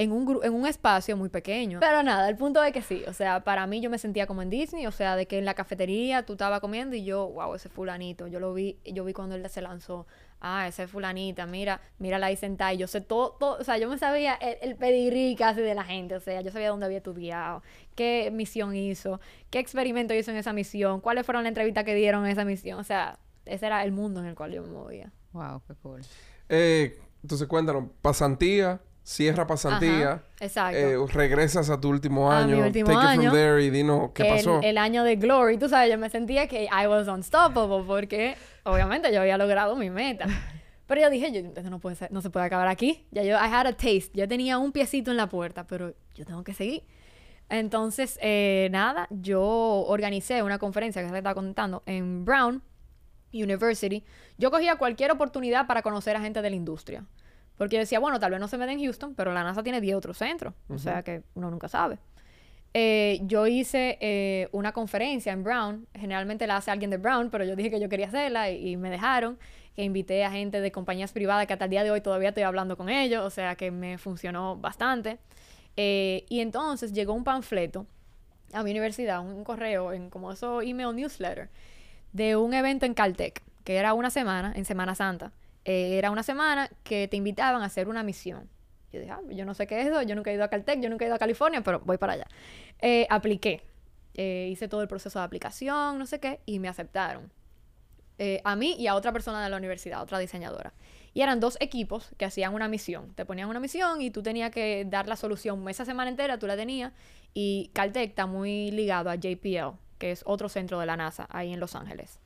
en 0.00 0.12
un, 0.12 0.40
en 0.42 0.54
un 0.54 0.66
espacio 0.66 1.14
muy 1.14 1.28
pequeño. 1.28 1.78
Pero 1.78 2.02
nada, 2.02 2.26
el 2.30 2.36
punto 2.36 2.62
es 2.64 2.72
que 2.72 2.80
sí, 2.80 3.04
o 3.06 3.12
sea, 3.12 3.44
para 3.44 3.66
mí 3.66 3.82
yo 3.82 3.90
me 3.90 3.98
sentía 3.98 4.26
como 4.26 4.40
en 4.40 4.48
Disney, 4.48 4.86
o 4.86 4.92
sea, 4.92 5.14
de 5.14 5.26
que 5.26 5.36
en 5.36 5.44
la 5.44 5.52
cafetería 5.52 6.24
tú 6.24 6.32
estabas 6.32 6.60
comiendo 6.60 6.96
y 6.96 7.04
yo, 7.04 7.28
wow, 7.28 7.54
ese 7.54 7.68
fulanito, 7.68 8.26
yo 8.26 8.40
lo 8.40 8.54
vi, 8.54 8.78
yo 8.86 9.04
vi 9.04 9.12
cuando 9.12 9.34
él 9.34 9.46
se 9.50 9.60
lanzó, 9.60 10.06
ah, 10.40 10.66
ese 10.66 10.88
fulanita, 10.88 11.44
mira, 11.44 11.82
mira 11.98 12.16
ahí 12.24 12.34
sentada, 12.34 12.72
y 12.72 12.78
yo 12.78 12.86
sé 12.86 13.02
todo, 13.02 13.32
todo, 13.38 13.58
o 13.60 13.64
sea, 13.64 13.76
yo 13.76 13.90
me 13.90 13.98
sabía 13.98 14.36
el, 14.36 14.56
el 14.62 14.76
pedigrí 14.76 15.36
casi 15.36 15.60
de 15.60 15.74
la 15.74 15.84
gente, 15.84 16.14
o 16.14 16.20
sea, 16.20 16.40
yo 16.40 16.50
sabía 16.50 16.70
dónde 16.70 16.86
había 16.86 16.98
estudiado, 16.98 17.62
qué 17.94 18.30
misión 18.32 18.74
hizo, 18.74 19.20
qué 19.50 19.58
experimento 19.58 20.14
hizo 20.14 20.30
en 20.30 20.38
esa 20.38 20.54
misión, 20.54 21.02
cuáles 21.02 21.26
fueron 21.26 21.42
las 21.42 21.50
entrevistas 21.50 21.84
que 21.84 21.94
dieron 21.94 22.24
en 22.24 22.32
esa 22.32 22.46
misión, 22.46 22.80
o 22.80 22.84
sea, 22.84 23.18
ese 23.44 23.66
era 23.66 23.84
el 23.84 23.92
mundo 23.92 24.20
en 24.20 24.26
el 24.26 24.34
cual 24.34 24.50
yo 24.52 24.62
me 24.62 24.70
movía. 24.70 25.12
Wow, 25.32 25.60
qué 25.68 25.74
cool. 25.74 26.00
Eh, 26.48 26.98
entonces 27.22 27.46
cuéntanos, 27.46 27.84
pasantía, 28.00 28.80
cierra 29.02 29.46
pasantía. 29.46 30.22
exacto. 30.40 30.78
Eh, 30.78 30.96
regresas 31.12 31.70
a 31.70 31.80
tu 31.80 31.88
último 31.88 32.30
año. 32.30 32.56
Mi 32.56 32.62
último 32.62 32.86
take 32.86 33.06
año. 33.06 33.22
It 33.22 33.28
from 33.28 33.34
there 33.34 33.64
y 33.64 33.70
dinos 33.70 34.10
qué 34.14 34.24
pasó. 34.24 34.60
El 34.62 34.78
año 34.78 35.04
de 35.04 35.16
Glory. 35.16 35.58
Tú 35.58 35.68
sabes, 35.68 35.90
yo 35.90 35.98
me 35.98 36.10
sentía 36.10 36.46
que 36.46 36.64
I 36.64 36.86
was 36.86 37.08
unstoppable 37.08 37.84
porque 37.86 38.36
obviamente 38.64 39.12
yo 39.12 39.20
había 39.20 39.38
logrado 39.38 39.76
mi 39.76 39.90
meta. 39.90 40.26
Pero 40.86 41.02
yo 41.02 41.10
dije, 41.10 41.30
yo, 41.30 41.38
esto 41.38 41.70
no, 41.70 41.78
puede 41.78 41.94
ser, 41.94 42.10
no 42.10 42.20
se 42.20 42.30
puede 42.30 42.46
acabar 42.46 42.66
aquí. 42.66 43.06
Ya 43.12 43.22
yo, 43.22 43.36
I 43.36 43.48
had 43.48 43.66
a 43.68 43.72
taste. 43.72 44.10
Yo 44.12 44.26
tenía 44.26 44.58
un 44.58 44.72
piecito 44.72 45.12
en 45.12 45.16
la 45.16 45.28
puerta, 45.28 45.64
pero 45.64 45.94
yo 46.16 46.24
tengo 46.24 46.42
que 46.42 46.52
seguir. 46.52 46.82
Entonces, 47.48 48.18
eh, 48.20 48.68
nada, 48.72 49.06
yo 49.10 49.40
organicé 49.40 50.42
una 50.42 50.58
conferencia 50.58 51.00
que 51.00 51.08
se 51.08 51.16
estaba 51.16 51.34
contando 51.34 51.84
en 51.86 52.24
Brown 52.24 52.60
University. 53.32 54.04
Yo 54.36 54.50
cogía 54.50 54.76
cualquier 54.78 55.12
oportunidad 55.12 55.68
para 55.68 55.82
conocer 55.82 56.16
a 56.16 56.20
gente 56.20 56.42
de 56.42 56.50
la 56.50 56.56
industria. 56.56 57.04
Porque 57.60 57.76
yo 57.76 57.80
decía, 57.80 57.98
bueno, 57.98 58.18
tal 58.18 58.30
vez 58.30 58.40
no 58.40 58.48
se 58.48 58.56
me 58.56 58.64
dé 58.64 58.72
en 58.72 58.80
Houston, 58.80 59.14
pero 59.14 59.34
la 59.34 59.44
NASA 59.44 59.62
tiene 59.62 59.82
10 59.82 59.94
otros 59.94 60.16
centros. 60.16 60.54
O 60.70 60.78
sea 60.78 61.02
que 61.02 61.24
uno 61.34 61.50
nunca 61.50 61.68
sabe. 61.68 61.98
Eh, 62.72 63.20
yo 63.24 63.46
hice 63.46 63.98
eh, 64.00 64.48
una 64.52 64.72
conferencia 64.72 65.30
en 65.30 65.44
Brown. 65.44 65.86
Generalmente 65.94 66.46
la 66.46 66.56
hace 66.56 66.70
alguien 66.70 66.88
de 66.88 66.96
Brown, 66.96 67.28
pero 67.28 67.44
yo 67.44 67.56
dije 67.56 67.68
que 67.68 67.78
yo 67.78 67.90
quería 67.90 68.06
hacerla 68.06 68.50
y, 68.50 68.78
me 68.78 68.88
dejaron. 68.88 69.38
Que 69.76 69.84
invité 69.84 70.24
a 70.24 70.30
gente 70.30 70.62
de 70.62 70.72
compañías 70.72 71.12
privadas 71.12 71.46
que 71.46 71.52
hasta 71.52 71.66
el 71.66 71.70
día 71.70 71.84
de 71.84 71.90
hoy 71.90 72.00
todavía 72.00 72.30
estoy 72.30 72.44
hablando 72.44 72.78
con 72.78 72.88
ellos. 72.88 73.22
O 73.26 73.28
sea 73.28 73.56
que 73.56 73.70
me 73.70 73.98
funcionó 73.98 74.56
bastante. 74.56 75.18
Eh, 75.76 76.24
y 76.30 76.40
entonces 76.40 76.94
llegó 76.94 77.12
un 77.12 77.24
panfleto 77.24 77.84
a 78.54 78.62
mi 78.62 78.70
universidad, 78.70 79.20
un 79.20 79.44
correo, 79.44 79.92
en 79.92 80.08
como 80.08 80.32
eso 80.32 80.62
email 80.62 80.96
newsletter, 80.96 81.50
de 82.14 82.36
un 82.36 82.54
evento 82.54 82.86
en 82.86 82.94
Caltech, 82.94 83.42
que 83.64 83.76
era 83.76 83.92
una 83.92 84.08
semana, 84.08 84.50
en 84.56 84.64
Semana 84.64 84.94
Santa. 84.94 85.30
Eh, 85.70 85.98
era 85.98 86.10
una 86.10 86.24
semana 86.24 86.68
que 86.82 87.06
te 87.06 87.16
invitaban 87.16 87.62
a 87.62 87.66
hacer 87.66 87.88
una 87.88 88.02
misión. 88.02 88.48
Yo 88.92 88.98
dije, 88.98 89.12
ah, 89.12 89.20
yo 89.30 89.44
no 89.44 89.54
sé 89.54 89.68
qué 89.68 89.80
es 89.80 89.86
eso, 89.86 90.02
yo 90.02 90.16
nunca 90.16 90.32
he 90.32 90.34
ido 90.34 90.42
a 90.42 90.48
Caltech, 90.48 90.80
yo 90.80 90.90
nunca 90.90 91.04
he 91.04 91.06
ido 91.06 91.14
a 91.14 91.18
California, 91.20 91.60
pero 91.62 91.78
voy 91.84 91.96
para 91.96 92.14
allá. 92.14 92.26
Eh, 92.80 93.06
apliqué, 93.08 93.62
eh, 94.14 94.48
hice 94.50 94.66
todo 94.66 94.82
el 94.82 94.88
proceso 94.88 95.20
de 95.20 95.24
aplicación, 95.24 95.96
no 95.96 96.06
sé 96.06 96.18
qué, 96.18 96.40
y 96.44 96.58
me 96.58 96.68
aceptaron. 96.68 97.30
a 98.44 98.54
mí 98.54 98.76
y 98.78 98.86
a 98.86 98.94
otra 98.96 99.12
persona 99.12 99.42
de 99.42 99.48
la 99.48 99.56
universidad, 99.56 100.02
otra 100.02 100.18
diseñadora. 100.18 100.74
Y 101.14 101.22
eran 101.22 101.40
dos 101.40 101.56
equipos 101.58 102.10
que 102.18 102.26
hacían 102.26 102.52
una 102.52 102.68
misión. 102.68 103.14
Te 103.14 103.24
ponían 103.24 103.48
una 103.48 103.60
misión 103.60 104.02
y 104.02 104.10
tú 104.10 104.22
tenías 104.22 104.50
que 104.50 104.84
dar 104.86 105.08
la 105.08 105.16
solución. 105.16 105.66
Esa 105.70 105.86
semana 105.86 106.10
entera 106.10 106.38
tú 106.38 106.46
la 106.46 106.54
tenías. 106.56 106.92
Y 107.32 107.70
Caltech 107.72 108.10
está 108.10 108.26
muy 108.26 108.72
ligado 108.72 109.08
a 109.08 109.14
JPL, 109.14 109.78
que 109.98 110.10
es 110.10 110.22
otro 110.26 110.50
centro 110.50 110.78
de 110.80 110.84
la 110.86 110.98
NASA 110.98 111.26
ahí 111.30 111.50
en 111.52 111.60
Los 111.60 111.74
Ángeles. 111.74 112.19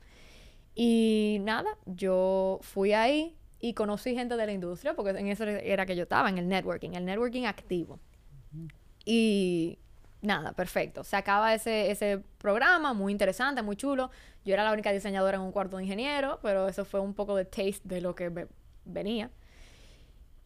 Y 0.75 1.37
nada, 1.41 1.69
yo 1.85 2.59
fui 2.61 2.91
ahí 2.91 3.35
y 3.59 3.73
conocí 3.73 4.13
gente 4.13 4.35
de 4.35 4.45
la 4.45 4.51
industria, 4.51 4.93
porque 4.93 5.11
en 5.11 5.27
eso 5.27 5.45
era 5.45 5.85
que 5.85 5.95
yo 5.95 6.03
estaba, 6.03 6.29
en 6.29 6.37
el 6.37 6.47
networking, 6.47 6.91
el 6.91 7.05
networking 7.05 7.45
activo. 7.45 7.99
Y 9.05 9.79
nada, 10.21 10.51
perfecto. 10.53 11.03
Se 11.03 11.15
acaba 11.15 11.53
ese, 11.53 11.89
ese 11.89 12.21
programa, 12.37 12.93
muy 12.93 13.13
interesante, 13.13 13.61
muy 13.61 13.77
chulo. 13.77 14.11
Yo 14.43 14.53
era 14.53 14.63
la 14.63 14.73
única 14.73 14.91
diseñadora 14.91 15.37
en 15.37 15.43
un 15.43 15.51
cuarto 15.51 15.77
de 15.77 15.83
ingeniero, 15.83 16.39
pero 16.43 16.67
eso 16.67 16.83
fue 16.83 16.99
un 16.99 17.13
poco 17.13 17.35
de 17.35 17.45
taste 17.45 17.81
de 17.83 18.01
lo 18.01 18.13
que 18.13 18.47
venía. 18.83 19.31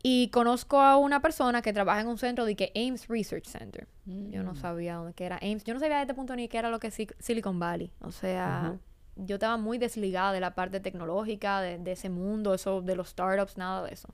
Y 0.01 0.29
conozco 0.29 0.79
a 0.79 0.97
una 0.97 1.21
persona 1.21 1.61
que 1.61 1.73
trabaja 1.73 2.01
en 2.01 2.07
un 2.07 2.17
centro 2.17 2.45
de 2.45 2.55
que 2.55 2.71
Ames 2.75 3.07
Research 3.07 3.45
Center. 3.45 3.87
Yo 4.05 4.43
no 4.43 4.53
mm. 4.53 4.55
sabía 4.55 4.95
dónde 4.95 5.13
que 5.13 5.25
era 5.25 5.37
Ames. 5.41 5.63
Yo 5.65 5.73
no 5.73 5.79
sabía 5.79 5.97
a 5.97 6.01
este 6.01 6.13
punto 6.13 6.35
ni 6.35 6.47
qué 6.47 6.57
era 6.57 6.69
lo 6.69 6.79
que 6.79 6.87
es 6.87 6.97
Silicon 7.19 7.59
Valley. 7.59 7.91
O 7.99 8.11
sea, 8.11 8.77
yo 9.25 9.35
estaba 9.35 9.57
muy 9.57 9.77
desligada 9.77 10.33
de 10.33 10.39
la 10.39 10.55
parte 10.55 10.79
tecnológica, 10.79 11.61
de, 11.61 11.77
de, 11.77 11.91
ese 11.91 12.09
mundo, 12.09 12.53
eso 12.53 12.81
de 12.81 12.95
los 12.95 13.09
startups, 13.09 13.57
nada 13.57 13.83
de 13.83 13.93
eso. 13.93 14.09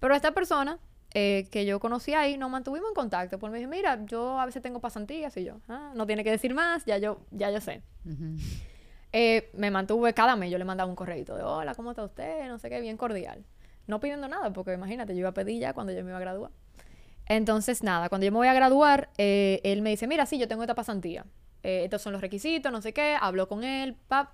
Pero 0.00 0.14
esta 0.14 0.32
persona 0.32 0.78
eh, 1.18 1.48
que 1.50 1.64
yo 1.64 1.80
conocí 1.80 2.12
ahí, 2.12 2.36
nos 2.36 2.50
mantuvimos 2.50 2.90
en 2.90 2.94
contacto. 2.94 3.38
Pues 3.38 3.50
me 3.50 3.56
dije, 3.56 3.68
mira, 3.68 4.04
yo 4.04 4.38
a 4.38 4.44
veces 4.44 4.62
tengo 4.62 4.80
pasantías 4.80 5.34
y 5.38 5.44
yo, 5.44 5.60
ah, 5.66 5.92
no 5.94 6.06
tiene 6.06 6.22
que 6.22 6.30
decir 6.30 6.52
más, 6.52 6.84
ya 6.84 6.98
yo, 6.98 7.20
ya 7.30 7.50
yo 7.50 7.60
sé. 7.62 7.80
Eh, 9.12 9.48
me 9.54 9.70
mantuve 9.70 10.12
cada 10.12 10.36
mes, 10.36 10.50
yo 10.50 10.58
le 10.58 10.66
mandaba 10.66 10.90
un 10.90 10.94
correo 10.94 11.24
de, 11.24 11.42
hola, 11.42 11.74
¿cómo 11.74 11.92
está 11.92 12.04
usted? 12.04 12.46
No 12.48 12.58
sé 12.58 12.68
qué, 12.68 12.82
bien 12.82 12.98
cordial. 12.98 13.46
No 13.86 13.98
pidiendo 13.98 14.28
nada, 14.28 14.52
porque 14.52 14.74
imagínate, 14.74 15.14
yo 15.14 15.20
iba 15.20 15.30
a 15.30 15.32
pedir 15.32 15.58
ya 15.58 15.72
cuando 15.72 15.94
yo 15.94 16.04
me 16.04 16.10
iba 16.10 16.18
a 16.18 16.20
graduar. 16.20 16.50
Entonces, 17.24 17.82
nada, 17.82 18.10
cuando 18.10 18.26
yo 18.26 18.32
me 18.32 18.36
voy 18.36 18.48
a 18.48 18.52
graduar, 18.54 19.08
eh, 19.16 19.62
él 19.64 19.80
me 19.80 19.88
dice, 19.88 20.06
mira, 20.06 20.26
sí, 20.26 20.38
yo 20.38 20.48
tengo 20.48 20.64
esta 20.64 20.74
pasantía. 20.74 21.24
Estos 21.66 22.02
son 22.02 22.12
los 22.12 22.22
requisitos, 22.22 22.70
no 22.70 22.80
sé 22.80 22.92
qué. 22.92 23.16
Hablo 23.20 23.48
con 23.48 23.64
él, 23.64 23.96
pap. 24.08 24.30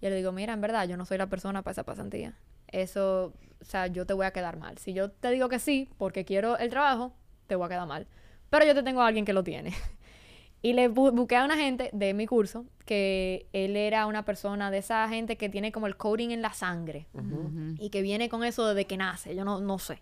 Y 0.00 0.08
le 0.08 0.16
digo, 0.16 0.32
mira, 0.32 0.52
en 0.52 0.60
verdad, 0.60 0.86
yo 0.88 0.96
no 0.96 1.04
soy 1.04 1.18
la 1.18 1.28
persona 1.28 1.62
para 1.62 1.72
esa 1.72 1.84
pasantía. 1.84 2.34
Eso 2.68 3.32
o 3.60 3.64
sea, 3.64 3.86
yo 3.86 4.06
te 4.06 4.12
voy 4.12 4.26
a 4.26 4.30
quedar 4.30 4.58
mal. 4.58 4.78
Si 4.78 4.92
yo 4.92 5.10
te 5.10 5.30
digo 5.30 5.48
que 5.48 5.58
sí, 5.58 5.88
porque 5.98 6.24
quiero 6.24 6.58
el 6.58 6.70
trabajo, 6.70 7.12
te 7.46 7.56
voy 7.56 7.66
a 7.66 7.68
quedar 7.68 7.86
mal. 7.86 8.06
Pero 8.50 8.64
yo 8.64 8.74
te 8.74 8.82
tengo 8.82 9.02
a 9.02 9.06
alguien 9.06 9.24
que 9.24 9.32
lo 9.32 9.42
tiene. 9.42 9.72
y 10.62 10.72
le 10.72 10.88
busqué 10.88 11.36
a 11.36 11.44
una 11.44 11.56
gente 11.56 11.90
de 11.92 12.14
mi 12.14 12.26
curso 12.26 12.66
que 12.84 13.46
él 13.52 13.76
era 13.76 14.06
una 14.06 14.24
persona 14.24 14.70
de 14.70 14.78
esa 14.78 15.08
gente 15.08 15.36
que 15.36 15.48
tiene 15.48 15.72
como 15.72 15.86
el 15.86 15.96
coding 15.96 16.30
en 16.30 16.42
la 16.42 16.52
sangre 16.52 17.06
y 17.78 17.90
que 17.90 18.02
viene 18.02 18.28
con 18.28 18.44
eso 18.44 18.66
desde 18.68 18.86
que 18.86 18.96
nace. 18.96 19.34
Yo 19.34 19.44
no, 19.44 19.60
no 19.60 19.78
sé. 19.78 20.00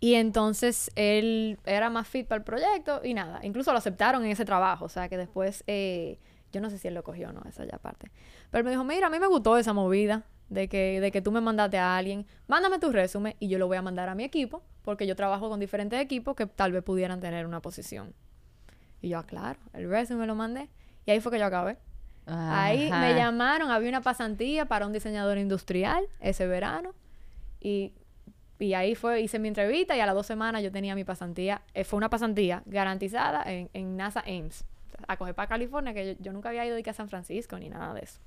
Y 0.00 0.14
entonces 0.14 0.90
él 0.94 1.58
era 1.64 1.90
más 1.90 2.06
fit 2.06 2.26
para 2.26 2.38
el 2.38 2.44
proyecto 2.44 3.00
y 3.02 3.14
nada. 3.14 3.40
Incluso 3.42 3.72
lo 3.72 3.78
aceptaron 3.78 4.24
en 4.24 4.30
ese 4.30 4.44
trabajo. 4.44 4.84
O 4.84 4.88
sea 4.88 5.08
que 5.08 5.16
después, 5.16 5.64
eh, 5.66 6.18
yo 6.52 6.60
no 6.60 6.70
sé 6.70 6.78
si 6.78 6.88
él 6.88 6.94
lo 6.94 7.02
cogió 7.02 7.30
o 7.30 7.32
no, 7.32 7.42
esa 7.48 7.64
ya 7.64 7.78
parte. 7.78 8.10
Pero 8.50 8.64
me 8.64 8.70
dijo, 8.70 8.84
mira, 8.84 9.08
a 9.08 9.10
mí 9.10 9.18
me 9.18 9.26
gustó 9.26 9.58
esa 9.58 9.72
movida 9.72 10.24
de 10.48 10.68
que, 10.68 11.00
de 11.00 11.10
que 11.10 11.20
tú 11.20 11.32
me 11.32 11.40
mandaste 11.40 11.78
a 11.78 11.96
alguien, 11.96 12.26
mándame 12.46 12.78
tu 12.78 12.92
resumen 12.92 13.34
y 13.40 13.48
yo 13.48 13.58
lo 13.58 13.66
voy 13.66 13.76
a 13.76 13.82
mandar 13.82 14.08
a 14.08 14.14
mi 14.14 14.24
equipo, 14.24 14.62
porque 14.82 15.06
yo 15.06 15.16
trabajo 15.16 15.50
con 15.50 15.60
diferentes 15.60 16.00
equipos 16.00 16.36
que 16.36 16.46
tal 16.46 16.72
vez 16.72 16.82
pudieran 16.82 17.20
tener 17.20 17.44
una 17.44 17.60
posición. 17.60 18.14
Y 19.00 19.10
yo, 19.10 19.18
ah, 19.18 19.26
claro, 19.26 19.58
el 19.72 19.88
resumen 19.88 20.28
lo 20.28 20.36
mandé. 20.36 20.68
Y 21.06 21.10
ahí 21.10 21.20
fue 21.20 21.32
que 21.32 21.38
yo 21.38 21.46
acabé. 21.46 21.76
Ahí 22.26 22.90
me 22.90 23.14
llamaron, 23.14 23.70
había 23.70 23.88
una 23.88 24.02
pasantía 24.02 24.66
para 24.66 24.86
un 24.86 24.92
diseñador 24.92 25.38
industrial 25.38 26.06
ese 26.20 26.46
verano. 26.46 26.94
Y, 27.60 27.94
y, 28.58 28.74
ahí 28.74 28.94
fue, 28.94 29.20
hice 29.20 29.38
mi 29.38 29.48
entrevista 29.48 29.96
y 29.96 30.00
a 30.00 30.06
las 30.06 30.14
dos 30.14 30.26
semanas 30.26 30.62
yo 30.62 30.72
tenía 30.72 30.94
mi 30.94 31.04
pasantía. 31.04 31.62
Eh, 31.74 31.84
fue 31.84 31.96
una 31.96 32.10
pasantía 32.10 32.62
garantizada 32.66 33.42
en, 33.46 33.70
en 33.72 33.96
NASA 33.96 34.20
Ames. 34.26 34.64
A 35.06 35.16
coger 35.16 35.34
para 35.34 35.48
California, 35.48 35.94
que 35.94 36.16
yo, 36.18 36.32
nunca 36.32 36.48
había 36.48 36.66
ido 36.66 36.74
de 36.74 36.90
a 36.90 36.92
San 36.92 37.08
Francisco 37.08 37.58
ni 37.58 37.68
nada 37.68 37.94
de 37.94 38.00
eso. 38.00 38.20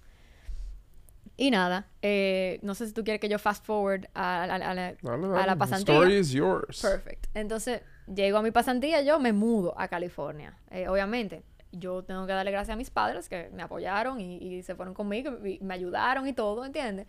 Y 1.37 1.51
nada, 1.51 1.87
eh, 2.01 2.59
no 2.61 2.75
sé 2.75 2.87
si 2.87 2.93
tú 2.93 3.03
quieres 3.03 3.19
que 3.19 3.27
yo 3.27 3.39
fast 3.39 3.65
forward 3.65 4.07
a, 4.13 4.45
la 4.47 5.55
pasantía. 5.57 5.95
The 5.95 5.99
story 5.99 6.17
is 6.17 6.31
yours. 6.31 6.81
Perfect. 6.81 7.27
Entonces, 7.33 7.81
llego 8.13 8.37
a 8.37 8.41
mi 8.41 8.51
pasantía, 8.51 9.01
yo 9.01 9.19
me 9.19 9.33
mudo 9.33 9.73
a 9.77 9.87
California. 9.87 10.57
Eh, 10.69 10.87
obviamente, 10.87 11.43
yo 11.71 12.03
tengo 12.03 12.25
que 12.27 12.33
darle 12.33 12.51
gracias 12.51 12.75
a 12.75 12.77
mis 12.77 12.89
padres 12.89 13.27
que 13.27 13.49
me 13.53 13.63
apoyaron 13.63 14.19
y, 14.19 14.61
se 14.63 14.75
fueron 14.75 14.93
conmigo 14.93 15.45
y 15.45 15.59
me 15.61 15.73
ayudaron 15.73 16.27
y 16.27 16.33
todo, 16.33 16.65
¿entiendes? 16.65 17.07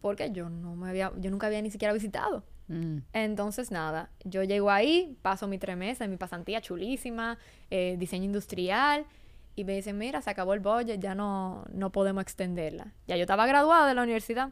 Porque 0.00 0.30
yo 0.32 0.48
no 0.48 0.74
me 0.74 0.88
había, 0.88 1.12
yo 1.16 1.30
nunca 1.30 1.46
había 1.46 1.62
ni 1.62 1.70
siquiera 1.70 1.92
visitado. 1.92 2.44
Mm. 2.68 2.98
Entonces, 3.12 3.70
nada, 3.70 4.10
yo 4.24 4.42
llego 4.44 4.70
ahí, 4.70 5.16
paso 5.22 5.48
mis 5.48 5.58
tres 5.58 5.76
meses 5.76 6.08
mi 6.08 6.16
pasantía 6.16 6.60
chulísima, 6.60 7.38
eh, 7.70 7.96
diseño 7.98 8.24
industrial 8.24 9.06
y 9.56 9.64
me 9.64 9.74
dicen, 9.74 9.98
mira, 9.98 10.22
se 10.22 10.30
acabó 10.30 10.54
el 10.54 10.60
budget, 10.60 11.00
ya 11.00 11.14
no, 11.14 11.64
no 11.72 11.90
podemos 11.90 12.22
extenderla. 12.22 12.92
Ya 13.06 13.16
yo 13.16 13.22
estaba 13.22 13.46
graduada 13.46 13.88
de 13.88 13.94
la 13.94 14.02
universidad. 14.02 14.50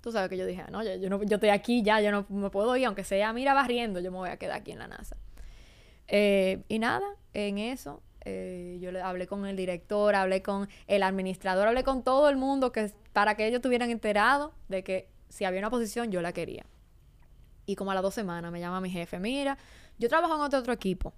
Tú 0.00 0.12
sabes 0.12 0.30
que 0.30 0.36
yo 0.36 0.46
dije, 0.46 0.64
no, 0.70 0.82
yo, 0.82 1.10
no, 1.10 1.22
yo 1.22 1.36
estoy 1.36 1.50
aquí 1.50 1.82
ya, 1.82 2.00
yo 2.00 2.10
no 2.10 2.26
me 2.28 2.50
puedo 2.50 2.76
ir, 2.76 2.86
aunque 2.86 3.04
sea, 3.04 3.32
mira, 3.32 3.52
barriendo, 3.52 4.00
yo 4.00 4.10
me 4.10 4.18
voy 4.18 4.30
a 4.30 4.36
quedar 4.38 4.58
aquí 4.58 4.72
en 4.72 4.78
la 4.78 4.88
NASA. 4.88 5.16
Eh, 6.08 6.62
y 6.68 6.78
nada, 6.78 7.06
en 7.32 7.58
eso, 7.58 8.02
eh, 8.24 8.78
yo 8.80 8.92
le 8.92 9.00
hablé 9.00 9.26
con 9.26 9.44
el 9.46 9.56
director, 9.56 10.14
hablé 10.14 10.42
con 10.42 10.68
el 10.86 11.02
administrador, 11.02 11.68
hablé 11.68 11.84
con 11.84 12.02
todo 12.02 12.28
el 12.28 12.36
mundo 12.36 12.72
que, 12.72 12.92
para 13.12 13.34
que 13.34 13.46
ellos 13.46 13.56
estuvieran 13.58 13.90
enterados 13.90 14.52
de 14.68 14.84
que 14.84 15.08
si 15.28 15.44
había 15.44 15.58
una 15.58 15.70
posición, 15.70 16.10
yo 16.10 16.22
la 16.22 16.32
quería. 16.32 16.64
Y 17.66 17.76
como 17.76 17.90
a 17.90 17.94
las 17.94 18.02
dos 18.02 18.14
semanas 18.14 18.52
me 18.52 18.60
llama 18.60 18.80
mi 18.80 18.90
jefe, 18.90 19.18
mira, 19.18 19.58
yo 19.98 20.08
trabajo 20.08 20.34
en 20.34 20.40
otro, 20.40 20.58
otro 20.58 20.72
equipo. 20.72 21.14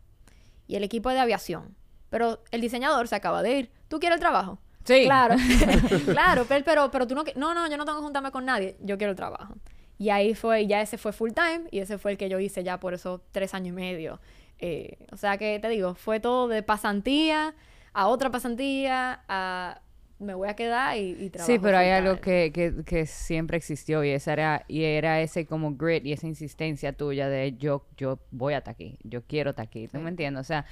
Y 0.67 0.77
el 0.77 0.85
equipo 0.85 1.11
es 1.11 1.15
de 1.15 1.21
aviación. 1.21 1.77
Pero 2.11 2.43
el 2.51 2.61
diseñador 2.61 3.09
se 3.09 3.17
acaba 3.17 3.43
de 3.43 3.59
ir. 3.59 3.71
¿Tú 3.89 3.99
quieres 3.99 4.17
el 4.17 4.21
trabajo? 4.21 4.59
Sí. 4.85 5.05
Claro. 5.05 5.37
claro, 6.07 6.45
pero, 6.49 6.65
pero, 6.65 6.91
pero 6.91 7.07
tú 7.07 7.15
no... 7.15 7.25
No, 7.35 7.55
no, 7.55 7.69
yo 7.69 7.77
no 7.77 7.85
tengo 7.85 7.99
que 7.99 8.05
juntarme 8.05 8.31
con 8.31 8.45
nadie. 8.45 8.77
Yo 8.81 8.97
quiero 8.97 9.11
el 9.11 9.17
trabajo. 9.17 9.55
Y 9.99 10.11
ahí 10.11 10.35
fue, 10.35 10.67
ya 10.67 10.81
ese 10.83 10.99
fue 10.99 11.13
full 11.13 11.31
time 11.33 11.63
y 11.71 11.79
ese 11.79 11.99
fue 11.99 12.13
el 12.13 12.19
que 12.19 12.29
yo 12.29 12.39
hice 12.39 12.63
ya 12.63 12.79
por 12.79 12.95
esos 12.95 13.21
tres 13.33 13.55
años 13.55 13.69
y 13.69 13.73
medio. 13.73 14.21
Eh, 14.59 14.99
o 15.13 15.17
sea 15.17 15.39
que 15.39 15.59
te 15.59 15.69
digo, 15.69 15.95
fue 15.95 16.21
todo 16.21 16.49
de 16.49 16.63
pasantía 16.63 17.55
a 17.93 18.09
otra 18.09 18.31
pasantía 18.31 19.25
a 19.29 19.81
me 20.19 20.35
voy 20.35 20.49
a 20.49 20.55
quedar 20.55 20.97
y, 20.97 21.17
y 21.19 21.31
trabajo. 21.31 21.53
Sí, 21.53 21.59
pero 21.59 21.79
hay 21.79 21.91
algo 21.91 22.21
que, 22.21 22.51
que, 22.53 22.85
que, 22.85 23.07
siempre 23.07 23.57
existió 23.57 24.03
y 24.03 24.11
esa 24.11 24.33
era, 24.33 24.65
y 24.69 24.85
era 24.85 25.21
ese 25.21 25.47
como 25.47 25.77
grit 25.77 26.07
y 26.07 26.13
esa 26.13 26.27
insistencia 26.27 26.93
tuya 26.93 27.29
de 27.29 27.57
yo, 27.57 27.85
yo 27.97 28.19
voy 28.31 28.55
hasta 28.55 28.71
aquí, 28.71 28.99
yo 29.03 29.23
quiero 29.23 29.51
estar 29.51 29.67
aquí. 29.67 29.89
¿Tú 29.89 29.99
me 29.99 30.09
entiendes? 30.09 30.41
O 30.41 30.45
sea, 30.45 30.65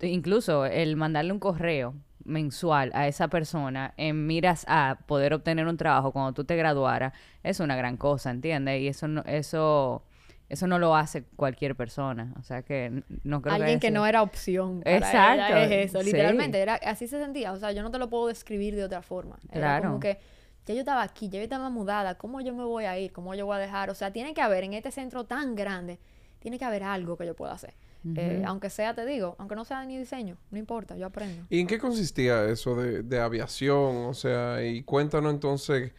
incluso 0.00 0.66
el 0.66 0.96
mandarle 0.96 1.32
un 1.32 1.38
correo 1.38 1.94
mensual 2.24 2.90
a 2.94 3.06
esa 3.06 3.28
persona 3.28 3.94
en 3.96 4.26
miras 4.26 4.64
a 4.68 4.98
poder 5.06 5.32
obtener 5.32 5.66
un 5.66 5.76
trabajo 5.76 6.12
cuando 6.12 6.32
tú 6.32 6.44
te 6.44 6.56
graduaras 6.56 7.12
es 7.42 7.60
una 7.60 7.76
gran 7.76 7.96
cosa, 7.96 8.30
¿entiendes? 8.30 8.80
Y 8.80 8.88
eso 8.88 9.08
no, 9.08 9.22
eso 9.26 10.02
eso 10.48 10.66
no 10.66 10.78
lo 10.78 10.94
hace 10.94 11.24
cualquier 11.36 11.74
persona, 11.74 12.32
o 12.38 12.42
sea 12.42 12.62
que 12.62 13.02
no 13.24 13.42
creo 13.42 13.54
alguien 13.54 13.80
que, 13.80 13.90
no 13.90 14.06
era 14.06 14.22
opción. 14.22 14.80
Para 14.82 14.96
Exacto. 14.96 15.56
es 15.56 15.90
eso, 15.90 16.02
literalmente 16.02 16.60
era 16.60 16.74
así 16.74 17.08
se 17.08 17.18
sentía, 17.18 17.52
o 17.52 17.56
sea, 17.56 17.72
yo 17.72 17.82
no 17.82 17.90
te 17.90 17.98
lo 17.98 18.08
puedo 18.08 18.28
describir 18.28 18.76
de 18.76 18.84
otra 18.84 19.02
forma. 19.02 19.38
Era 19.50 19.60
claro. 19.60 19.88
como 19.88 20.00
que 20.00 20.18
ya 20.66 20.74
yo 20.74 20.80
estaba 20.80 21.02
aquí, 21.02 21.28
ya 21.28 21.38
yo 21.38 21.44
estaba 21.44 21.70
mudada, 21.70 22.16
¿cómo 22.16 22.40
yo 22.40 22.54
me 22.54 22.64
voy 22.64 22.84
a 22.84 22.98
ir? 22.98 23.12
¿Cómo 23.12 23.34
yo 23.34 23.46
voy 23.46 23.56
a 23.56 23.58
dejar? 23.58 23.90
O 23.90 23.94
sea, 23.94 24.12
tiene 24.12 24.34
que 24.34 24.40
haber 24.40 24.64
en 24.64 24.74
este 24.74 24.90
centro 24.90 25.24
tan 25.24 25.54
grande, 25.54 25.98
tiene 26.40 26.58
que 26.58 26.64
haber 26.64 26.82
algo 26.82 27.16
que 27.16 27.26
yo 27.26 27.34
pueda 27.34 27.52
hacer. 27.52 27.74
Eh, 28.14 28.44
aunque 28.46 28.70
sea, 28.70 28.94
te 28.94 29.04
digo, 29.04 29.34
aunque 29.38 29.56
no 29.56 29.64
sea 29.64 29.84
ni 29.84 29.98
diseño, 29.98 30.36
no 30.52 30.58
importa, 30.58 30.96
yo 30.96 31.06
aprendo. 31.06 31.44
¿Y 31.50 31.60
en 31.60 31.66
qué 31.66 31.78
consistía 31.78 32.44
eso 32.44 32.76
de, 32.76 33.20
aviación? 33.20 34.06
O 34.06 34.14
sea, 34.14 34.64
y 34.64 34.82
cuéntanos 34.84 35.32
entonces 35.34 35.92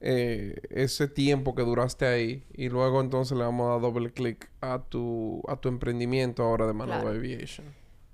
eh, 0.00 0.56
ese 0.70 1.08
tiempo 1.08 1.54
que 1.54 1.62
duraste 1.62 2.06
ahí 2.06 2.44
y 2.54 2.70
luego 2.70 3.00
entonces 3.00 3.36
le 3.36 3.44
vamos 3.44 3.68
a 3.68 3.72
dar 3.72 3.80
doble 3.82 4.12
clic 4.12 4.50
a 4.62 4.82
tu, 4.88 5.42
a 5.46 5.56
tu 5.56 5.68
emprendimiento 5.68 6.42
ahora 6.42 6.66
de 6.66 6.72
Manova 6.72 7.10
Aviation. 7.10 7.66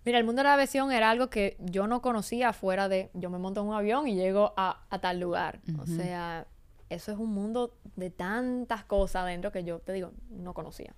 Mira, 0.04 0.18
el 0.18 0.24
mundo 0.24 0.40
de 0.40 0.44
la 0.44 0.54
aviación 0.54 0.92
era 0.92 1.10
algo 1.10 1.30
que 1.30 1.56
yo 1.58 1.86
no 1.86 2.02
conocía 2.02 2.52
fuera 2.52 2.88
de 2.88 3.10
yo 3.14 3.30
me 3.30 3.38
monto 3.38 3.60
en 3.60 3.68
un 3.68 3.74
avión 3.74 4.06
y 4.06 4.14
llego 4.14 4.52
a, 4.56 4.84
tal 5.00 5.18
lugar. 5.18 5.60
O 5.80 5.86
sea, 5.86 6.46
eso 6.90 7.12
es 7.12 7.18
un 7.18 7.32
mundo 7.32 7.76
de 7.96 8.10
tantas 8.10 8.84
cosas 8.84 9.22
adentro 9.22 9.50
que 9.50 9.64
yo 9.64 9.80
te 9.80 9.92
digo, 9.92 10.12
no 10.30 10.54
conocía. 10.54 10.94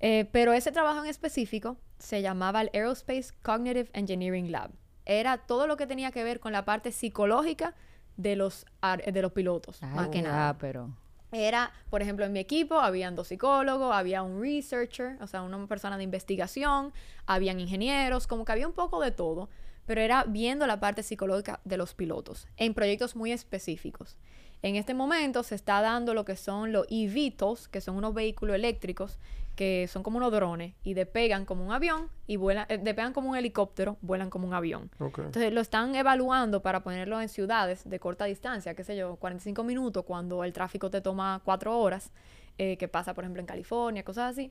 Eh, 0.00 0.28
pero 0.32 0.52
ese 0.52 0.72
trabajo 0.72 1.02
en 1.02 1.08
específico 1.08 1.78
se 1.98 2.20
llamaba 2.20 2.60
el 2.60 2.70
Aerospace 2.74 3.32
Cognitive 3.42 3.88
Engineering 3.94 4.52
Lab. 4.52 4.70
Era 5.06 5.38
todo 5.38 5.66
lo 5.66 5.76
que 5.76 5.86
tenía 5.86 6.10
que 6.10 6.24
ver 6.24 6.40
con 6.40 6.52
la 6.52 6.64
parte 6.64 6.92
psicológica 6.92 7.74
de 8.16 8.36
los, 8.36 8.66
de 8.82 9.22
los 9.22 9.32
pilotos, 9.32 9.82
más 9.82 10.08
que 10.08 10.22
nada. 10.22 10.56
pero... 10.58 10.90
Era, 11.32 11.72
por 11.90 12.02
ejemplo, 12.02 12.24
en 12.24 12.32
mi 12.32 12.38
equipo 12.38 12.78
habían 12.78 13.16
dos 13.16 13.28
psicólogos, 13.28 13.94
había 13.94 14.22
un 14.22 14.40
researcher, 14.40 15.18
o 15.20 15.26
sea, 15.26 15.42
una 15.42 15.66
persona 15.66 15.96
de 15.98 16.04
investigación, 16.04 16.92
habían 17.26 17.58
ingenieros, 17.58 18.26
como 18.26 18.44
que 18.44 18.52
había 18.52 18.66
un 18.66 18.72
poco 18.72 19.00
de 19.00 19.10
todo, 19.10 19.50
pero 19.86 20.00
era 20.00 20.24
viendo 20.24 20.66
la 20.66 20.78
parte 20.78 21.02
psicológica 21.02 21.60
de 21.64 21.76
los 21.76 21.94
pilotos 21.94 22.48
en 22.56 22.74
proyectos 22.74 23.16
muy 23.16 23.32
específicos. 23.32 24.16
En 24.62 24.76
este 24.76 24.94
momento 24.94 25.42
se 25.42 25.54
está 25.54 25.80
dando 25.80 26.14
lo 26.14 26.24
que 26.24 26.36
son 26.36 26.72
los 26.72 26.86
eVTOLs, 26.90 27.68
que 27.68 27.80
son 27.80 27.96
unos 27.96 28.14
vehículos 28.14 28.56
eléctricos 28.56 29.18
que 29.54 29.88
son 29.88 30.02
como 30.02 30.18
unos 30.18 30.32
drones 30.32 30.74
y 30.84 30.92
despegan 30.92 31.46
como 31.46 31.64
un 31.64 31.72
avión 31.72 32.10
y 32.26 32.36
vuelan, 32.36 32.66
eh, 32.68 32.76
despegan 32.76 33.14
como 33.14 33.30
un 33.30 33.36
helicóptero, 33.36 33.96
vuelan 34.02 34.28
como 34.28 34.46
un 34.46 34.52
avión. 34.52 34.90
Entonces 35.24 35.50
lo 35.50 35.62
están 35.62 35.94
evaluando 35.94 36.60
para 36.60 36.80
ponerlo 36.82 37.18
en 37.22 37.30
ciudades 37.30 37.88
de 37.88 37.98
corta 37.98 38.26
distancia, 38.26 38.74
qué 38.74 38.84
sé 38.84 38.96
yo, 38.96 39.16
45 39.16 39.64
minutos 39.64 40.04
cuando 40.04 40.44
el 40.44 40.52
tráfico 40.52 40.90
te 40.90 41.00
toma 41.00 41.40
4 41.44 41.78
horas. 41.78 42.12
eh, 42.58 42.76
que 42.78 42.88
pasa, 42.88 43.12
por 43.14 43.24
ejemplo, 43.24 43.40
en 43.40 43.46
California, 43.46 44.02
cosas 44.02 44.30
así, 44.32 44.50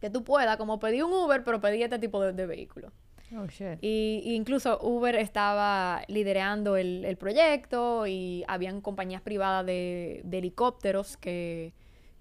que 0.00 0.10
tú 0.10 0.24
puedas 0.24 0.56
como 0.56 0.78
pedir 0.80 1.04
un 1.04 1.12
Uber, 1.12 1.44
pero 1.44 1.60
pedir 1.60 1.82
este 1.82 1.98
tipo 1.98 2.20
de, 2.22 2.32
de 2.32 2.46
vehículo. 2.46 2.92
Oh, 3.36 3.46
shit. 3.46 3.78
Y, 3.80 4.22
y 4.24 4.34
incluso 4.34 4.78
Uber 4.82 5.14
estaba 5.14 6.02
liderando 6.08 6.76
el, 6.76 7.04
el 7.04 7.16
proyecto 7.16 8.06
y 8.06 8.44
habían 8.48 8.80
compañías 8.80 9.22
privadas 9.22 9.64
de, 9.66 10.20
de 10.24 10.38
helicópteros 10.38 11.16
que, 11.16 11.72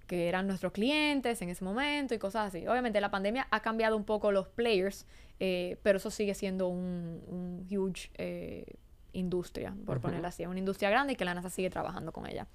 que 0.06 0.28
eran 0.28 0.48
nuestros 0.48 0.72
clientes 0.72 1.42
en 1.42 1.50
ese 1.50 1.64
momento 1.64 2.14
y 2.14 2.20
cosas 2.20 2.50
así. 2.50 2.68
Obviamente 2.68 3.02
la 3.02 3.10
pandemia 3.10 3.48
ha 3.50 3.62
cambiado 3.62 3.98
un 3.98 4.04
poco 4.04 4.32
los 4.32 4.48
players, 4.50 5.06
eh, 5.40 5.78
pero 5.84 5.98
eso 5.98 6.12
sigue 6.12 6.36
siendo 6.36 6.68
un, 6.68 7.22
un 7.28 7.68
huge 7.70 8.12
eh, 8.16 8.66
industria, 9.14 9.76
por 9.86 10.02
ponerlo 10.02 10.28
así. 10.28 10.46
Una 10.46 10.60
industria 10.60 10.90
grande 10.90 11.14
y 11.14 11.16
que 11.16 11.26
la 11.26 11.34
NASA 11.34 11.50
sigue 11.50 11.70
trabajando 11.70 12.12
con 12.12 12.28
ella. 12.28 12.48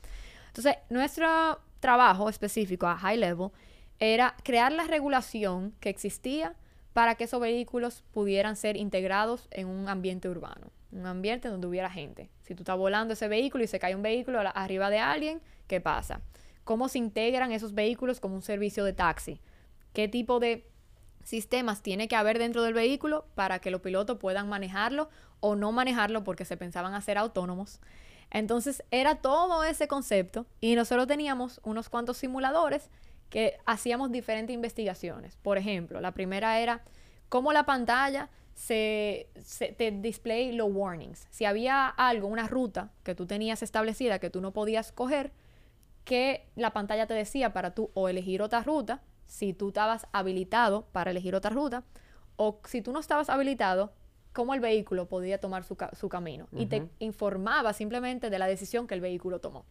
Entonces, 0.48 0.76
nuestro 0.90 1.61
trabajo 1.80 2.28
específico 2.28 2.86
a 2.86 2.96
high 2.96 3.16
level 3.16 3.50
era 3.98 4.36
crear 4.44 4.70
la 4.70 4.84
regulación 4.84 5.74
que 5.80 5.88
existía 5.88 6.55
para 6.95 7.16
que 7.16 7.24
esos 7.24 7.40
vehículos 7.40 8.05
pudieran 8.12 8.57
ser 8.57 8.76
integrados 8.76 9.49
en 9.51 9.66
un 9.66 9.88
ambiente 9.88 10.28
urbano, 10.28 10.70
un 10.92 11.07
ambiente 11.07 11.49
donde 11.49 11.66
hubiera 11.66 11.90
gente. 11.90 12.30
Si 12.42 12.55
tú 12.55 12.62
estás 12.62 12.78
volando 12.78 13.12
ese 13.12 13.26
vehículo 13.26 13.64
y 13.64 13.66
se 13.66 13.80
cae 13.80 13.97
un 13.97 14.03
vehículo 14.03 14.40
arriba 14.40 14.88
de 14.90 15.01
alguien, 15.01 15.42
¿qué 15.66 15.80
pasa? 15.80 16.22
¿Cómo 16.62 16.88
se 16.88 16.99
integran 16.99 17.51
esos 17.51 17.74
vehículos 17.74 18.20
como 18.20 18.36
un 18.36 18.42
servicio 18.42 18.84
de 18.84 18.92
taxi? 18.92 19.40
¿Qué 19.92 20.07
tipo 20.07 20.38
de 20.38 20.70
sistemas 21.24 21.82
tiene 21.82 22.07
que 22.07 22.14
haber 22.14 22.38
dentro 22.38 22.62
del 22.62 22.74
vehículo 22.74 23.26
para 23.34 23.59
que 23.59 23.72
los 23.72 23.80
pilotos 23.80 24.18
puedan 24.18 24.49
manejarlo 24.49 25.09
o 25.40 25.57
no 25.57 25.72
manejarlo 25.72 26.22
porque 26.22 26.45
se 26.45 26.57
pensaban 26.57 26.95
hacer 26.95 27.18
autónomos? 27.18 27.80
Entonces 28.30 28.84
era 28.92 29.16
todo 29.16 29.64
ese 29.64 29.88
concepto 29.88 30.47
y 30.61 30.76
nosotros 30.76 31.09
teníamos 31.09 31.61
unos 31.64 31.88
cuantos 31.88 32.18
simuladores 32.18 32.88
que 33.35 33.59
hacíamos 33.66 34.12
diferentes 34.12 34.55
investigaciones. 34.55 35.35
Por 35.43 35.59
ejemplo, 35.59 36.01
la 36.01 36.12
primera 36.12 36.61
era 36.61 36.82
cómo 37.28 37.53
la 37.53 37.66
pantalla 37.66 38.30
se, 38.55 39.26
se- 39.43 39.72
te 39.72 39.91
display 39.91 40.53
los 40.53 40.68
warnings. 40.70 41.26
Si 41.30 41.45
había 41.45 41.89
algo, 41.89 42.28
una 42.28 42.47
ruta 42.47 42.93
que 43.03 43.16
tú 43.16 43.26
tenías 43.26 43.64
establecida 43.64 44.20
que 44.20 44.30
tú 44.30 44.41
no 44.41 44.53
podías 44.53 44.93
coger, 44.93 45.32
que 46.05 46.47
la 46.55 46.72
pantalla 46.72 47.09
te 47.09 47.14
decía 47.14 47.53
para 47.53 47.74
tú 47.74 47.91
o 47.95 48.09
elegir 48.09 48.41
otra 48.41 48.62
ruta, 48.62 49.03
si 49.26 49.53
tú 49.53 49.68
estabas 49.70 50.07
habilitado 50.12 50.87
para 50.93 51.11
elegir 51.11 51.35
otra 51.35 51.51
ruta, 51.51 51.82
o 52.37 52.61
si 52.66 52.82
tú 52.82 52.93
no 52.93 53.01
estabas 53.01 53.28
habilitado, 53.30 53.93
cómo 54.32 54.55
el 54.55 54.61
vehículo 54.61 55.09
podía 55.09 55.39
tomar 55.41 55.64
su, 55.64 55.74
ca- 55.74 55.91
su 55.99 56.09
camino. 56.09 56.47
Y 56.53 56.66
te 56.66 56.76
informaba 57.01 57.72
simplemente 57.72 58.30
de 58.30 58.39
la 58.39 58.47
decisión 58.47 58.87
que 58.87 58.95
el 58.95 59.01
vehículo 59.01 59.41
tomó. 59.41 59.64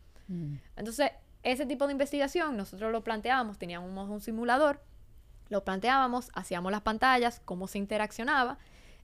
Entonces, 0.76 1.11
ese 1.43 1.65
tipo 1.65 1.85
de 1.85 1.91
investigación 1.91 2.57
nosotros 2.57 2.91
lo 2.91 3.03
planteábamos, 3.03 3.57
teníamos 3.57 4.09
un 4.09 4.21
simulador, 4.21 4.81
lo 5.49 5.63
planteábamos, 5.63 6.31
hacíamos 6.33 6.71
las 6.71 6.81
pantallas, 6.81 7.41
cómo 7.45 7.67
se 7.67 7.77
interaccionaba 7.77 8.57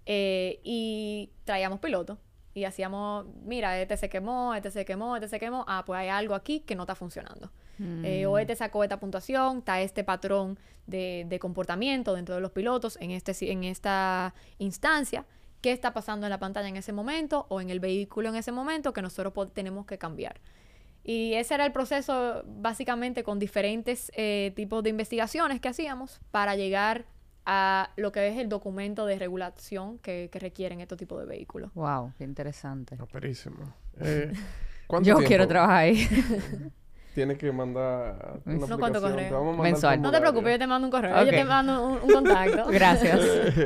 eh, 0.06 0.60
y 0.64 1.30
traíamos 1.44 1.80
pilotos. 1.80 2.18
Y 2.56 2.64
hacíamos, 2.64 3.28
mira, 3.44 3.80
este 3.80 3.96
se 3.96 4.10
quemó, 4.10 4.56
este 4.56 4.72
se 4.72 4.84
quemó, 4.84 5.16
este 5.16 5.30
se 5.30 5.40
quemó. 5.40 5.64
Ah, 5.68 5.84
pues 5.86 6.00
hay 6.00 6.10
algo 6.10 6.34
aquí 6.34 6.62
que 6.62 6.76
no 6.76 6.84
está 6.84 6.96
funcionando. 6.96 7.52
Eh, 8.04 8.26
o 8.26 8.38
este 8.38 8.58
sacó 8.58 8.84
esta 8.84 9.00
puntuación, 9.00 9.60
está 9.60 9.80
este 9.80 10.04
patrón 10.04 10.60
de, 10.86 11.26
de 11.30 11.40
comportamiento 11.40 12.14
dentro 12.14 12.36
de 12.36 12.42
los 12.42 12.52
pilotos 12.52 12.98
en, 13.00 13.12
este, 13.12 13.52
en 13.52 13.64
esta 13.64 14.34
instancia. 14.58 15.26
¿Qué 15.62 15.72
está 15.72 15.94
pasando 15.94 16.26
en 16.26 16.32
la 16.32 16.40
pantalla 16.40 16.68
en 16.68 16.76
ese 16.76 16.92
momento 16.92 17.46
o 17.48 17.62
en 17.62 17.70
el 17.70 17.80
vehículo 17.80 18.30
en 18.30 18.36
ese 18.36 18.52
momento 18.52 18.92
que 18.92 19.02
nosotros 19.02 19.54
tenemos 19.54 19.86
que 19.86 19.98
cambiar? 19.98 20.42
Y 21.04 21.34
ese 21.34 21.56
era 21.56 21.66
el 21.66 21.72
proceso 21.72 22.44
básicamente 22.46 23.24
con 23.24 23.40
diferentes 23.40 24.12
eh, 24.16 24.52
tipos 24.56 24.84
de 24.84 24.90
investigaciones 24.92 25.60
que 25.60 25.70
hacíamos 25.70 26.20
para 26.32 26.56
llegar 26.56 27.06
a 27.46 27.90
lo 27.96 28.12
que 28.12 28.28
es 28.28 28.38
el 28.38 28.48
documento 28.48 29.06
de 29.06 29.18
regulación 29.18 29.98
que, 30.00 30.30
que 30.32 30.40
requieren 30.40 30.82
estos 30.82 30.98
tipos 30.98 31.20
de 31.20 31.26
vehículos. 31.26 31.74
Wow, 31.74 32.14
qué 32.18 32.24
interesante. 32.24 32.98
Ah, 33.00 33.06
perísimo. 33.06 33.74
Eh, 34.02 34.32
¿cuánto 34.88 35.10
Yo 35.10 35.16
tiempo 35.16 35.28
quiero 35.28 35.46
trabajar 35.46 35.76
ahí. 35.76 36.08
Tiene 37.14 37.36
que 37.38 37.52
mandar 37.52 38.40
una 38.46 38.66
No, 38.66 38.80
¿cuánto 38.80 39.02
correo? 39.02 39.52
Te 39.52 39.62
Mensual. 39.62 40.02
No 40.02 40.10
te 40.10 40.22
preocupes, 40.22 40.54
yo 40.54 40.60
te 40.60 40.68
mando 40.68 40.88
un 40.88 40.92
correo, 40.92 41.26
yo 41.26 41.32
te 41.32 41.44
mando 41.44 41.86
un, 41.86 41.98
un 42.02 42.10
contacto. 42.10 42.68
Gracias. 42.72 43.20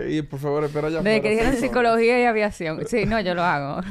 y 0.10 0.24
por 0.24 0.40
favor, 0.40 0.64
espera 0.64 0.90
ya. 0.90 1.04
Desde 1.04 1.22
que 1.22 1.30
dijeron 1.30 1.54
psicología 1.54 2.20
y 2.20 2.26
aviación. 2.26 2.88
Sí, 2.88 3.06
no, 3.06 3.20
yo 3.20 3.36
lo 3.36 3.44
hago. 3.44 3.82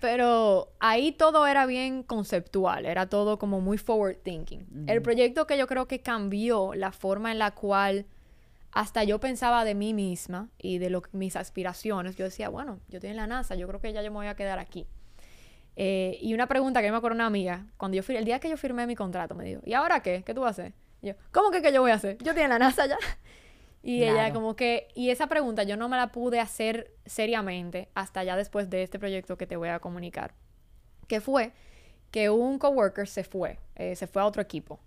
Pero 0.00 0.72
ahí 0.80 1.12
todo 1.12 1.46
era 1.46 1.66
bien 1.66 2.02
conceptual, 2.02 2.86
era 2.86 3.08
todo 3.08 3.38
como 3.38 3.60
muy 3.60 3.78
forward 3.78 4.16
thinking. 4.22 4.66
El 4.86 5.02
proyecto 5.02 5.46
que 5.46 5.56
yo 5.58 5.66
creo 5.66 5.86
que 5.88 6.00
cambió 6.00 6.74
la 6.74 6.92
forma 6.92 7.32
en 7.32 7.38
la 7.38 7.52
cual 7.52 8.06
hasta 8.72 9.04
yo 9.04 9.18
pensaba 9.20 9.64
de 9.64 9.74
mí 9.74 9.94
misma 9.94 10.48
y 10.58 10.78
de 10.78 10.90
lo, 10.90 11.02
que- 11.02 11.10
mis 11.16 11.34
aspiraciones, 11.36 12.16
yo 12.16 12.24
decía, 12.24 12.48
bueno, 12.50 12.78
yo 12.88 12.98
estoy 12.98 13.10
en 13.10 13.16
la 13.16 13.26
NASA, 13.26 13.54
yo 13.54 13.66
creo 13.68 13.80
que 13.80 13.92
ya 13.92 14.02
yo 14.02 14.10
me 14.10 14.16
voy 14.18 14.26
a 14.26 14.36
quedar 14.36 14.58
aquí. 14.58 14.86
Eh, 15.76 16.18
y 16.20 16.32
una 16.34 16.46
pregunta 16.46 16.80
que 16.82 16.90
me 16.90 16.96
acuerdo 16.96 17.14
una 17.14 17.26
amiga, 17.26 17.66
cuando 17.76 17.96
yo 17.98 18.02
el 18.14 18.24
día 18.24 18.38
que 18.38 18.48
yo 18.48 18.56
firmé 18.56 18.86
mi 18.86 18.94
contrato, 18.96 19.34
me 19.34 19.44
dijo, 19.44 19.60
¿y 19.64 19.72
ahora 19.74 20.00
qué? 20.00 20.22
¿Qué 20.24 20.34
tú 20.34 20.40
vas 20.42 20.58
a 20.58 20.62
hacer? 20.62 20.72
Y 21.02 21.08
yo, 21.08 21.14
¿cómo 21.32 21.50
que 21.50 21.60
qué 21.62 21.72
yo 21.72 21.82
voy 21.82 21.90
a 21.90 21.94
hacer? 21.94 22.16
Yo 22.18 22.30
estoy 22.32 22.44
en 22.44 22.50
la 22.50 22.58
NASA 22.58 22.86
ya. 22.86 22.96
Y 23.88 24.02
ella 24.02 24.32
como 24.32 24.56
que, 24.56 24.88
y 24.94 25.10
esa 25.10 25.28
pregunta 25.28 25.62
yo 25.62 25.76
no 25.76 25.88
me 25.88 25.96
la 25.96 26.10
pude 26.12 26.40
hacer 26.40 26.92
seriamente 27.06 27.88
hasta 27.94 28.24
ya 28.24 28.36
después 28.36 28.68
de 28.68 28.82
este 28.82 28.98
proyecto 28.98 29.36
que 29.36 29.46
te 29.46 29.56
voy 29.56 29.68
a 29.68 29.78
comunicar. 29.78 30.34
Que 31.06 31.20
fue 31.20 31.52
que 32.10 32.30
un 32.30 32.58
coworker 32.58 33.06
se 33.06 33.22
fue, 33.22 33.58
eh, 33.76 33.94
se 33.94 34.06
fue 34.06 34.22
a 34.22 34.26
otro 34.26 34.42
equipo. 34.42 34.80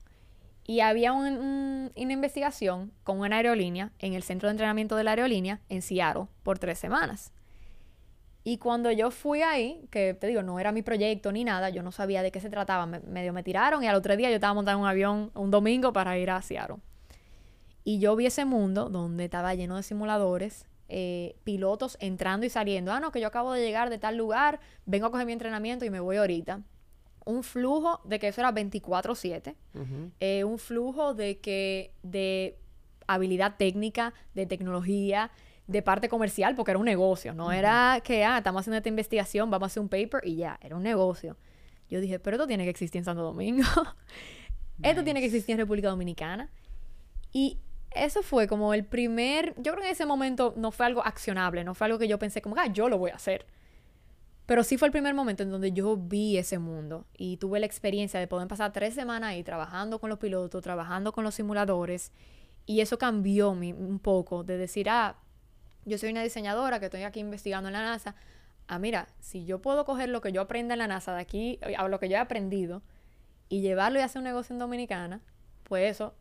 Y 0.66 0.82
había 0.82 1.14
un- 1.14 1.38
un- 1.38 1.92
una 1.96 2.14
investigación 2.14 2.92
con 3.04 3.20
una 3.22 3.38
aerolínea 3.38 3.92
en 4.00 4.14
el 4.14 4.22
centro 4.24 4.48
de 4.50 4.52
entrenamiento 4.52 4.96
de 4.96 5.04
la 5.04 5.12
aerolínea 5.12 5.62
en 5.70 5.82
Seattle 5.82 6.28
por 6.44 6.60
tres 6.60 6.78
semanas. 6.78 7.32
Y 8.44 8.58
cuando 8.58 8.92
yo 8.92 9.12
fui 9.12 9.42
ahí, 9.42 9.86
que 9.92 10.14
te 10.14 10.28
digo, 10.28 10.44
no 10.44 10.60
era 10.60 10.72
mi 10.72 10.82
proyecto 10.82 11.32
ni 11.32 11.44
nada, 11.44 11.70
yo 11.70 11.84
no 11.84 11.92
sabía 11.92 12.22
de 12.24 12.32
qué 12.32 12.40
se 12.40 12.50
trataba, 12.50 12.86
me, 12.86 13.00
medio 13.02 13.32
me 13.34 13.44
tiraron 13.44 13.84
y 13.84 13.88
al 13.88 13.96
otro 13.96 14.16
día 14.16 14.30
yo 14.30 14.36
estaba 14.36 14.54
montando 14.54 14.82
un 14.82 14.88
avión 14.88 15.32
un 15.36 15.52
domingo 15.52 15.94
para 15.94 16.18
ir 16.18 16.30
a 16.32 16.42
Seattle. 16.42 16.78
Y 17.90 17.98
yo 17.98 18.16
vi 18.16 18.28
ese 18.28 18.46
mundo 18.46 18.88
donde 18.88 19.26
estaba 19.26 19.56
lleno 19.56 19.76
de 19.76 19.82
simuladores, 19.82 20.68
eh, 20.90 21.36
pilotos 21.44 21.98
entrando 22.00 22.46
y 22.46 22.50
saliendo. 22.52 22.92
Ah, 22.94 23.00
no, 23.00 23.12
que 23.12 23.20
yo 23.20 23.26
acabo 23.26 23.52
de 23.52 23.66
llegar 23.66 23.90
de 23.90 23.98
tal 23.98 24.16
lugar, 24.16 24.60
vengo 24.86 25.08
a 25.08 25.10
coger 25.10 25.26
mi 25.26 25.34
entrenamiento 25.34 25.86
y 25.86 25.90
me 25.90 26.00
voy 26.00 26.18
ahorita. 26.18 26.62
Un 27.26 27.42
flujo 27.42 28.00
de 28.06 28.20
que 28.20 28.28
eso 28.28 28.42
era 28.42 28.52
24/7. 28.52 29.56
Ujú. 29.74 30.12
eh, 30.20 30.44
un 30.44 30.60
flujo 30.60 31.16
de 31.16 31.40
que 31.40 31.96
de 32.04 32.60
habilidad 33.08 33.56
técnica, 33.58 34.14
de 34.36 34.46
tecnología, 34.46 35.32
de 35.66 35.82
parte 35.82 36.10
comercial, 36.10 36.54
porque 36.56 36.70
era 36.70 36.78
un 36.78 36.86
negocio, 36.86 37.34
no 37.34 37.52
era 37.52 38.02
que, 38.04 38.24
ah, 38.24 38.38
estamos 38.38 38.60
haciendo 38.60 38.78
esta 38.78 38.90
investigación, 38.90 39.50
vamos 39.50 39.66
a 39.66 39.70
hacer 39.72 39.82
un 39.82 39.90
paper 39.90 40.22
y 40.26 40.36
ya, 40.36 40.60
era 40.62 40.76
un 40.76 40.84
negocio. 40.84 41.38
Yo 41.90 42.00
dije, 42.02 42.20
pero 42.20 42.36
esto 42.36 42.46
tiene 42.46 42.66
que 42.66 42.70
existir 42.70 43.00
en 43.00 43.06
Santo 43.06 43.24
Domingo, 43.24 43.64
esto 44.84 45.04
tiene 45.04 45.22
que 45.22 45.26
existir 45.26 45.54
en 45.54 45.58
República 45.58 45.90
Dominicana. 45.90 46.52
Y 47.32 47.58
eso 47.92 48.22
fue 48.22 48.48
como 48.48 48.74
el 48.74 48.86
primer, 48.86 49.56
yo 49.58 49.72
creo 49.72 49.82
que 49.82 49.88
en 49.88 49.94
ese 49.94 50.06
momento 50.06 50.54
no 50.58 50.72
fue 50.72 50.86
algo 50.86 51.04
accionable, 51.04 51.64
no 51.64 51.74
fue 51.74 51.86
algo 51.86 52.00
que 52.00 52.08
yo 52.08 52.20
pensé 52.20 52.42
como, 52.42 52.56
ah, 52.58 52.68
yo 52.68 52.90
lo 52.90 52.98
voy 52.98 53.12
a 53.12 53.16
hacer. 53.16 53.46
Pero 54.46 54.64
sí 54.64 54.78
fue 54.78 54.88
el 54.88 54.92
primer 54.92 55.14
momento 55.14 55.44
en 55.44 55.52
donde 55.52 55.72
yo 55.72 55.96
vi 55.96 56.38
ese 56.38 56.58
mundo 56.58 57.06
y 57.16 57.38
tuve 57.38 57.60
la 57.60 57.68
experiencia 57.68 58.20
de 58.20 58.28
poder 58.28 58.48
pasar 58.48 58.74
tres 58.74 58.96
semanas 58.96 59.32
ahí 59.32 59.44
trabajando 59.44 60.00
con 60.00 60.10
los 60.10 60.18
pilotos, 60.18 60.64
trabajando 60.64 61.12
con 61.12 61.24
los 61.24 61.36
simuladores. 61.36 62.12
Y 62.66 62.82
eso 62.82 62.98
cambió 62.98 63.52
un 63.52 64.00
poco 64.00 64.44
de 64.44 64.58
decir, 64.58 64.90
ah, 64.90 65.18
yo 65.86 65.98
soy 65.98 66.10
una 66.10 66.24
diseñadora 66.24 66.80
que 66.80 66.86
estoy 66.86 67.04
aquí 67.04 67.20
investigando 67.20 67.70
en 67.70 67.74
la 67.74 67.82
NASA. 67.82 68.16
Ah, 68.68 68.80
mira, 68.80 69.08
si 69.20 69.46
yo 69.46 69.62
puedo 69.62 69.86
coger 69.86 70.10
lo 70.10 70.22
que 70.22 70.32
yo 70.32 70.42
aprenda 70.42 70.74
en 70.74 70.80
la 70.80 70.88
NASA 70.88 71.14
de 71.14 71.22
aquí, 71.22 71.60
a 71.78 71.88
lo 71.88 72.00
que 72.00 72.10
yo 72.10 72.16
he 72.16 72.20
aprendido, 72.20 72.82
y 73.50 73.62
llevarlo 73.62 74.00
y 74.00 74.04
hacer 74.04 74.20
un 74.20 74.26
negocio 74.26 74.54
en 74.54 74.60
Dominicana, 74.60 75.22
pues 75.64 75.92
eso 75.92 76.14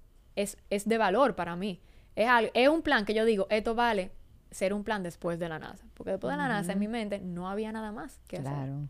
es, 0.43 0.57
es 0.70 0.89
de 0.89 0.99
valor 0.99 1.34
para 1.34 1.57
mí. 1.57 1.80
Es, 2.16 2.28
algo- 2.28 2.51
es 2.55 2.68
un 2.68 2.82
plan 2.82 3.05
que 3.05 3.14
yo 3.14 3.24
digo, 3.24 3.47
esto 3.51 3.74
vale 3.74 4.11
ser 4.51 4.72
un 4.72 4.82
plan 4.84 5.03
después 5.03 5.39
de 5.39 5.49
la 5.49 5.59
NASA. 5.59 5.84
Porque 5.95 6.12
después 6.12 6.32
de 6.32 6.39
la 6.39 6.49
NASA, 6.49 6.72
en 6.72 6.78
mi 6.78 6.89
mente, 6.89 7.20
no 7.20 7.49
había 7.51 7.70
nada 7.72 7.93
más 7.93 8.20
que 8.28 8.36
hacer. 8.39 8.53
Claro. 8.53 8.89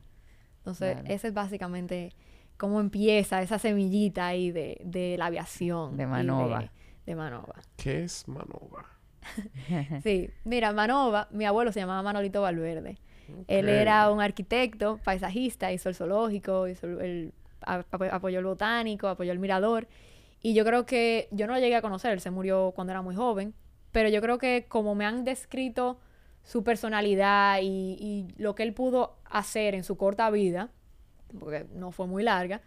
Entonces, 0.59 0.93
claro. 0.95 1.09
ese 1.15 1.29
es 1.29 1.35
básicamente 1.35 2.13
cómo 2.57 2.81
empieza 2.81 3.41
esa 3.43 3.59
semillita 3.59 4.27
ahí 4.27 4.51
de, 4.51 4.81
de 4.85 5.17
la 5.19 5.27
aviación. 5.27 5.97
De 5.97 6.07
Manova. 6.07 6.61
De, 6.61 6.71
de 7.07 7.15
Manova. 7.17 7.55
¿Qué 7.77 8.05
es 8.05 8.27
Manova? 8.29 8.87
Sí, 10.03 10.31
mira, 10.45 10.73
Manova, 10.73 11.29
mi 11.31 11.45
abuelo 11.45 11.73
se 11.73 11.81
llamaba 11.81 12.03
Manolito 12.03 12.41
Valverde. 12.43 12.99
Él 13.47 13.69
era 13.69 14.11
un 14.11 14.23
arquitecto, 14.23 14.99
paisajista, 15.05 15.71
hizo 15.71 15.91
el 15.91 15.95
zoológico, 15.95 16.67
hizo 16.67 16.87
el, 16.87 17.35
apoyó 17.61 18.39
el 18.39 18.45
botánico, 18.47 19.07
apoyó 19.09 19.33
el 19.33 19.39
mirador. 19.39 19.87
Y 20.41 20.55
yo 20.55 20.65
creo 20.65 20.87
que 20.87 21.29
yo 21.31 21.47
no 21.47 21.55
lo 21.55 21.61
llegué 21.61 21.77
a 21.77 21.83
conocer, 21.83 22.13
él 22.13 22.21
se 22.21 22.31
murió 22.31 22.73
cuando 22.75 22.93
era 22.93 23.03
muy 23.03 23.15
joven, 23.15 23.55
pero 23.93 24.09
yo 24.09 24.21
creo 24.21 24.39
que 24.39 24.67
como 24.69 24.95
me 24.95 25.05
han 25.05 25.25
descrito 25.25 25.99
su 26.45 26.63
personalidad 26.65 27.59
y, 27.63 28.29
lo 28.39 28.55
que 28.55 28.63
él 28.63 28.73
pudo 28.73 29.19
hacer 29.25 29.75
en 29.75 29.85
su 29.85 29.97
corta 29.97 30.31
vida, 30.31 30.71
porque 31.39 31.67
no 31.75 31.91
fue 31.91 32.07
muy 32.07 32.23
larga, 32.23 32.63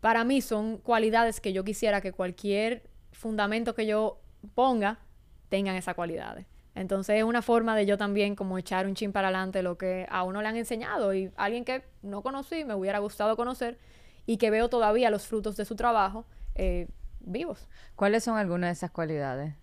para 0.00 0.24
mí 0.24 0.40
son 0.40 0.78
cualidades 0.78 1.40
que 1.40 1.52
yo 1.52 1.64
quisiera 1.64 2.00
que 2.00 2.12
cualquier 2.12 2.82
fundamento 3.12 3.74
que 3.74 3.86
yo 3.86 4.20
ponga 4.54 4.98
tengan 5.48 5.76
esas 5.76 5.94
cualidades. 5.94 6.46
Entonces 6.74 7.18
es 7.18 7.24
una 7.24 7.40
forma 7.40 7.76
de 7.76 7.86
yo 7.86 7.96
también 7.96 8.34
como 8.34 8.58
echar 8.58 8.86
un 8.86 8.96
chin 8.96 9.12
para 9.12 9.28
adelante 9.28 9.62
lo 9.62 9.78
que 9.78 10.06
a 10.10 10.24
uno 10.24 10.42
le 10.42 10.48
han 10.48 10.56
enseñado 10.56 11.14
y 11.14 11.30
alguien 11.36 11.64
que 11.64 11.84
no 12.02 12.22
conocí, 12.22 12.64
me 12.64 12.74
hubiera 12.74 12.98
gustado 12.98 13.36
conocer 13.36 13.78
y 14.26 14.38
que 14.38 14.50
veo 14.50 14.68
todavía 14.68 15.10
los 15.10 15.26
frutos 15.26 15.56
de 15.56 15.64
su 15.64 15.76
trabajo 15.76 16.26
eh, 16.54 16.88
vivos. 17.20 17.68
¿Cuáles 17.96 18.24
son 18.24 18.36
algunas 18.36 18.68
de 18.68 18.72
esas 18.72 18.90
cualidades? 18.90 19.54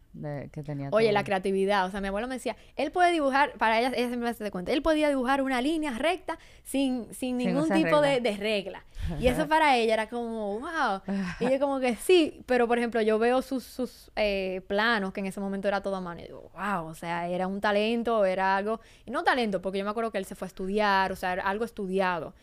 que 0.52 0.64
tenía 0.64 0.90
Oye, 0.92 1.12
la 1.12 1.24
creatividad. 1.24 1.86
O 1.86 1.92
sea, 1.92 2.02
mi 2.02 2.08
abuelo 2.08 2.28
me 2.28 2.36
decía, 2.36 2.56
él 2.76 2.92
puede 2.92 3.12
dibujar, 3.12 3.54
para 3.54 3.80
ella, 3.80 3.92
ella 3.96 4.16
me 4.18 4.30
hace 4.30 4.44
de 4.44 4.52
cuenta, 4.52 4.72
él 4.72 4.82
podía 4.82 5.10
dibujar 5.10 5.42
una 5.42 5.62
línea 5.62 5.92
recta 5.92 6.38
sin, 6.64 7.14
sin 7.14 7.38
ningún 7.38 7.70
tipo 7.70 8.02
De, 8.02 8.20
de, 8.20 8.36
regla. 8.36 8.84
Y 9.20 9.28
eso 9.28 9.48
para 9.48 9.78
ella 9.78 9.94
era 9.94 10.10
como, 10.10 10.60
wow. 10.60 11.02
Y 11.40 11.50
yo 11.50 11.60
como 11.60 11.80
que 11.80 11.96
sí, 11.96 12.44
pero 12.46 12.68
por 12.68 12.78
ejemplo, 12.78 13.02
yo 13.02 13.20
veo 13.20 13.42
sus, 13.42 13.64
sus 13.64 14.12
eh, 14.16 14.62
planos, 14.68 15.14
que 15.14 15.22
en 15.22 15.28
ese 15.28 15.40
momento 15.40 15.68
era 15.68 15.82
todo 15.82 15.96
a 15.96 16.02
mano, 16.02 16.20
y 16.20 16.24
digo, 16.24 16.52
wow, 16.54 16.86
o 16.88 16.94
sea, 16.94 17.28
era 17.28 17.48
un 17.48 17.62
talento, 17.62 18.26
era 18.26 18.58
algo, 18.58 18.80
y 19.06 19.12
no 19.12 19.24
talento, 19.24 19.62
porque 19.62 19.80
yo 19.80 19.86
me 19.86 19.92
acuerdo 19.92 20.12
que 20.12 20.18
él 20.18 20.26
se 20.26 20.36
fue 20.36 20.46
a 20.46 20.50
estudiar, 20.50 21.12
o 21.12 21.16
sea, 21.16 21.34
era 21.34 21.44
algo 21.44 21.66
estudiado. 21.66 22.34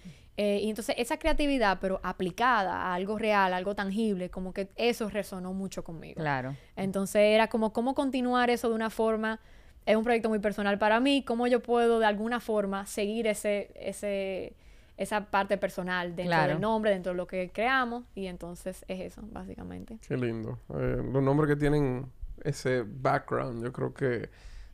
Eh, 0.40 0.60
y 0.62 0.70
entonces 0.70 0.94
esa 0.98 1.18
creatividad, 1.18 1.78
pero 1.80 1.98
aplicada 2.04 2.72
a 2.72 2.94
algo 2.94 3.18
real, 3.18 3.52
algo 3.52 3.74
tangible, 3.74 4.30
como 4.30 4.52
que 4.52 4.68
eso 4.76 5.10
resonó 5.10 5.52
mucho 5.52 5.82
conmigo. 5.82 6.20
Claro. 6.20 6.54
Entonces 6.76 7.22
era 7.22 7.48
como 7.48 7.72
cómo 7.72 7.96
continuar 7.96 8.48
eso 8.48 8.68
de 8.68 8.76
una 8.76 8.88
forma, 8.88 9.40
es 9.84 9.96
un 9.96 10.04
proyecto 10.04 10.28
muy 10.28 10.38
personal 10.38 10.78
para 10.78 11.00
mí, 11.00 11.24
cómo 11.24 11.48
yo 11.48 11.60
puedo 11.60 11.98
de 11.98 12.06
alguna 12.06 12.38
forma 12.38 12.86
seguir 12.86 13.26
ese, 13.26 13.72
ese, 13.74 14.54
esa 14.96 15.24
parte 15.24 15.58
personal 15.58 16.14
dentro 16.14 16.40
del 16.46 16.60
nombre, 16.60 16.92
dentro 16.92 17.10
de 17.10 17.16
lo 17.16 17.26
que 17.26 17.50
creamos, 17.52 18.04
y 18.14 18.26
entonces 18.28 18.84
es 18.86 19.00
eso, 19.00 19.22
básicamente. 19.32 19.98
Qué 20.06 20.16
lindo. 20.16 20.60
Eh, 20.72 21.02
los 21.12 21.20
nombres 21.20 21.50
que 21.50 21.56
tienen 21.56 22.06
ese 22.44 22.84
background, 22.86 23.64
yo 23.64 23.72
creo 23.72 23.92
que 23.92 24.30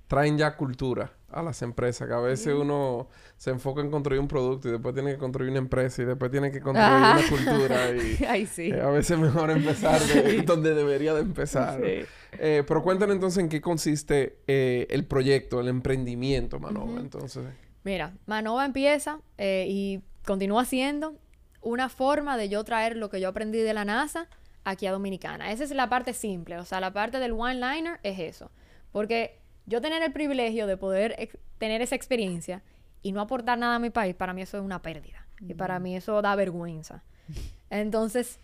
traen 0.08 0.36
ya 0.36 0.58
cultura 0.58 1.10
a 1.34 1.42
las 1.42 1.60
empresas, 1.62 2.06
que 2.06 2.14
a 2.14 2.20
veces 2.20 2.54
uno 2.54 3.08
se 3.36 3.50
enfoca 3.50 3.80
en 3.80 3.90
construir 3.90 4.20
un 4.20 4.28
producto 4.28 4.68
y 4.68 4.72
después 4.72 4.94
tiene 4.94 5.12
que 5.12 5.18
construir 5.18 5.50
una 5.50 5.58
empresa 5.58 6.02
y 6.02 6.04
después 6.04 6.30
tiene 6.30 6.50
que 6.52 6.60
construir 6.60 6.92
una 6.92 7.20
cultura 7.28 7.90
y 7.90 8.18
eh, 8.70 8.80
a 8.80 8.90
veces 8.90 9.10
es 9.12 9.18
mejor 9.18 9.50
empezar 9.50 10.00
de 10.00 10.42
donde 10.42 10.74
debería 10.74 11.12
de 11.12 11.20
empezar. 11.20 11.80
Eh, 11.82 12.64
pero 12.66 12.82
cuéntanos 12.82 13.14
entonces 13.14 13.42
en 13.42 13.48
qué 13.48 13.60
consiste 13.60 14.38
eh, 14.46 14.86
el 14.90 15.04
proyecto, 15.04 15.60
el 15.60 15.68
emprendimiento, 15.68 16.60
Manova, 16.60 17.00
entonces. 17.00 17.44
Mira, 17.82 18.14
Manova 18.26 18.64
empieza 18.64 19.20
y 19.38 20.00
continúa 20.24 20.64
siendo 20.64 21.16
una 21.60 21.88
forma 21.88 22.36
de 22.36 22.48
yo 22.48 22.62
traer 22.62 22.96
lo 22.96 23.10
que 23.10 23.20
yo 23.20 23.28
aprendí 23.28 23.58
de 23.58 23.74
la 23.74 23.84
NASA 23.84 24.28
aquí 24.64 24.86
a 24.86 24.92
Dominicana. 24.92 25.50
Esa 25.50 25.64
es 25.64 25.70
la 25.70 25.88
parte 25.88 26.12
simple, 26.12 26.58
o 26.58 26.64
sea, 26.64 26.80
la 26.80 26.92
parte 26.92 27.18
del 27.18 27.32
one-liner 27.32 27.98
es 28.02 28.18
eso. 28.18 28.50
Porque 28.92 29.40
yo 29.66 29.80
tener 29.80 30.02
el 30.02 30.12
privilegio 30.12 30.66
de 30.66 30.76
poder 30.76 31.30
tener 31.58 31.82
esa 31.82 31.94
experiencia 31.94 32.62
y 33.02 33.12
no 33.12 33.20
aportar 33.20 33.58
nada 33.58 33.76
a 33.76 33.78
mi 33.78 33.90
país, 33.90 34.14
para 34.14 34.32
mí 34.32 34.42
eso 34.42 34.58
es 34.58 34.64
una 34.64 34.82
pérdida. 34.82 35.26
Y 35.40 35.54
para 35.54 35.78
mí 35.78 35.96
eso 35.96 36.22
da 36.22 36.34
vergüenza. 36.36 37.02
Entonces, 37.70 38.38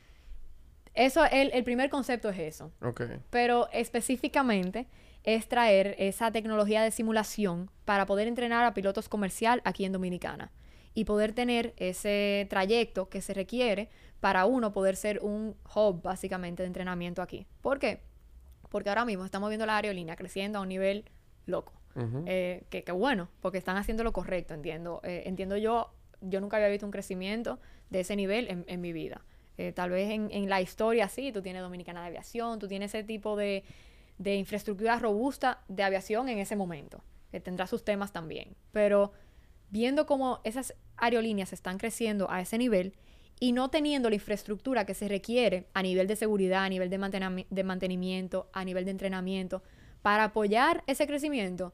eso, 0.95 1.25
el, 1.25 1.51
el 1.53 1.65
primer 1.65 1.89
concepto 1.89 2.29
es 2.29 2.39
eso. 2.39 2.73
Pero 3.31 3.69
específicamente 3.73 4.87
es 5.25 5.49
traer 5.49 5.95
esa 5.99 6.31
tecnología 6.31 6.83
de 6.83 6.91
simulación 6.91 7.71
para 7.85 8.07
poder 8.07 8.27
entrenar 8.27 8.65
a 8.65 8.75
pilotos 8.75 9.09
comercial 9.09 9.61
aquí 9.65 9.85
en 9.85 9.93
Dominicana 9.93 10.51
y 10.95 11.05
poder 11.05 11.33
tener 11.33 11.75
ese 11.77 12.47
trayecto 12.51 13.09
que 13.09 13.21
se 13.21 13.35
requiere 13.35 13.89
para 14.21 14.47
uno 14.47 14.73
poder 14.73 14.97
ser 14.97 15.21
un 15.23 15.57
hub 15.75 16.03
básicamente 16.03 16.63
de 16.63 16.69
entrenamiento 16.69 17.23
aquí. 17.23 17.47
¿Por 17.63 17.79
qué? 17.79 18.01
Porque 18.71 18.89
ahora 18.89 19.05
mismo 19.05 19.25
estamos 19.25 19.51
viendo 19.51 19.67
la 19.67 19.77
aerolínea 19.77 20.17
creciendo 20.17 20.59
a 20.59 20.63
un 20.63 20.69
nivel 20.69 21.05
loco. 21.47 21.73
Eh, 22.27 22.63
que, 22.71 22.91
bueno, 22.93 23.29
porque 23.41 23.59
están 23.59 23.77
haciendo 23.77 24.05
lo 24.05 24.13
correcto, 24.13 24.55
entiendo. 24.55 25.01
Eh, 25.05 25.25
entiendo 25.27 25.57
yo, 25.57 25.93
yo 26.21 26.41
nunca 26.41 26.57
había 26.57 26.69
visto 26.69 26.87
un 26.87 26.93
crecimiento 26.93 27.59
de 27.91 28.01
ese 28.01 28.17
nivel 28.17 28.65
en, 28.67 28.81
mi 28.81 28.93
vida. 28.93 29.23
Eh, 29.59 29.73
tal 29.73 29.91
vez 29.91 30.09
en, 30.11 30.49
la 30.49 30.61
historia 30.61 31.09
sí, 31.09 31.33
tú 31.33 31.43
tienes 31.43 31.63
Dominicana 31.63 32.01
de 32.01 32.07
Aviación, 32.07 32.59
tú 32.59 32.69
tienes 32.69 32.95
ese 32.95 33.05
tipo 33.05 33.37
de, 33.37 33.65
de 34.19 34.37
infraestructura 34.37 34.99
robusta 34.99 35.63
de 35.69 35.83
aviación 35.83 36.29
en 36.29 36.39
ese 36.39 36.57
momento, 36.57 37.03
que 37.31 37.41
tendrá 37.41 37.67
sus 37.67 37.85
temas 37.85 38.13
también. 38.13 38.55
Pero 38.73 39.13
viendo 39.69 40.07
cómo 40.07 40.41
esas 40.45 40.75
aerolíneas 40.97 41.53
están 41.53 41.77
creciendo 41.77 42.31
a 42.31 42.41
ese 42.41 42.57
nivel 42.57 42.95
y 43.41 43.53
no 43.53 43.71
teniendo 43.71 44.11
la 44.11 44.17
infraestructura 44.17 44.85
que 44.85 44.95
se 44.95 45.09
requiere 45.09 45.67
a 45.73 45.83
nivel 45.83 46.07
de 46.07 46.15
seguridad, 46.15 46.63
a 46.63 46.69
nivel 46.69 46.91
de, 46.91 47.65
mantenimiento, 47.65 48.51
a 48.53 48.65
nivel 48.65 48.85
de 48.85 48.91
entrenamiento, 48.91 49.63
para 50.03 50.25
apoyar 50.25 50.85
ese 50.87 51.07
crecimiento, 51.07 51.73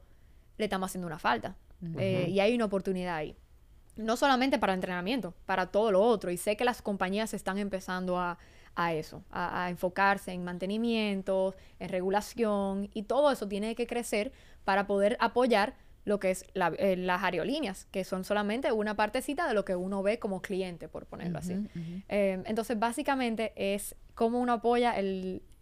le 0.58 0.64
estamos 0.64 0.90
haciendo 0.90 1.08
una 1.08 1.18
falta. 1.18 1.56
Eh, 1.98 2.28
y 2.30 2.40
hay 2.40 2.54
una 2.54 2.66
oportunidad 2.66 3.16
ahí. 3.16 3.36
No 3.96 4.16
solamente 4.16 4.58
para 4.58 4.72
el 4.72 4.78
entrenamiento, 4.78 5.34
para 5.44 5.66
todo 5.66 5.90
lo 5.90 6.02
otro. 6.02 6.30
Y 6.30 6.36
sé 6.36 6.56
que 6.56 6.64
las 6.64 6.82
compañías 6.82 7.34
están 7.34 7.58
empezando 7.58 8.18
a, 8.18 8.38
eso, 8.92 9.24
a, 9.30 9.64
a, 9.64 9.70
enfocarse 9.70 10.32
en 10.32 10.44
mantenimiento, 10.44 11.56
en 11.80 11.88
regulación, 11.88 12.90
y 12.94 13.02
todo 13.02 13.32
eso 13.32 13.48
tiene 13.48 13.74
que 13.74 13.86
crecer 13.88 14.32
para 14.64 14.86
poder 14.86 15.16
apoyar 15.18 15.74
lo 16.06 16.20
que 16.20 16.30
es 16.30 16.44
eh, 16.54 16.96
las 16.96 17.22
aerolíneas, 17.22 17.86
que 17.90 18.04
son 18.04 18.24
solamente 18.24 18.70
una 18.70 18.94
partecita 18.94 19.46
de 19.48 19.54
lo 19.54 19.64
que 19.64 19.74
uno 19.74 20.04
ve 20.04 20.18
como 20.20 20.40
cliente, 20.40 20.88
por 20.88 21.04
ponerlo 21.04 21.38
así. 21.38 21.54
Em, 22.08 22.44
entonces, 22.46 22.78
básicamente 22.78 23.52
es 23.56 23.96
cómo 24.14 24.40
uno 24.40 24.54
apoya 24.54 24.94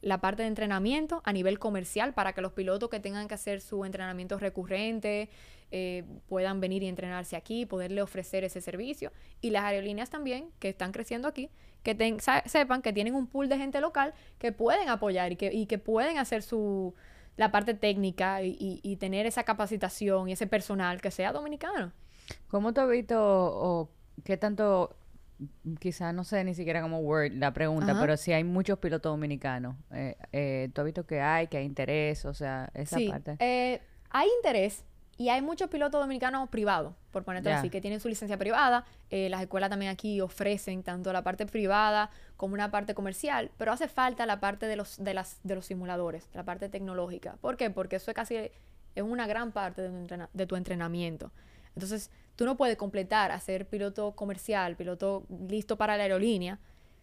la 0.02 0.20
parte 0.20 0.42
de 0.42 0.48
entrenamiento 0.48 1.22
a 1.24 1.32
nivel 1.32 1.58
comercial 1.58 2.12
para 2.12 2.34
que 2.34 2.42
los 2.42 2.52
pilotos 2.52 2.90
que 2.90 3.00
tengan 3.00 3.26
que 3.26 3.34
hacer 3.34 3.62
su 3.62 3.86
entrenamiento 3.86 4.38
recurrente 4.38 5.30
eh, 5.70 6.04
puedan 6.28 6.60
venir 6.60 6.82
y 6.82 6.88
entrenarse 6.88 7.36
aquí, 7.36 7.64
poderle 7.64 8.02
ofrecer 8.02 8.44
ese 8.44 8.60
servicio. 8.60 9.12
Y 9.40 9.48
las 9.48 9.64
aerolíneas 9.64 10.10
también, 10.10 10.50
que 10.58 10.68
están 10.68 10.92
creciendo 10.92 11.26
aquí, 11.26 11.48
que 11.82 12.18
sepan 12.44 12.82
que 12.82 12.92
tienen 12.92 13.14
un 13.14 13.26
pool 13.26 13.48
de 13.48 13.56
gente 13.56 13.80
local 13.80 14.12
que 14.38 14.52
pueden 14.52 14.90
apoyar 14.90 15.32
y 15.32 15.36
que, 15.36 15.54
y 15.54 15.64
que 15.64 15.78
pueden 15.78 16.18
hacer 16.18 16.42
su 16.42 16.94
la 17.36 17.50
parte 17.50 17.74
técnica 17.74 18.42
y, 18.42 18.96
tener 19.00 19.26
esa 19.26 19.42
capacitación 19.42 20.28
y 20.28 20.32
ese 20.32 20.46
personal 20.46 21.00
que 21.00 21.10
sea 21.10 21.32
dominicano. 21.32 21.92
¿Cómo 22.48 22.72
te 22.72 22.80
has 22.80 22.88
visto 22.88 23.16
o 23.18 23.90
qué 24.24 24.36
tanto, 24.36 24.96
quizás 25.80 26.14
no 26.14 26.24
sé 26.24 26.44
ni 26.44 26.54
siquiera 26.54 26.80
como 26.80 27.00
Word 27.00 27.32
la 27.32 27.52
pregunta, 27.52 27.98
pero 28.00 28.16
si 28.16 28.32
hay 28.32 28.44
muchos 28.44 28.78
pilotos 28.78 29.12
dominicanos, 29.12 29.76
eh, 29.92 30.16
eh, 30.32 30.70
¿tú 30.72 30.80
has 30.80 30.84
visto 30.84 31.06
que 31.06 31.20
hay, 31.20 31.48
que 31.48 31.58
hay 31.58 31.64
interés, 31.64 32.24
o 32.24 32.34
sea, 32.34 32.70
esa 32.74 32.96
sí, 32.96 33.08
parte? 33.08 33.36
Eh, 33.40 33.80
hay 34.10 34.28
interés, 34.36 34.84
y 35.16 35.28
hay 35.28 35.42
muchos 35.42 35.70
pilotos 35.70 36.00
dominicanos 36.00 36.48
privados, 36.48 36.94
por 37.10 37.24
ponerte 37.24 37.52
así, 37.52 37.70
que 37.70 37.80
tienen 37.80 38.00
su 38.00 38.08
licencia 38.08 38.36
privada. 38.36 38.84
Eh, 39.10 39.28
las 39.28 39.42
escuelas 39.42 39.70
también 39.70 39.90
aquí 39.90 40.20
ofrecen 40.20 40.82
tanto 40.82 41.12
la 41.12 41.22
parte 41.22 41.46
privada 41.46 42.10
como 42.36 42.54
una 42.54 42.70
parte 42.70 42.94
comercial, 42.94 43.50
pero 43.56 43.72
hace 43.72 43.88
falta 43.88 44.26
la 44.26 44.40
parte 44.40 44.66
de 44.66 44.76
los, 44.76 45.02
de 45.02 45.14
las, 45.14 45.38
de 45.42 45.54
los 45.54 45.66
simuladores, 45.66 46.28
la 46.34 46.44
parte 46.44 46.68
tecnológica. 46.68 47.36
¿Por 47.40 47.56
qué? 47.56 47.70
Porque 47.70 47.96
eso 47.96 48.10
es 48.10 48.14
casi 48.14 48.36
es 48.36 49.02
una 49.02 49.26
gran 49.26 49.52
parte 49.52 49.82
de 49.82 50.26
de 50.32 50.46
tu 50.46 50.56
entrenamiento. 50.56 51.32
Entonces, 51.74 52.10
tú 52.36 52.44
no 52.44 52.56
puedes 52.56 52.76
completar 52.76 53.30
a 53.32 53.40
ser 53.40 53.66
piloto 53.66 54.12
comercial, 54.12 54.76
piloto 54.76 55.24
listo 55.48 55.76
para 55.76 55.96
la 55.96 56.04
aerolínea, 56.04 56.58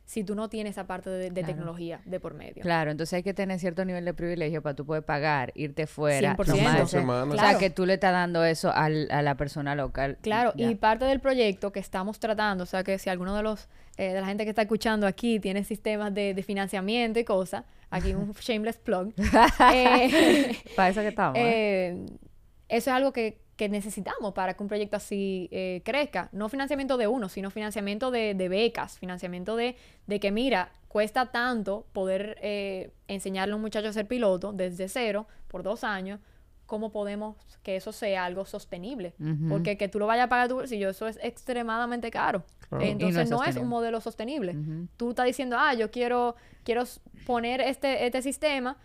si 0.05 0.23
tú 0.23 0.35
no 0.35 0.49
tienes 0.49 0.71
esa 0.71 0.87
parte 0.87 1.09
de, 1.09 1.31
tecnología 1.31 2.01
de 2.05 2.19
por 2.19 2.33
medio. 2.33 2.61
Claro, 2.61 2.91
entonces 2.91 3.13
hay 3.13 3.23
que 3.23 3.33
tener 3.33 3.59
cierto 3.59 3.85
nivel 3.85 4.03
de 4.03 4.13
privilegio 4.13 4.61
para 4.61 4.75
tú 4.75 4.85
poder 4.85 5.03
pagar, 5.03 5.51
irte 5.55 5.87
fuera. 5.87 6.35
100%. 6.35 7.33
O 7.33 7.37
sea, 7.37 7.57
que 7.57 7.69
tú 7.69 7.85
le 7.85 7.93
estás 7.93 8.11
dando 8.11 8.43
eso 8.43 8.71
a 8.73 8.89
la 8.89 9.35
persona 9.35 9.75
local. 9.75 10.17
Claro, 10.21 10.53
y 10.55 10.75
parte 10.75 11.05
del 11.05 11.19
proyecto 11.19 11.71
que 11.71 11.79
estamos 11.79 12.19
tratando, 12.19 12.63
o 12.63 12.67
sea, 12.67 12.83
que 12.83 12.99
si 12.99 13.09
alguno 13.09 13.35
de 13.35 13.43
los 13.43 13.69
eh, 13.97 14.13
de 14.13 14.21
la 14.21 14.27
gente 14.27 14.45
que 14.45 14.49
está 14.49 14.63
escuchando 14.63 15.05
aquí 15.05 15.39
tiene 15.39 15.63
sistemas 15.63 16.13
de, 16.13 16.41
financiamiento 16.45 17.19
y 17.19 17.23
cosas, 17.23 17.65
aquí 17.89 18.13
un 18.13 18.33
shameless 18.39 18.77
plug. 18.77 19.13
eh, 19.73 20.57
para 20.75 20.89
eso 20.89 21.01
que 21.01 21.09
estamos. 21.09 21.37
¿eh? 21.37 21.41
Eh, 21.43 22.05
eso 22.69 22.89
es 22.89 22.95
algo 22.95 23.11
que 23.11 23.41
que 23.61 23.69
necesitamos 23.69 24.33
para 24.33 24.55
que 24.55 24.63
un 24.63 24.69
proyecto 24.69 24.97
así 24.97 25.47
eh, 25.51 25.83
crezca. 25.85 26.29
No 26.31 26.49
financiamiento 26.49 26.97
de 26.97 27.05
uno, 27.05 27.29
sino 27.29 27.51
financiamiento 27.51 28.09
de, 28.09 28.33
becas, 28.49 28.97
financiamiento 28.97 29.55
de, 29.55 29.75
de, 30.07 30.19
que, 30.19 30.31
mira, 30.31 30.71
cuesta 30.87 31.27
tanto 31.27 31.85
poder 31.93 32.39
eh, 32.41 32.89
enseñarle 33.07 33.53
a 33.53 33.55
un 33.57 33.61
muchacho 33.61 33.89
a 33.89 33.93
ser 33.93 34.07
piloto 34.07 34.51
desde 34.51 34.89
cero 34.89 35.27
por 35.47 35.61
dos 35.61 35.83
años. 35.83 36.19
¿Cómo 36.65 36.91
podemos 36.91 37.35
que 37.61 37.75
eso 37.75 37.91
sea 37.91 38.25
algo 38.25 38.45
sostenible? 38.45 39.13
Porque 39.47 39.77
que 39.77 39.87
tú 39.87 39.99
lo 39.99 40.07
vayas 40.07 40.25
a 40.25 40.29
pagar 40.29 40.47
tu 40.47 40.55
bolsillo, 40.55 40.89
eso 40.89 41.07
es 41.07 41.19
extremadamente 41.21 42.09
caro. 42.09 42.43
Entonces 42.79 43.29
no 43.29 43.43
es, 43.43 43.57
un 43.57 43.67
modelo 43.67 44.01
sostenible. 44.01 44.55
Tú 44.97 45.11
estás 45.11 45.27
diciendo, 45.27 45.55
ah, 45.59 45.75
yo 45.75 45.91
quiero, 45.91 46.35
quiero 46.63 46.83
poner 47.27 47.61
este, 47.61 48.07
este 48.07 48.23
sistema 48.23 48.77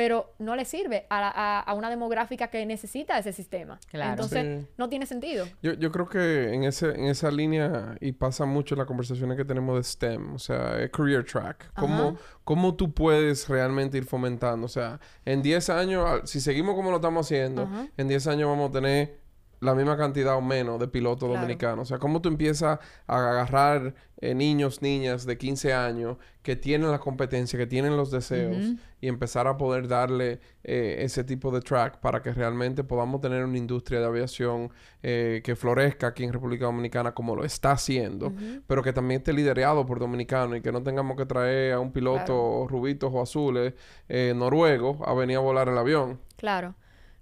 pero 0.00 0.32
no 0.38 0.56
le 0.56 0.64
sirve 0.64 1.04
a, 1.10 1.20
la- 1.20 1.28
a- 1.34 1.60
a 1.60 1.74
una 1.74 1.90
demográfica 1.90 2.48
que 2.48 2.64
necesita 2.64 3.18
ese 3.18 3.34
sistema. 3.34 3.78
Claro. 3.90 4.12
Entonces, 4.12 4.62
Sí. 4.62 4.66
no 4.78 4.88
tiene 4.88 5.04
sentido. 5.04 5.44
Yo, 5.62 5.74
yo 5.74 5.92
creo 5.92 6.08
que 6.08 6.54
en, 6.54 6.64
ese, 6.64 6.88
en 6.92 7.04
esa 7.04 7.30
línea, 7.30 7.96
y 8.00 8.12
pasa 8.12 8.46
mucho 8.46 8.74
en 8.74 8.78
las 8.78 8.86
conversaciones 8.86 9.36
que 9.36 9.44
tenemos 9.44 9.76
de 9.76 9.84
STEM, 9.84 10.36
o 10.36 10.38
sea, 10.38 10.88
career 10.90 11.22
track, 11.26 11.70
¿cómo, 11.74 12.16
cómo 12.44 12.74
tú 12.76 12.94
puedes 12.94 13.46
realmente 13.46 13.98
ir 13.98 14.06
fomentando? 14.06 14.64
O 14.64 14.68
sea, 14.70 14.98
en 15.26 15.42
10 15.42 15.68
años, 15.68 16.22
si 16.24 16.40
seguimos 16.40 16.74
como 16.76 16.88
lo 16.88 16.96
estamos 16.96 17.26
haciendo, 17.26 17.64
Ajá. 17.64 17.88
en 17.98 18.08
10 18.08 18.26
años 18.26 18.48
vamos 18.48 18.70
a 18.70 18.72
tener 18.72 19.20
la 19.60 19.74
misma 19.74 19.96
cantidad 19.96 20.36
o 20.36 20.40
menos 20.40 20.78
de 20.80 20.88
pilotos 20.88 21.28
Claro. 21.28 21.42
dominicanos. 21.42 21.80
O 21.80 21.84
sea, 21.88 21.98
¿cómo 21.98 22.20
tú 22.22 22.28
empiezas 22.28 22.78
a 23.06 23.16
agarrar 23.28 23.94
eh, 24.22 24.34
niños, 24.34 24.82
niñas 24.82 25.24
de 25.26 25.36
15 25.38 25.72
años 25.72 26.16
que 26.42 26.56
tienen 26.56 26.90
la 26.90 26.98
competencia, 26.98 27.58
que 27.58 27.66
tienen 27.66 27.96
los 27.96 28.10
deseos 28.10 28.56
y 29.00 29.08
empezar 29.08 29.46
a 29.46 29.56
poder 29.56 29.88
darle 29.88 30.40
eh, 30.64 30.96
ese 31.00 31.24
tipo 31.24 31.50
de 31.50 31.60
track 31.60 32.00
para 32.00 32.22
que 32.22 32.32
realmente 32.32 32.84
podamos 32.84 33.20
tener 33.22 33.44
una 33.44 33.56
industria 33.58 34.00
de 34.00 34.06
aviación 34.06 34.70
eh, 35.02 35.40
que 35.44 35.56
florezca 35.56 36.08
aquí 36.08 36.24
en 36.24 36.32
República 36.34 36.66
Dominicana 36.66 37.12
como 37.12 37.34
lo 37.36 37.44
está 37.44 37.72
haciendo, 37.72 38.32
pero 38.66 38.82
que 38.82 38.92
también 38.92 39.20
esté 39.20 39.32
liderado 39.32 39.86
por 39.86 39.98
dominicanos 39.98 40.56
y 40.58 40.60
que 40.60 40.72
no 40.72 40.82
tengamos 40.82 41.16
que 41.16 41.24
traer 41.26 41.74
a 41.74 41.80
un 41.80 41.92
piloto 41.92 42.20
Claro. 42.24 42.66
rubitos 42.68 43.10
o 43.12 43.22
azules 43.22 43.72
eh, 44.08 44.32
noruego 44.36 44.98
a 45.06 45.14
venir 45.14 45.36
a 45.38 45.40
volar 45.40 45.68
el 45.68 45.78
avión. 45.78 46.20
Claro. 46.36 46.74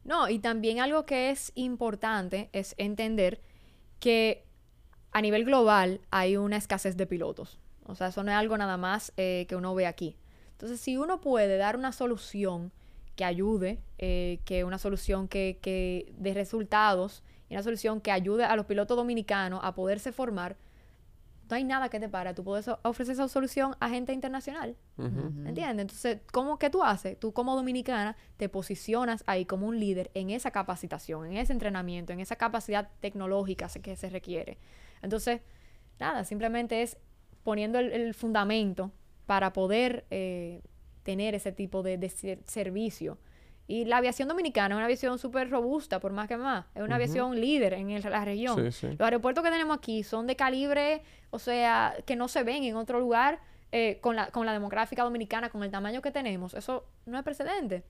No, 0.08 0.30
y 0.30 0.38
también 0.38 0.80
algo 0.80 1.04
que 1.04 1.28
es 1.28 1.52
importante 1.54 2.48
es 2.54 2.74
entender 2.78 3.42
que 4.00 4.46
a 5.12 5.20
nivel 5.20 5.44
global 5.44 6.00
hay 6.10 6.38
una 6.38 6.56
escasez 6.56 6.96
de 6.96 7.06
pilotos. 7.06 7.58
O 7.84 7.94
sea, 7.94 8.06
eso 8.06 8.22
no 8.22 8.30
es 8.30 8.36
algo 8.38 8.56
nada 8.56 8.78
más 8.78 9.12
eh, 9.18 9.44
que 9.50 9.54
uno 9.54 9.74
ve 9.74 9.86
aquí. 9.86 10.16
Entonces, 10.52 10.80
si 10.80 10.96
uno 10.96 11.20
puede 11.20 11.58
dar 11.58 11.76
una 11.76 11.92
solución 11.92 12.72
que 13.16 13.26
ayude, 13.26 13.82
eh, 13.98 14.40
que 14.46 14.64
una 14.64 14.78
solución 14.78 15.28
que, 15.28 15.58
que 15.60 16.10
dé 16.16 16.32
resultados, 16.32 17.22
y 17.50 17.54
una 17.56 17.62
solución 17.62 18.00
que 18.00 18.10
ayude 18.10 18.44
a 18.44 18.56
los 18.56 18.64
pilotos 18.64 18.96
dominicanos 18.96 19.60
a 19.62 19.74
poderse 19.74 20.10
formar, 20.10 20.56
no 21.48 21.56
hay 21.56 21.64
nada 21.64 21.88
que 21.88 21.98
te 22.00 22.08
para. 22.08 22.34
Tú 22.34 22.44
puedes 22.44 22.68
ofrecer 22.82 23.14
esa 23.14 23.28
solución 23.28 23.74
a 23.80 23.88
gente 23.88 24.12
internacional. 24.12 24.76
Ujú. 24.96 25.46
¿Entiendes? 25.46 25.82
Entonces, 25.82 26.18
¿cómo 26.32 26.58
que 26.58 26.70
tú 26.70 26.82
haces? 26.84 27.18
Tú 27.18 27.32
como 27.32 27.56
dominicana 27.56 28.16
te 28.36 28.48
posicionas 28.48 29.24
ahí 29.26 29.44
como 29.44 29.66
un 29.66 29.78
líder 29.80 30.10
en 30.14 30.30
esa 30.30 30.50
capacitación, 30.50 31.26
en 31.26 31.36
ese 31.38 31.52
entrenamiento, 31.52 32.12
en 32.12 32.20
esa 32.20 32.36
capacidad 32.36 32.88
tecnológica 33.00 33.68
que 33.82 33.96
se 33.96 34.10
requiere. 34.10 34.58
Entonces, 35.02 35.40
nada, 35.98 36.24
simplemente 36.24 36.82
es 36.82 36.98
poniendo 37.44 37.78
el, 37.78 37.92
el 37.92 38.14
fundamento 38.14 38.92
para 39.26 39.52
poder 39.52 40.04
eh, 40.10 40.62
tener 41.02 41.34
ese 41.34 41.52
tipo 41.52 41.82
de, 41.82 41.96
de 41.98 42.08
ser- 42.08 42.42
servicio. 42.46 43.18
Y 43.70 43.84
la 43.84 43.98
aviación 43.98 44.26
dominicana 44.28 44.74
es 44.74 44.76
una 44.78 44.86
aviación 44.86 45.18
súper 45.18 45.50
robusta, 45.50 46.00
por 46.00 46.10
más 46.12 46.26
que 46.26 46.36
más. 46.38 46.64
Es 46.74 46.82
una 46.82 46.94
aviación 46.96 47.38
líder 47.40 47.74
en 47.74 47.90
el- 47.90 48.02
la 48.02 48.24
región. 48.24 48.56
Sí, 48.56 48.72
sí. 48.72 48.86
Los 48.92 49.00
aeropuertos 49.02 49.44
que 49.44 49.50
tenemos 49.50 49.76
aquí 49.76 50.02
son 50.02 50.26
de 50.26 50.34
calibre, 50.36 51.02
o 51.30 51.38
sea, 51.38 51.94
que 52.06 52.16
no 52.16 52.28
se 52.28 52.42
ven 52.44 52.64
en 52.64 52.74
otro 52.76 52.98
lugar 52.98 53.40
eh, 53.70 53.98
con, 54.00 54.16
la, 54.16 54.28
con 54.30 54.46
la 54.46 54.52
demográfica 54.54 55.02
dominicana, 55.04 55.50
con 55.50 55.62
el 55.62 55.70
tamaño 55.70 56.00
que 56.00 56.10
tenemos. 56.10 56.54
Eso 56.54 56.86
no 57.04 57.18
es 57.18 57.22
precedente. 57.24 57.84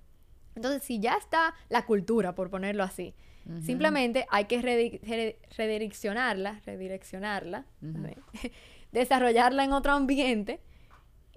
Entonces, 0.57 0.83
si 0.83 0.99
ya 0.99 1.15
está 1.15 1.55
la 1.69 1.87
cultura, 1.87 2.35
por 2.35 2.51
ponerlo 2.51 2.83
así, 2.83 3.15
simplemente 3.63 4.27
hay 4.31 4.47
que 4.47 4.61
redi- 4.61 5.01
re- 5.07 5.39
redireccionarla, 5.57 6.61
redireccionarla, 6.67 7.65
desarrollarla 8.93 9.65
en 9.65 9.73
otro 9.73 9.93
ambiente 9.93 10.61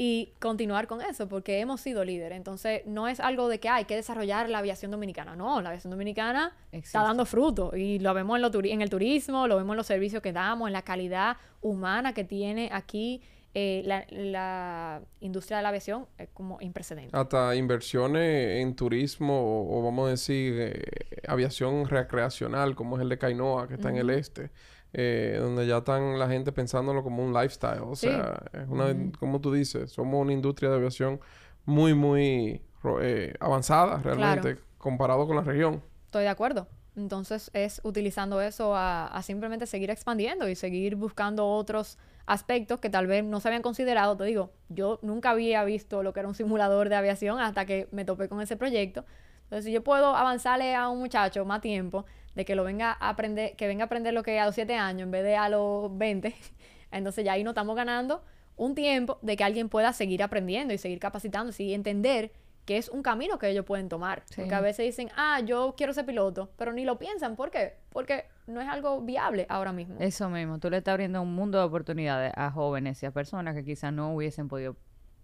y 0.04 0.34
continuar 0.40 0.88
con 0.88 1.00
eso, 1.02 1.30
porque 1.30 1.60
hemos 1.60 1.80
sido 1.80 2.04
líderes. 2.04 2.36
Entonces, 2.36 2.82
no 2.88 3.08
es 3.08 3.20
algo 3.20 3.48
de 3.50 3.60
que 3.60 3.70
hay 3.70 3.86
que 3.86 3.96
desarrollar 3.96 4.50
la 4.50 4.58
aviación 4.58 4.90
dominicana. 4.90 5.36
No, 5.36 5.62
la 5.62 5.70
aviación 5.70 5.92
dominicana 5.92 6.54
Existe. 6.72 6.98
está 6.98 7.04
dando 7.04 7.24
fruto 7.28 7.76
y 7.76 8.00
lo 8.00 8.12
vemos 8.16 8.36
en, 8.38 8.42
lo 8.42 8.50
turi- 8.52 8.72
en 8.72 8.82
el 8.82 8.90
turismo, 8.90 9.48
lo 9.48 9.58
vemos 9.58 9.74
en 9.74 9.78
los 9.78 9.86
servicios 9.86 10.24
que 10.24 10.34
damos, 10.34 10.66
en 10.66 10.74
la 10.74 10.82
calidad 10.82 11.38
humana 11.62 12.16
que 12.16 12.24
tiene 12.24 12.70
aquí 12.72 13.22
eh, 13.54 13.84
la, 13.86 14.08
la 14.10 15.02
industria 15.20 15.58
de 15.58 15.64
la 15.64 15.70
aviación, 15.70 16.08
es 16.18 16.30
como 16.34 16.58
imprecedente. 16.62 17.16
Hasta 17.16 17.54
inversiones 17.56 18.60
en 18.62 18.76
turismo 18.76 19.40
o, 19.40 19.78
o 19.78 19.84
vamos 19.84 20.08
a 20.08 20.12
decir 20.12 20.56
eh, 20.58 20.82
aviación 21.28 21.88
recreacional 21.88 22.74
como 22.74 22.96
es 22.96 23.04
el 23.04 23.10
de 23.10 23.20
Cainoa 23.20 23.68
que 23.68 23.76
está 23.76 23.90
en 23.90 23.98
el 23.98 24.10
este. 24.10 24.50
Eh, 24.94 25.38
donde 25.40 25.66
ya 25.68 25.78
están 25.78 26.20
la 26.20 26.28
gente 26.28 26.52
pensándolo 26.52 27.04
como 27.04 27.24
un 27.24 27.34
lifestyle. 27.34 27.82
O 27.84 27.96
Sí. 27.96 28.08
sea, 28.08 28.42
es 28.54 28.68
una, 28.68 28.94
como 29.20 29.40
tú 29.42 29.52
dices, 29.54 29.92
somos 29.92 30.22
una 30.22 30.34
industria 30.34 30.70
de 30.70 30.76
aviación 30.78 31.20
muy, 31.66 31.94
muy 31.94 32.62
eh, 33.02 33.34
avanzada 33.40 33.98
realmente 33.98 34.58
comparado 34.78 35.28
con 35.28 35.36
la 35.36 35.44
región. 35.44 35.82
Estoy 36.06 36.24
de 36.24 36.30
acuerdo. 36.30 36.68
Entonces 36.96 37.50
es 37.54 37.80
utilizando 37.86 38.42
eso 38.42 38.76
a, 38.76 39.08
a 39.08 39.22
simplemente 39.24 39.66
seguir 39.66 39.90
expandiendo 39.90 40.50
y 40.50 40.56
seguir 40.56 40.98
buscando 40.98 41.48
otros 41.48 41.98
aspectos 42.26 42.82
que 42.82 42.90
tal 42.90 43.08
vez 43.08 43.24
no 43.24 43.40
se 43.40 43.48
habían 43.48 43.62
considerado. 43.62 44.18
Te 44.18 44.26
digo, 44.26 44.52
yo 44.68 45.00
nunca 45.02 45.30
había 45.30 45.64
visto 45.64 46.04
lo 46.04 46.12
que 46.12 46.20
era 46.20 46.28
un 46.28 46.36
simulador 46.36 46.90
de 46.90 46.96
aviación 46.96 47.40
hasta 47.40 47.66
que 47.66 47.88
me 47.92 48.04
topé 48.04 48.28
con 48.28 48.42
ese 48.42 48.58
proyecto. 48.58 49.06
Entonces, 49.44 49.66
si 49.66 49.72
yo 49.72 49.84
puedo 49.84 50.16
avanzarle 50.16 50.76
a 50.76 50.90
un 50.90 51.00
muchacho 51.00 51.46
más 51.46 51.62
tiempo 51.62 52.06
de 52.36 52.46
que 52.46 52.56
lo 52.56 52.64
venga 52.64 52.98
a 53.00 53.10
aprender, 53.10 53.56
que 53.56 53.68
venga 53.68 53.84
a 53.84 53.86
aprender 53.86 54.14
lo 54.14 54.24
que 54.24 54.40
a 54.40 54.46
los 54.46 54.56
7 54.56 54.76
años 54.76 55.04
en 55.04 55.12
vez 55.12 55.24
de 55.24 55.36
a 55.36 55.50
los 55.50 55.96
20, 55.98 56.34
entonces 56.92 57.26
ya 57.26 57.34
ahí 57.34 57.44
no 57.44 57.52
estamos 57.52 57.76
ganando 57.76 58.24
un 58.56 58.76
tiempo 58.76 59.18
de 59.22 59.36
que 59.36 59.44
alguien 59.44 59.70
pueda 59.70 59.94
seguir 59.94 60.24
aprendiendo 60.24 60.74
y 60.74 60.78
seguir 60.78 61.00
capacitándose 61.00 61.64
y 61.64 61.74
entender 61.74 62.32
que 62.66 62.78
es 62.78 62.90
un 62.90 63.02
camino 63.02 63.40
que 63.40 63.50
ellos 63.50 63.66
pueden 63.66 63.90
tomar. 63.90 64.22
Sí. 64.26 64.42
Porque 64.42 64.54
a 64.54 64.62
veces 64.62 64.86
dicen, 64.86 65.10
ah, 65.16 65.40
yo 65.40 65.74
quiero 65.76 65.94
ser 65.94 66.06
piloto, 66.06 66.52
pero 66.58 66.72
ni 66.72 66.86
lo 66.86 67.00
piensan. 67.00 67.36
¿Por 67.36 67.50
qué? 67.50 67.78
Porque 67.90 68.26
no 68.46 68.62
es 68.62 68.68
algo 68.68 69.02
viable 69.02 69.48
ahora 69.50 69.74
mismo. 69.74 69.96
Eso 70.00 70.30
mismo, 70.30 70.60
tú 70.60 70.70
le 70.70 70.78
estás 70.78 70.94
abriendo 70.94 71.22
un 71.24 71.34
mundo 71.34 71.58
de 71.58 71.64
oportunidades 71.64 72.34
a 72.36 72.52
jóvenes 72.52 73.02
y 73.02 73.08
a 73.08 73.12
personas 73.12 73.56
que 73.56 73.66
quizás 73.66 73.92
no 73.92 74.14
hubiesen 74.14 74.48
podido 74.48 74.76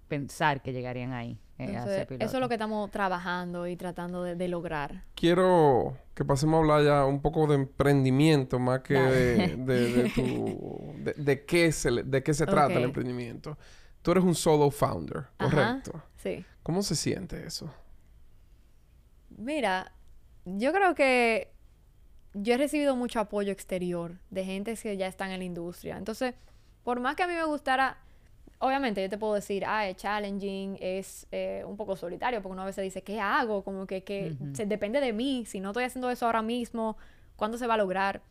pensar 0.07 0.61
que 0.61 0.73
llegarían 0.73 1.13
ahí 1.13 1.39
Entonces, 1.57 2.05
piloto. 2.05 2.25
eso 2.25 2.37
es 2.37 2.41
lo 2.41 2.47
que 2.47 2.55
estamos 2.55 2.91
trabajando 2.91 3.67
y 3.67 3.75
tratando 3.75 4.23
de, 4.23 4.35
de 4.35 4.47
lograr. 4.47 5.03
Quiero 5.15 5.97
que 6.13 6.23
pasemos 6.23 6.55
a 6.55 6.61
hablar 6.61 6.83
ya 6.83 7.05
un 7.05 7.21
poco 7.21 7.47
de 7.47 7.55
emprendimiento 7.55 8.59
más 8.59 8.81
que 8.81 8.93
de, 8.93 9.55
de, 9.57 9.93
de 9.93 10.09
tu... 10.09 10.93
De, 11.07 11.13
de 11.13 11.45
qué 11.45 11.71
se, 11.71 11.91
de 11.91 12.23
qué 12.23 12.33
se 12.33 12.45
trata 12.45 12.73
el 12.73 12.83
emprendimiento. 12.83 13.57
Tú 14.01 14.11
eres 14.11 14.23
un 14.23 14.35
solo 14.35 14.69
founder, 14.71 15.27
Ajá. 15.37 15.49
¿correcto? 15.49 16.03
Sí. 16.17 16.45
¿Cómo 16.63 16.81
se 16.83 16.95
siente 16.95 17.45
eso? 17.45 17.71
Mira, 19.29 19.91
yo 20.45 20.71
creo 20.73 20.95
que 20.95 21.53
yo 22.33 22.53
he 22.53 22.57
recibido 22.57 22.95
mucho 22.95 23.19
apoyo 23.19 23.51
exterior 23.51 24.17
de 24.29 24.43
gente 24.43 24.75
que 24.75 24.97
ya 24.97 25.07
están 25.07 25.31
en 25.31 25.39
la 25.39 25.45
industria. 25.45 25.97
Entonces, 25.97 26.33
por 26.83 26.99
más 26.99 27.15
que 27.15 27.23
a 27.23 27.27
mí 27.27 27.33
me 27.33 27.45
gustara, 27.45 27.97
obviamente 28.59 29.01
yo 29.01 29.09
te 29.09 29.17
puedo 29.17 29.33
decir, 29.35 29.63
ah, 29.65 29.87
es 29.87 29.97
challenging, 29.97 30.77
es 30.81 31.27
eh, 31.31 31.63
un 31.65 31.77
poco 31.77 31.95
solitario, 31.95 32.41
porque 32.41 32.53
uno 32.53 32.63
a 32.63 32.65
veces 32.65 32.83
dice, 32.83 33.01
¿qué 33.03 33.19
hago? 33.19 33.63
Como 33.63 33.85
que, 33.85 34.03
que 34.03 34.35
se- 34.55 34.65
depende 34.65 34.99
de 34.99 35.13
mí, 35.13 35.45
si 35.45 35.59
no 35.59 35.69
estoy 35.69 35.83
haciendo 35.83 36.09
eso 36.09 36.25
ahora 36.25 36.41
mismo, 36.41 36.97
¿cuándo 37.35 37.57
se 37.57 37.67
va 37.67 37.75
a 37.75 37.77
lograr? 37.77 38.21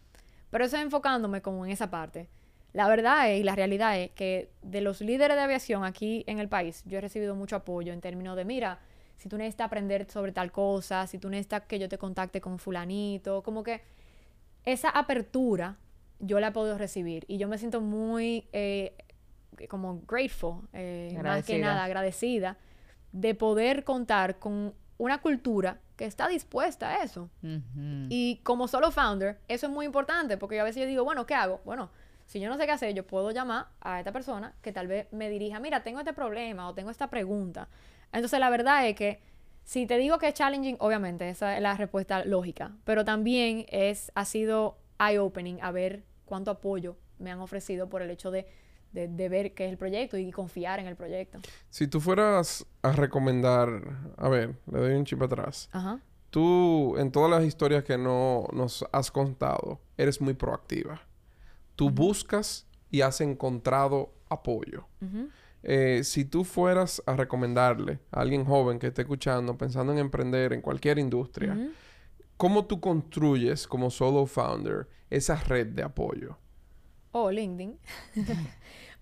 Pero 0.51 0.65
eso 0.65 0.77
enfocándome 0.77 1.43
como 1.43 1.65
en 1.65 1.73
esa 1.73 1.91
parte. 1.91 2.29
La 2.73 2.89
verdad 2.89 3.31
es, 3.31 3.41
y 3.41 3.43
la 3.43 3.55
realidad 3.57 3.99
es 3.99 4.11
que 4.11 4.51
de 4.63 4.81
los 4.81 5.01
líderes 5.01 5.37
de 5.37 5.43
aviación 5.43 5.85
aquí 5.85 6.25
en 6.27 6.39
el 6.41 6.49
país, 6.49 6.83
yo 6.87 6.99
he 6.99 7.01
recibido 7.01 7.35
mucho 7.35 7.57
apoyo 7.57 7.93
en 7.93 8.01
términos 8.01 8.37
de, 8.37 8.45
mira, 8.45 8.81
si 9.17 9.29
tú 9.29 9.39
necesitas 9.39 9.67
aprender 9.67 10.11
sobre 10.11 10.33
tal 10.33 10.53
cosa, 10.53 11.07
si 11.07 11.19
tú 11.19 11.31
necesitas 11.31 11.63
que 11.63 11.79
yo 11.79 11.89
te 11.89 11.97
contacte 11.99 12.41
con 12.41 12.59
fulanito, 12.59 13.43
como 13.43 13.63
que 13.63 13.81
esa 14.65 14.91
apertura 14.91 15.77
yo 16.19 16.41
la 16.41 16.49
he 16.49 16.53
podido 16.53 16.77
recibir 16.79 17.25
y 17.29 17.39
yo 17.39 17.49
me 17.49 17.57
siento 17.59 17.81
muy 17.81 18.47
eh, 18.53 18.95
como 19.69 20.03
grateful, 20.07 20.69
eh, 20.73 21.19
más 21.23 21.45
que 21.45 21.59
nada 21.59 21.85
agradecida 21.85 22.57
de 23.13 23.35
poder 23.35 23.85
contar 23.85 24.39
con 24.39 24.75
una 24.99 25.21
cultura 25.21 25.79
que 25.97 26.05
está 26.05 26.29
dispuesta 26.29 26.91
a 26.91 27.03
eso. 27.03 27.31
Y 28.11 28.41
como 28.43 28.69
solo 28.69 28.91
founder, 28.91 29.39
eso 29.49 29.67
es 29.67 29.73
muy 29.73 29.87
importante, 29.87 30.37
porque 30.37 30.57
yo 30.57 30.63
a 30.63 30.65
veces 30.65 30.83
yo 30.83 30.89
digo, 30.89 31.05
bueno, 31.05 31.27
¿qué 31.27 31.35
hago? 31.35 31.61
Bueno, 31.65 31.91
si 32.27 32.41
yo 32.41 32.49
no 32.49 32.57
sé 32.57 32.67
qué 32.67 32.73
hacer, 32.73 32.95
yo 32.95 33.07
puedo 33.07 33.31
llamar 33.31 33.69
a 33.81 33.99
esta 33.99 34.13
persona 34.13 34.55
que 34.61 34.73
tal 34.73 34.89
vez 34.89 35.07
me 35.13 35.31
dirija, 35.31 35.61
mira, 35.61 35.83
tengo 35.83 36.01
este 36.01 36.13
problema 36.13 36.69
o 36.69 36.75
tengo 36.75 36.91
esta 36.91 37.09
pregunta. 37.09 37.69
Entonces, 38.13 38.39
la 38.39 38.51
verdad 38.51 38.87
es 38.87 38.97
que 38.97 39.21
si 39.65 39.87
te 39.87 39.97
digo 39.97 40.19
que 40.19 40.29
es 40.29 40.35
challenging, 40.35 40.77
obviamente, 40.81 41.29
esa 41.29 41.57
es 41.57 41.63
la 41.63 41.75
respuesta 41.75 42.25
lógica, 42.25 42.73
pero 42.85 43.05
también 43.05 43.67
es, 43.69 44.13
ha 44.15 44.25
sido 44.25 44.79
eye-opening 44.99 45.59
a 45.63 45.71
ver 45.71 46.05
cuánto 46.25 46.51
apoyo 46.51 46.97
me 47.19 47.31
han 47.31 47.41
ofrecido 47.41 47.89
por 47.89 48.03
el 48.03 48.11
hecho 48.11 48.31
de, 48.31 48.47
de, 48.97 49.09
de 49.09 49.29
ver 49.29 49.53
qué 49.53 49.67
es 49.67 49.71
el 49.71 49.77
proyecto 49.77 50.17
y 50.17 50.33
confiar 50.33 50.81
en 50.81 50.87
el 50.87 50.97
proyecto. 50.97 51.39
Si 51.69 51.87
tú 51.87 52.01
fueras 52.01 52.67
a 52.81 52.93
recomendar, 52.93 53.69
a 54.17 54.29
ver, 54.29 54.57
le 54.73 54.79
doy 54.79 54.95
un 54.95 55.05
chip 55.05 55.23
atrás. 55.23 55.69
Ajá. 55.73 56.01
Tú, 56.31 56.97
en 56.99 57.13
todas 57.13 57.31
las 57.31 57.45
historias 57.45 57.85
que 57.85 57.99
no 57.99 58.49
nos 58.53 58.85
has 58.93 59.11
contado, 59.11 59.81
eres 59.99 60.21
muy 60.21 60.35
proactiva. 60.35 61.03
Tú 61.77 61.91
buscas 61.91 62.67
y 62.91 63.03
has 63.03 63.21
encontrado 63.21 64.15
apoyo. 64.29 64.87
Eh, 65.63 66.01
si 66.03 66.25
tú 66.25 66.45
fueras 66.45 67.03
a 67.07 67.17
recomendarle 67.17 68.01
a 68.11 68.21
alguien 68.21 68.45
joven 68.45 68.79
que 68.79 68.87
esté 68.87 69.03
escuchando, 69.03 69.59
pensando 69.59 69.93
en 69.93 69.99
emprender 69.99 70.53
en 70.53 70.63
cualquier 70.63 70.99
industria. 70.99 71.71
¿cómo 72.37 72.67
tú 72.67 72.81
construyes 72.81 73.67
como 73.67 73.89
solo 73.91 74.27
founder 74.27 74.89
esa 75.09 75.37
red 75.37 75.69
de 75.69 75.83
apoyo? 75.83 76.37
o 77.17 77.31
LinkedIn. 77.31 77.79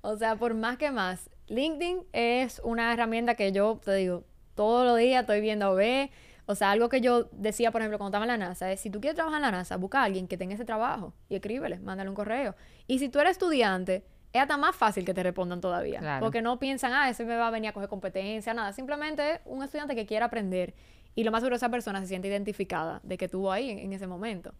o 0.04 0.16
sea, 0.18 0.36
por 0.36 0.52
más 0.52 0.76
que 0.76 0.90
más, 0.90 1.30
LinkedIn 1.48 2.00
es 2.12 2.60
una 2.62 2.92
herramienta 2.92 3.36
que 3.36 3.52
yo 3.52 3.80
te 3.82 3.94
digo, 3.94 4.24
todos 4.54 4.86
los 4.86 4.98
días 4.98 5.22
estoy 5.22 5.40
viendo 5.40 5.66
a 5.66 5.74
ver. 5.74 6.10
O 6.44 6.54
sea, 6.54 6.72
algo 6.72 6.90
que 6.90 7.00
yo 7.00 7.30
decía, 7.32 7.70
por 7.70 7.80
ejemplo, 7.80 7.96
cuando 7.96 8.14
estaba 8.14 8.30
en 8.30 8.38
la 8.38 8.46
NASA, 8.48 8.70
es 8.70 8.80
si 8.80 8.90
tú 8.90 9.00
quieres 9.00 9.14
trabajar 9.14 9.38
en 9.38 9.42
la 9.42 9.50
NASA, 9.50 9.78
busca 9.78 10.02
a 10.02 10.04
alguien 10.04 10.28
que 10.28 10.36
tenga 10.36 10.54
ese 10.54 10.66
trabajo 10.66 11.14
y 11.30 11.36
escríbele, 11.36 11.78
mándale 11.78 12.10
un 12.10 12.14
correo. 12.14 12.54
Y 12.86 12.98
si 12.98 13.08
tú 13.08 13.18
eres 13.18 13.32
estudiante, 13.32 14.04
es 14.34 14.42
hasta 14.42 14.58
más 14.58 14.76
fácil 14.76 15.06
que 15.06 15.14
te 15.14 15.22
respondan 15.22 15.62
todavía. 15.62 16.00
Claro. 16.00 16.22
Porque 16.22 16.42
no 16.42 16.58
piensan, 16.58 16.92
ah, 16.92 17.08
ese 17.08 17.24
me 17.24 17.36
va 17.36 17.48
a 17.48 17.50
venir 17.50 17.70
a 17.70 17.72
coger 17.72 17.88
competencia, 17.88 18.52
nada. 18.52 18.74
Simplemente 18.74 19.32
es 19.32 19.40
un 19.46 19.62
estudiante 19.62 19.94
que 19.94 20.04
quiere 20.04 20.26
aprender. 20.26 20.74
Y 21.14 21.24
lo 21.24 21.30
más 21.30 21.40
seguro 21.40 21.56
esa 21.56 21.70
persona 21.70 22.02
se 22.02 22.08
siente 22.08 22.28
identificada 22.28 23.00
de 23.04 23.16
que 23.16 23.24
estuvo 23.24 23.50
ahí 23.50 23.70
en, 23.70 23.78
en 23.78 23.92
ese 23.94 24.06
momento. 24.06 24.52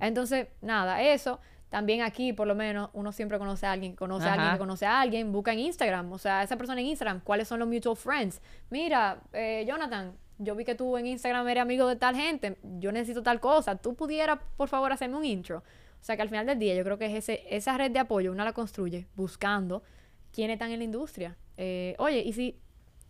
Entonces, 0.00 0.46
nada, 0.60 1.02
eso. 1.02 1.40
También 1.74 2.02
aquí, 2.02 2.32
por 2.32 2.46
lo 2.46 2.54
menos, 2.54 2.88
uno 2.92 3.10
siempre 3.10 3.36
conoce 3.36 3.66
a 3.66 3.72
alguien, 3.72 3.96
conoce 3.96 4.28
a 4.28 4.34
alguien, 4.34 4.52
que 4.52 4.58
conoce 4.58 4.86
a 4.86 5.00
alguien, 5.00 5.32
busca 5.32 5.52
en 5.52 5.58
Instagram. 5.58 6.12
O 6.12 6.18
sea, 6.18 6.44
esa 6.44 6.56
persona 6.56 6.80
en 6.80 6.86
Instagram, 6.86 7.18
¿cuáles 7.18 7.48
son 7.48 7.58
los 7.58 7.66
mutual 7.66 7.96
friends? 7.96 8.40
Mira, 8.70 9.20
eh, 9.32 9.64
Jonathan, 9.66 10.12
yo 10.38 10.54
vi 10.54 10.64
que 10.64 10.76
tú 10.76 10.96
en 10.96 11.08
Instagram 11.08 11.48
eres 11.48 11.62
amigo 11.62 11.88
de 11.88 11.96
tal 11.96 12.14
gente, 12.14 12.58
yo 12.78 12.92
necesito 12.92 13.24
tal 13.24 13.40
cosa. 13.40 13.74
¿Tú 13.74 13.96
pudieras, 13.96 14.38
por 14.56 14.68
favor, 14.68 14.92
hacerme 14.92 15.16
un 15.16 15.24
intro? 15.24 15.64
O 16.00 16.04
sea, 16.04 16.14
que 16.14 16.22
al 16.22 16.28
final 16.28 16.46
del 16.46 16.60
día 16.60 16.76
yo 16.76 16.84
creo 16.84 16.96
que 16.96 17.06
es 17.06 17.14
ese, 17.14 17.42
esa 17.50 17.76
red 17.76 17.90
de 17.90 17.98
apoyo, 17.98 18.30
uno 18.30 18.44
la 18.44 18.52
construye 18.52 19.08
buscando 19.16 19.82
quiénes 20.30 20.54
están 20.54 20.70
en 20.70 20.78
la 20.78 20.84
industria. 20.84 21.36
Eh, 21.56 21.96
oye, 21.98 22.20
y 22.20 22.32
si 22.34 22.60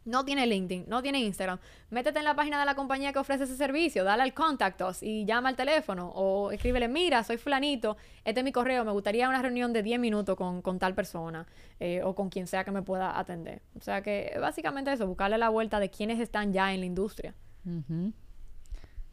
no 0.04 0.24
tiene 0.24 0.46
LinkedIn, 0.46 0.84
no 0.88 1.02
tiene 1.02 1.20
Instagram, 1.20 1.58
métete 1.90 2.18
en 2.18 2.24
la 2.24 2.34
página 2.34 2.58
de 2.58 2.64
la 2.64 2.74
compañía 2.74 3.12
que 3.12 3.18
ofrece 3.18 3.44
ese 3.44 3.56
servicio, 3.56 4.04
dale 4.04 4.22
al 4.22 4.34
contact 4.34 4.80
us 4.82 5.02
y 5.02 5.24
llama 5.24 5.48
al 5.48 5.56
teléfono 5.56 6.08
o 6.14 6.50
escríbele, 6.50 6.88
mira, 6.88 7.24
soy 7.24 7.36
fulanito, 7.36 7.96
este 8.24 8.40
es 8.40 8.44
mi 8.44 8.52
correo, 8.52 8.84
me 8.84 8.92
gustaría 8.92 9.28
una 9.28 9.42
reunión 9.42 9.72
de 9.72 9.82
10 9.82 10.00
minutos 10.00 10.36
con, 10.36 10.62
con 10.62 10.78
tal 10.78 10.94
persona 10.94 11.46
eh, 11.80 12.02
o 12.02 12.14
con 12.14 12.28
quien 12.28 12.46
sea 12.46 12.64
que 12.64 12.70
me 12.70 12.82
pueda 12.82 13.18
atender. 13.18 13.62
O 13.76 13.80
sea 13.80 14.02
que 14.02 14.36
básicamente 14.40 14.92
eso, 14.92 15.06
buscarle 15.06 15.38
la 15.38 15.48
vuelta 15.48 15.80
de 15.80 15.90
quienes 15.90 16.20
están 16.20 16.52
ya 16.52 16.72
en 16.72 16.80
la 16.80 16.86
industria. 16.86 17.34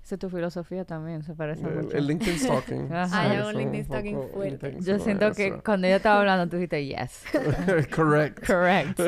Esa 0.03 0.15
es 0.15 0.19
tu 0.19 0.29
filosofía 0.29 0.83
también, 0.83 1.21
se 1.23 1.35
parece 1.35 1.61
El, 1.67 1.75
mucho. 1.83 1.95
el 1.95 2.07
LinkedIn 2.07 2.39
Stalking. 2.39 2.91
Ajá. 2.93 3.21
Ah, 3.21 3.43
un 3.43 3.55
un 3.55 3.61
LinkedIn 3.61 3.85
stalking 3.85 4.19
fuerte. 4.33 4.77
Yo 4.81 4.97
siento 4.99 5.31
que 5.33 5.47
Eso. 5.47 5.61
cuando 5.63 5.87
yo 5.87 5.95
estaba 5.97 6.19
hablando, 6.19 6.47
tú 6.47 6.55
dijiste 6.57 6.83
yes. 6.85 7.23
Correct. 7.95 8.45
Correct. 8.45 8.99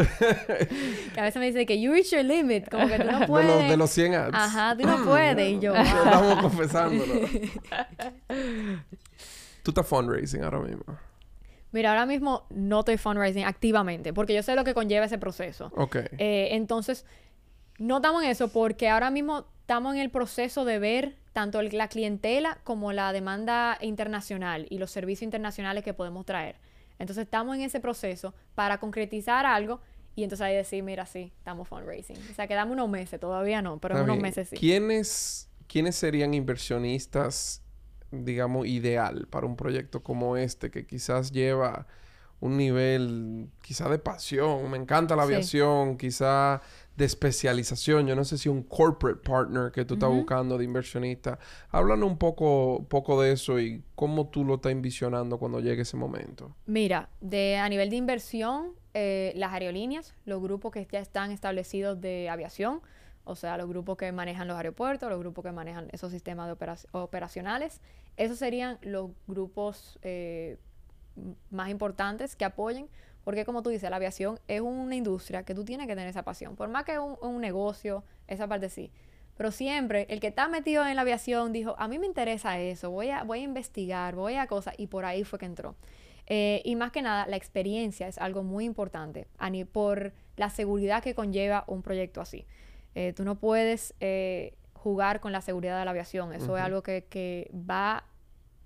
Que 1.13 1.19
a 1.19 1.23
veces 1.23 1.39
me 1.39 1.47
dice 1.47 1.65
que 1.65 1.81
you 1.81 1.91
reach 1.91 2.11
your 2.11 2.23
limit, 2.23 2.69
como 2.69 2.87
que 2.87 2.99
tú 2.99 3.11
no 3.11 3.19
De 3.21 3.27
puedes. 3.27 3.47
los, 3.61 3.69
de 3.69 3.77
los 3.77 3.89
100 3.89 4.13
ads. 4.13 4.29
Ajá, 4.33 4.77
tú 4.79 4.85
no 4.87 5.03
puedes. 5.05 5.49
Y 5.49 5.59
yo, 5.59 5.73
Estamos 5.75 6.41
confesándolo. 6.41 7.13
Tú 9.63 9.71
estás 9.71 9.87
fundraising 9.87 10.43
ahora 10.43 10.59
mismo. 10.59 10.83
mira, 11.71 11.89
ahora 11.89 12.05
mismo 12.05 12.45
no 12.51 12.79
estoy 12.81 12.97
fundraising 12.97 13.45
activamente, 13.45 14.13
porque 14.13 14.33
yo 14.35 14.43
sé 14.43 14.55
lo 14.55 14.63
que 14.63 14.73
conlleva 14.73 15.05
ese 15.05 15.17
proceso. 15.17 15.71
Ok. 15.75 15.95
Eh, 16.17 16.49
entonces, 16.51 17.05
no 17.79 17.97
estamos 17.97 18.23
en 18.23 18.29
eso 18.29 18.49
porque 18.49 18.89
ahora 18.89 19.09
mismo 19.09 19.47
estamos 19.63 19.95
en 19.95 20.01
el 20.01 20.09
proceso 20.11 20.65
de 20.65 20.77
ver 20.77 21.15
tanto 21.31 21.61
el- 21.61 21.75
la 21.77 21.87
clientela 21.87 22.57
como 22.65 22.91
la 22.91 23.13
demanda 23.13 23.77
internacional 23.81 24.67
y 24.69 24.77
los 24.77 24.91
servicios 24.91 25.23
internacionales 25.23 25.85
que 25.85 25.93
podemos 25.93 26.25
traer. 26.25 26.57
Entonces, 26.99 27.23
estamos 27.23 27.55
en 27.55 27.61
ese 27.61 27.79
proceso 27.79 28.33
para 28.55 28.77
concretizar 28.79 29.45
algo 29.45 29.79
y 30.15 30.23
entonces 30.23 30.43
ahí 30.45 30.55
decir, 30.55 30.83
mira, 30.83 31.05
sí, 31.05 31.31
estamos 31.37 31.67
fundraising. 31.69 32.17
O 32.29 32.33
sea, 32.35 32.45
quedamos 32.45 32.73
unos 32.73 32.89
meses, 32.89 33.19
todavía 33.21 33.61
no, 33.61 33.79
pero 33.79 33.97
en 33.97 34.03
unos 34.03 34.17
meses 34.19 34.49
sí. 34.49 34.57
¿Quiénes, 34.57 35.49
¿Quiénes 35.67 35.95
serían 35.95 36.33
inversionistas, 36.33 37.63
digamos, 38.11 38.67
ideal 38.67 39.27
para 39.29 39.47
un 39.47 39.55
proyecto 39.55 40.03
como 40.03 40.35
este 40.35 40.69
que 40.71 40.85
quizás 40.85 41.31
lleva 41.31 41.87
un 42.41 42.57
nivel, 42.57 43.47
quizá 43.61 43.87
de 43.89 43.97
pasión? 43.97 44.69
Me 44.69 44.77
encanta 44.77 45.15
la 45.15 45.23
Sí. 45.25 45.33
aviación, 45.33 45.97
quizá 45.97 46.61
de 46.95 47.05
especialización. 47.05 48.07
Yo 48.07 48.15
no 48.15 48.23
sé 48.23 48.37
si 48.37 48.49
un 48.49 48.63
corporate 48.63 49.19
partner 49.27 49.71
que 49.71 49.83
tú 49.85 49.95
estás 49.95 50.09
buscando 50.09 50.57
de 50.57 50.65
inversionista. 50.65 51.39
Háblanos 51.69 52.07
un 52.07 52.17
poco, 52.17 52.85
poco 52.87 53.21
de 53.21 53.31
eso 53.31 53.59
y 53.59 53.83
cómo 53.95 54.27
tú 54.27 54.45
lo 54.45 54.55
estás 54.55 54.71
envisionando 54.71 55.37
cuando 55.39 55.59
llegue 55.59 55.81
ese 55.81 55.97
momento. 55.97 56.55
Mira, 56.65 57.09
de, 57.19 57.57
a 57.57 57.67
nivel 57.67 57.89
de 57.89 57.95
inversión, 57.95 58.73
eh, 58.93 59.33
las 59.35 59.53
aerolíneas, 59.53 60.13
los 60.25 60.41
grupos 60.41 60.71
que 60.71 60.87
ya 60.91 60.99
están 60.99 61.31
establecidos 61.31 61.99
de 61.99 62.29
aviación, 62.29 62.81
o 63.25 63.35
sea, 63.35 63.57
los 63.57 63.67
grupos 63.69 63.97
que 63.97 64.11
manejan 64.11 64.47
los 64.47 64.57
aeropuertos, 64.57 65.09
los 65.09 65.17
grupos 65.17 65.43
que 65.45 65.51
manejan 65.51 65.87
esos 65.93 66.11
sistemas 66.11 66.45
de 66.47 66.53
opera- 66.53 66.77
operacionales, 66.91 67.79
esos 68.17 68.37
serían 68.37 68.77
los 68.81 69.09
grupos 69.27 69.97
eh, 70.03 70.57
más 71.49 71.69
importantes 71.69 72.35
que 72.35 72.45
apoyen, 72.45 72.87
porque 73.23 73.45
como 73.45 73.61
tú 73.63 73.69
dices, 73.69 73.89
la 73.89 73.95
aviación 73.97 74.39
es 74.47 74.61
una 74.61 74.95
industria 74.95 75.43
que 75.43 75.53
tú 75.55 75.63
tienes 75.65 75.87
que 75.87 75.93
tener 75.93 76.07
esa 76.09 76.23
pasión, 76.23 76.55
por 76.55 76.69
más 76.69 76.83
que 76.83 76.99
un, 76.99 77.17
un 77.21 77.39
negocio, 77.41 78.03
esa 78.27 78.47
parte 78.47 78.69
sí. 78.69 78.91
Pero 79.35 79.49
siempre 79.51 80.05
el 80.09 80.19
que 80.19 80.27
está 80.27 80.47
metido 80.47 80.85
en 80.85 80.95
la 80.95 81.01
aviación 81.01 81.53
dijo, 81.53 81.75
a 81.79 81.87
mí 81.87 81.97
me 81.99 82.05
interesa 82.05 82.59
eso, 82.59 82.91
voy 82.91 83.09
a, 83.09 83.23
voy 83.23 83.39
a 83.39 83.43
investigar, 83.43 84.15
voy 84.15 84.35
a 84.35 84.45
cosas, 84.47 84.75
y 84.77 84.87
por 84.87 85.05
ahí 85.05 85.23
fue 85.23 85.39
que 85.39 85.45
entró. 85.45 85.75
Eh, 86.27 86.61
y 86.63 86.75
más 86.75 86.91
que 86.91 87.01
nada, 87.01 87.25
la 87.27 87.35
experiencia 87.35 88.07
es 88.07 88.17
algo 88.17 88.43
muy 88.43 88.63
importante 88.65 89.27
a 89.37 89.49
ni- 89.49 89.65
por 89.65 90.13
la 90.37 90.49
seguridad 90.49 91.01
que 91.03 91.15
conlleva 91.15 91.63
un 91.67 91.81
proyecto 91.81 92.21
así. 92.21 92.45
Eh, 92.95 93.11
tú 93.13 93.23
no 93.25 93.35
puedes 93.39 93.93
eh, 93.99 94.53
jugar 94.73 95.19
con 95.19 95.31
la 95.31 95.41
seguridad 95.41 95.79
de 95.79 95.85
la 95.85 95.91
aviación. 95.91 96.31
Eso 96.33 96.55
es 96.57 96.63
algo 96.63 96.83
que, 96.83 97.05
que 97.09 97.49
va 97.53 98.05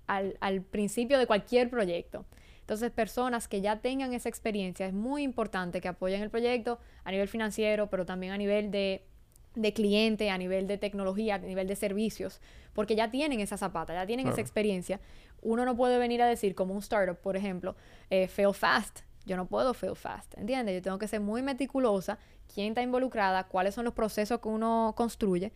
al, 0.06 0.36
al 0.40 0.60
principio 0.62 1.18
de 1.18 1.26
cualquier 1.26 1.70
proyecto. 1.70 2.26
Entonces, 2.68 2.90
personas 2.90 3.48
que 3.48 3.62
ya 3.62 3.80
tengan 3.80 4.12
esa 4.12 4.28
experiencia, 4.28 4.84
es 4.84 4.92
muy 4.92 5.22
importante 5.22 5.80
que 5.80 5.88
apoyen 5.88 6.20
el 6.20 6.28
proyecto 6.28 6.78
a 7.02 7.10
nivel 7.10 7.26
financiero, 7.26 7.88
pero 7.88 8.04
también 8.04 8.34
a 8.34 8.36
nivel 8.36 8.70
de, 8.70 9.06
de 9.54 9.72
cliente, 9.72 10.28
a 10.28 10.36
nivel 10.36 10.66
de 10.66 10.76
tecnología, 10.76 11.36
a 11.36 11.38
nivel 11.38 11.66
de 11.66 11.76
servicios, 11.76 12.42
porque 12.74 12.94
ya 12.94 13.10
tienen 13.10 13.40
esa 13.40 13.56
zapata, 13.56 13.94
ya 13.94 14.04
tienen 14.04 14.28
esa 14.28 14.42
experiencia. 14.42 15.00
Uno 15.40 15.64
no 15.64 15.78
puede 15.78 15.96
venir 15.96 16.20
a 16.20 16.26
decir, 16.26 16.54
como 16.54 16.74
un 16.74 16.80
startup, 16.80 17.16
por 17.16 17.38
ejemplo, 17.38 17.74
eh, 18.10 18.28
fail 18.28 18.52
fast. 18.52 19.00
Yo 19.24 19.38
no 19.38 19.46
puedo 19.46 19.72
fail 19.72 19.96
fast, 19.96 20.36
¿entiendes? 20.36 20.74
Yo 20.74 20.82
tengo 20.82 20.98
que 20.98 21.08
ser 21.08 21.20
muy 21.20 21.40
meticulosa, 21.40 22.18
quién 22.52 22.68
está 22.68 22.82
involucrada, 22.82 23.44
cuáles 23.44 23.74
son 23.74 23.86
los 23.86 23.94
procesos 23.94 24.40
que 24.40 24.48
uno 24.48 24.92
construye, 24.94 25.54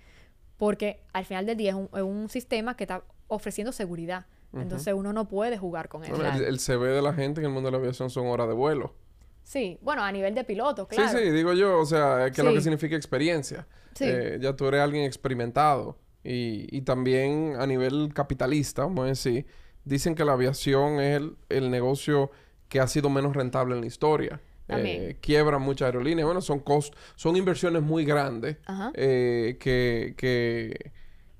porque 0.56 1.02
al 1.12 1.26
final 1.26 1.44
del 1.44 1.58
día 1.58 1.72
es 1.72 1.76
un, 1.76 1.90
es 1.92 2.02
un 2.02 2.30
sistema 2.30 2.74
que 2.74 2.84
está 2.84 3.04
ofreciendo 3.28 3.70
seguridad. 3.70 4.24
Entonces 4.54 4.92
uno 4.94 5.12
no 5.12 5.28
puede 5.28 5.56
jugar 5.58 5.88
con 5.88 6.04
eso. 6.04 6.14
Bueno, 6.14 6.34
el, 6.36 6.44
el 6.44 6.58
CV 6.60 6.88
de 6.88 7.00
la 7.02 7.14
gente 7.14 7.40
en 7.40 7.46
el 7.46 7.52
mundo 7.52 7.68
de 7.68 7.72
la 7.72 7.78
aviación 7.78 8.10
son 8.10 8.26
horas 8.26 8.48
de 8.48 8.54
vuelo. 8.54 8.94
Sí, 9.42 9.78
bueno, 9.82 10.02
a 10.04 10.12
nivel 10.12 10.34
de 10.34 10.44
piloto, 10.44 10.86
claro. 10.86 11.10
Sí, 11.10 11.24
sí, 11.24 11.30
digo 11.30 11.52
yo, 11.54 11.78
o 11.80 11.86
sea, 11.86 12.30
que 12.32 12.40
es 12.40 12.44
lo 12.46 12.52
que 12.52 12.58
Sí. 12.60 12.64
significa 12.64 12.94
experiencia. 12.96 13.66
Sí. 13.94 14.04
Eh, 14.06 14.38
ya 14.40 14.54
tú 14.54 14.66
eres 14.66 14.80
alguien 14.82 15.04
experimentado. 15.04 15.98
Y, 16.24 16.68
y 16.70 16.82
también 16.82 17.54
a 17.58 17.66
nivel 17.66 18.12
capitalista, 18.14 18.82
vamos 18.82 19.04
a 19.04 19.08
decir, 19.08 19.44
dicen 19.84 20.14
que 20.14 20.24
la 20.24 20.34
aviación 20.34 21.00
es 21.00 21.16
el, 21.16 21.36
el 21.48 21.70
negocio 21.70 22.30
que 22.68 22.78
ha 22.78 22.86
sido 22.86 23.10
menos 23.10 23.34
rentable 23.34 23.74
en 23.74 23.80
la 23.80 23.86
historia. 23.86 24.40
También. 24.68 25.02
Eh, 25.02 25.16
quiebran 25.20 25.60
muchas 25.60 25.86
aerolíneas. 25.86 26.24
Bueno, 26.24 26.40
son 26.40 26.60
cost 26.60 26.94
son 27.16 27.34
inversiones 27.36 27.82
muy 27.82 28.04
grandes 28.04 28.58
Ajá. 28.66 28.92
eh, 28.94 29.56
que, 29.58 30.14
que, 30.16 30.92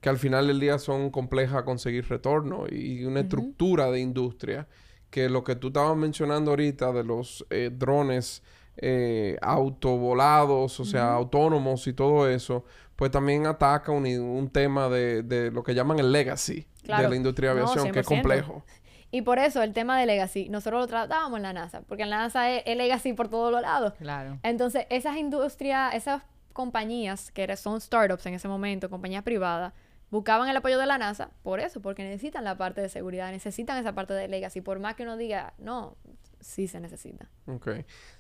que 0.03 0.11
al 0.11 0.19
final 0.19 0.47
del 0.49 0.61
día 0.61 0.79
son 0.79 1.11
complejas 1.11 1.57
a 1.57 1.65
conseguir 1.65 2.07
retorno 2.09 2.67
y 2.71 3.05
una 3.07 3.21
estructura 3.21 3.91
de 3.91 4.01
industria 4.01 4.67
que 5.09 5.29
lo 5.31 5.43
que 5.45 5.57
tú 5.57 5.69
estabas 5.69 5.97
mencionando 5.97 6.51
ahorita 6.51 6.93
de 6.93 7.05
los 7.05 7.47
eh, 7.49 7.71
drones 7.73 8.43
eh, 8.77 9.39
autovolados, 9.43 10.81
o 10.81 10.85
sea, 10.85 11.13
autónomos 11.13 11.87
y 11.87 11.93
todo 11.93 12.29
eso, 12.29 12.65
pues 12.97 13.11
también 13.11 13.47
ataca 13.47 13.93
un, 13.93 14.07
un 14.07 14.49
tema 14.51 14.89
de, 14.89 15.23
de 15.23 15.51
lo 15.51 15.63
que 15.63 15.75
llaman 15.75 15.99
el 15.99 16.13
legacy 16.13 16.67
Claro. 16.83 17.05
de 17.05 17.11
la 17.11 17.17
industria 17.17 17.51
de 17.55 17.61
No, 17.61 17.69
aviación, 17.69 17.93
que 17.93 18.01
es 18.01 18.07
100%. 18.07 18.09
complejo. 18.09 18.65
Y 19.13 19.23
por 19.23 19.39
eso 19.39 19.63
el 19.63 19.73
tema 19.73 20.01
de 20.01 20.07
legacy, 20.07 20.49
nosotros 20.49 20.81
lo 20.81 20.87
tratábamos 20.89 21.37
en 21.37 21.43
la 21.45 21.53
NASA, 21.53 21.83
porque 21.83 22.03
en 22.03 22.11
la 22.11 22.17
NASA 22.17 22.51
es, 22.51 22.63
es 22.67 22.77
legacy 22.77 23.13
por 23.13 23.29
todos 23.29 23.53
los 23.53 23.63
lados. 23.63 23.93
Claro. 23.99 24.39
Entonces, 24.43 24.87
esas 24.91 25.17
industrias, 25.17 25.95
esas 25.95 26.23
compañías 26.53 27.31
que 27.31 27.57
son 27.57 27.81
startups 27.81 28.27
en 28.27 28.35
ese 28.35 28.49
momento, 28.49 28.91
compañías 28.91 29.23
privadas, 29.23 29.73
buscaban 30.13 30.49
el 30.49 30.57
apoyo 30.57 30.79
de 30.79 30.87
la 30.87 30.99
NASA 30.99 31.31
por 31.43 31.59
eso, 31.59 31.81
porque 31.81 32.05
necesitan 32.05 32.45
la 32.45 32.57
parte 32.57 32.81
de 32.81 32.89
seguridad, 32.89 33.33
necesitan 33.33 33.79
esa 33.79 33.95
parte 33.95 34.15
de 34.15 34.29
legacy. 34.29 34.61
Por 34.61 34.79
más 34.79 34.95
que 34.95 35.03
uno 35.03 35.17
diga, 35.17 35.55
no, 35.59 35.97
sí 36.39 36.69
se 36.69 36.79
necesita. 36.79 37.29
Ok. 37.47 37.69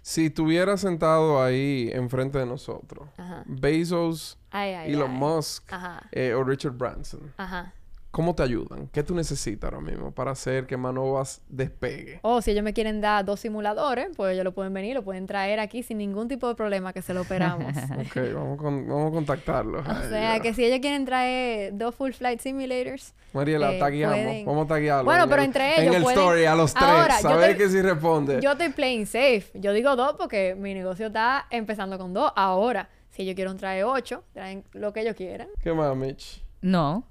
Si 0.00 0.26
estuviera 0.26 0.76
sentado 0.78 1.42
ahí 1.42 1.90
enfrente 1.92 2.38
de 2.38 2.46
nosotros, 2.46 3.08
Ajá. 3.18 3.44
Bezos, 3.46 4.38
Ay, 4.50 4.72
ay, 4.72 4.92
Elon 4.94 5.10
ay. 5.12 5.16
Musk 5.18 5.70
eh, 6.12 6.34
o 6.34 6.42
Richard 6.42 6.72
Branson, 6.72 7.32
Ajá. 7.36 7.74
¿Cómo 8.12 8.34
te 8.36 8.44
ayudan? 8.44 8.86
¿Qué 8.92 9.02
tú 9.02 9.14
necesitas 9.16 9.72
ahora 9.72 9.80
mismo 9.84 10.12
para 10.12 10.30
hacer 10.30 10.66
que 10.66 10.76
Manovas 10.76 11.42
despegue? 11.48 12.20
O 12.22 12.40
si 12.40 12.52
ellos 12.52 12.62
me 12.62 12.72
quieren 12.72 13.00
dar 13.00 13.24
dos 13.24 13.40
simuladores, 13.40 14.08
pues 14.16 14.34
ellos 14.34 14.44
lo 14.44 14.52
pueden 14.52 14.72
venir, 14.72 14.94
lo 14.94 15.02
pueden 15.02 15.26
traer 15.26 15.58
aquí 15.58 15.82
sin 15.82 15.98
ningún 15.98 16.28
tipo 16.28 16.46
de 16.46 16.54
problema 16.54 16.92
que 16.92 17.02
se 17.02 17.12
lo 17.14 17.22
operamos. 17.22 17.72
ok, 18.06 18.16
vamos, 18.34 18.58
con, 18.58 18.86
vamos 18.86 19.08
a 19.10 19.14
contactarlos. 19.14 19.84
o 19.88 20.08
sea, 20.08 20.38
que 20.40 20.54
si 20.54 20.64
ellos 20.64 20.78
quieren 20.80 21.04
traer 21.04 21.76
dos 21.76 21.94
full 21.94 22.12
flight 22.12 22.38
simulators. 22.40 23.14
Mariela, 23.32 23.72
eh, 23.72 23.78
tagueamos. 23.78 24.16
pueden- 24.18 24.44
Vamos 24.46 24.64
a 24.66 24.68
taguearlo. 24.68 25.04
Bueno, 25.04 25.22
en 25.24 25.28
pero 25.30 25.42
el- 25.42 25.46
entre 25.46 25.74
ellos 25.80 25.86
En 25.86 25.94
el 25.94 26.02
pueden- 26.02 26.18
story, 26.20 26.44
a 26.44 26.54
los 26.54 26.74
tres. 26.74 26.84
Ahora, 26.84 27.16
yo 27.16 27.28
saber 27.28 27.52
te- 27.52 27.56
que 27.64 27.68
si 27.70 27.80
responde. 27.82 28.40
Yo 28.42 28.52
estoy 28.52 28.68
playing 28.68 29.06
safe. 29.06 29.44
Yo 29.54 29.72
digo 29.72 29.96
dos 29.96 30.16
porque 30.18 30.54
mi 30.54 30.74
negocio 30.74 31.06
está 31.06 31.46
empezando 31.50 31.96
con 31.98 32.12
dos. 32.12 32.30
Ahora, 32.36 32.90
si 33.08 33.22
ellos 33.22 33.34
quieren 33.34 33.56
traer 33.56 33.84
ocho, 33.84 34.22
traen 34.34 34.64
lo 34.72 34.92
que 34.92 35.00
ellos 35.00 35.14
quieran. 35.16 35.48
¿Qué 35.62 35.72
más, 35.72 35.96
Mitch? 35.96 36.44
No. 36.60 37.04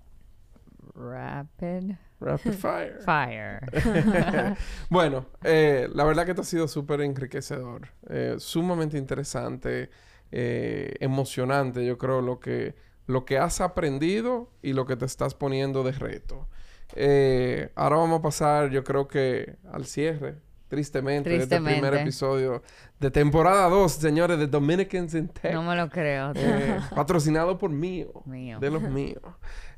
Rapid 0.93 1.95
Rapid 2.19 2.51
fire. 2.59 2.99
fire. 3.03 3.59
bueno, 4.89 5.25
eh, 5.43 5.89
la 5.93 6.03
verdad 6.03 6.25
que 6.25 6.31
esto 6.31 6.41
ha 6.43 6.45
sido 6.45 6.67
súper 6.67 7.01
enriquecedor, 7.01 7.87
eh, 8.09 8.35
sumamente 8.37 8.97
interesante, 8.97 9.89
eh, 10.31 10.93
emocionante, 10.99 11.85
yo 11.85 11.97
creo, 11.97 12.21
lo 12.21 12.39
que, 12.39 12.75
lo 13.07 13.25
que 13.25 13.37
has 13.39 13.59
aprendido 13.61 14.51
y 14.61 14.73
lo 14.73 14.85
que 14.85 14.95
te 14.95 15.05
estás 15.05 15.33
poniendo 15.33 15.83
de 15.83 15.93
reto. 15.93 16.47
Eh, 16.95 17.71
ahora 17.75 17.95
vamos 17.97 18.19
a 18.19 18.21
pasar, 18.21 18.69
yo 18.69 18.83
creo 18.83 19.07
que 19.07 19.55
al 19.71 19.85
cierre, 19.85 20.35
tristemente, 20.67 21.29
de 21.29 21.37
este 21.37 21.55
primer 21.55 21.71
Tristemente. 21.73 22.01
episodio 22.03 22.63
de 22.99 23.11
temporada 23.11 23.67
2, 23.67 23.91
señores, 23.91 24.37
de 24.39 24.47
Dominicans 24.47 25.13
in 25.15 25.27
Tech. 25.27 25.53
no 25.53 25.63
me 25.63 25.75
lo 25.75 25.89
creo. 25.89 26.31
Eh, 26.35 26.79
patrocinado 26.95 27.57
por 27.57 27.71
mío. 27.71 28.21
Mío. 28.25 28.59
De 28.59 28.69
los 28.69 28.81
míos. 28.89 29.21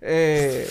Eh, 0.01 0.68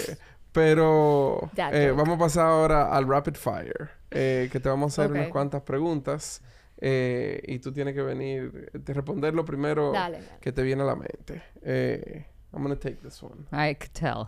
pero 0.53 1.51
eh, 1.57 1.93
vamos 1.97 2.17
a 2.17 2.19
pasar 2.19 2.47
ahora 2.47 2.95
al 2.95 3.07
rapid 3.09 3.35
fire. 3.35 3.91
eh, 4.11 4.49
que 4.53 4.61
te 4.61 4.69
vamos 4.69 4.99
a 4.99 5.03
hacer 5.03 5.13
unas 5.13 5.29
cuantas 5.29 5.63
preguntas. 5.63 6.43
eh, 6.85 7.41
y 7.47 7.59
tú 7.61 7.73
tienes 7.73 7.95
que 7.95 8.03
venir, 8.03 8.71
de 8.73 8.93
responder 8.95 9.33
lo 9.35 9.45
primero 9.45 9.93
Dale, 9.93 10.19
dale. 10.21 10.39
que 10.41 10.53
te 10.53 10.63
viene 10.63 10.83
a 10.83 10.87
la 10.87 10.97
mente. 10.97 11.43
Eh, 11.63 12.27
I'm 12.55 12.63
gonna 12.63 12.77
take 12.77 12.97
this 12.97 13.23
one. 13.23 13.47
I 13.53 13.75
could 13.75 13.93
tell. 13.93 14.27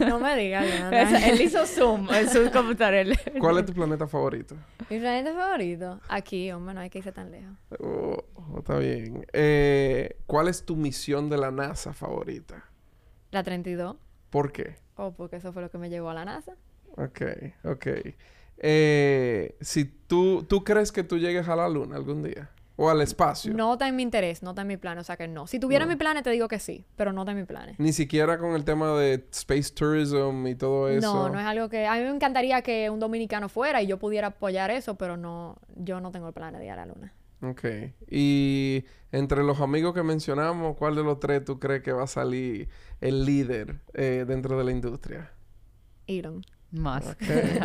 No 0.08 0.18
me 0.20 0.36
digas, 0.36 0.64
Eso- 0.92 1.16
él 1.32 1.40
hizo 1.42 1.66
zoom 1.66 2.08
en 2.14 2.28
su 2.30 2.50
computadora. 2.50 3.04
¿Cuál 3.38 3.58
es 3.58 3.66
tu 3.66 3.74
planeta 3.74 4.06
favorito? 4.06 4.54
Mi 4.88 4.98
planeta 4.98 5.34
favorito. 5.34 6.00
Aquí, 6.08 6.50
hombre, 6.52 6.74
no 6.74 6.80
hay 6.80 6.88
que 6.88 6.98
irse 6.98 7.12
tan 7.12 7.30
lejos. 7.30 7.52
Oh, 7.80 8.24
está 8.58 8.78
bien. 8.78 9.26
Eh, 9.34 10.16
¿Cuál 10.26 10.48
es 10.48 10.64
tu 10.64 10.76
misión 10.76 11.28
de 11.28 11.36
la 11.36 11.50
NASA 11.50 11.92
favorita? 11.92 12.64
La 13.32 13.42
32. 13.42 13.96
¿Por 14.30 14.50
qué? 14.52 14.76
Oh, 14.96 15.12
porque 15.12 15.36
eso 15.36 15.52
fue 15.52 15.62
lo 15.62 15.70
que 15.70 15.78
me 15.78 15.90
llevó 15.90 16.10
a 16.10 16.14
la 16.14 16.24
NASA. 16.24 16.52
Ok, 16.96 17.22
ok. 17.64 17.86
Eh, 18.58 19.56
si 19.60 19.84
tú, 19.84 20.44
tú 20.44 20.62
crees 20.64 20.92
que 20.92 21.02
tú 21.02 21.18
llegues 21.18 21.48
a 21.48 21.56
la 21.56 21.68
luna 21.68 21.96
algún 21.96 22.22
día 22.22 22.50
o 22.76 22.88
al 22.90 23.00
espacio, 23.02 23.52
No 23.54 23.74
está 23.74 23.86
en 23.88 23.94
mi 23.96 24.02
interés, 24.02 24.42
no 24.42 24.50
está 24.50 24.62
en 24.62 24.68
mi 24.68 24.76
plan, 24.76 24.98
o 24.98 25.04
sea 25.04 25.16
que 25.16 25.28
no. 25.28 25.46
Si 25.46 25.58
tuviera 25.60 25.84
No. 25.84 25.90
mi 25.92 25.96
plan, 25.96 26.20
te 26.22 26.30
digo 26.30 26.48
que 26.48 26.58
sí, 26.58 26.84
pero 26.96 27.12
no 27.12 27.22
está 27.22 27.32
en 27.32 27.38
mi 27.38 27.44
plan. 27.44 27.74
ni 27.78 27.92
siquiera 27.92 28.38
con 28.38 28.54
el 28.54 28.64
tema 28.64 28.88
de 28.98 29.26
space 29.32 29.72
tourism 29.74 30.46
y 30.46 30.54
todo 30.54 30.88
eso. 30.88 31.00
No, 31.14 31.28
no 31.28 31.38
es 31.38 31.46
algo 31.46 31.68
que... 31.68 31.86
A 31.86 31.94
mí 31.96 32.02
me 32.02 32.10
encantaría 32.10 32.62
que 32.62 32.90
un 32.90 32.98
dominicano 33.00 33.48
fuera 33.48 33.80
y 33.82 33.86
yo 33.86 33.98
pudiera 33.98 34.28
apoyar 34.28 34.70
eso, 34.70 34.96
pero 34.96 35.16
no... 35.16 35.56
Yo 35.76 36.00
no 36.00 36.10
tengo 36.10 36.28
el 36.28 36.34
plan 36.34 36.54
de 36.56 36.64
ir 36.64 36.70
a 36.72 36.76
la 36.76 36.86
luna. 36.86 37.12
Ok. 37.44 37.64
Y 38.10 38.84
entre 39.12 39.42
los 39.42 39.60
amigos 39.60 39.94
que 39.94 40.02
mencionamos, 40.02 40.76
¿cuál 40.76 40.94
de 40.96 41.02
los 41.02 41.20
tres 41.20 41.44
tú 41.44 41.58
crees 41.58 41.82
que 41.82 41.92
va 41.92 42.04
a 42.04 42.08
salir 42.08 42.68
el 43.00 43.24
líder 43.24 43.80
eh, 43.92 44.24
dentro 44.26 44.56
de 44.56 44.64
la 44.64 44.70
industria? 44.70 45.32
Elon. 46.06 46.44
Más. 46.74 47.16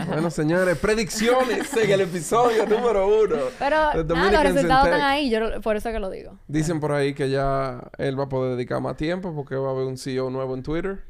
Bueno, 0.08 0.30
señores, 0.30 0.78
predicciones 0.82 1.76
en 1.76 1.90
el 1.92 2.02
episodio 2.02 2.66
número 2.68 3.08
uno. 3.08 3.38
Pero 3.58 3.76
nada, 4.04 4.32
los 4.32 4.54
resultados 4.54 4.86
están 4.86 5.02
ahí, 5.02 5.30
yo 5.32 5.40
lo- 5.40 5.62
por 5.62 5.76
eso 5.76 5.92
que 5.92 6.00
lo 6.00 6.10
digo. 6.12 6.38
Dicen 6.48 6.80
por 6.80 6.92
ahí 6.92 7.16
que 7.16 7.28
ya 7.30 7.82
él 7.98 8.20
va 8.20 8.26
a 8.26 8.30
poder 8.30 8.56
dedicar 8.56 8.80
más 8.82 8.96
tiempo 8.98 9.34
porque 9.34 9.56
va 9.56 9.70
a 9.70 9.72
haber 9.72 9.86
un 9.88 9.98
CEO 9.98 10.30
nuevo 10.30 10.54
en 10.54 10.62
Twitter. 10.62 11.04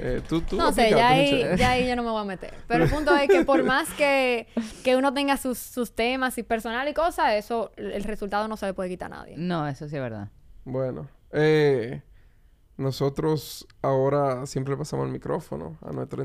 Eh, 0.00 0.20
tú, 0.28 0.40
tú 0.40 0.56
No 0.56 0.72
sé, 0.72 0.90
ya 0.90 1.08
ahí, 1.10 1.44
ya 1.56 1.70
ahí 1.70 1.86
yo 1.86 1.94
no 1.94 2.02
me 2.02 2.10
voy 2.10 2.22
a 2.22 2.24
meter. 2.24 2.52
Pero 2.66 2.84
el 2.84 2.90
punto 2.90 3.14
es 3.16 3.28
que 3.28 3.44
por 3.44 3.62
más 3.62 3.88
que, 3.90 4.48
que 4.82 4.96
uno 4.96 5.14
tenga 5.14 5.36
sus, 5.36 5.56
sus 5.58 5.94
temas 5.94 6.36
y 6.38 6.42
personal 6.42 6.88
y 6.88 6.92
cosas, 6.94 7.34
eso, 7.34 7.70
el 7.76 8.02
resultado 8.02 8.48
no 8.48 8.56
se 8.56 8.66
le 8.66 8.74
puede 8.74 8.88
quitar 8.88 9.12
a 9.12 9.16
nadie. 9.18 9.34
No, 9.36 9.68
eso 9.68 9.88
sí 9.88 9.94
es 9.94 10.02
verdad. 10.02 10.28
Bueno, 10.64 11.06
eh, 11.30 12.02
nosotros 12.76 13.66
ahora 13.82 14.46
siempre 14.46 14.76
pasamos 14.76 15.06
el 15.06 15.12
micrófono 15.12 15.78
a 15.82 15.92
nuestro 15.92 16.22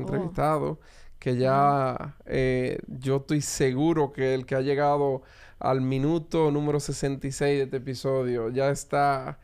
Que 1.20 1.36
ya 1.36 2.16
eh, 2.24 2.78
yo 2.88 3.18
estoy 3.18 3.42
seguro 3.42 4.10
que 4.12 4.34
el 4.34 4.46
que 4.46 4.56
ha 4.56 4.62
llegado 4.62 5.22
al 5.60 5.82
minuto 5.82 6.50
número 6.50 6.80
66 6.80 7.58
de 7.58 7.64
este 7.64 7.76
episodio 7.76 8.48
ya 8.48 8.70
está 8.70 9.38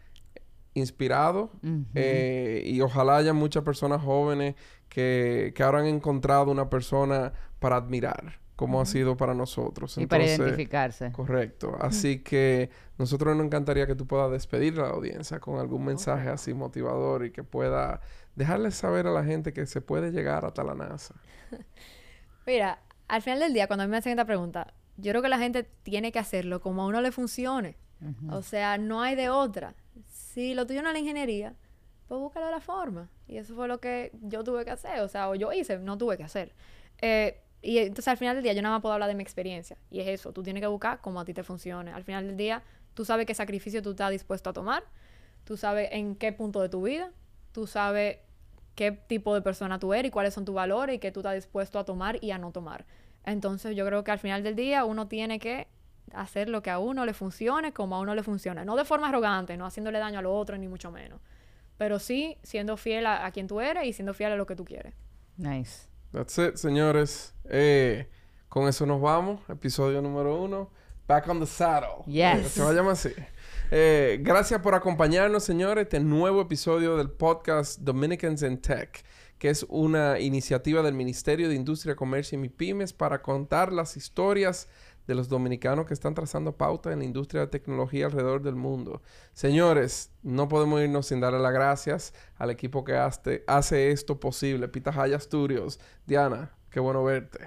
inspirado 0.72 1.50
eh, 1.94 2.62
y 2.64 2.80
ojalá 2.80 3.18
haya 3.18 3.34
muchas 3.34 3.62
personas 3.62 4.02
jóvenes 4.02 4.54
que, 4.88 5.52
que 5.54 5.62
ahora 5.62 5.80
han 5.80 5.86
encontrado 5.86 6.50
una 6.50 6.70
persona 6.70 7.34
para 7.58 7.76
admirar, 7.76 8.40
como 8.56 8.80
ha 8.80 8.86
sido 8.86 9.18
para 9.18 9.34
nosotros. 9.34 9.98
y 9.98 10.06
para 10.06 10.24
identificarse. 10.24 11.12
Correcto. 11.12 11.76
Así 11.78 12.20
que 12.22 12.70
nosotros 12.98 13.36
nos 13.36 13.44
encantaría 13.44 13.86
que 13.86 13.94
tú 13.94 14.06
puedas 14.06 14.30
despedir 14.30 14.78
a 14.80 14.84
la 14.84 14.88
audiencia 14.90 15.40
con 15.40 15.58
algún 15.58 15.84
mensaje 15.84 16.30
así 16.30 16.54
motivador 16.54 17.26
y 17.26 17.32
que 17.32 17.42
pueda 17.44 18.00
dejarles 18.36 18.74
saber 18.74 19.06
a 19.06 19.10
la 19.10 19.24
gente 19.24 19.52
que 19.52 19.66
se 19.66 19.80
puede 19.80 20.12
llegar 20.12 20.44
hasta 20.44 20.62
la 20.62 20.74
NASA. 20.74 21.14
Mira, 22.46 22.78
al 23.08 23.22
final 23.22 23.40
del 23.40 23.52
día, 23.52 23.66
cuando 23.66 23.82
a 23.82 23.86
mí 23.86 23.90
me 23.90 23.96
hacen 23.96 24.12
esta 24.12 24.24
pregunta, 24.24 24.74
yo 24.96 25.10
creo 25.10 25.22
que 25.22 25.28
la 25.28 25.38
gente 25.38 25.64
tiene 25.82 26.12
que 26.12 26.18
hacerlo 26.18 26.60
como 26.60 26.82
a 26.82 26.86
uno 26.86 27.00
le 27.00 27.10
funcione. 27.10 27.76
O 28.30 28.42
sea, 28.42 28.76
no 28.76 29.00
hay 29.00 29.16
de 29.16 29.30
otra. 29.30 29.74
Si 30.06 30.54
lo 30.54 30.66
tuyo 30.66 30.82
no 30.82 30.88
es 30.88 30.92
la 30.92 30.98
ingeniería, 30.98 31.54
pues 32.08 32.20
búscalo 32.20 32.50
la 32.50 32.60
forma. 32.60 33.08
Y 33.26 33.38
eso 33.38 33.54
fue 33.54 33.68
lo 33.68 33.80
que 33.80 34.12
yo 34.20 34.44
tuve 34.44 34.64
que 34.64 34.70
hacer. 34.70 35.00
O 35.00 35.08
sea, 35.08 35.30
o 35.30 35.34
yo 35.34 35.52
hice, 35.52 35.78
no 35.78 35.96
tuve 35.96 36.18
que 36.18 36.22
hacer. 36.22 36.54
Eh, 37.00 37.40
y 37.62 37.78
entonces 37.78 38.08
al 38.08 38.18
final 38.18 38.36
del 38.36 38.44
día 38.44 38.52
yo 38.52 38.62
nada 38.62 38.76
más 38.76 38.82
puedo 38.82 38.92
hablar 38.92 39.08
de 39.08 39.14
mi 39.14 39.22
experiencia. 39.22 39.78
Y 39.90 40.00
es 40.00 40.08
eso, 40.08 40.32
tú 40.32 40.42
tienes 40.42 40.60
que 40.60 40.66
buscar 40.66 41.00
como 41.00 41.20
a 41.20 41.24
ti 41.24 41.32
te 41.32 41.42
funcione. 41.42 41.90
Al 41.90 42.04
final 42.04 42.26
del 42.26 42.36
día, 42.36 42.62
tú 42.92 43.04
sabes 43.04 43.26
qué 43.26 43.34
sacrificio 43.34 43.82
tú 43.82 43.90
estás 43.90 44.10
dispuesto 44.10 44.50
a 44.50 44.52
tomar. 44.52 44.84
Tú 45.44 45.56
sabes 45.56 45.88
en 45.92 46.16
qué 46.16 46.32
punto 46.32 46.60
de 46.60 46.68
tu 46.68 46.82
vida. 46.82 47.10
Tú 47.52 47.66
sabes 47.66 48.18
qué 48.76 48.92
tipo 48.92 49.34
de 49.34 49.42
persona 49.42 49.80
tú 49.80 49.92
eres 49.92 50.10
y 50.10 50.12
cuáles 50.12 50.34
son 50.34 50.44
tus 50.44 50.54
valores 50.54 50.96
y 50.96 50.98
qué 51.00 51.10
tú 51.10 51.20
estás 51.20 51.34
dispuesto 51.34 51.80
a 51.80 51.84
tomar 51.84 52.22
y 52.22 52.30
a 52.30 52.38
no 52.38 52.52
tomar. 52.52 52.86
Entonces 53.24 53.74
yo 53.74 53.84
creo 53.84 54.04
que 54.04 54.12
al 54.12 54.20
final 54.20 54.44
del 54.44 54.54
día 54.54 54.84
uno 54.84 55.08
tiene 55.08 55.40
que 55.40 55.66
hacer 56.12 56.48
lo 56.48 56.62
que 56.62 56.70
a 56.70 56.78
uno 56.78 57.04
le 57.04 57.12
funcione 57.12 57.72
como 57.72 57.96
a 57.96 58.00
uno 58.00 58.14
le 58.14 58.22
funciona. 58.22 58.64
No 58.64 58.76
de 58.76 58.84
forma 58.84 59.08
arrogante, 59.08 59.56
no 59.56 59.66
haciéndole 59.66 59.98
daño 59.98 60.20
al 60.20 60.26
otro, 60.26 60.56
ni 60.56 60.68
mucho 60.68 60.92
menos. 60.92 61.20
Pero 61.76 61.98
sí 61.98 62.38
siendo 62.44 62.76
fiel 62.76 63.06
a, 63.06 63.26
a 63.26 63.32
quien 63.32 63.48
tú 63.48 63.60
eres 63.60 63.84
y 63.86 63.92
siendo 63.92 64.14
fiel 64.14 64.32
a 64.32 64.36
lo 64.36 64.46
que 64.46 64.54
tú 64.54 64.64
quieres. 64.64 64.94
Nice. 65.36 65.88
That's 66.12 66.38
it, 66.38 66.56
señores. 66.56 67.34
Eh, 67.44 68.08
con 68.48 68.68
eso 68.68 68.86
nos 68.86 69.00
vamos. 69.00 69.40
Episodio 69.48 70.00
número 70.00 70.40
uno. 70.40 70.70
Back 71.06 71.28
on 71.28 71.40
the 71.40 71.46
saddle. 71.46 72.04
Yes. 72.06 72.52
Se 72.52 72.62
va 72.62 72.70
a 72.70 72.72
llamar 72.72 72.92
así. 72.92 73.10
Eh, 73.72 74.18
gracias 74.20 74.60
por 74.60 74.76
acompañarnos, 74.76 75.42
señores. 75.42 75.84
Este 75.84 75.98
nuevo 75.98 76.40
episodio 76.40 76.96
del 76.96 77.10
podcast 77.10 77.80
Dominicans 77.80 78.42
in 78.42 78.58
Tech, 78.58 79.04
que 79.38 79.50
es 79.50 79.66
una 79.68 80.20
iniciativa 80.20 80.82
del 80.82 80.94
Ministerio 80.94 81.48
de 81.48 81.56
Industria, 81.56 81.96
Comercio 81.96 82.38
y 82.38 82.42
MIPIMES 82.42 82.92
para 82.92 83.22
contar 83.22 83.72
las 83.72 83.96
historias 83.96 84.68
de 85.08 85.16
los 85.16 85.28
dominicanos 85.28 85.86
que 85.86 85.94
están 85.94 86.14
trazando 86.14 86.56
pauta 86.56 86.92
en 86.92 87.00
la 87.00 87.04
industria 87.04 87.40
de 87.42 87.46
tecnología 87.48 88.06
alrededor 88.06 88.40
del 88.40 88.54
mundo. 88.54 89.02
Señores, 89.34 90.12
no 90.22 90.48
podemos 90.48 90.80
irnos 90.80 91.06
sin 91.06 91.18
darle 91.18 91.40
las 91.40 91.52
gracias 91.52 92.14
al 92.36 92.50
equipo 92.50 92.84
que 92.84 92.94
hace, 92.94 93.42
hace 93.48 93.90
esto 93.90 94.20
posible. 94.20 94.68
Pita 94.68 94.92
Jaya 94.92 95.18
Studios. 95.18 95.80
Diana, 96.06 96.52
qué 96.76 96.80
bueno 96.80 97.02
verte. 97.02 97.38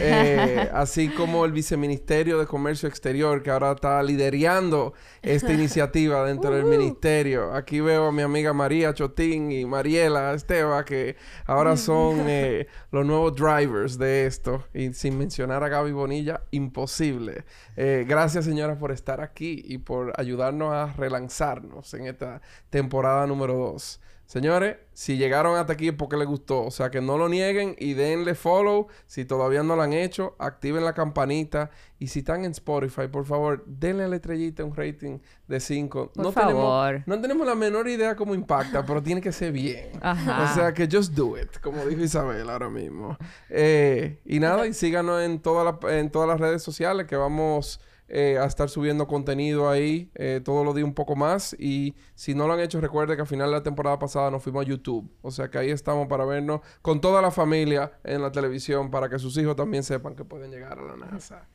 Eh, 0.00 0.68
así 0.74 1.08
como 1.10 1.44
el 1.44 1.52
Viceministerio 1.52 2.40
de 2.40 2.46
Comercio 2.46 2.88
Exterior, 2.88 3.40
que 3.40 3.52
ahora 3.52 3.70
está 3.70 4.02
liderando 4.02 4.92
esta 5.22 5.52
iniciativa 5.52 6.24
dentro 6.24 6.50
del 6.50 6.64
ministerio. 6.78 7.54
Aquí 7.54 7.78
veo 7.78 8.06
a 8.06 8.10
mi 8.10 8.22
amiga 8.22 8.52
María 8.52 8.92
Chotín 8.92 9.52
y 9.52 9.64
Mariela 9.66 10.34
Esteba, 10.34 10.84
que 10.84 11.14
ahora 11.46 11.76
son 11.76 12.24
eh, 12.26 12.66
los 12.90 13.06
nuevos 13.06 13.36
drivers 13.36 13.98
de 13.98 14.26
esto. 14.26 14.64
Y 14.74 14.92
sin 14.94 15.16
mencionar 15.16 15.62
a 15.62 15.68
Gaby 15.68 15.92
Bonilla, 15.92 16.42
imposible. 16.50 17.44
Eh, 17.76 18.04
gracias, 18.08 18.46
señoras, 18.46 18.78
por 18.78 18.90
estar 18.90 19.20
aquí 19.20 19.62
y 19.64 19.78
por 19.78 20.12
ayudarnos 20.18 20.72
a 20.72 20.92
relanzarnos 20.94 21.94
en 21.94 22.08
esta 22.08 22.42
temporada 22.68 23.28
número 23.28 23.54
2. 23.54 24.00
Señores, 24.32 24.76
si 24.94 25.18
llegaron 25.18 25.58
hasta 25.58 25.74
aquí 25.74 25.88
es 25.88 25.94
porque 25.94 26.16
les 26.16 26.26
gustó. 26.26 26.62
O 26.64 26.70
sea, 26.70 26.90
que 26.90 27.02
no 27.02 27.18
lo 27.18 27.28
nieguen 27.28 27.76
y 27.78 27.92
denle 27.92 28.34
follow. 28.34 28.86
Si 29.06 29.26
todavía 29.26 29.62
no 29.62 29.76
lo 29.76 29.82
han 29.82 29.92
hecho, 29.92 30.36
activen 30.38 30.86
la 30.86 30.94
campanita. 30.94 31.68
Y 31.98 32.06
si 32.06 32.20
están 32.20 32.46
en 32.46 32.52
Spotify, 32.52 33.08
por 33.12 33.26
favor, 33.26 33.62
denle 33.66 34.04
a 34.04 34.08
la 34.08 34.16
estrellita 34.16 34.64
un 34.64 34.74
rating 34.74 35.18
de 35.48 35.60
5. 35.60 36.12
Por 36.14 36.24
no 36.24 36.32
favor. 36.32 36.86
Tenemos, 36.86 37.06
no 37.06 37.20
tenemos 37.20 37.46
la 37.46 37.54
menor 37.54 37.86
idea 37.88 38.16
cómo 38.16 38.34
impacta, 38.34 38.86
pero 38.86 39.02
tiene 39.02 39.20
que 39.20 39.32
ser 39.32 39.52
bien. 39.52 39.90
Ajá. 40.00 40.50
O 40.50 40.54
sea, 40.54 40.72
que 40.72 40.88
just 40.90 41.12
do 41.12 41.36
it, 41.38 41.58
como 41.60 41.84
dijo 41.84 42.00
Isabel 42.00 42.48
ahora 42.48 42.70
mismo. 42.70 43.18
Eh, 43.50 44.18
y 44.24 44.40
nada, 44.40 44.66
y 44.66 44.72
síganos 44.72 45.20
en, 45.20 45.40
toda 45.40 45.62
la- 45.78 45.98
en 45.98 46.10
todas 46.10 46.26
las 46.26 46.40
redes 46.40 46.62
sociales 46.62 47.06
que 47.06 47.16
vamos 47.16 47.80
eh, 48.14 48.38
a 48.38 48.44
estar 48.44 48.68
subiendo 48.68 49.06
contenido 49.06 49.70
ahí 49.70 50.10
eh, 50.14 50.42
todos 50.44 50.64
los 50.66 50.74
días 50.74 50.84
un 50.86 50.92
poco 50.94 51.16
más. 51.16 51.56
Y 51.58 51.94
si 52.14 52.34
no 52.34 52.46
lo 52.46 52.52
han 52.52 52.60
hecho, 52.60 52.78
recuerde 52.80 53.16
que 53.16 53.22
al 53.22 53.26
final 53.26 53.48
de 53.48 53.56
la 53.56 53.62
temporada 53.62 53.98
pasada 53.98 54.30
nos 54.30 54.42
fuimos 54.42 54.64
a 54.64 54.68
YouTube. 54.68 55.10
O 55.22 55.30
sea 55.30 55.48
que 55.48 55.56
ahí 55.58 55.70
estamos 55.70 56.06
para 56.08 56.24
vernos 56.26 56.60
con 56.82 57.00
toda 57.00 57.22
la 57.22 57.30
familia 57.30 57.92
en 58.04 58.20
la 58.20 58.30
televisión 58.30 58.90
para 58.90 59.08
que 59.08 59.18
sus 59.18 59.36
hijos 59.38 59.56
también 59.56 59.82
sepan 59.82 60.14
que 60.14 60.24
pueden 60.24 60.50
llegar 60.50 60.78
a 60.78 60.82
la 60.82 60.96
NASA. 60.96 61.48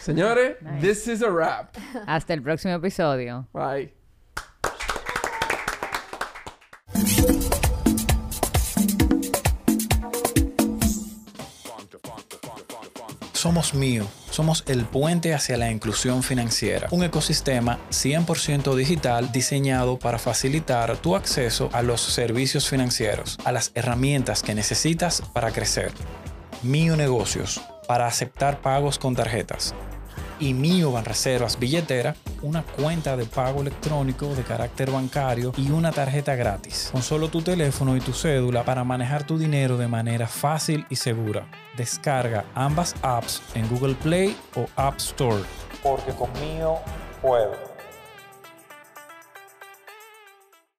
Señores, 0.00 0.56
Nice. 0.62 0.80
this 0.80 1.08
is 1.08 1.22
a 1.22 1.30
wrap. 1.30 1.74
Hasta 2.06 2.32
el 2.32 2.42
próximo 2.42 2.74
episodio. 2.74 3.48
Bye. 3.52 4.03
Somos 13.44 13.74
Mío, 13.74 14.06
somos 14.30 14.64
el 14.68 14.86
puente 14.86 15.34
hacia 15.34 15.58
la 15.58 15.70
inclusión 15.70 16.22
financiera, 16.22 16.88
un 16.90 17.04
ecosistema 17.04 17.78
100% 17.90 18.74
digital 18.74 19.32
diseñado 19.32 19.98
para 19.98 20.18
facilitar 20.18 20.96
tu 20.96 21.14
acceso 21.14 21.68
a 21.74 21.82
los 21.82 22.00
servicios 22.00 22.66
financieros, 22.70 23.36
a 23.44 23.52
las 23.52 23.70
herramientas 23.74 24.42
que 24.42 24.54
necesitas 24.54 25.20
para 25.34 25.50
crecer. 25.50 25.92
Mío 26.62 26.96
Negocios, 26.96 27.60
para 27.86 28.06
aceptar 28.06 28.62
pagos 28.62 28.98
con 28.98 29.14
tarjetas. 29.14 29.74
Y 30.44 30.52
Mío 30.52 30.92
Banreservas 30.92 31.58
Billetera, 31.58 32.14
una 32.42 32.62
cuenta 32.62 33.16
de 33.16 33.24
pago 33.24 33.62
electrónico 33.62 34.34
de 34.34 34.42
carácter 34.42 34.90
bancario 34.90 35.54
y 35.56 35.70
una 35.70 35.90
tarjeta 35.90 36.34
gratis. 36.34 36.90
Con 36.92 37.00
solo 37.00 37.28
tu 37.28 37.40
teléfono 37.40 37.96
y 37.96 38.00
tu 38.00 38.12
cédula 38.12 38.62
para 38.62 38.84
manejar 38.84 39.26
tu 39.26 39.38
dinero 39.38 39.78
de 39.78 39.88
manera 39.88 40.26
fácil 40.26 40.84
y 40.90 40.96
segura. 40.96 41.48
Descarga 41.78 42.44
ambas 42.54 42.94
apps 43.00 43.40
en 43.54 43.66
Google 43.70 43.94
Play 43.94 44.36
o 44.54 44.66
App 44.76 44.98
Store. 44.98 45.42
Porque 45.82 46.12
con 46.12 46.30
Mío 46.34 46.74
puedo. 47.22 47.73